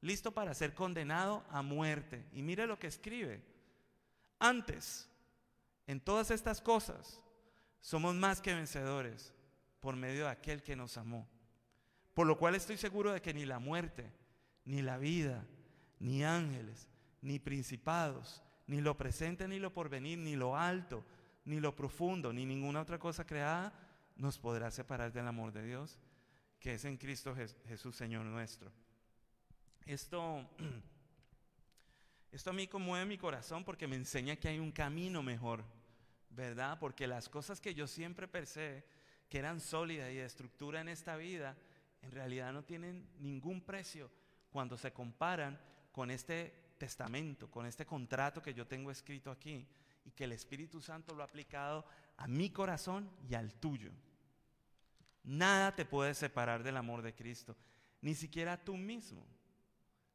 listo 0.02 0.32
para 0.32 0.54
ser 0.54 0.74
condenado 0.74 1.44
a 1.50 1.62
muerte. 1.62 2.26
Y 2.34 2.42
mire 2.42 2.68
lo 2.68 2.80
que 2.80 2.88
escribe. 2.88 3.42
Antes, 4.40 5.10
en 5.86 6.00
todas 6.00 6.32
estas 6.32 6.62
cosas, 6.62 7.22
somos 7.82 8.16
más 8.16 8.42
que 8.42 8.54
vencedores 8.54 9.34
por 9.80 9.96
medio 9.96 10.26
de 10.26 10.32
aquel 10.32 10.62
que 10.62 10.76
nos 10.76 10.98
amó. 10.98 11.28
Por 12.14 12.28
lo 12.28 12.38
cual 12.38 12.56
estoy 12.56 12.78
seguro 12.78 13.14
de 13.14 13.22
que 13.22 13.34
ni 13.34 13.46
la 13.46 13.60
muerte, 13.60 14.12
ni 14.66 14.82
la 14.82 14.98
vida, 14.98 15.46
ni 16.00 16.24
ángeles, 16.24 16.88
ni 17.22 17.40
principados, 17.40 18.44
ni 18.66 18.82
lo 18.82 18.98
presente, 18.98 19.48
ni 19.48 19.60
lo 19.60 19.74
porvenir, 19.74 20.18
ni 20.18 20.36
lo 20.36 20.58
alto, 20.58 21.04
ni 21.46 21.60
lo 21.60 21.76
profundo, 21.76 22.34
ni 22.34 22.46
ninguna 22.46 22.82
otra 22.82 23.00
cosa 23.00 23.26
creada 23.26 23.74
nos 24.16 24.38
podrá 24.38 24.72
separar 24.72 25.14
del 25.14 25.28
amor 25.28 25.54
de 25.54 25.64
Dios, 25.64 25.98
que 26.60 26.74
es 26.74 26.86
en 26.86 26.98
Cristo 26.98 27.36
Jesús, 27.68 27.96
Señor 27.96 28.26
nuestro. 28.26 28.72
Esto, 29.86 30.50
esto 32.32 32.50
a 32.50 32.54
mí 32.54 32.68
conmueve 32.68 33.06
mi 33.06 33.18
corazón 33.18 33.64
porque 33.64 33.88
me 33.88 33.96
enseña 33.96 34.36
que 34.36 34.50
hay 34.50 34.60
un 34.60 34.72
camino 34.72 35.24
mejor, 35.24 35.64
¿verdad? 36.30 36.78
Porque 36.80 37.08
las 37.08 37.30
cosas 37.30 37.62
que 37.62 37.74
yo 37.74 37.88
siempre 37.88 38.28
pensé 38.28 38.86
que 39.30 39.40
eran 39.40 39.60
sólidas 39.60 40.12
y 40.12 40.16
de 40.16 40.26
estructura 40.26 40.82
en 40.82 40.90
esta 40.90 41.16
vida, 41.18 41.58
en 42.02 42.12
realidad 42.12 42.54
no 42.54 42.64
tienen 42.64 43.10
ningún 43.20 43.62
precio 43.62 44.10
cuando 44.50 44.78
se 44.78 44.92
comparan 44.92 45.60
con 45.92 46.12
este 46.12 46.74
testamento, 46.78 47.50
con 47.50 47.66
este 47.66 47.86
contrato 47.86 48.42
que 48.42 48.54
yo 48.54 48.68
tengo 48.68 48.92
escrito 48.92 49.32
aquí 49.32 49.68
y 50.06 50.12
que 50.12 50.24
el 50.24 50.32
Espíritu 50.32 50.82
Santo 50.82 51.14
lo 51.14 51.24
ha 51.24 51.26
aplicado 51.26 51.86
a 52.18 52.28
mi 52.28 52.50
corazón 52.50 53.10
y 53.30 53.36
al 53.36 53.54
tuyo. 53.56 53.92
Nada 55.28 55.76
te 55.76 55.84
puede 55.84 56.14
separar 56.14 56.64
del 56.64 56.78
amor 56.78 57.02
de 57.02 57.14
Cristo, 57.14 57.54
ni 58.00 58.16
siquiera 58.16 58.64
tú 58.64 58.78
mismo. 58.78 59.28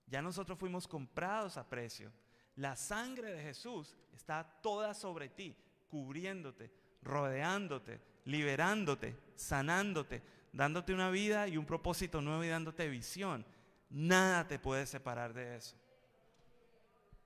Ya 0.07 0.23
nosotros 0.23 0.59
fuimos 0.59 0.89
comprados 0.89 1.59
a 1.59 1.69
precio. 1.69 2.11
La 2.57 2.77
sangre 2.77 3.35
de 3.35 3.43
Jesús 3.43 3.95
está 4.15 4.43
toda 4.63 4.95
sobre 4.95 5.29
ti, 5.29 5.55
cubriéndote, 5.91 6.73
rodeándote, 7.03 8.01
liberándote, 8.25 9.15
sanándote, 9.35 10.23
dándote 10.51 10.95
una 10.95 11.11
vida 11.11 11.47
y 11.47 11.59
un 11.59 11.67
propósito 11.67 12.23
nuevo 12.23 12.43
y 12.43 12.49
dándote 12.49 12.89
visión. 12.89 13.45
Nada 13.91 14.49
te 14.49 14.59
puede 14.59 14.87
separar 14.87 15.35
de 15.35 15.57
eso. 15.57 15.77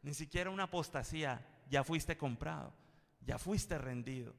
Ni 0.03 0.13
siquiera 0.13 0.51
una 0.51 0.65
apostasía. 0.65 1.47
Ya 1.71 1.85
fuiste 1.85 2.17
comprado, 2.17 2.73
ya 3.25 3.39
fuiste 3.39 3.79
rendido. 3.79 4.35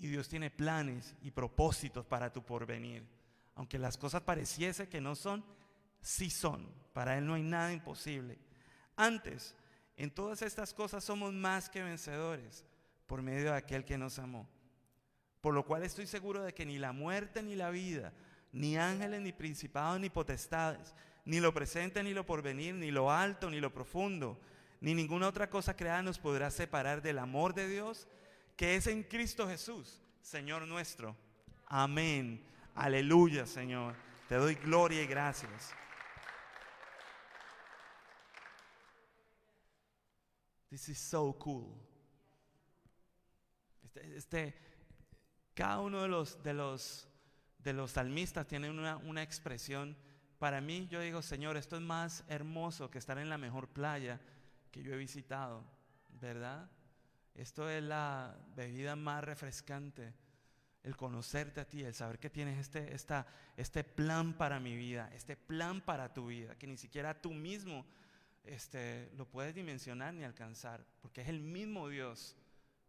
Y 0.00 0.08
Dios 0.08 0.28
tiene 0.28 0.50
planes 0.50 1.14
y 1.22 1.30
propósitos 1.30 2.06
para 2.06 2.32
tu 2.32 2.42
porvenir. 2.42 3.06
Aunque 3.54 3.78
las 3.78 3.98
cosas 3.98 4.22
pareciese 4.22 4.88
que 4.88 5.00
no 5.00 5.14
son, 5.14 5.44
sí 6.00 6.30
son. 6.30 6.66
Para 6.94 7.18
Él 7.18 7.26
no 7.26 7.34
hay 7.34 7.42
nada 7.42 7.72
imposible. 7.72 8.38
Antes, 8.96 9.54
en 9.98 10.10
todas 10.10 10.40
estas 10.40 10.72
cosas 10.72 11.04
somos 11.04 11.34
más 11.34 11.68
que 11.68 11.82
vencedores 11.82 12.64
por 13.06 13.20
medio 13.20 13.50
de 13.50 13.58
aquel 13.58 13.84
que 13.84 13.98
nos 13.98 14.18
amó. 14.18 14.48
Por 15.42 15.52
lo 15.52 15.66
cual 15.66 15.82
estoy 15.82 16.06
seguro 16.06 16.42
de 16.42 16.54
que 16.54 16.64
ni 16.64 16.78
la 16.78 16.92
muerte 16.92 17.42
ni 17.42 17.54
la 17.54 17.68
vida, 17.68 18.14
ni 18.52 18.78
ángeles, 18.78 19.20
ni 19.20 19.32
principados, 19.32 20.00
ni 20.00 20.08
potestades, 20.08 20.94
ni 21.26 21.40
lo 21.40 21.52
presente, 21.52 22.02
ni 22.02 22.14
lo 22.14 22.24
porvenir, 22.24 22.74
ni 22.74 22.90
lo 22.90 23.10
alto, 23.10 23.50
ni 23.50 23.60
lo 23.60 23.72
profundo, 23.72 24.40
ni 24.80 24.94
ninguna 24.94 25.28
otra 25.28 25.50
cosa 25.50 25.76
creada 25.76 26.02
nos 26.02 26.18
podrá 26.18 26.50
separar 26.50 27.02
del 27.02 27.18
amor 27.18 27.52
de 27.52 27.68
Dios 27.68 28.08
que 28.60 28.76
es 28.76 28.86
en 28.88 29.04
Cristo 29.04 29.48
Jesús, 29.48 30.02
Señor 30.20 30.68
nuestro. 30.68 31.16
Amén. 31.64 32.44
Aleluya, 32.74 33.46
Señor. 33.46 33.94
Te 34.28 34.34
doy 34.34 34.54
gloria 34.54 35.02
y 35.02 35.06
gracias. 35.06 35.72
This 40.68 40.90
is 40.90 40.98
so 40.98 41.32
cool. 41.38 41.74
Este, 43.82 44.16
este, 44.18 44.54
cada 45.54 45.80
uno 45.80 46.02
de 46.02 46.08
los, 46.08 46.42
de 46.42 46.52
los, 46.52 47.08
de 47.60 47.72
los 47.72 47.92
salmistas 47.92 48.46
tiene 48.46 48.68
una, 48.68 48.98
una 48.98 49.22
expresión. 49.22 49.96
Para 50.38 50.60
mí, 50.60 50.86
yo 50.90 51.00
digo, 51.00 51.22
Señor, 51.22 51.56
esto 51.56 51.76
es 51.76 51.82
más 51.82 52.24
hermoso 52.28 52.90
que 52.90 52.98
estar 52.98 53.16
en 53.16 53.30
la 53.30 53.38
mejor 53.38 53.68
playa 53.68 54.20
que 54.70 54.82
yo 54.82 54.92
he 54.92 54.98
visitado, 54.98 55.64
¿verdad? 56.20 56.70
Esto 57.40 57.70
es 57.70 57.82
la 57.82 58.36
bebida 58.54 58.96
más 58.96 59.24
refrescante, 59.24 60.12
el 60.82 60.94
conocerte 60.94 61.62
a 61.62 61.64
ti, 61.64 61.82
el 61.82 61.94
saber 61.94 62.18
que 62.18 62.28
tienes 62.28 62.58
este, 62.58 62.94
esta, 62.94 63.26
este 63.56 63.82
plan 63.82 64.34
para 64.34 64.60
mi 64.60 64.76
vida, 64.76 65.10
este 65.14 65.36
plan 65.36 65.80
para 65.80 66.12
tu 66.12 66.26
vida, 66.26 66.54
que 66.56 66.66
ni 66.66 66.76
siquiera 66.76 67.18
tú 67.18 67.32
mismo 67.32 67.86
este, 68.44 69.10
lo 69.16 69.24
puedes 69.24 69.54
dimensionar 69.54 70.12
ni 70.12 70.22
alcanzar, 70.22 70.84
porque 71.00 71.22
es 71.22 71.28
el 71.28 71.40
mismo 71.40 71.88
Dios 71.88 72.36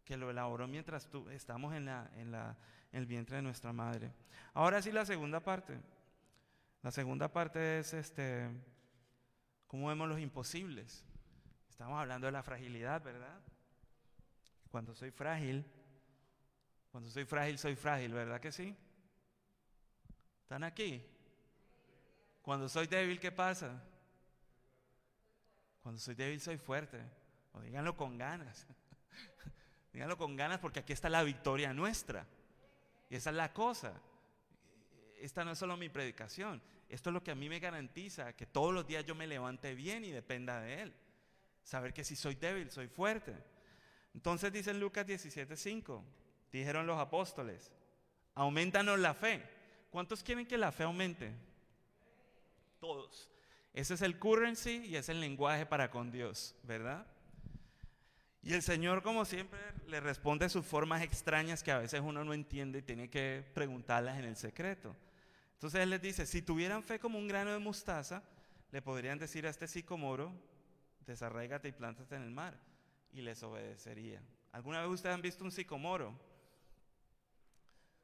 que 0.04 0.18
lo 0.18 0.28
elaboró 0.28 0.68
mientras 0.68 1.08
tú 1.08 1.30
estamos 1.30 1.74
en, 1.74 1.86
la, 1.86 2.10
en, 2.16 2.30
la, 2.30 2.54
el 2.92 3.06
vientre 3.06 3.36
de 3.36 3.42
nuestra 3.42 3.72
madre. 3.72 4.12
Ahora 4.52 4.82
sí 4.82 4.92
la 4.92 5.06
segunda 5.06 5.40
parte. 5.40 5.80
La 6.82 6.90
segunda 6.90 7.32
parte 7.32 7.78
es 7.78 7.94
este, 7.94 8.50
cómo 9.66 9.88
vemos 9.88 10.10
los 10.10 10.20
imposibles. 10.20 11.06
Estamos 11.70 11.98
hablando 11.98 12.26
de 12.26 12.32
la 12.32 12.42
fragilidad, 12.42 13.02
¿verdad? 13.02 13.40
Cuando 14.72 14.94
soy 14.94 15.10
frágil, 15.10 15.66
cuando 16.90 17.10
soy 17.10 17.26
frágil, 17.26 17.58
soy 17.58 17.76
frágil, 17.76 18.14
¿verdad 18.14 18.40
que 18.40 18.50
sí? 18.50 18.74
¿Están 20.40 20.64
aquí? 20.64 21.04
Cuando 22.40 22.70
soy 22.70 22.86
débil, 22.86 23.20
¿qué 23.20 23.30
pasa? 23.30 23.82
Cuando 25.82 26.00
soy 26.00 26.14
débil 26.14 26.40
soy 26.40 26.56
fuerte. 26.56 26.98
O 27.52 27.60
díganlo 27.60 27.94
con 27.98 28.16
ganas. 28.16 28.66
díganlo 29.92 30.16
con 30.16 30.36
ganas 30.36 30.58
porque 30.58 30.80
aquí 30.80 30.94
está 30.94 31.10
la 31.10 31.22
victoria 31.22 31.74
nuestra. 31.74 32.26
Y 33.10 33.16
esa 33.16 33.28
es 33.28 33.36
la 33.36 33.52
cosa. 33.52 33.92
Esta 35.18 35.44
no 35.44 35.50
es 35.50 35.58
solo 35.58 35.76
mi 35.76 35.90
predicación. 35.90 36.62
Esto 36.88 37.10
es 37.10 37.14
lo 37.14 37.22
que 37.22 37.30
a 37.30 37.34
mí 37.34 37.50
me 37.50 37.60
garantiza 37.60 38.32
que 38.32 38.46
todos 38.46 38.72
los 38.72 38.86
días 38.86 39.04
yo 39.04 39.14
me 39.14 39.26
levante 39.26 39.74
bien 39.74 40.02
y 40.06 40.12
dependa 40.12 40.62
de 40.62 40.80
Él. 40.80 40.94
Saber 41.62 41.92
que 41.92 42.04
si 42.04 42.16
soy 42.16 42.36
débil, 42.36 42.70
soy 42.70 42.88
fuerte. 42.88 43.52
Entonces 44.14 44.52
dice 44.52 44.70
en 44.70 44.80
Lucas 44.80 45.06
17:5, 45.06 46.02
dijeron 46.50 46.86
los 46.86 46.98
apóstoles, 46.98 47.72
aumentanos 48.34 48.98
la 48.98 49.14
fe. 49.14 49.42
¿Cuántos 49.90 50.22
quieren 50.22 50.46
que 50.46 50.56
la 50.56 50.72
fe 50.72 50.84
aumente? 50.84 51.32
Todos. 52.80 53.28
Ese 53.74 53.94
es 53.94 54.02
el 54.02 54.18
currency 54.18 54.84
y 54.86 54.96
es 54.96 55.08
el 55.08 55.20
lenguaje 55.20 55.66
para 55.66 55.90
con 55.90 56.10
Dios, 56.10 56.54
¿verdad? 56.62 57.06
Y 58.42 58.54
el 58.54 58.62
Señor, 58.62 59.02
como 59.02 59.24
siempre, 59.24 59.60
le 59.86 60.00
responde 60.00 60.48
sus 60.48 60.66
formas 60.66 61.02
extrañas 61.02 61.62
que 61.62 61.70
a 61.70 61.78
veces 61.78 62.00
uno 62.00 62.24
no 62.24 62.34
entiende 62.34 62.80
y 62.80 62.82
tiene 62.82 63.08
que 63.08 63.44
preguntarlas 63.54 64.18
en 64.18 64.24
el 64.24 64.36
secreto. 64.36 64.96
Entonces 65.54 65.80
Él 65.80 65.90
les 65.90 66.02
dice, 66.02 66.26
si 66.26 66.42
tuvieran 66.42 66.82
fe 66.82 66.98
como 66.98 67.18
un 67.18 67.28
grano 67.28 67.52
de 67.52 67.60
mostaza, 67.60 68.22
le 68.72 68.82
podrían 68.82 69.18
decir 69.18 69.46
a 69.46 69.50
este 69.50 69.68
sicomoro, 69.68 70.32
desarraigate 71.06 71.68
y 71.68 71.72
plántate 71.72 72.16
en 72.16 72.22
el 72.22 72.30
mar, 72.30 72.58
y 73.12 73.20
les 73.22 73.42
obedecería. 73.42 74.20
¿Alguna 74.52 74.80
vez 74.80 74.90
ustedes 74.90 75.14
han 75.14 75.22
visto 75.22 75.44
un 75.44 75.52
sicomoro? 75.52 76.18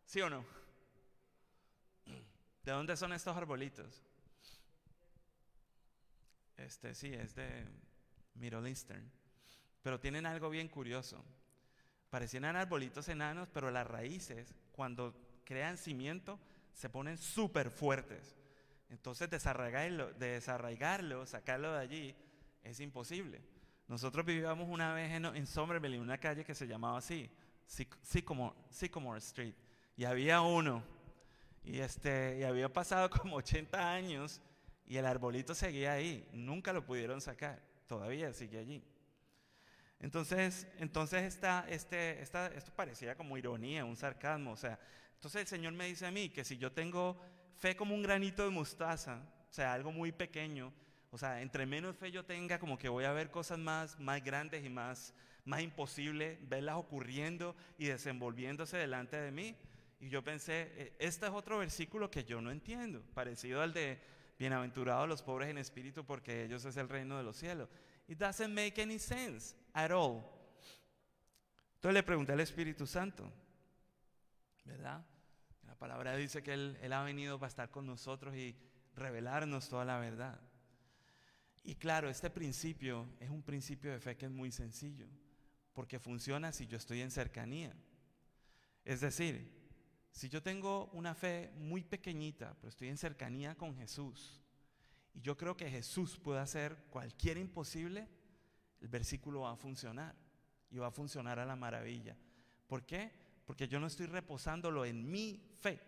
¿Sí 0.04 0.20
o 0.20 0.30
no? 0.30 0.44
¿De 2.64 2.72
dónde 2.72 2.96
son 2.96 3.12
estos 3.12 3.36
arbolitos? 3.36 4.02
Este 6.56 6.94
sí, 6.94 7.12
es 7.12 7.34
de 7.34 7.66
Middle 8.34 8.68
Eastern. 8.68 9.10
Pero 9.82 10.00
tienen 10.00 10.26
algo 10.26 10.50
bien 10.50 10.68
curioso. 10.68 11.24
Parecían 12.10 12.44
arbolitos 12.44 13.08
enanos, 13.08 13.48
pero 13.52 13.70
las 13.70 13.86
raíces, 13.86 14.54
cuando 14.72 15.14
crean 15.44 15.78
cimiento, 15.78 16.38
se 16.72 16.88
ponen 16.88 17.18
súper 17.18 17.70
fuertes. 17.70 18.34
Entonces 18.90 19.28
desarraigarlo, 19.28 20.12
desarraigarlo, 20.14 21.26
sacarlo 21.26 21.72
de 21.72 21.78
allí, 21.80 22.16
es 22.62 22.80
imposible. 22.80 23.42
Nosotros 23.88 24.24
vivíamos 24.24 24.68
una 24.68 24.92
vez 24.92 25.10
en, 25.12 25.24
en 25.24 25.46
Somerville, 25.46 25.96
en 25.96 26.02
una 26.02 26.18
calle 26.18 26.44
que 26.44 26.54
se 26.54 26.66
llamaba 26.66 26.98
así, 26.98 27.30
Sycamore, 27.66 28.54
Sycamore 28.70 29.18
Street. 29.18 29.54
Y 29.96 30.04
había 30.04 30.42
uno, 30.42 30.82
y, 31.64 31.78
este, 31.78 32.38
y 32.38 32.44
había 32.44 32.72
pasado 32.72 33.08
como 33.10 33.36
80 33.36 33.92
años 33.92 34.40
y 34.86 34.96
el 34.96 35.06
arbolito 35.06 35.54
seguía 35.54 35.92
ahí, 35.92 36.26
nunca 36.32 36.72
lo 36.72 36.84
pudieron 36.84 37.20
sacar, 37.20 37.62
todavía 37.86 38.32
sigue 38.32 38.58
allí. 38.58 38.84
Entonces, 40.00 40.68
entonces 40.78 41.24
esta, 41.24 41.66
este, 41.68 42.22
esta, 42.22 42.46
esto 42.48 42.72
parecía 42.74 43.16
como 43.16 43.36
ironía, 43.36 43.84
un 43.84 43.96
sarcasmo. 43.96 44.52
O 44.52 44.56
sea, 44.56 44.78
entonces 45.14 45.40
el 45.42 45.46
Señor 45.46 45.72
me 45.72 45.86
dice 45.86 46.06
a 46.06 46.10
mí 46.10 46.28
que 46.30 46.44
si 46.44 46.56
yo 46.56 46.72
tengo 46.72 47.20
fe 47.56 47.74
como 47.74 47.94
un 47.94 48.02
granito 48.02 48.44
de 48.44 48.50
mostaza, 48.50 49.20
o 49.48 49.52
sea, 49.52 49.72
algo 49.72 49.90
muy 49.90 50.12
pequeño, 50.12 50.72
o 51.10 51.18
sea, 51.18 51.40
entre 51.40 51.64
menos 51.66 51.96
fe 51.96 52.10
yo 52.10 52.24
tenga, 52.24 52.58
como 52.58 52.78
que 52.78 52.88
voy 52.88 53.04
a 53.04 53.12
ver 53.12 53.30
cosas 53.30 53.58
más, 53.58 53.98
más 53.98 54.22
grandes 54.22 54.64
y 54.64 54.68
más, 54.68 55.14
más 55.44 55.62
imposibles, 55.62 56.38
verlas 56.48 56.76
ocurriendo 56.76 57.56
y 57.78 57.86
desenvolviéndose 57.86 58.76
delante 58.76 59.16
de 59.16 59.30
mí. 59.30 59.56
Y 60.00 60.08
yo 60.10 60.22
pensé, 60.22 60.72
e, 60.76 60.96
este 60.98 61.26
es 61.26 61.32
otro 61.32 61.58
versículo 61.58 62.10
que 62.10 62.24
yo 62.24 62.40
no 62.40 62.50
entiendo, 62.50 63.02
parecido 63.14 63.62
al 63.62 63.72
de 63.72 63.98
Bienaventurados 64.38 65.08
los 65.08 65.22
pobres 65.22 65.48
en 65.48 65.58
espíritu 65.58 66.04
porque 66.04 66.44
ellos 66.44 66.64
es 66.64 66.76
el 66.76 66.88
reino 66.88 67.16
de 67.16 67.24
los 67.24 67.36
cielos. 67.36 67.68
It 68.06 68.18
doesn't 68.18 68.54
make 68.54 68.80
any 68.80 68.98
sense 68.98 69.56
at 69.72 69.90
all. 69.90 70.22
Entonces 71.74 71.94
le 71.94 72.02
pregunté 72.02 72.32
al 72.32 72.40
Espíritu 72.40 72.86
Santo, 72.86 73.30
¿verdad? 74.64 75.04
La 75.66 75.74
palabra 75.74 76.16
dice 76.16 76.42
que 76.42 76.52
él, 76.52 76.78
él 76.82 76.92
ha 76.92 77.02
venido 77.02 77.38
para 77.38 77.48
estar 77.48 77.70
con 77.70 77.86
nosotros 77.86 78.36
y 78.36 78.56
revelarnos 78.94 79.68
toda 79.68 79.84
la 79.84 79.98
verdad. 79.98 80.40
Y 81.68 81.74
claro, 81.74 82.08
este 82.08 82.30
principio 82.30 83.06
es 83.20 83.28
un 83.28 83.42
principio 83.42 83.92
de 83.92 84.00
fe 84.00 84.16
que 84.16 84.24
es 84.24 84.32
muy 84.32 84.50
sencillo, 84.50 85.06
porque 85.74 85.98
funciona 85.98 86.50
si 86.50 86.66
yo 86.66 86.78
estoy 86.78 87.02
en 87.02 87.10
cercanía. 87.10 87.76
Es 88.86 89.02
decir, 89.02 89.52
si 90.10 90.30
yo 90.30 90.42
tengo 90.42 90.86
una 90.94 91.14
fe 91.14 91.52
muy 91.58 91.84
pequeñita, 91.84 92.56
pero 92.58 92.70
estoy 92.70 92.88
en 92.88 92.96
cercanía 92.96 93.54
con 93.54 93.76
Jesús, 93.76 94.40
y 95.12 95.20
yo 95.20 95.36
creo 95.36 95.58
que 95.58 95.70
Jesús 95.70 96.18
puede 96.18 96.40
hacer 96.40 96.74
cualquier 96.88 97.36
imposible, 97.36 98.08
el 98.80 98.88
versículo 98.88 99.40
va 99.40 99.52
a 99.52 99.56
funcionar 99.56 100.16
y 100.70 100.78
va 100.78 100.86
a 100.86 100.90
funcionar 100.90 101.38
a 101.38 101.44
la 101.44 101.54
maravilla. 101.54 102.16
¿Por 102.66 102.86
qué? 102.86 103.12
Porque 103.44 103.68
yo 103.68 103.78
no 103.78 103.88
estoy 103.88 104.06
reposándolo 104.06 104.86
en 104.86 105.10
mi 105.10 105.54
fe. 105.60 105.82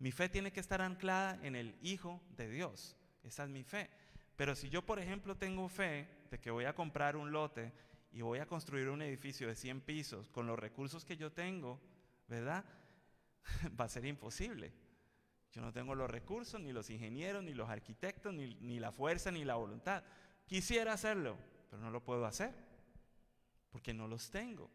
Mi 0.00 0.10
fe 0.10 0.28
tiene 0.28 0.52
que 0.52 0.58
estar 0.58 0.82
anclada 0.82 1.38
en 1.46 1.54
el 1.54 1.78
Hijo 1.80 2.20
de 2.36 2.50
Dios. 2.50 2.96
Esa 3.22 3.44
es 3.44 3.50
mi 3.50 3.62
fe. 3.62 3.88
Pero 4.36 4.54
si 4.54 4.68
yo, 4.68 4.82
por 4.82 4.98
ejemplo, 4.98 5.36
tengo 5.36 5.68
fe 5.68 6.08
de 6.30 6.38
que 6.38 6.50
voy 6.50 6.66
a 6.66 6.74
comprar 6.74 7.16
un 7.16 7.32
lote 7.32 7.72
y 8.12 8.20
voy 8.20 8.38
a 8.38 8.46
construir 8.46 8.88
un 8.88 9.02
edificio 9.02 9.48
de 9.48 9.54
100 9.54 9.80
pisos 9.80 10.28
con 10.28 10.46
los 10.46 10.58
recursos 10.58 11.04
que 11.04 11.16
yo 11.16 11.32
tengo, 11.32 11.80
¿verdad? 12.28 12.64
va 13.80 13.86
a 13.86 13.88
ser 13.88 14.04
imposible. 14.04 14.72
Yo 15.52 15.62
no 15.62 15.72
tengo 15.72 15.94
los 15.94 16.10
recursos, 16.10 16.60
ni 16.60 16.72
los 16.72 16.90
ingenieros, 16.90 17.42
ni 17.42 17.54
los 17.54 17.68
arquitectos, 17.70 18.34
ni, 18.34 18.78
la 18.78 18.92
fuerza, 18.92 19.30
ni 19.30 19.44
la 19.44 19.54
voluntad. 19.54 20.04
Quisiera 20.44 20.92
hacerlo, 20.92 21.38
pero 21.70 21.80
no 21.80 21.90
lo 21.90 22.04
puedo 22.04 22.26
hacer, 22.26 22.52
porque 23.70 23.94
no 23.94 24.06
los 24.06 24.30
tengo. 24.30 24.70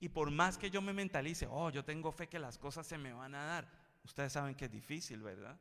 Y 0.00 0.08
por 0.08 0.30
más 0.30 0.56
que 0.56 0.70
yo 0.70 0.80
me 0.80 0.94
mentalice, 0.94 1.46
oh, 1.50 1.68
yo 1.70 1.84
tengo 1.84 2.10
fe 2.10 2.26
que 2.26 2.38
las 2.38 2.56
cosas 2.56 2.86
se 2.86 2.96
me 2.96 3.12
van 3.12 3.34
a 3.34 3.44
dar, 3.44 3.78
Ustedes 4.04 4.32
saben 4.32 4.54
que 4.54 4.64
es 4.64 4.70
difícil, 4.70 5.20
¿verdad? 5.20 5.58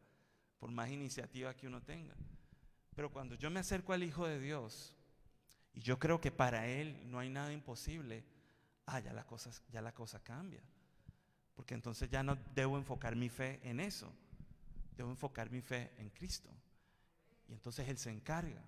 Por 0.58 0.72
más 0.72 0.90
iniciativa 0.90 1.54
que 1.54 1.68
uno 1.68 1.82
tenga. 1.82 2.16
Pero 2.98 3.12
cuando 3.12 3.36
yo 3.36 3.52
me 3.52 3.60
acerco 3.60 3.94
al 3.94 4.02
Hijo 4.02 4.26
de 4.26 4.40
Dios, 4.40 4.96
y 5.72 5.82
yo 5.82 6.00
creo 6.00 6.20
que 6.20 6.32
para 6.32 6.66
Él 6.66 7.00
no 7.12 7.20
hay 7.20 7.30
nada 7.30 7.54
imposible, 7.54 8.26
ah, 8.88 9.00
ya 9.00 9.14
la 9.14 9.24
cosa, 9.24 9.52
ya 9.70 9.84
la 9.84 9.94
cosa 9.94 10.20
cambia. 10.24 10.64
Porque 11.54 11.76
entonces 11.76 12.10
ya 12.10 12.24
no 12.24 12.36
debo 12.56 12.76
enfocar 12.76 13.16
mi 13.16 13.30
fe 13.30 13.60
en 13.62 13.82
eso, 13.82 14.12
debo 14.96 15.12
enfocar 15.12 15.52
mi 15.52 15.62
fe 15.62 15.92
en 16.00 16.10
Cristo. 16.10 16.50
Y 17.48 17.54
entonces 17.54 17.88
Él 17.88 18.00
se 18.00 18.10
encarga. 18.10 18.64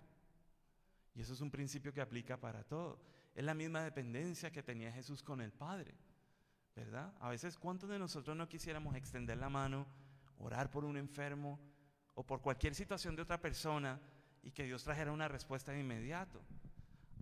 Y 1.15 1.22
eso 1.22 1.34
es 1.34 1.41
un 1.41 1.49
principio 1.49 1.91
que 1.91 1.99
aplica 1.99 2.39
para 2.39 2.64
todo. 2.64 3.01
Es 3.34 3.43
la 3.43 3.56
misma 3.56 3.81
dependencia 3.81 4.51
que 4.51 4.61
tenía 4.61 4.91
Jesús 4.91 5.23
con 5.23 5.41
el 5.41 5.51
Padre. 5.51 5.95
¿Verdad? 6.76 7.15
A 7.19 7.30
veces, 7.30 7.57
¿cuántos 7.57 7.89
de 7.89 7.97
nosotros 7.97 8.38
no 8.38 8.47
quisiéramos 8.47 8.95
extender 8.95 9.39
la 9.39 9.49
mano, 9.49 9.88
orar 10.38 10.69
por 10.69 10.85
un 10.85 10.97
enfermo 10.97 11.60
o 12.14 12.23
por 12.23 12.41
cualquier 12.41 12.76
situación 12.76 13.15
de 13.15 13.23
otra 13.23 13.41
persona 13.41 13.99
y 14.44 14.52
que 14.52 14.64
Dios 14.64 14.84
trajera 14.84 15.11
una 15.11 15.28
respuesta 15.28 15.72
de 15.72 15.80
inmediato? 15.80 16.41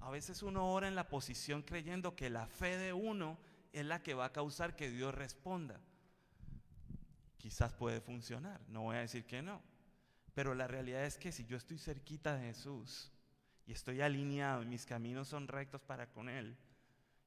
A 0.02 0.10
veces 0.10 0.44
uno 0.44 0.72
ora 0.72 0.88
en 0.88 0.95
la 0.95 1.10
posición 1.10 1.64
creyendo 1.64 2.15
que 2.15 2.30
la 2.30 2.48
fe 2.48 2.77
de 2.77 2.94
uno 2.94 3.38
es 3.73 3.85
la 3.85 4.02
que 4.02 4.14
va 4.14 4.26
a 4.26 4.34
causar 4.34 4.76
que 4.76 4.89
Dios 4.89 5.14
responda. 5.14 5.80
Quizás 7.38 7.73
puede 7.73 8.02
funcionar, 8.02 8.61
no 8.69 8.84
voy 8.84 8.98
a 8.98 9.02
decir 9.02 9.26
que 9.26 9.41
no. 9.41 9.61
Pero 10.34 10.53
la 10.53 10.68
realidad 10.68 11.03
es 11.06 11.18
que 11.18 11.31
si 11.31 11.45
yo 11.45 11.57
estoy 11.57 11.77
cerquita 11.77 12.35
de 12.35 12.48
Jesús 12.48 13.11
y 13.65 13.72
estoy 13.72 14.02
alineado 14.02 14.61
y 14.61 14.65
mis 14.65 14.85
caminos 14.85 15.27
son 15.27 15.48
rectos 15.48 15.81
para 15.81 16.10
con 16.11 16.30
Él 16.30 16.57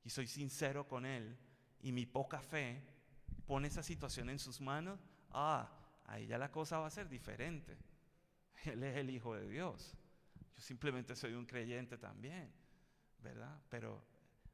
y 0.05 0.11
soy 0.11 0.27
sincero 0.27 0.87
con 0.87 1.05
Él 1.05 1.37
y 1.83 1.93
mi 1.93 2.07
poca 2.07 2.41
fe 2.41 2.83
pone 3.47 3.69
esa 3.69 3.83
situación 3.83 4.31
en 4.31 4.39
sus 4.39 4.61
manos, 4.61 5.01
ah, 5.31 5.69
ahí 6.07 6.27
ya 6.27 6.39
la 6.39 6.53
cosa 6.53 6.79
va 6.79 6.87
a 6.87 6.91
ser 6.91 7.09
diferente. 7.09 7.77
Él 8.65 8.83
es 8.83 8.97
el 8.97 9.11
Hijo 9.11 9.35
de 9.35 9.49
Dios. 9.49 9.97
Yo 10.57 10.63
simplemente 10.63 11.17
soy 11.17 11.35
un 11.35 11.47
creyente 11.47 11.99
también, 11.99 12.53
¿verdad? 13.19 13.61
Pero 13.69 14.03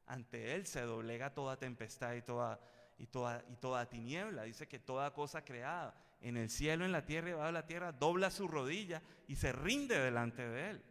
ante 0.05 0.55
Él 0.55 0.65
se 0.65 0.81
doblega 0.81 1.33
toda 1.33 1.57
tempestad 1.57 2.13
y 2.15 2.21
toda, 2.21 2.59
y 2.97 3.07
toda, 3.07 3.43
y 3.49 3.55
toda 3.55 3.89
tiniebla. 3.89 4.43
Dice 4.43 4.67
que 4.67 4.79
toda 4.79 5.13
cosa 5.13 5.43
creada 5.43 5.95
en 6.21 6.37
el 6.37 6.49
cielo, 6.49 6.85
en 6.85 6.91
la 6.91 7.05
tierra 7.05 7.29
y 7.29 7.33
bajo 7.33 7.51
la 7.51 7.65
tierra 7.65 7.91
dobla 7.91 8.31
su 8.31 8.47
rodilla 8.47 9.01
y 9.27 9.35
se 9.35 9.51
rinde 9.51 9.99
delante 9.99 10.47
de 10.47 10.69
Él, 10.71 10.83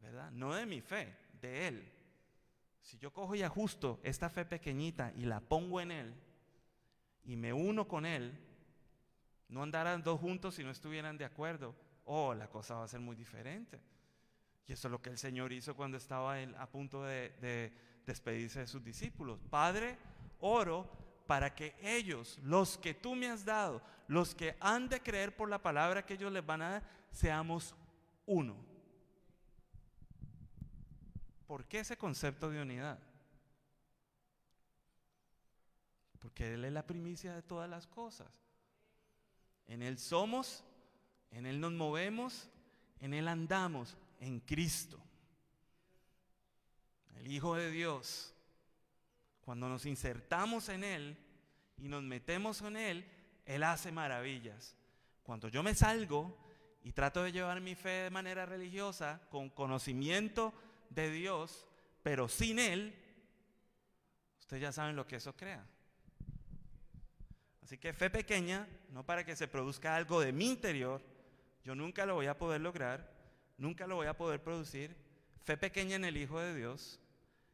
¿verdad? 0.00 0.30
No 0.30 0.54
de 0.54 0.66
mi 0.66 0.80
fe, 0.80 1.14
de 1.40 1.68
Él. 1.68 1.92
Si 2.80 2.96
yo 2.98 3.12
cojo 3.12 3.34
y 3.34 3.42
ajusto 3.42 4.00
esta 4.02 4.30
fe 4.30 4.44
pequeñita 4.44 5.12
y 5.14 5.24
la 5.24 5.40
pongo 5.40 5.80
en 5.80 5.90
Él 5.90 6.14
y 7.24 7.36
me 7.36 7.52
uno 7.52 7.86
con 7.86 8.06
Él, 8.06 8.32
no 9.48 9.62
andaran 9.62 10.02
dos 10.02 10.20
juntos 10.20 10.54
si 10.54 10.64
no 10.64 10.70
estuvieran 10.70 11.18
de 11.18 11.24
acuerdo. 11.24 11.74
Oh, 12.10 12.34
la 12.34 12.48
cosa 12.48 12.74
va 12.74 12.84
a 12.84 12.88
ser 12.88 13.00
muy 13.00 13.14
diferente. 13.14 13.80
Y 14.66 14.72
eso 14.72 14.88
es 14.88 14.92
lo 14.92 15.02
que 15.02 15.10
el 15.10 15.18
Señor 15.18 15.52
hizo 15.52 15.76
cuando 15.76 15.98
estaba 15.98 16.40
a 16.40 16.70
punto 16.70 17.04
de 17.04 17.72
despedirse 18.06 18.60
de 18.60 18.66
sus 18.66 18.82
discípulos. 18.82 19.38
Padre, 19.50 19.98
oro 20.40 20.90
para 21.26 21.54
que 21.54 21.74
ellos, 21.82 22.38
los 22.42 22.78
que 22.78 22.94
tú 22.94 23.14
me 23.14 23.28
has 23.28 23.44
dado, 23.44 23.82
los 24.06 24.34
que 24.34 24.56
han 24.60 24.88
de 24.88 25.02
creer 25.02 25.36
por 25.36 25.50
la 25.50 25.60
palabra 25.60 26.04
que 26.04 26.14
ellos 26.14 26.32
les 26.32 26.44
van 26.44 26.62
a 26.62 26.70
dar, 26.70 26.82
seamos 27.10 27.74
uno. 28.24 28.56
¿Por 31.46 31.66
qué 31.66 31.80
ese 31.80 31.98
concepto 31.98 32.48
de 32.48 32.62
unidad? 32.62 32.98
Porque 36.18 36.54
Él 36.54 36.64
es 36.64 36.72
la 36.72 36.86
primicia 36.86 37.34
de 37.34 37.42
todas 37.42 37.68
las 37.68 37.86
cosas. 37.86 38.42
En 39.66 39.82
Él 39.82 39.98
somos, 39.98 40.64
en 41.30 41.46
Él 41.46 41.60
nos 41.60 41.72
movemos, 41.72 42.48
en 43.00 43.14
Él 43.14 43.28
andamos, 43.28 43.96
en 44.20 44.40
Cristo 44.40 45.00
el 47.20 47.32
Hijo 47.32 47.56
de 47.56 47.70
Dios, 47.70 48.34
cuando 49.40 49.68
nos 49.68 49.86
insertamos 49.86 50.68
en 50.68 50.84
Él 50.84 51.16
y 51.78 51.88
nos 51.88 52.02
metemos 52.02 52.62
en 52.62 52.76
Él, 52.76 53.04
Él 53.44 53.62
hace 53.62 53.92
maravillas. 53.92 54.76
Cuando 55.22 55.48
yo 55.48 55.62
me 55.62 55.74
salgo 55.74 56.36
y 56.82 56.92
trato 56.92 57.22
de 57.22 57.32
llevar 57.32 57.60
mi 57.60 57.74
fe 57.74 58.04
de 58.04 58.10
manera 58.10 58.46
religiosa, 58.46 59.20
con 59.30 59.50
conocimiento 59.50 60.52
de 60.90 61.10
Dios, 61.10 61.66
pero 62.02 62.28
sin 62.28 62.58
Él, 62.58 62.94
ustedes 64.38 64.62
ya 64.62 64.72
saben 64.72 64.96
lo 64.96 65.06
que 65.06 65.16
eso 65.16 65.36
crea. 65.36 65.66
Así 67.62 67.76
que 67.76 67.92
fe 67.92 68.08
pequeña, 68.08 68.66
no 68.90 69.04
para 69.04 69.24
que 69.24 69.36
se 69.36 69.48
produzca 69.48 69.96
algo 69.96 70.20
de 70.20 70.32
mi 70.32 70.46
interior, 70.46 71.02
yo 71.68 71.74
nunca 71.74 72.06
lo 72.06 72.14
voy 72.14 72.28
a 72.28 72.38
poder 72.38 72.62
lograr, 72.62 73.12
nunca 73.58 73.86
lo 73.86 73.96
voy 73.96 74.06
a 74.06 74.16
poder 74.16 74.42
producir. 74.42 74.96
Fe 75.44 75.58
pequeña 75.58 75.96
en 75.96 76.06
el 76.06 76.16
Hijo 76.16 76.40
de 76.40 76.54
Dios, 76.54 76.98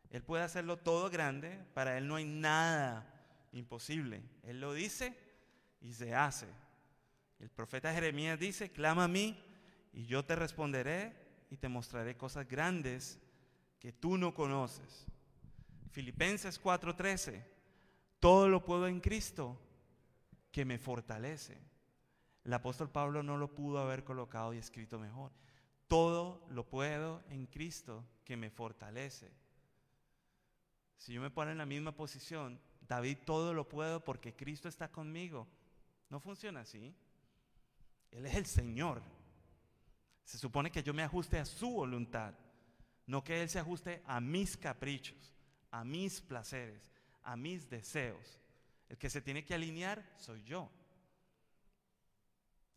él 0.09 0.23
puede 0.23 0.45
hacerlo 0.45 0.77
todo 0.77 1.11
grande, 1.11 1.59
para 1.75 1.99
Él 1.99 2.07
no 2.07 2.15
hay 2.15 2.25
nada 2.25 3.13
imposible. 3.51 4.23
Él 4.45 4.61
lo 4.61 4.73
dice 4.73 5.19
y 5.81 5.95
se 5.95 6.15
hace. 6.15 6.47
El 7.41 7.51
profeta 7.51 7.93
Jeremías 7.93 8.39
dice, 8.39 8.71
clama 8.71 9.03
a 9.03 9.09
mí 9.09 9.37
y 9.93 10.07
yo 10.07 10.25
te 10.25 10.37
responderé 10.37 11.13
y 11.51 11.57
te 11.57 11.69
mostraré 11.69 12.17
cosas 12.17 12.47
grandes 12.47 13.19
que 13.81 13.93
tú 13.93 14.17
no 14.17 14.33
conoces. 14.33 15.07
Filipenses 15.91 16.63
4:13, 16.63 17.43
todo 18.21 18.49
lo 18.49 18.65
puedo 18.65 18.87
en 18.87 19.01
Cristo 19.01 19.61
que 20.53 20.65
me 20.65 20.79
fortalece. 20.79 21.74
El 22.45 22.53
apóstol 22.53 22.91
Pablo 22.91 23.23
no 23.23 23.39
lo 23.39 23.55
pudo 23.55 23.79
haber 23.79 24.05
colocado 24.05 24.53
y 24.53 24.59
escrito 24.59 24.99
mejor. 24.99 25.33
Todo 25.89 26.47
lo 26.51 26.69
puedo 26.69 27.23
en 27.31 27.47
Cristo 27.47 28.05
que 28.25 28.37
me 28.37 28.51
fortalece. 28.51 29.33
Si 30.99 31.13
yo 31.13 31.21
me 31.21 31.31
pongo 31.31 31.51
en 31.51 31.59
la 31.59 31.67
misma 31.67 31.93
posición, 31.93 32.61
David 32.87 33.19
todo 33.25 33.55
lo 33.55 33.69
puedo 33.69 34.05
porque 34.05 34.35
Cristo 34.35 34.69
está 34.69 34.89
conmigo. 34.91 35.47
No 36.11 36.21
funciona 36.21 36.61
así. 36.61 36.95
Él 38.11 38.27
es 38.27 38.35
el 38.35 38.47
Señor. 38.47 39.03
Se 40.25 40.39
supone 40.39 40.71
que 40.71 40.83
yo 40.83 40.95
me 40.95 41.03
ajuste 41.03 41.39
a 41.39 41.45
su 41.45 41.71
voluntad, 41.71 42.35
no 43.07 43.23
que 43.23 43.43
Él 43.43 43.49
se 43.51 43.59
ajuste 43.59 44.03
a 44.07 44.21
mis 44.21 44.57
caprichos, 44.57 45.35
a 45.71 45.85
mis 45.85 46.21
placeres, 46.21 46.91
a 47.23 47.37
mis 47.37 47.69
deseos. 47.69 48.41
El 48.89 48.97
que 48.97 49.11
se 49.11 49.21
tiene 49.21 49.45
que 49.45 49.55
alinear 49.55 50.03
soy 50.17 50.43
yo. 50.45 50.71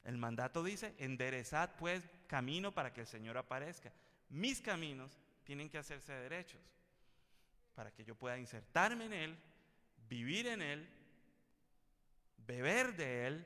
El 0.07 0.17
mandato 0.17 0.63
dice, 0.63 0.95
enderezad 0.99 1.75
pues 1.77 2.01
camino 2.27 2.73
para 2.73 2.93
que 2.93 3.01
el 3.01 3.07
Señor 3.07 3.37
aparezca. 3.37 3.91
Mis 4.29 4.61
caminos 4.61 5.11
tienen 5.43 5.69
que 5.69 5.77
hacerse 5.77 6.13
derechos 6.13 6.61
para 7.75 7.91
que 7.91 8.05
yo 8.05 8.15
pueda 8.15 8.39
insertarme 8.39 9.07
en 9.07 9.13
Él, 9.13 9.37
vivir 10.07 10.47
en 10.47 10.61
Él, 10.61 10.87
beber 12.37 12.95
de 12.95 13.27
Él, 13.27 13.45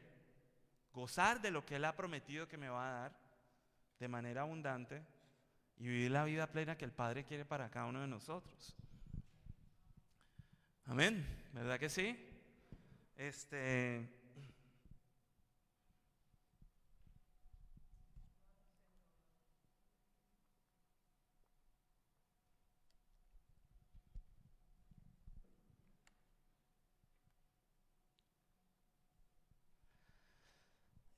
gozar 0.94 1.42
de 1.42 1.50
lo 1.50 1.66
que 1.66 1.78
Él 1.78 1.86
ha 1.86 1.96
prometido 1.96 2.48
que 2.48 2.60
me 2.60 2.70
va 2.70 2.90
a 2.90 3.02
dar 3.02 3.20
de 3.98 4.08
manera 4.08 4.42
abundante 4.42 5.02
y 5.78 5.88
vivir 5.88 6.12
la 6.12 6.26
vida 6.26 6.46
plena 6.46 6.78
que 6.78 6.86
el 6.86 6.92
Padre 6.92 7.24
quiere 7.24 7.44
para 7.44 7.72
cada 7.72 7.88
uno 7.88 8.02
de 8.02 8.08
nosotros. 8.08 8.76
Amén, 10.86 11.26
¿verdad 11.54 11.80
que 11.80 11.90
sí? 11.90 12.16
Este 13.18 14.20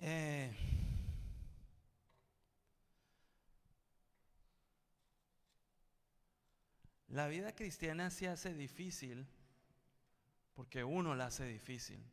Eh, 0.06 0.52
la 7.08 7.30
vida 7.30 7.56
cristiana 7.56 8.10
se 8.10 8.28
hace 8.28 8.54
difícil 8.54 9.26
porque 10.56 10.84
uno 10.84 11.16
la 11.16 11.28
hace 11.28 11.46
difícil. 11.46 12.04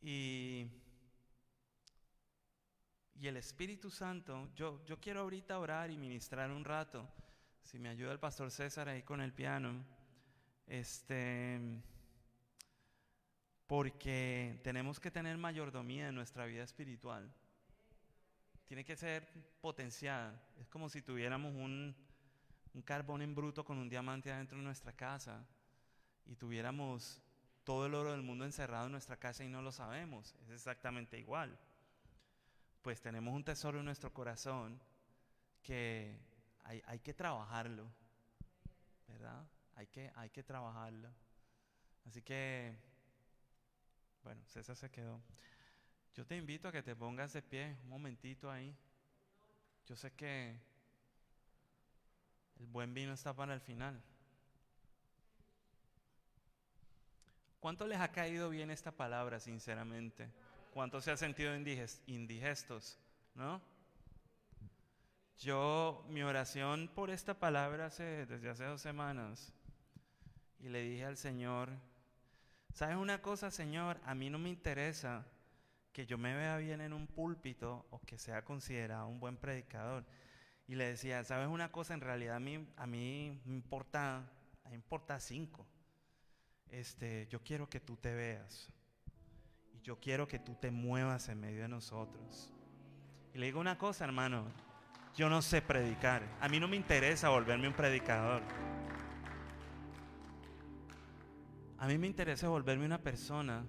Y, 0.00 0.66
y 3.16 3.26
el 3.26 3.36
Espíritu 3.36 3.90
Santo, 3.90 4.48
yo, 4.54 4.82
yo 4.86 4.98
quiero 5.00 5.20
ahorita 5.20 5.58
orar 5.58 5.90
y 5.90 5.98
ministrar 5.98 6.50
un 6.50 6.64
rato, 6.64 7.06
si 7.62 7.78
me 7.78 7.90
ayuda 7.90 8.12
el 8.12 8.20
pastor 8.20 8.50
César 8.50 8.88
ahí 8.88 9.02
con 9.02 9.20
el 9.20 9.34
piano. 9.34 9.84
Este 10.66 11.60
porque 13.66 14.60
tenemos 14.62 15.00
que 15.00 15.10
tener 15.10 15.36
mayordomía 15.38 16.08
en 16.08 16.14
nuestra 16.14 16.46
vida 16.46 16.62
espiritual. 16.62 17.32
Tiene 18.66 18.84
que 18.84 18.96
ser 18.96 19.28
potenciada. 19.60 20.40
Es 20.60 20.68
como 20.68 20.88
si 20.88 21.02
tuviéramos 21.02 21.54
un, 21.54 21.94
carbón 22.84 23.22
en 23.22 23.34
bruto 23.34 23.64
con 23.64 23.78
un 23.78 23.88
diamante 23.88 24.30
adentro 24.30 24.58
de 24.58 24.64
nuestra 24.64 24.92
casa 24.92 25.46
y 26.26 26.36
tuviéramos 26.36 27.22
todo 27.64 27.86
el 27.86 27.94
oro 27.94 28.12
del 28.12 28.22
mundo 28.22 28.44
encerrado 28.44 28.86
en 28.86 28.92
nuestra 28.92 29.16
casa 29.16 29.42
y 29.44 29.48
no 29.48 29.62
lo 29.62 29.72
sabemos. 29.72 30.34
Es 30.44 30.50
exactamente 30.50 31.18
igual. 31.18 31.58
Pues 32.82 33.00
tenemos 33.00 33.34
un 33.34 33.44
tesoro 33.44 33.80
en 33.80 33.86
nuestro 33.86 34.12
corazón 34.12 34.80
que 35.62 36.16
hay, 36.64 36.82
hay 36.86 37.00
que 37.00 37.14
trabajarlo, 37.14 37.90
¿verdad? 39.08 39.44
Hay 39.74 39.86
que, 39.88 40.12
hay 40.14 40.30
que 40.30 40.42
trabajarlo. 40.42 41.10
Así 42.04 42.22
que, 42.22 42.76
bueno, 44.26 44.42
César 44.48 44.74
se 44.74 44.90
quedó. 44.90 45.20
Yo 46.16 46.26
te 46.26 46.36
invito 46.36 46.66
a 46.66 46.72
que 46.72 46.82
te 46.82 46.96
pongas 46.96 47.32
de 47.32 47.42
pie 47.42 47.76
un 47.84 47.90
momentito 47.90 48.50
ahí. 48.50 48.74
Yo 49.86 49.94
sé 49.94 50.10
que 50.14 50.58
el 52.58 52.66
buen 52.66 52.92
vino 52.92 53.12
está 53.12 53.32
para 53.32 53.54
el 53.54 53.60
final. 53.60 54.02
¿Cuánto 57.60 57.86
les 57.86 58.00
ha 58.00 58.10
caído 58.10 58.50
bien 58.50 58.72
esta 58.72 58.90
palabra, 58.90 59.38
sinceramente? 59.38 60.28
¿Cuánto 60.74 61.00
se 61.00 61.12
ha 61.12 61.16
sentido 61.16 61.54
indigestos? 61.54 62.98
¿No? 63.36 63.62
Yo, 65.38 66.04
mi 66.08 66.24
oración 66.24 66.90
por 66.96 67.10
esta 67.10 67.34
palabra 67.34 67.86
hace, 67.86 68.26
desde 68.26 68.50
hace 68.50 68.64
dos 68.64 68.80
semanas, 68.80 69.52
y 70.58 70.68
le 70.68 70.82
dije 70.82 71.04
al 71.04 71.16
Señor, 71.16 71.70
¿sabes 72.76 72.98
una 72.98 73.22
cosa, 73.22 73.50
Señor? 73.50 73.98
A 74.04 74.14
mí 74.14 74.28
no 74.28 74.38
me 74.38 74.50
interesa 74.50 75.26
que 75.94 76.04
yo 76.04 76.18
me 76.18 76.36
vea 76.36 76.58
bien 76.58 76.82
en 76.82 76.92
un 76.92 77.06
púlpito 77.06 77.86
o 77.88 78.00
que 78.00 78.18
sea 78.18 78.44
considerado 78.44 79.08
un 79.08 79.18
buen 79.18 79.38
predicador. 79.38 80.04
Y 80.68 80.74
le 80.74 80.88
decía, 80.88 81.24
¿sabes 81.24 81.48
una 81.48 81.72
cosa? 81.72 81.94
En 81.94 82.02
realidad 82.02 82.36
a 82.36 82.40
mí, 82.40 82.68
a 82.76 82.86
me 82.86 83.40
importa, 83.46 84.30
me 84.68 84.74
importa 84.74 85.18
cinco. 85.20 85.66
Este, 86.68 87.26
yo 87.30 87.42
quiero 87.42 87.66
que 87.70 87.80
tú 87.80 87.96
te 87.96 88.14
veas. 88.14 88.68
Y 89.72 89.80
yo 89.80 89.98
quiero 89.98 90.28
que 90.28 90.38
tú 90.38 90.54
te 90.56 90.70
muevas 90.70 91.30
en 91.30 91.40
medio 91.40 91.62
de 91.62 91.68
nosotros. 91.68 92.52
Y 93.32 93.38
le 93.38 93.46
digo 93.46 93.58
una 93.58 93.78
cosa, 93.78 94.04
hermano. 94.04 94.52
Yo 95.14 95.30
no 95.30 95.40
sé 95.40 95.62
predicar. 95.62 96.22
A 96.42 96.48
mí 96.50 96.60
no 96.60 96.68
me 96.68 96.76
interesa 96.76 97.30
volverme 97.30 97.68
un 97.68 97.74
predicador. 97.74 98.42
A 101.78 101.86
mí 101.86 101.98
me 101.98 102.06
interesa 102.06 102.48
volverme 102.48 102.86
una 102.86 103.02
persona 103.02 103.64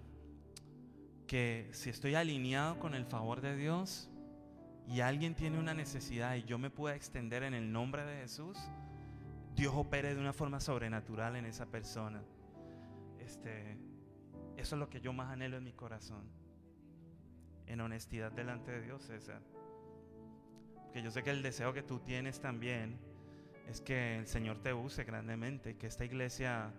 que 1.27 1.69
si 1.73 1.89
estoy 1.89 2.15
alineado 2.15 2.79
con 2.79 2.95
el 2.95 3.05
favor 3.05 3.41
de 3.41 3.55
Dios 3.55 4.09
y 4.87 5.01
alguien 5.01 5.35
tiene 5.35 5.59
una 5.59 5.73
necesidad 5.73 6.35
y 6.35 6.43
yo 6.43 6.57
me 6.57 6.69
pueda 6.69 6.95
extender 6.95 7.43
en 7.43 7.53
el 7.53 7.71
nombre 7.71 8.05
de 8.05 8.21
Jesús, 8.21 8.57
Dios 9.55 9.73
opere 9.75 10.15
de 10.15 10.21
una 10.21 10.31
forma 10.31 10.61
sobrenatural 10.61 11.35
en 11.35 11.45
esa 11.45 11.65
persona. 11.65 12.23
Este, 13.19 13.77
eso 14.55 14.75
es 14.75 14.79
lo 14.79 14.89
que 14.89 15.01
yo 15.01 15.11
más 15.11 15.29
anhelo 15.29 15.57
en 15.57 15.65
mi 15.65 15.73
corazón. 15.73 16.23
En 17.65 17.81
honestidad 17.81 18.31
delante 18.31 18.71
de 18.71 18.81
Dios, 18.83 19.03
César. 19.03 19.41
Porque 20.85 21.01
yo 21.01 21.11
sé 21.11 21.23
que 21.23 21.31
el 21.31 21.43
deseo 21.43 21.73
que 21.73 21.83
tú 21.83 21.99
tienes 21.99 22.39
también 22.39 22.97
es 23.67 23.81
que 23.81 24.19
el 24.19 24.27
Señor 24.27 24.59
te 24.59 24.73
use 24.73 25.03
grandemente, 25.03 25.75
que 25.75 25.87
esta 25.87 26.05
iglesia, 26.05 26.71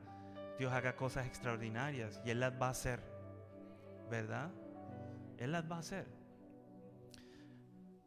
Dios 0.58 0.72
haga 0.72 0.96
cosas 0.96 1.26
extraordinarias 1.26 2.20
y 2.24 2.30
Él 2.30 2.40
las 2.40 2.52
va 2.60 2.68
a 2.68 2.70
hacer. 2.70 3.00
¿Verdad? 4.10 4.50
Él 5.38 5.52
las 5.52 5.70
va 5.70 5.76
a 5.76 5.80
hacer. 5.80 6.06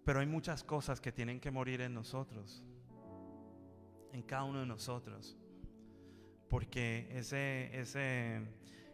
Pero 0.04 0.20
hay 0.20 0.26
muchas 0.26 0.64
cosas 0.64 1.00
que 1.00 1.12
tienen 1.12 1.40
que 1.40 1.52
morir 1.52 1.82
en 1.82 1.94
nosotros, 1.94 2.66
en 4.12 4.24
cada 4.24 4.44
uno 4.44 4.60
de 4.62 4.66
nosotros 4.66 5.38
porque 6.52 7.08
ese, 7.18 7.80
ese, 7.80 8.42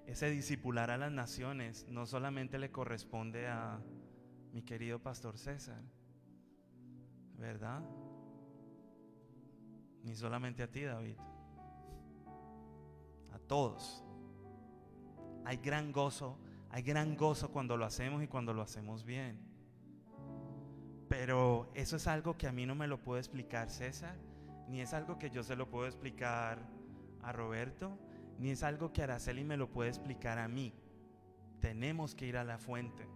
ese 0.06 0.30
discipular 0.30 0.92
a 0.92 0.98
las 0.98 1.12
naciones 1.12 1.88
no 1.90 2.06
solamente 2.06 2.60
le 2.60 2.70
corresponde 2.70 3.48
a 3.48 3.82
mi 4.54 4.62
querido 4.62 5.00
pastor 5.00 5.40
César, 5.40 5.82
¿verdad? 7.36 7.82
Ni 10.04 10.16
solamente 10.16 10.62
a 10.62 10.70
ti, 10.70 10.84
David. 10.84 11.18
Todos. 13.48 14.04
Hay 15.46 15.58
gran 15.58 15.92
gozo, 15.92 16.38
hay 16.70 16.84
gran 16.84 17.16
gozo 17.16 17.52
cuando 17.52 17.78
lo 17.78 17.86
hacemos 17.86 18.22
y 18.22 18.28
cuando 18.28 18.54
lo 18.54 18.62
hacemos 18.62 19.06
bien. 19.06 19.40
Pero 21.08 21.72
eso 21.74 21.96
es 21.96 22.08
algo 22.08 22.38
que 22.38 22.48
a 22.48 22.52
mí 22.52 22.66
no 22.66 22.76
me 22.76 22.88
lo 22.88 23.02
puede 23.02 23.22
explicar 23.22 23.70
César, 23.70 24.18
ni 24.68 24.82
es 24.82 24.94
algo 24.94 25.18
que 25.18 25.30
yo 25.30 25.44
se 25.44 25.56
lo 25.56 25.70
puedo 25.70 25.88
explicar 25.88 26.60
a 27.22 27.32
Roberto, 27.32 27.98
ni 28.40 28.50
es 28.50 28.64
algo 28.64 28.92
que 28.92 29.04
Araceli 29.04 29.46
me 29.46 29.56
lo 29.56 29.72
puede 29.72 29.90
explicar 29.90 30.38
a 30.38 30.50
mí. 30.50 30.74
Tenemos 31.62 32.14
que 32.14 32.28
ir 32.28 32.36
a 32.36 32.44
la 32.44 32.58
fuente, 32.58 33.08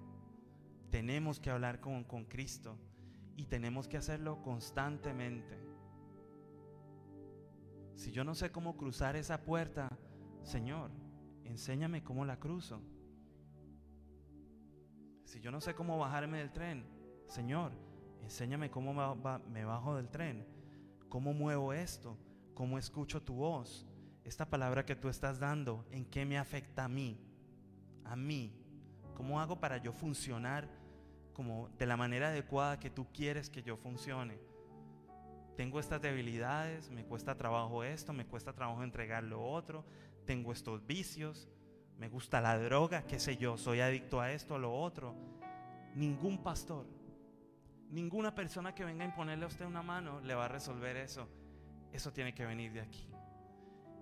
tenemos 0.89 1.41
que 1.41 1.49
hablar 1.49 1.81
con, 1.81 2.05
con 2.05 2.23
Cristo 2.23 2.77
y 3.35 3.45
tenemos 3.45 3.89
que 3.89 3.97
hacerlo 3.97 4.41
constantemente. 4.41 5.59
Si 7.95 8.11
yo 8.11 8.23
no 8.23 8.33
sé 8.35 8.51
cómo 8.51 8.77
cruzar 8.77 9.15
esa 9.15 9.43
puerta, 9.43 9.89
Señor, 10.43 10.91
enséñame 11.43 12.03
cómo 12.03 12.25
la 12.25 12.39
cruzo. 12.39 12.81
Si 15.23 15.39
yo 15.39 15.51
no 15.51 15.61
sé 15.61 15.73
cómo 15.73 15.97
bajarme 15.97 16.39
del 16.39 16.51
tren, 16.51 16.85
Señor, 17.27 17.71
enséñame 18.21 18.69
cómo 18.69 18.93
me 19.49 19.65
bajo 19.65 19.95
del 19.95 20.09
tren, 20.09 20.45
cómo 21.09 21.33
muevo 21.33 21.73
esto, 21.73 22.17
cómo 22.53 22.77
escucho 22.77 23.21
tu 23.21 23.35
voz, 23.35 23.87
esta 24.23 24.49
palabra 24.49 24.85
que 24.85 24.95
tú 24.95 25.09
estás 25.09 25.39
dando, 25.39 25.85
¿en 25.91 26.05
qué 26.05 26.25
me 26.25 26.37
afecta 26.37 26.85
a 26.85 26.89
mí? 26.89 27.19
A 28.03 28.15
mí. 28.15 28.53
¿Cómo 29.15 29.39
hago 29.39 29.59
para 29.59 29.77
yo 29.77 29.93
funcionar 29.93 30.67
como 31.33 31.69
de 31.77 31.85
la 31.85 31.97
manera 31.97 32.29
adecuada 32.29 32.79
que 32.79 32.89
tú 32.89 33.07
quieres 33.13 33.49
que 33.49 33.63
yo 33.63 33.77
funcione? 33.77 34.39
Tengo 35.55 35.79
estas 35.79 36.01
debilidades, 36.01 36.89
me 36.89 37.05
cuesta 37.05 37.35
trabajo 37.35 37.83
esto, 37.83 38.13
me 38.13 38.25
cuesta 38.25 38.53
trabajo 38.53 38.83
entregar 38.83 39.23
lo 39.23 39.43
otro, 39.43 39.85
tengo 40.25 40.51
estos 40.51 40.85
vicios, 40.85 41.49
me 41.97 42.09
gusta 42.09 42.41
la 42.41 42.57
droga, 42.57 43.05
qué 43.05 43.19
sé 43.19 43.37
yo, 43.37 43.57
soy 43.57 43.79
adicto 43.79 44.19
a 44.21 44.31
esto, 44.31 44.55
a 44.55 44.59
lo 44.59 44.73
otro. 44.73 45.15
Ningún 45.95 46.41
pastor, 46.41 46.87
ninguna 47.89 48.33
persona 48.33 48.73
que 48.73 48.85
venga 48.85 49.03
a 49.03 49.07
imponerle 49.07 49.45
a 49.45 49.47
usted 49.47 49.65
una 49.65 49.83
mano 49.83 50.19
le 50.21 50.33
va 50.33 50.45
a 50.45 50.47
resolver 50.47 50.97
eso. 50.97 51.27
Eso 51.91 52.11
tiene 52.11 52.33
que 52.33 52.45
venir 52.45 52.71
de 52.71 52.81
aquí. 52.81 53.07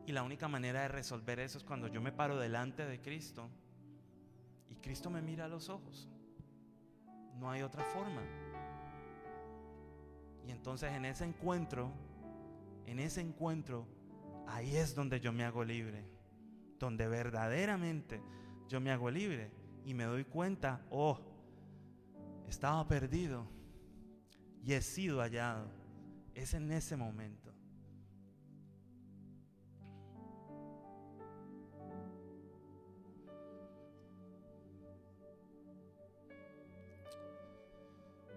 Y 0.06 0.12
la 0.12 0.24
única 0.24 0.48
manera 0.48 0.82
de 0.82 0.88
resolver 0.88 1.40
eso 1.40 1.58
es 1.58 1.64
cuando 1.64 1.88
yo 1.88 2.02
me 2.02 2.12
paro 2.12 2.40
delante 2.40 2.86
de 2.86 3.02
Cristo 3.02 3.50
y 4.70 4.76
Cristo 4.76 5.10
me 5.10 5.22
mira 5.22 5.46
a 5.46 5.50
los 5.50 5.70
ojos. 5.70 6.08
No 7.38 7.50
hay 7.52 7.64
otra 7.64 7.84
forma. 7.84 8.22
Y 10.48 10.52
entonces 10.52 10.92
en 10.94 11.06
ese 11.06 11.26
encuentro, 11.26 11.92
en 12.86 13.00
ese 13.00 13.22
encuentro, 13.22 13.88
ahí 14.50 14.76
es 14.76 14.96
donde 14.96 15.20
yo 15.20 15.32
me 15.32 15.44
hago 15.44 15.64
libre. 15.64 16.06
Donde 16.80 17.08
verdaderamente 17.08 18.22
yo 18.68 18.80
me 18.80 18.92
hago 18.92 19.10
libre 19.12 19.52
y 19.86 19.94
me 19.94 20.06
doy 20.06 20.24
cuenta, 20.24 20.86
oh, 20.90 21.20
estaba 22.48 22.88
perdido 22.88 23.46
y 24.64 24.74
he 24.74 24.82
sido 24.82 25.20
hallado. 25.20 25.70
Es 26.34 26.54
en 26.54 26.72
ese 26.72 26.96
momento. 26.96 27.54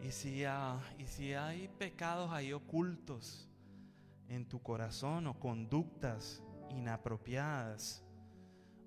Y 0.03 0.11
si, 0.11 0.43
y 0.99 1.07
si 1.07 1.33
hay 1.33 1.69
pecados 1.79 2.33
ahí 2.33 2.53
ocultos 2.53 3.49
en 4.35 4.47
tu 4.47 4.63
corazón 4.63 5.27
o 5.27 5.39
conductas 5.39 6.43
inapropiadas, 6.71 8.03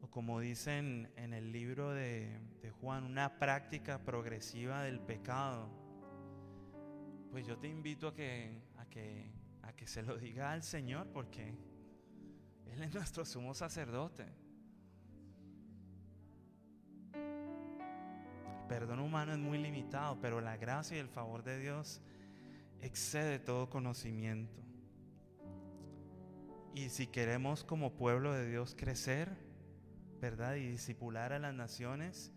o 0.02 0.10
como 0.10 0.40
dicen 0.40 1.12
en 1.16 1.34
el 1.34 1.52
libro 1.52 1.92
de, 1.92 2.40
de 2.62 2.72
Juan, 2.72 3.04
una 3.04 3.38
práctica 3.38 4.00
progresiva 4.00 4.82
del 4.82 5.00
pecado, 5.00 5.70
pues 7.30 7.46
yo 7.46 7.58
te 7.58 7.68
invito 7.68 8.08
a 8.08 8.16
que, 8.16 8.60
a 8.78 8.86
que, 8.86 9.30
a 9.62 9.74
que 9.74 9.86
se 9.86 10.02
lo 10.02 10.18
diga 10.18 10.52
al 10.52 10.64
Señor 10.64 11.08
porque 11.14 11.54
Él 12.72 12.82
es 12.82 12.94
nuestro 12.94 13.24
sumo 13.24 13.54
sacerdote. 13.54 14.26
perdón 18.68 19.00
humano 19.00 19.32
es 19.32 19.38
muy 19.38 19.60
limitado, 19.60 20.20
pero 20.20 20.42
la 20.42 20.58
gracia 20.58 20.98
y 20.98 21.00
el 21.00 21.08
favor 21.08 21.44
de 21.44 21.60
Dios 21.60 22.02
excede 22.82 23.38
todo 23.38 23.70
conocimiento. 23.70 24.65
Y 26.76 26.90
si 26.90 27.08
queremos 27.08 27.64
como 27.64 27.94
pueblo 27.94 28.34
de 28.34 28.50
Dios 28.50 28.76
crecer, 28.78 29.38
¿verdad? 30.20 30.56
Y 30.56 30.68
disipular 30.68 31.32
a 31.32 31.40
las 31.40 31.54
naciones 31.54 32.34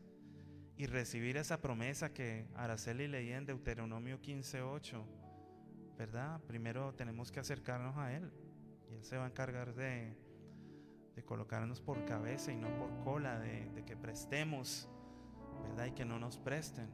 y 0.77 0.87
recibir 0.87 1.37
esa 1.37 1.61
promesa 1.61 2.15
que 2.15 2.47
Araceli 2.55 3.09
leía 3.09 3.37
en 3.37 3.47
Deuteronomio 3.47 4.23
15:8, 4.23 5.05
¿verdad? 5.99 6.41
Primero 6.47 6.95
tenemos 6.95 7.33
que 7.33 7.41
acercarnos 7.41 7.97
a 7.97 8.13
Él 8.15 8.31
y 8.89 8.95
Él 8.95 9.05
se 9.05 9.17
va 9.17 9.25
a 9.25 9.27
encargar 9.27 9.75
de, 9.75 10.17
de 11.17 11.25
colocarnos 11.25 11.81
por 11.81 12.05
cabeza 12.05 12.53
y 12.53 12.57
no 12.57 12.69
por 12.79 12.97
cola, 13.03 13.41
de, 13.41 13.83
que 13.85 13.97
prestemos, 13.97 14.89
¿verdad? 15.65 15.87
Y 15.87 15.91
que 15.91 16.05
no 16.05 16.21
nos 16.21 16.39
presten. 16.39 16.89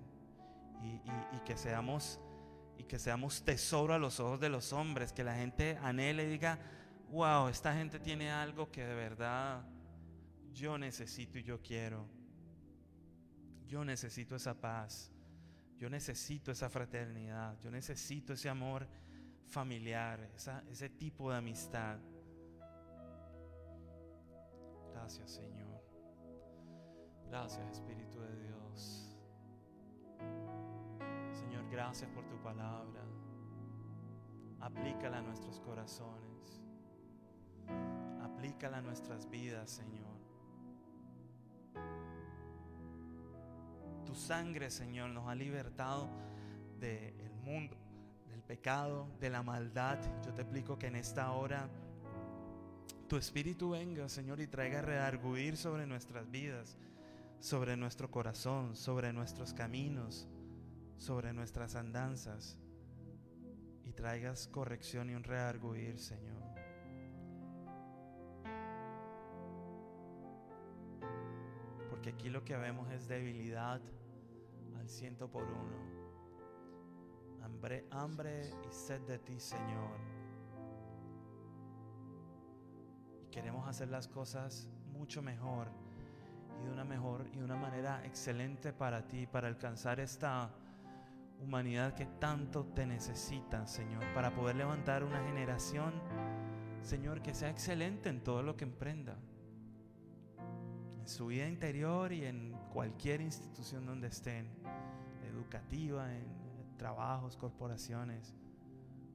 Y, 0.82 1.02
y, 1.36 1.40
que 1.44 1.58
seamos 1.58 2.18
y 2.78 2.84
que 2.84 2.98
seamos 2.98 3.44
tesoro 3.44 3.92
a 3.92 3.98
los 3.98 4.18
ojos 4.18 4.40
de 4.40 4.48
los 4.48 4.72
hombres, 4.72 5.12
que 5.12 5.24
la 5.24 5.34
gente 5.34 5.78
anhele 5.82 6.24
y 6.24 6.28
diga, 6.28 6.58
wow, 7.10 7.48
esta 7.48 7.74
gente 7.74 7.98
tiene 7.98 8.30
algo 8.30 8.70
que 8.70 8.84
de 8.84 8.94
verdad 8.94 9.64
yo 10.52 10.78
necesito 10.78 11.38
y 11.38 11.42
yo 11.42 11.60
quiero. 11.60 12.06
Yo 13.66 13.84
necesito 13.84 14.36
esa 14.36 14.54
paz. 14.54 15.10
Yo 15.76 15.90
necesito 15.90 16.52
esa 16.52 16.70
fraternidad. 16.70 17.58
Yo 17.60 17.70
necesito 17.70 18.32
ese 18.32 18.48
amor 18.48 18.86
familiar, 19.46 20.30
ese 20.70 20.88
tipo 20.90 21.30
de 21.30 21.38
amistad. 21.38 21.98
Gracias 24.92 25.32
Señor. 25.32 25.82
Gracias 27.28 27.66
Espíritu 27.72 28.20
de 28.20 28.42
Dios. 28.44 29.16
Señor, 31.32 31.68
gracias 31.68 32.08
por 32.10 32.24
tu 32.28 32.40
palabra. 32.42 33.02
Aplícala 34.60 35.18
a 35.18 35.22
nuestros 35.22 35.60
corazones. 35.60 36.33
Aplícala 38.22 38.78
a 38.78 38.82
nuestras 38.82 39.28
vidas, 39.28 39.70
Señor. 39.70 40.14
Tu 44.04 44.14
sangre, 44.14 44.70
Señor, 44.70 45.10
nos 45.10 45.28
ha 45.28 45.34
libertado 45.34 46.08
del 46.78 47.34
mundo, 47.42 47.76
del 48.30 48.42
pecado, 48.42 49.08
de 49.18 49.30
la 49.30 49.42
maldad. 49.42 49.98
Yo 50.24 50.34
te 50.34 50.42
explico 50.42 50.78
que 50.78 50.88
en 50.88 50.96
esta 50.96 51.32
hora 51.32 51.68
tu 53.08 53.16
espíritu 53.16 53.70
venga, 53.70 54.08
Señor, 54.08 54.40
y 54.40 54.46
traiga 54.46 54.82
redarguir 54.82 55.56
sobre 55.56 55.86
nuestras 55.86 56.30
vidas, 56.30 56.76
sobre 57.40 57.76
nuestro 57.76 58.10
corazón, 58.10 58.76
sobre 58.76 59.12
nuestros 59.12 59.52
caminos, 59.52 60.28
sobre 60.96 61.32
nuestras 61.32 61.74
andanzas. 61.74 62.56
Y 63.84 63.92
traigas 63.92 64.48
corrección 64.48 65.10
y 65.10 65.14
un 65.14 65.24
redarguir, 65.24 65.98
Señor. 65.98 66.53
Porque 72.04 72.18
aquí 72.18 72.28
lo 72.28 72.44
que 72.44 72.54
vemos 72.54 72.92
es 72.92 73.08
debilidad 73.08 73.80
al 74.78 74.88
ciento 74.90 75.26
por 75.26 75.44
uno. 75.44 75.78
Hambre, 77.42 77.86
hambre 77.90 78.50
y 78.68 78.72
sed 78.74 79.00
de 79.06 79.18
ti, 79.18 79.40
Señor. 79.40 79.96
queremos 83.30 83.66
hacer 83.66 83.88
las 83.88 84.06
cosas 84.06 84.68
mucho 84.92 85.22
mejor 85.22 85.68
y 86.60 86.66
de 86.66 86.72
una 86.72 86.84
mejor 86.84 87.26
y 87.32 87.38
de 87.38 87.44
una 87.44 87.56
manera 87.56 88.04
excelente 88.04 88.74
para 88.74 89.08
ti, 89.08 89.26
para 89.26 89.48
alcanzar 89.48 89.98
esta 89.98 90.50
humanidad 91.40 91.94
que 91.94 92.04
tanto 92.04 92.66
te 92.66 92.84
necesita, 92.84 93.66
Señor, 93.66 94.04
para 94.12 94.34
poder 94.34 94.56
levantar 94.56 95.04
una 95.04 95.24
generación, 95.24 95.94
Señor, 96.82 97.22
que 97.22 97.32
sea 97.32 97.48
excelente 97.48 98.10
en 98.10 98.22
todo 98.22 98.42
lo 98.42 98.58
que 98.58 98.64
emprenda, 98.64 99.16
en 101.04 101.08
su 101.08 101.26
vida 101.26 101.46
interior 101.46 102.14
y 102.14 102.24
en 102.24 102.56
cualquier 102.72 103.20
institución 103.20 103.84
donde 103.84 104.06
estén, 104.06 104.46
educativa, 105.28 106.10
en 106.10 106.24
trabajos, 106.78 107.36
corporaciones. 107.36 108.34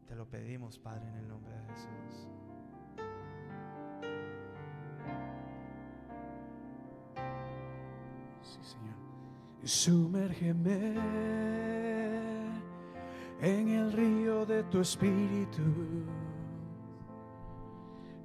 Te 0.08 0.14
lo 0.16 0.30
pedimos, 0.30 0.78
Padre, 0.78 1.08
en 1.10 1.16
el 1.16 1.28
nombre 1.28 1.52
de 1.52 1.64
Jesús. 1.74 2.28
Sumérgeme 9.64 10.94
en 13.42 13.70
el 13.70 13.92
río 13.94 14.46
de 14.46 14.62
tu 14.66 14.82
espíritu. 14.82 15.64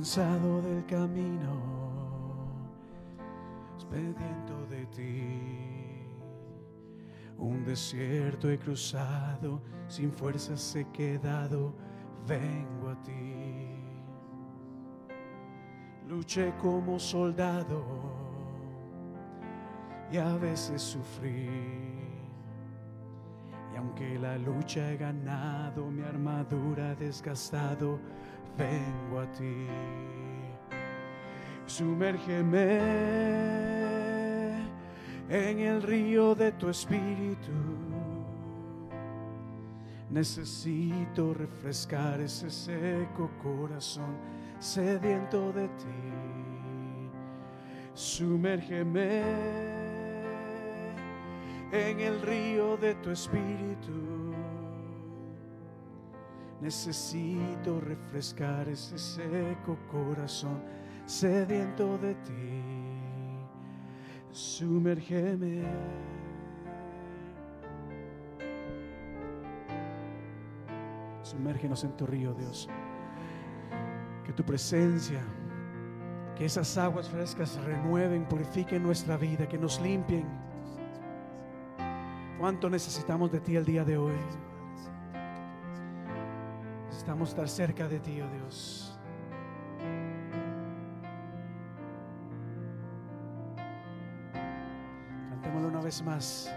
Cansado 0.00 0.62
del 0.62 0.82
camino, 0.86 1.60
sediento 3.76 4.66
de 4.70 4.86
ti 4.86 6.06
un 7.36 7.62
desierto 7.66 8.50
he 8.50 8.58
cruzado, 8.58 9.60
sin 9.88 10.10
fuerzas 10.10 10.74
he 10.74 10.86
quedado, 10.90 11.74
vengo 12.26 12.88
a 12.88 13.02
ti. 13.02 13.76
Luché 16.08 16.54
como 16.62 16.98
soldado 16.98 17.84
y 20.10 20.16
a 20.16 20.34
veces 20.36 20.80
sufrí. 20.80 21.50
Y 23.72 23.76
aunque 23.76 24.18
la 24.18 24.38
lucha 24.38 24.92
he 24.92 24.96
ganado, 24.96 25.90
mi 25.90 26.02
armadura 26.02 26.94
desgastado, 26.94 28.00
vengo 28.60 29.20
a 29.20 29.26
ti. 29.32 29.66
Sumérgeme 31.66 32.80
en 35.28 35.60
el 35.60 35.82
río 35.82 36.34
de 36.34 36.52
tu 36.52 36.68
espíritu. 36.68 37.52
Necesito 40.10 41.32
refrescar 41.32 42.20
ese 42.20 42.50
seco 42.50 43.30
corazón 43.42 44.16
sediento 44.58 45.52
de 45.52 45.68
ti. 45.68 46.02
Sumérgeme 47.94 49.22
en 51.72 52.00
el 52.00 52.20
río 52.20 52.76
de 52.76 52.94
tu 52.96 53.10
espíritu. 53.10 54.29
Necesito 56.60 57.80
refrescar 57.80 58.68
ese 58.68 58.98
seco 58.98 59.78
corazón 59.90 60.62
sediento 61.06 61.98
de 61.98 62.14
ti 62.16 62.90
sumérgeme. 64.32 65.62
Sumérgenos 71.22 71.84
en 71.84 71.96
tu 71.96 72.06
río, 72.06 72.34
Dios. 72.34 72.68
Que 74.24 74.32
tu 74.32 74.44
presencia, 74.44 75.20
que 76.36 76.44
esas 76.44 76.76
aguas 76.76 77.08
frescas 77.08 77.60
renueven, 77.64 78.26
purifiquen 78.26 78.82
nuestra 78.82 79.16
vida, 79.16 79.48
que 79.48 79.58
nos 79.58 79.80
limpien. 79.80 80.26
¿Cuánto 82.38 82.70
necesitamos 82.70 83.30
de 83.30 83.40
ti 83.40 83.56
el 83.56 83.64
día 83.64 83.84
de 83.84 83.98
hoy? 83.98 84.14
Necesitamos 87.00 87.30
estar 87.30 87.48
cerca 87.48 87.88
de 87.88 87.98
ti, 87.98 88.20
oh 88.20 88.28
Dios. 88.28 88.90
más. 96.04 96.54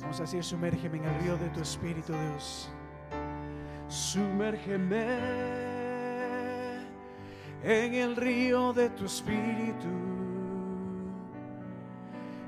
Vamos 0.00 0.18
a 0.18 0.22
decir, 0.22 0.42
sumérgeme 0.42 0.98
en 0.98 1.04
el 1.04 1.20
río 1.20 1.36
de 1.36 1.48
tu 1.50 1.60
Espíritu, 1.60 2.12
Dios. 2.12 2.70
Sumérgeme 3.88 5.04
en 7.62 7.94
el 7.94 8.16
río 8.16 8.72
de 8.72 8.88
tu 8.90 9.04
Espíritu. 9.04 9.88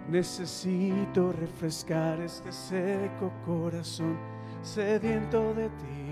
Necesito 0.09 1.33
refrescar 1.33 2.21
este 2.21 2.53
seco 2.53 3.33
corazón 3.45 4.17
sediento 4.63 5.53
de 5.53 5.69
ti. 5.69 6.12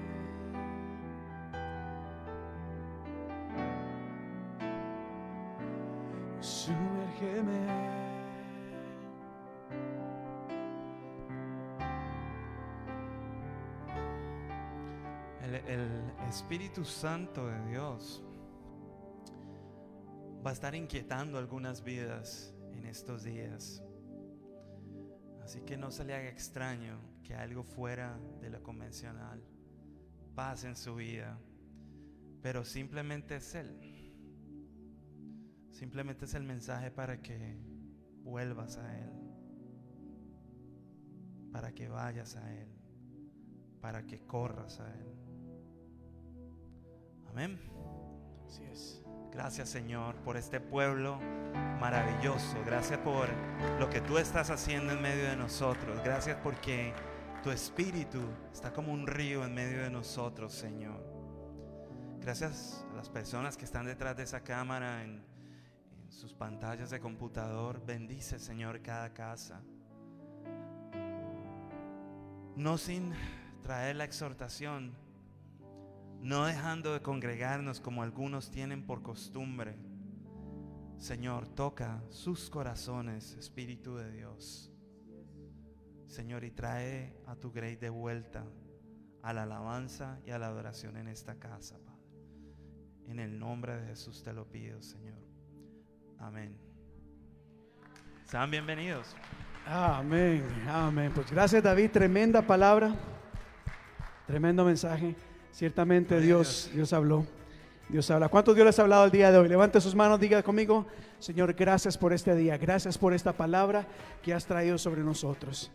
Espíritu 16.41 16.83
Santo 16.83 17.47
de 17.47 17.69
Dios 17.69 18.25
va 20.43 20.49
a 20.49 20.53
estar 20.53 20.73
inquietando 20.73 21.37
algunas 21.37 21.83
vidas 21.83 22.53
en 22.73 22.85
estos 22.87 23.23
días. 23.23 23.81
Así 25.43 25.61
que 25.61 25.77
no 25.77 25.91
se 25.91 26.03
le 26.03 26.15
haga 26.15 26.27
extraño 26.29 26.99
que 27.23 27.35
algo 27.35 27.63
fuera 27.63 28.19
de 28.41 28.49
lo 28.49 28.61
convencional 28.63 29.41
pase 30.33 30.67
en 30.67 30.75
su 30.75 30.95
vida, 30.95 31.39
pero 32.41 32.65
simplemente 32.65 33.35
es 33.35 33.53
Él. 33.53 33.77
Simplemente 35.69 36.25
es 36.25 36.33
el 36.33 36.43
mensaje 36.43 36.89
para 36.89 37.21
que 37.21 37.55
vuelvas 38.23 38.77
a 38.77 38.99
Él, 38.99 39.11
para 41.51 41.71
que 41.71 41.87
vayas 41.87 42.35
a 42.35 42.51
Él, 42.51 42.67
para 43.79 44.07
que 44.07 44.25
corras 44.25 44.79
a 44.79 44.91
Él. 44.91 45.30
Amén. 47.31 47.57
Así 48.45 48.61
es. 48.65 49.01
Gracias 49.31 49.69
Señor 49.69 50.15
por 50.17 50.35
este 50.35 50.59
pueblo 50.59 51.17
maravilloso. 51.79 52.57
Gracias 52.65 52.99
por 52.99 53.29
lo 53.79 53.89
que 53.89 54.01
tú 54.01 54.17
estás 54.17 54.49
haciendo 54.49 54.91
en 54.91 55.01
medio 55.01 55.29
de 55.29 55.37
nosotros. 55.37 56.03
Gracias 56.03 56.37
porque 56.43 56.93
tu 57.41 57.49
espíritu 57.49 58.19
está 58.51 58.73
como 58.73 58.91
un 58.91 59.07
río 59.07 59.45
en 59.45 59.53
medio 59.53 59.81
de 59.81 59.89
nosotros, 59.89 60.51
Señor. 60.51 61.01
Gracias 62.19 62.85
a 62.91 62.97
las 62.97 63.09
personas 63.09 63.55
que 63.55 63.63
están 63.63 63.85
detrás 63.85 64.17
de 64.17 64.23
esa 64.23 64.41
cámara 64.41 65.01
en, 65.01 65.23
en 66.03 66.11
sus 66.11 66.33
pantallas 66.33 66.89
de 66.89 66.99
computador. 66.99 67.81
Bendice, 67.85 68.39
Señor, 68.39 68.81
cada 68.81 69.13
casa. 69.13 69.61
No 72.57 72.77
sin 72.77 73.13
traer 73.63 73.95
la 73.95 74.03
exhortación 74.03 74.93
no 76.21 76.45
dejando 76.45 76.93
de 76.93 77.01
congregarnos 77.01 77.79
como 77.79 78.03
algunos 78.03 78.51
tienen 78.51 78.85
por 78.85 79.01
costumbre. 79.01 79.75
Señor, 80.97 81.47
toca 81.47 82.03
sus 82.09 82.49
corazones, 82.49 83.33
Espíritu 83.33 83.95
de 83.95 84.11
Dios. 84.11 84.71
Señor, 86.05 86.43
y 86.43 86.51
trae 86.51 87.15
a 87.25 87.35
tu 87.35 87.51
Grey 87.51 87.75
de 87.75 87.89
vuelta 87.89 88.45
a 89.23 89.33
la 89.33 89.43
alabanza 89.43 90.19
y 90.25 90.31
a 90.31 90.37
la 90.37 90.47
adoración 90.47 90.97
en 90.97 91.07
esta 91.07 91.35
casa, 91.39 91.77
Padre. 91.79 91.91
En 93.07 93.19
el 93.19 93.39
nombre 93.39 93.75
de 93.75 93.87
Jesús 93.87 94.23
te 94.23 94.31
lo 94.31 94.45
pido, 94.45 94.81
Señor. 94.81 95.19
Amén. 96.19 96.55
Sean 98.25 98.51
bienvenidos. 98.51 99.15
Amén, 99.65 100.43
amén. 100.67 101.11
Pues 101.13 101.31
gracias 101.31 101.61
David, 101.61 101.91
tremenda 101.91 102.41
palabra, 102.41 102.95
tremendo 104.27 104.63
mensaje. 104.65 105.15
Ciertamente 105.51 106.19
Dios, 106.19 106.69
Dios 106.73 106.93
habló. 106.93 107.25
Dios 107.91 108.09
habla. 108.09 108.29
¿Cuántos 108.29 108.55
Dios 108.55 108.65
les 108.65 108.79
ha 108.79 108.83
hablado 108.83 109.03
el 109.03 109.11
día 109.11 109.31
de 109.31 109.37
hoy? 109.37 109.49
Levante 109.49 109.81
sus 109.81 109.93
manos, 109.93 110.17
diga 110.17 110.41
conmigo, 110.41 110.85
Señor, 111.19 111.53
gracias 111.53 111.97
por 111.97 112.13
este 112.13 112.33
día, 112.35 112.57
gracias 112.57 112.97
por 112.97 113.13
esta 113.13 113.33
palabra 113.33 113.85
que 114.23 114.33
has 114.33 114.45
traído 114.45 114.77
sobre 114.77 115.01
nosotros. 115.01 115.69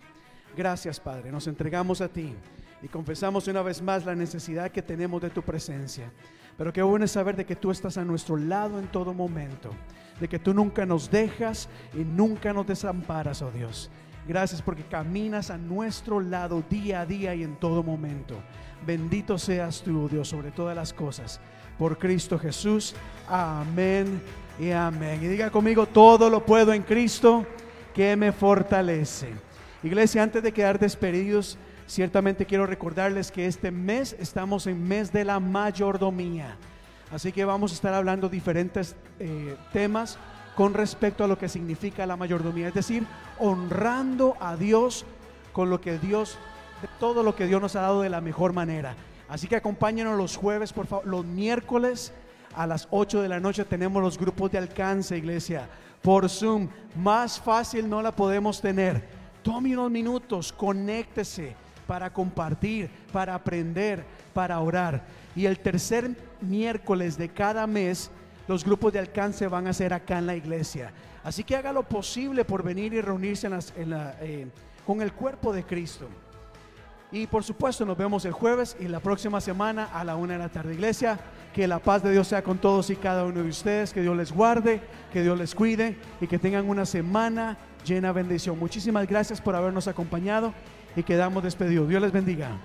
Gracias, 0.57 0.99
Padre, 0.99 1.31
nos 1.31 1.47
entregamos 1.47 2.01
a 2.01 2.09
ti 2.09 2.35
y 2.83 2.89
confesamos 2.89 3.49
una 3.49 3.61
vez 3.61 3.83
más 3.83 4.07
la 4.07 4.15
necesidad 4.15 4.71
que 4.71 4.81
tenemos 4.81 5.21
de 5.21 5.29
tu 5.29 5.43
presencia. 5.43 6.11
Pero 6.57 6.73
qué 6.73 6.81
bueno 6.81 7.05
es 7.05 7.11
saber 7.11 7.37
de 7.37 7.45
que 7.45 7.55
tú 7.55 7.71
estás 7.71 7.99
a 7.99 8.05
nuestro 8.05 8.39
lado 8.39 8.79
en 8.79 8.87
todo 8.87 9.13
momento, 9.13 9.71
de 10.19 10.27
que 10.27 10.39
tú 10.39 10.55
nunca 10.55 10.87
nos 10.87 11.11
dejas 11.11 11.69
y 11.93 11.99
nunca 11.99 12.55
nos 12.55 12.67
desamparas, 12.67 13.43
oh 13.43 13.51
Dios. 13.51 13.91
Gracias 14.27 14.63
porque 14.63 14.85
caminas 14.85 15.51
a 15.51 15.59
nuestro 15.59 16.21
lado 16.21 16.65
día 16.71 17.03
a 17.03 17.07
día 17.07 17.35
y 17.35 17.43
en 17.43 17.57
todo 17.57 17.83
momento. 17.83 18.43
Bendito 18.87 19.37
seas 19.37 19.83
tú, 19.83 20.05
oh 20.05 20.09
Dios, 20.09 20.29
sobre 20.29 20.53
todas 20.53 20.77
las 20.77 20.93
cosas. 20.93 21.41
Por 21.77 21.99
Cristo 21.99 22.39
Jesús. 22.39 22.95
Amén 23.29 24.23
y 24.61 24.71
amén. 24.71 25.21
Y 25.23 25.27
diga 25.27 25.51
conmigo, 25.51 25.87
todo 25.87 26.31
lo 26.31 26.47
puedo 26.47 26.73
en 26.73 26.83
Cristo 26.83 27.45
que 27.93 28.15
me 28.15 28.31
fortalece. 28.31 29.31
Iglesia, 29.83 30.23
antes 30.23 30.43
de 30.43 30.53
quedar 30.53 30.79
despedidos, 30.79 31.59
ciertamente 31.87 32.47
quiero 32.47 32.67
recordarles 32.67 33.33
que 33.33 33.47
este 33.47 33.71
mes 33.71 34.15
estamos 34.21 34.67
en 34.67 34.87
mes 34.87 35.13
de 35.13 35.25
la 35.25 35.41
mayordomía. 35.41 36.57
Así 37.11 37.33
que 37.33 37.45
vamos 37.45 37.73
a 37.73 37.75
estar 37.75 37.95
hablando 37.95 38.29
diferentes 38.29 38.97
eh, 39.19 39.57
temas 39.73 40.19
con 40.55 40.75
respecto 40.75 41.25
a 41.25 41.29
lo 41.29 41.39
que 41.39 41.49
significa 41.49 42.07
la 42.07 42.17
mayordomía, 42.17 42.69
es 42.69 42.75
decir, 42.75 43.05
honrando 43.39 44.37
a 44.41 44.57
Dios 44.57 45.05
con 45.53 45.71
lo 45.71 45.81
que 45.81 45.99
Dios, 45.99 46.39
todo 46.99 47.23
lo 47.23 47.35
que 47.35 47.47
Dios 47.47 47.61
nos 47.61 47.77
ha 47.77 47.83
dado 47.83 48.03
de 48.03 48.11
la 48.11 48.21
mejor 48.21 48.53
manera. 48.53 48.95
Así 49.29 49.49
que 49.49 49.57
acompáñenos 49.57 50.17
los 50.17 50.37
jueves, 50.37 50.73
por 50.73 50.87
favor, 50.87 51.07
los 51.07 51.25
miércoles 51.25 52.13
a 52.55 52.67
las 52.67 52.89
8 52.91 53.23
de 53.23 53.29
la 53.29 53.41
noche 53.41 53.65
tenemos 53.65 54.03
los 54.03 54.19
grupos 54.19 54.51
de 54.51 54.59
alcance, 54.59 55.17
iglesia, 55.17 55.69
por 56.03 56.29
Zoom. 56.29 56.69
Más 56.97 57.41
fácil 57.41 57.89
no 57.89 58.01
la 58.03 58.13
podemos 58.13 58.61
tener. 58.61 59.03
Tome 59.43 59.75
unos 59.75 59.91
minutos, 59.91 60.53
conéctese 60.53 61.55
para 61.87 62.13
compartir, 62.13 62.89
para 63.13 63.35
aprender, 63.35 64.05
para 64.33 64.61
orar. 64.61 65.05
Y 65.35 65.47
el 65.47 65.59
tercer 65.59 66.11
miércoles 66.41 67.17
de 67.17 67.29
cada 67.29 67.67
mes, 67.67 68.11
los 68.49 68.65
grupos 68.65 68.93
de 68.93 69.01
alcance 69.01 69.47
van 69.49 69.67
a 69.67 69.73
ser 69.73 69.93
acá 69.93 70.19
en 70.19 70.27
la 70.27 70.37
iglesia. 70.37 70.93
Así 71.23 71.45
que 71.45 71.57
haga 71.57 71.73
lo 71.73 71.83
posible 71.83 72.45
por 72.45 72.63
venir 72.63 72.95
y 72.95 73.01
reunirse 73.01 73.49
eh, 73.77 74.47
con 74.87 75.03
el 75.03 75.13
cuerpo 75.13 75.53
de 75.53 75.65
Cristo. 75.65 76.09
Y 77.13 77.27
por 77.27 77.45
supuesto 77.45 77.85
nos 77.87 77.97
vemos 77.97 78.25
el 78.25 78.33
jueves 78.33 78.77
y 78.81 78.89
la 78.89 79.01
próxima 79.01 79.41
semana 79.41 79.89
a 79.93 80.03
la 80.05 80.17
una 80.17 80.35
de 80.35 80.39
la 80.41 80.49
tarde. 80.49 80.75
Iglesia, 80.75 81.19
que 81.55 81.67
la 81.67 81.79
paz 81.79 82.03
de 82.03 82.11
Dios 82.11 82.29
sea 82.29 82.43
con 82.43 82.59
todos 82.59 82.91
y 82.91 82.97
cada 82.97 83.25
uno 83.25 83.43
de 83.43 83.49
ustedes, 83.49 83.93
que 83.93 84.03
Dios 84.03 84.17
les 84.17 84.33
guarde, 84.33 84.81
que 85.13 85.23
Dios 85.23 85.39
les 85.39 85.55
cuide 85.55 85.97
y 86.21 86.27
que 86.27 86.39
tengan 86.39 86.69
una 86.69 86.85
semana 86.85 87.57
llena 87.85 88.09
de 88.09 88.15
bendición. 88.15 88.59
Muchísimas 88.59 89.07
gracias 89.07 89.41
por 89.41 89.55
habernos 89.55 89.87
acompañado 89.87 90.53
y 90.97 91.03
quedamos 91.03 91.43
despedidos. 91.43 91.89
Dios 91.89 92.03
les 92.03 92.13
bendiga. 92.13 92.59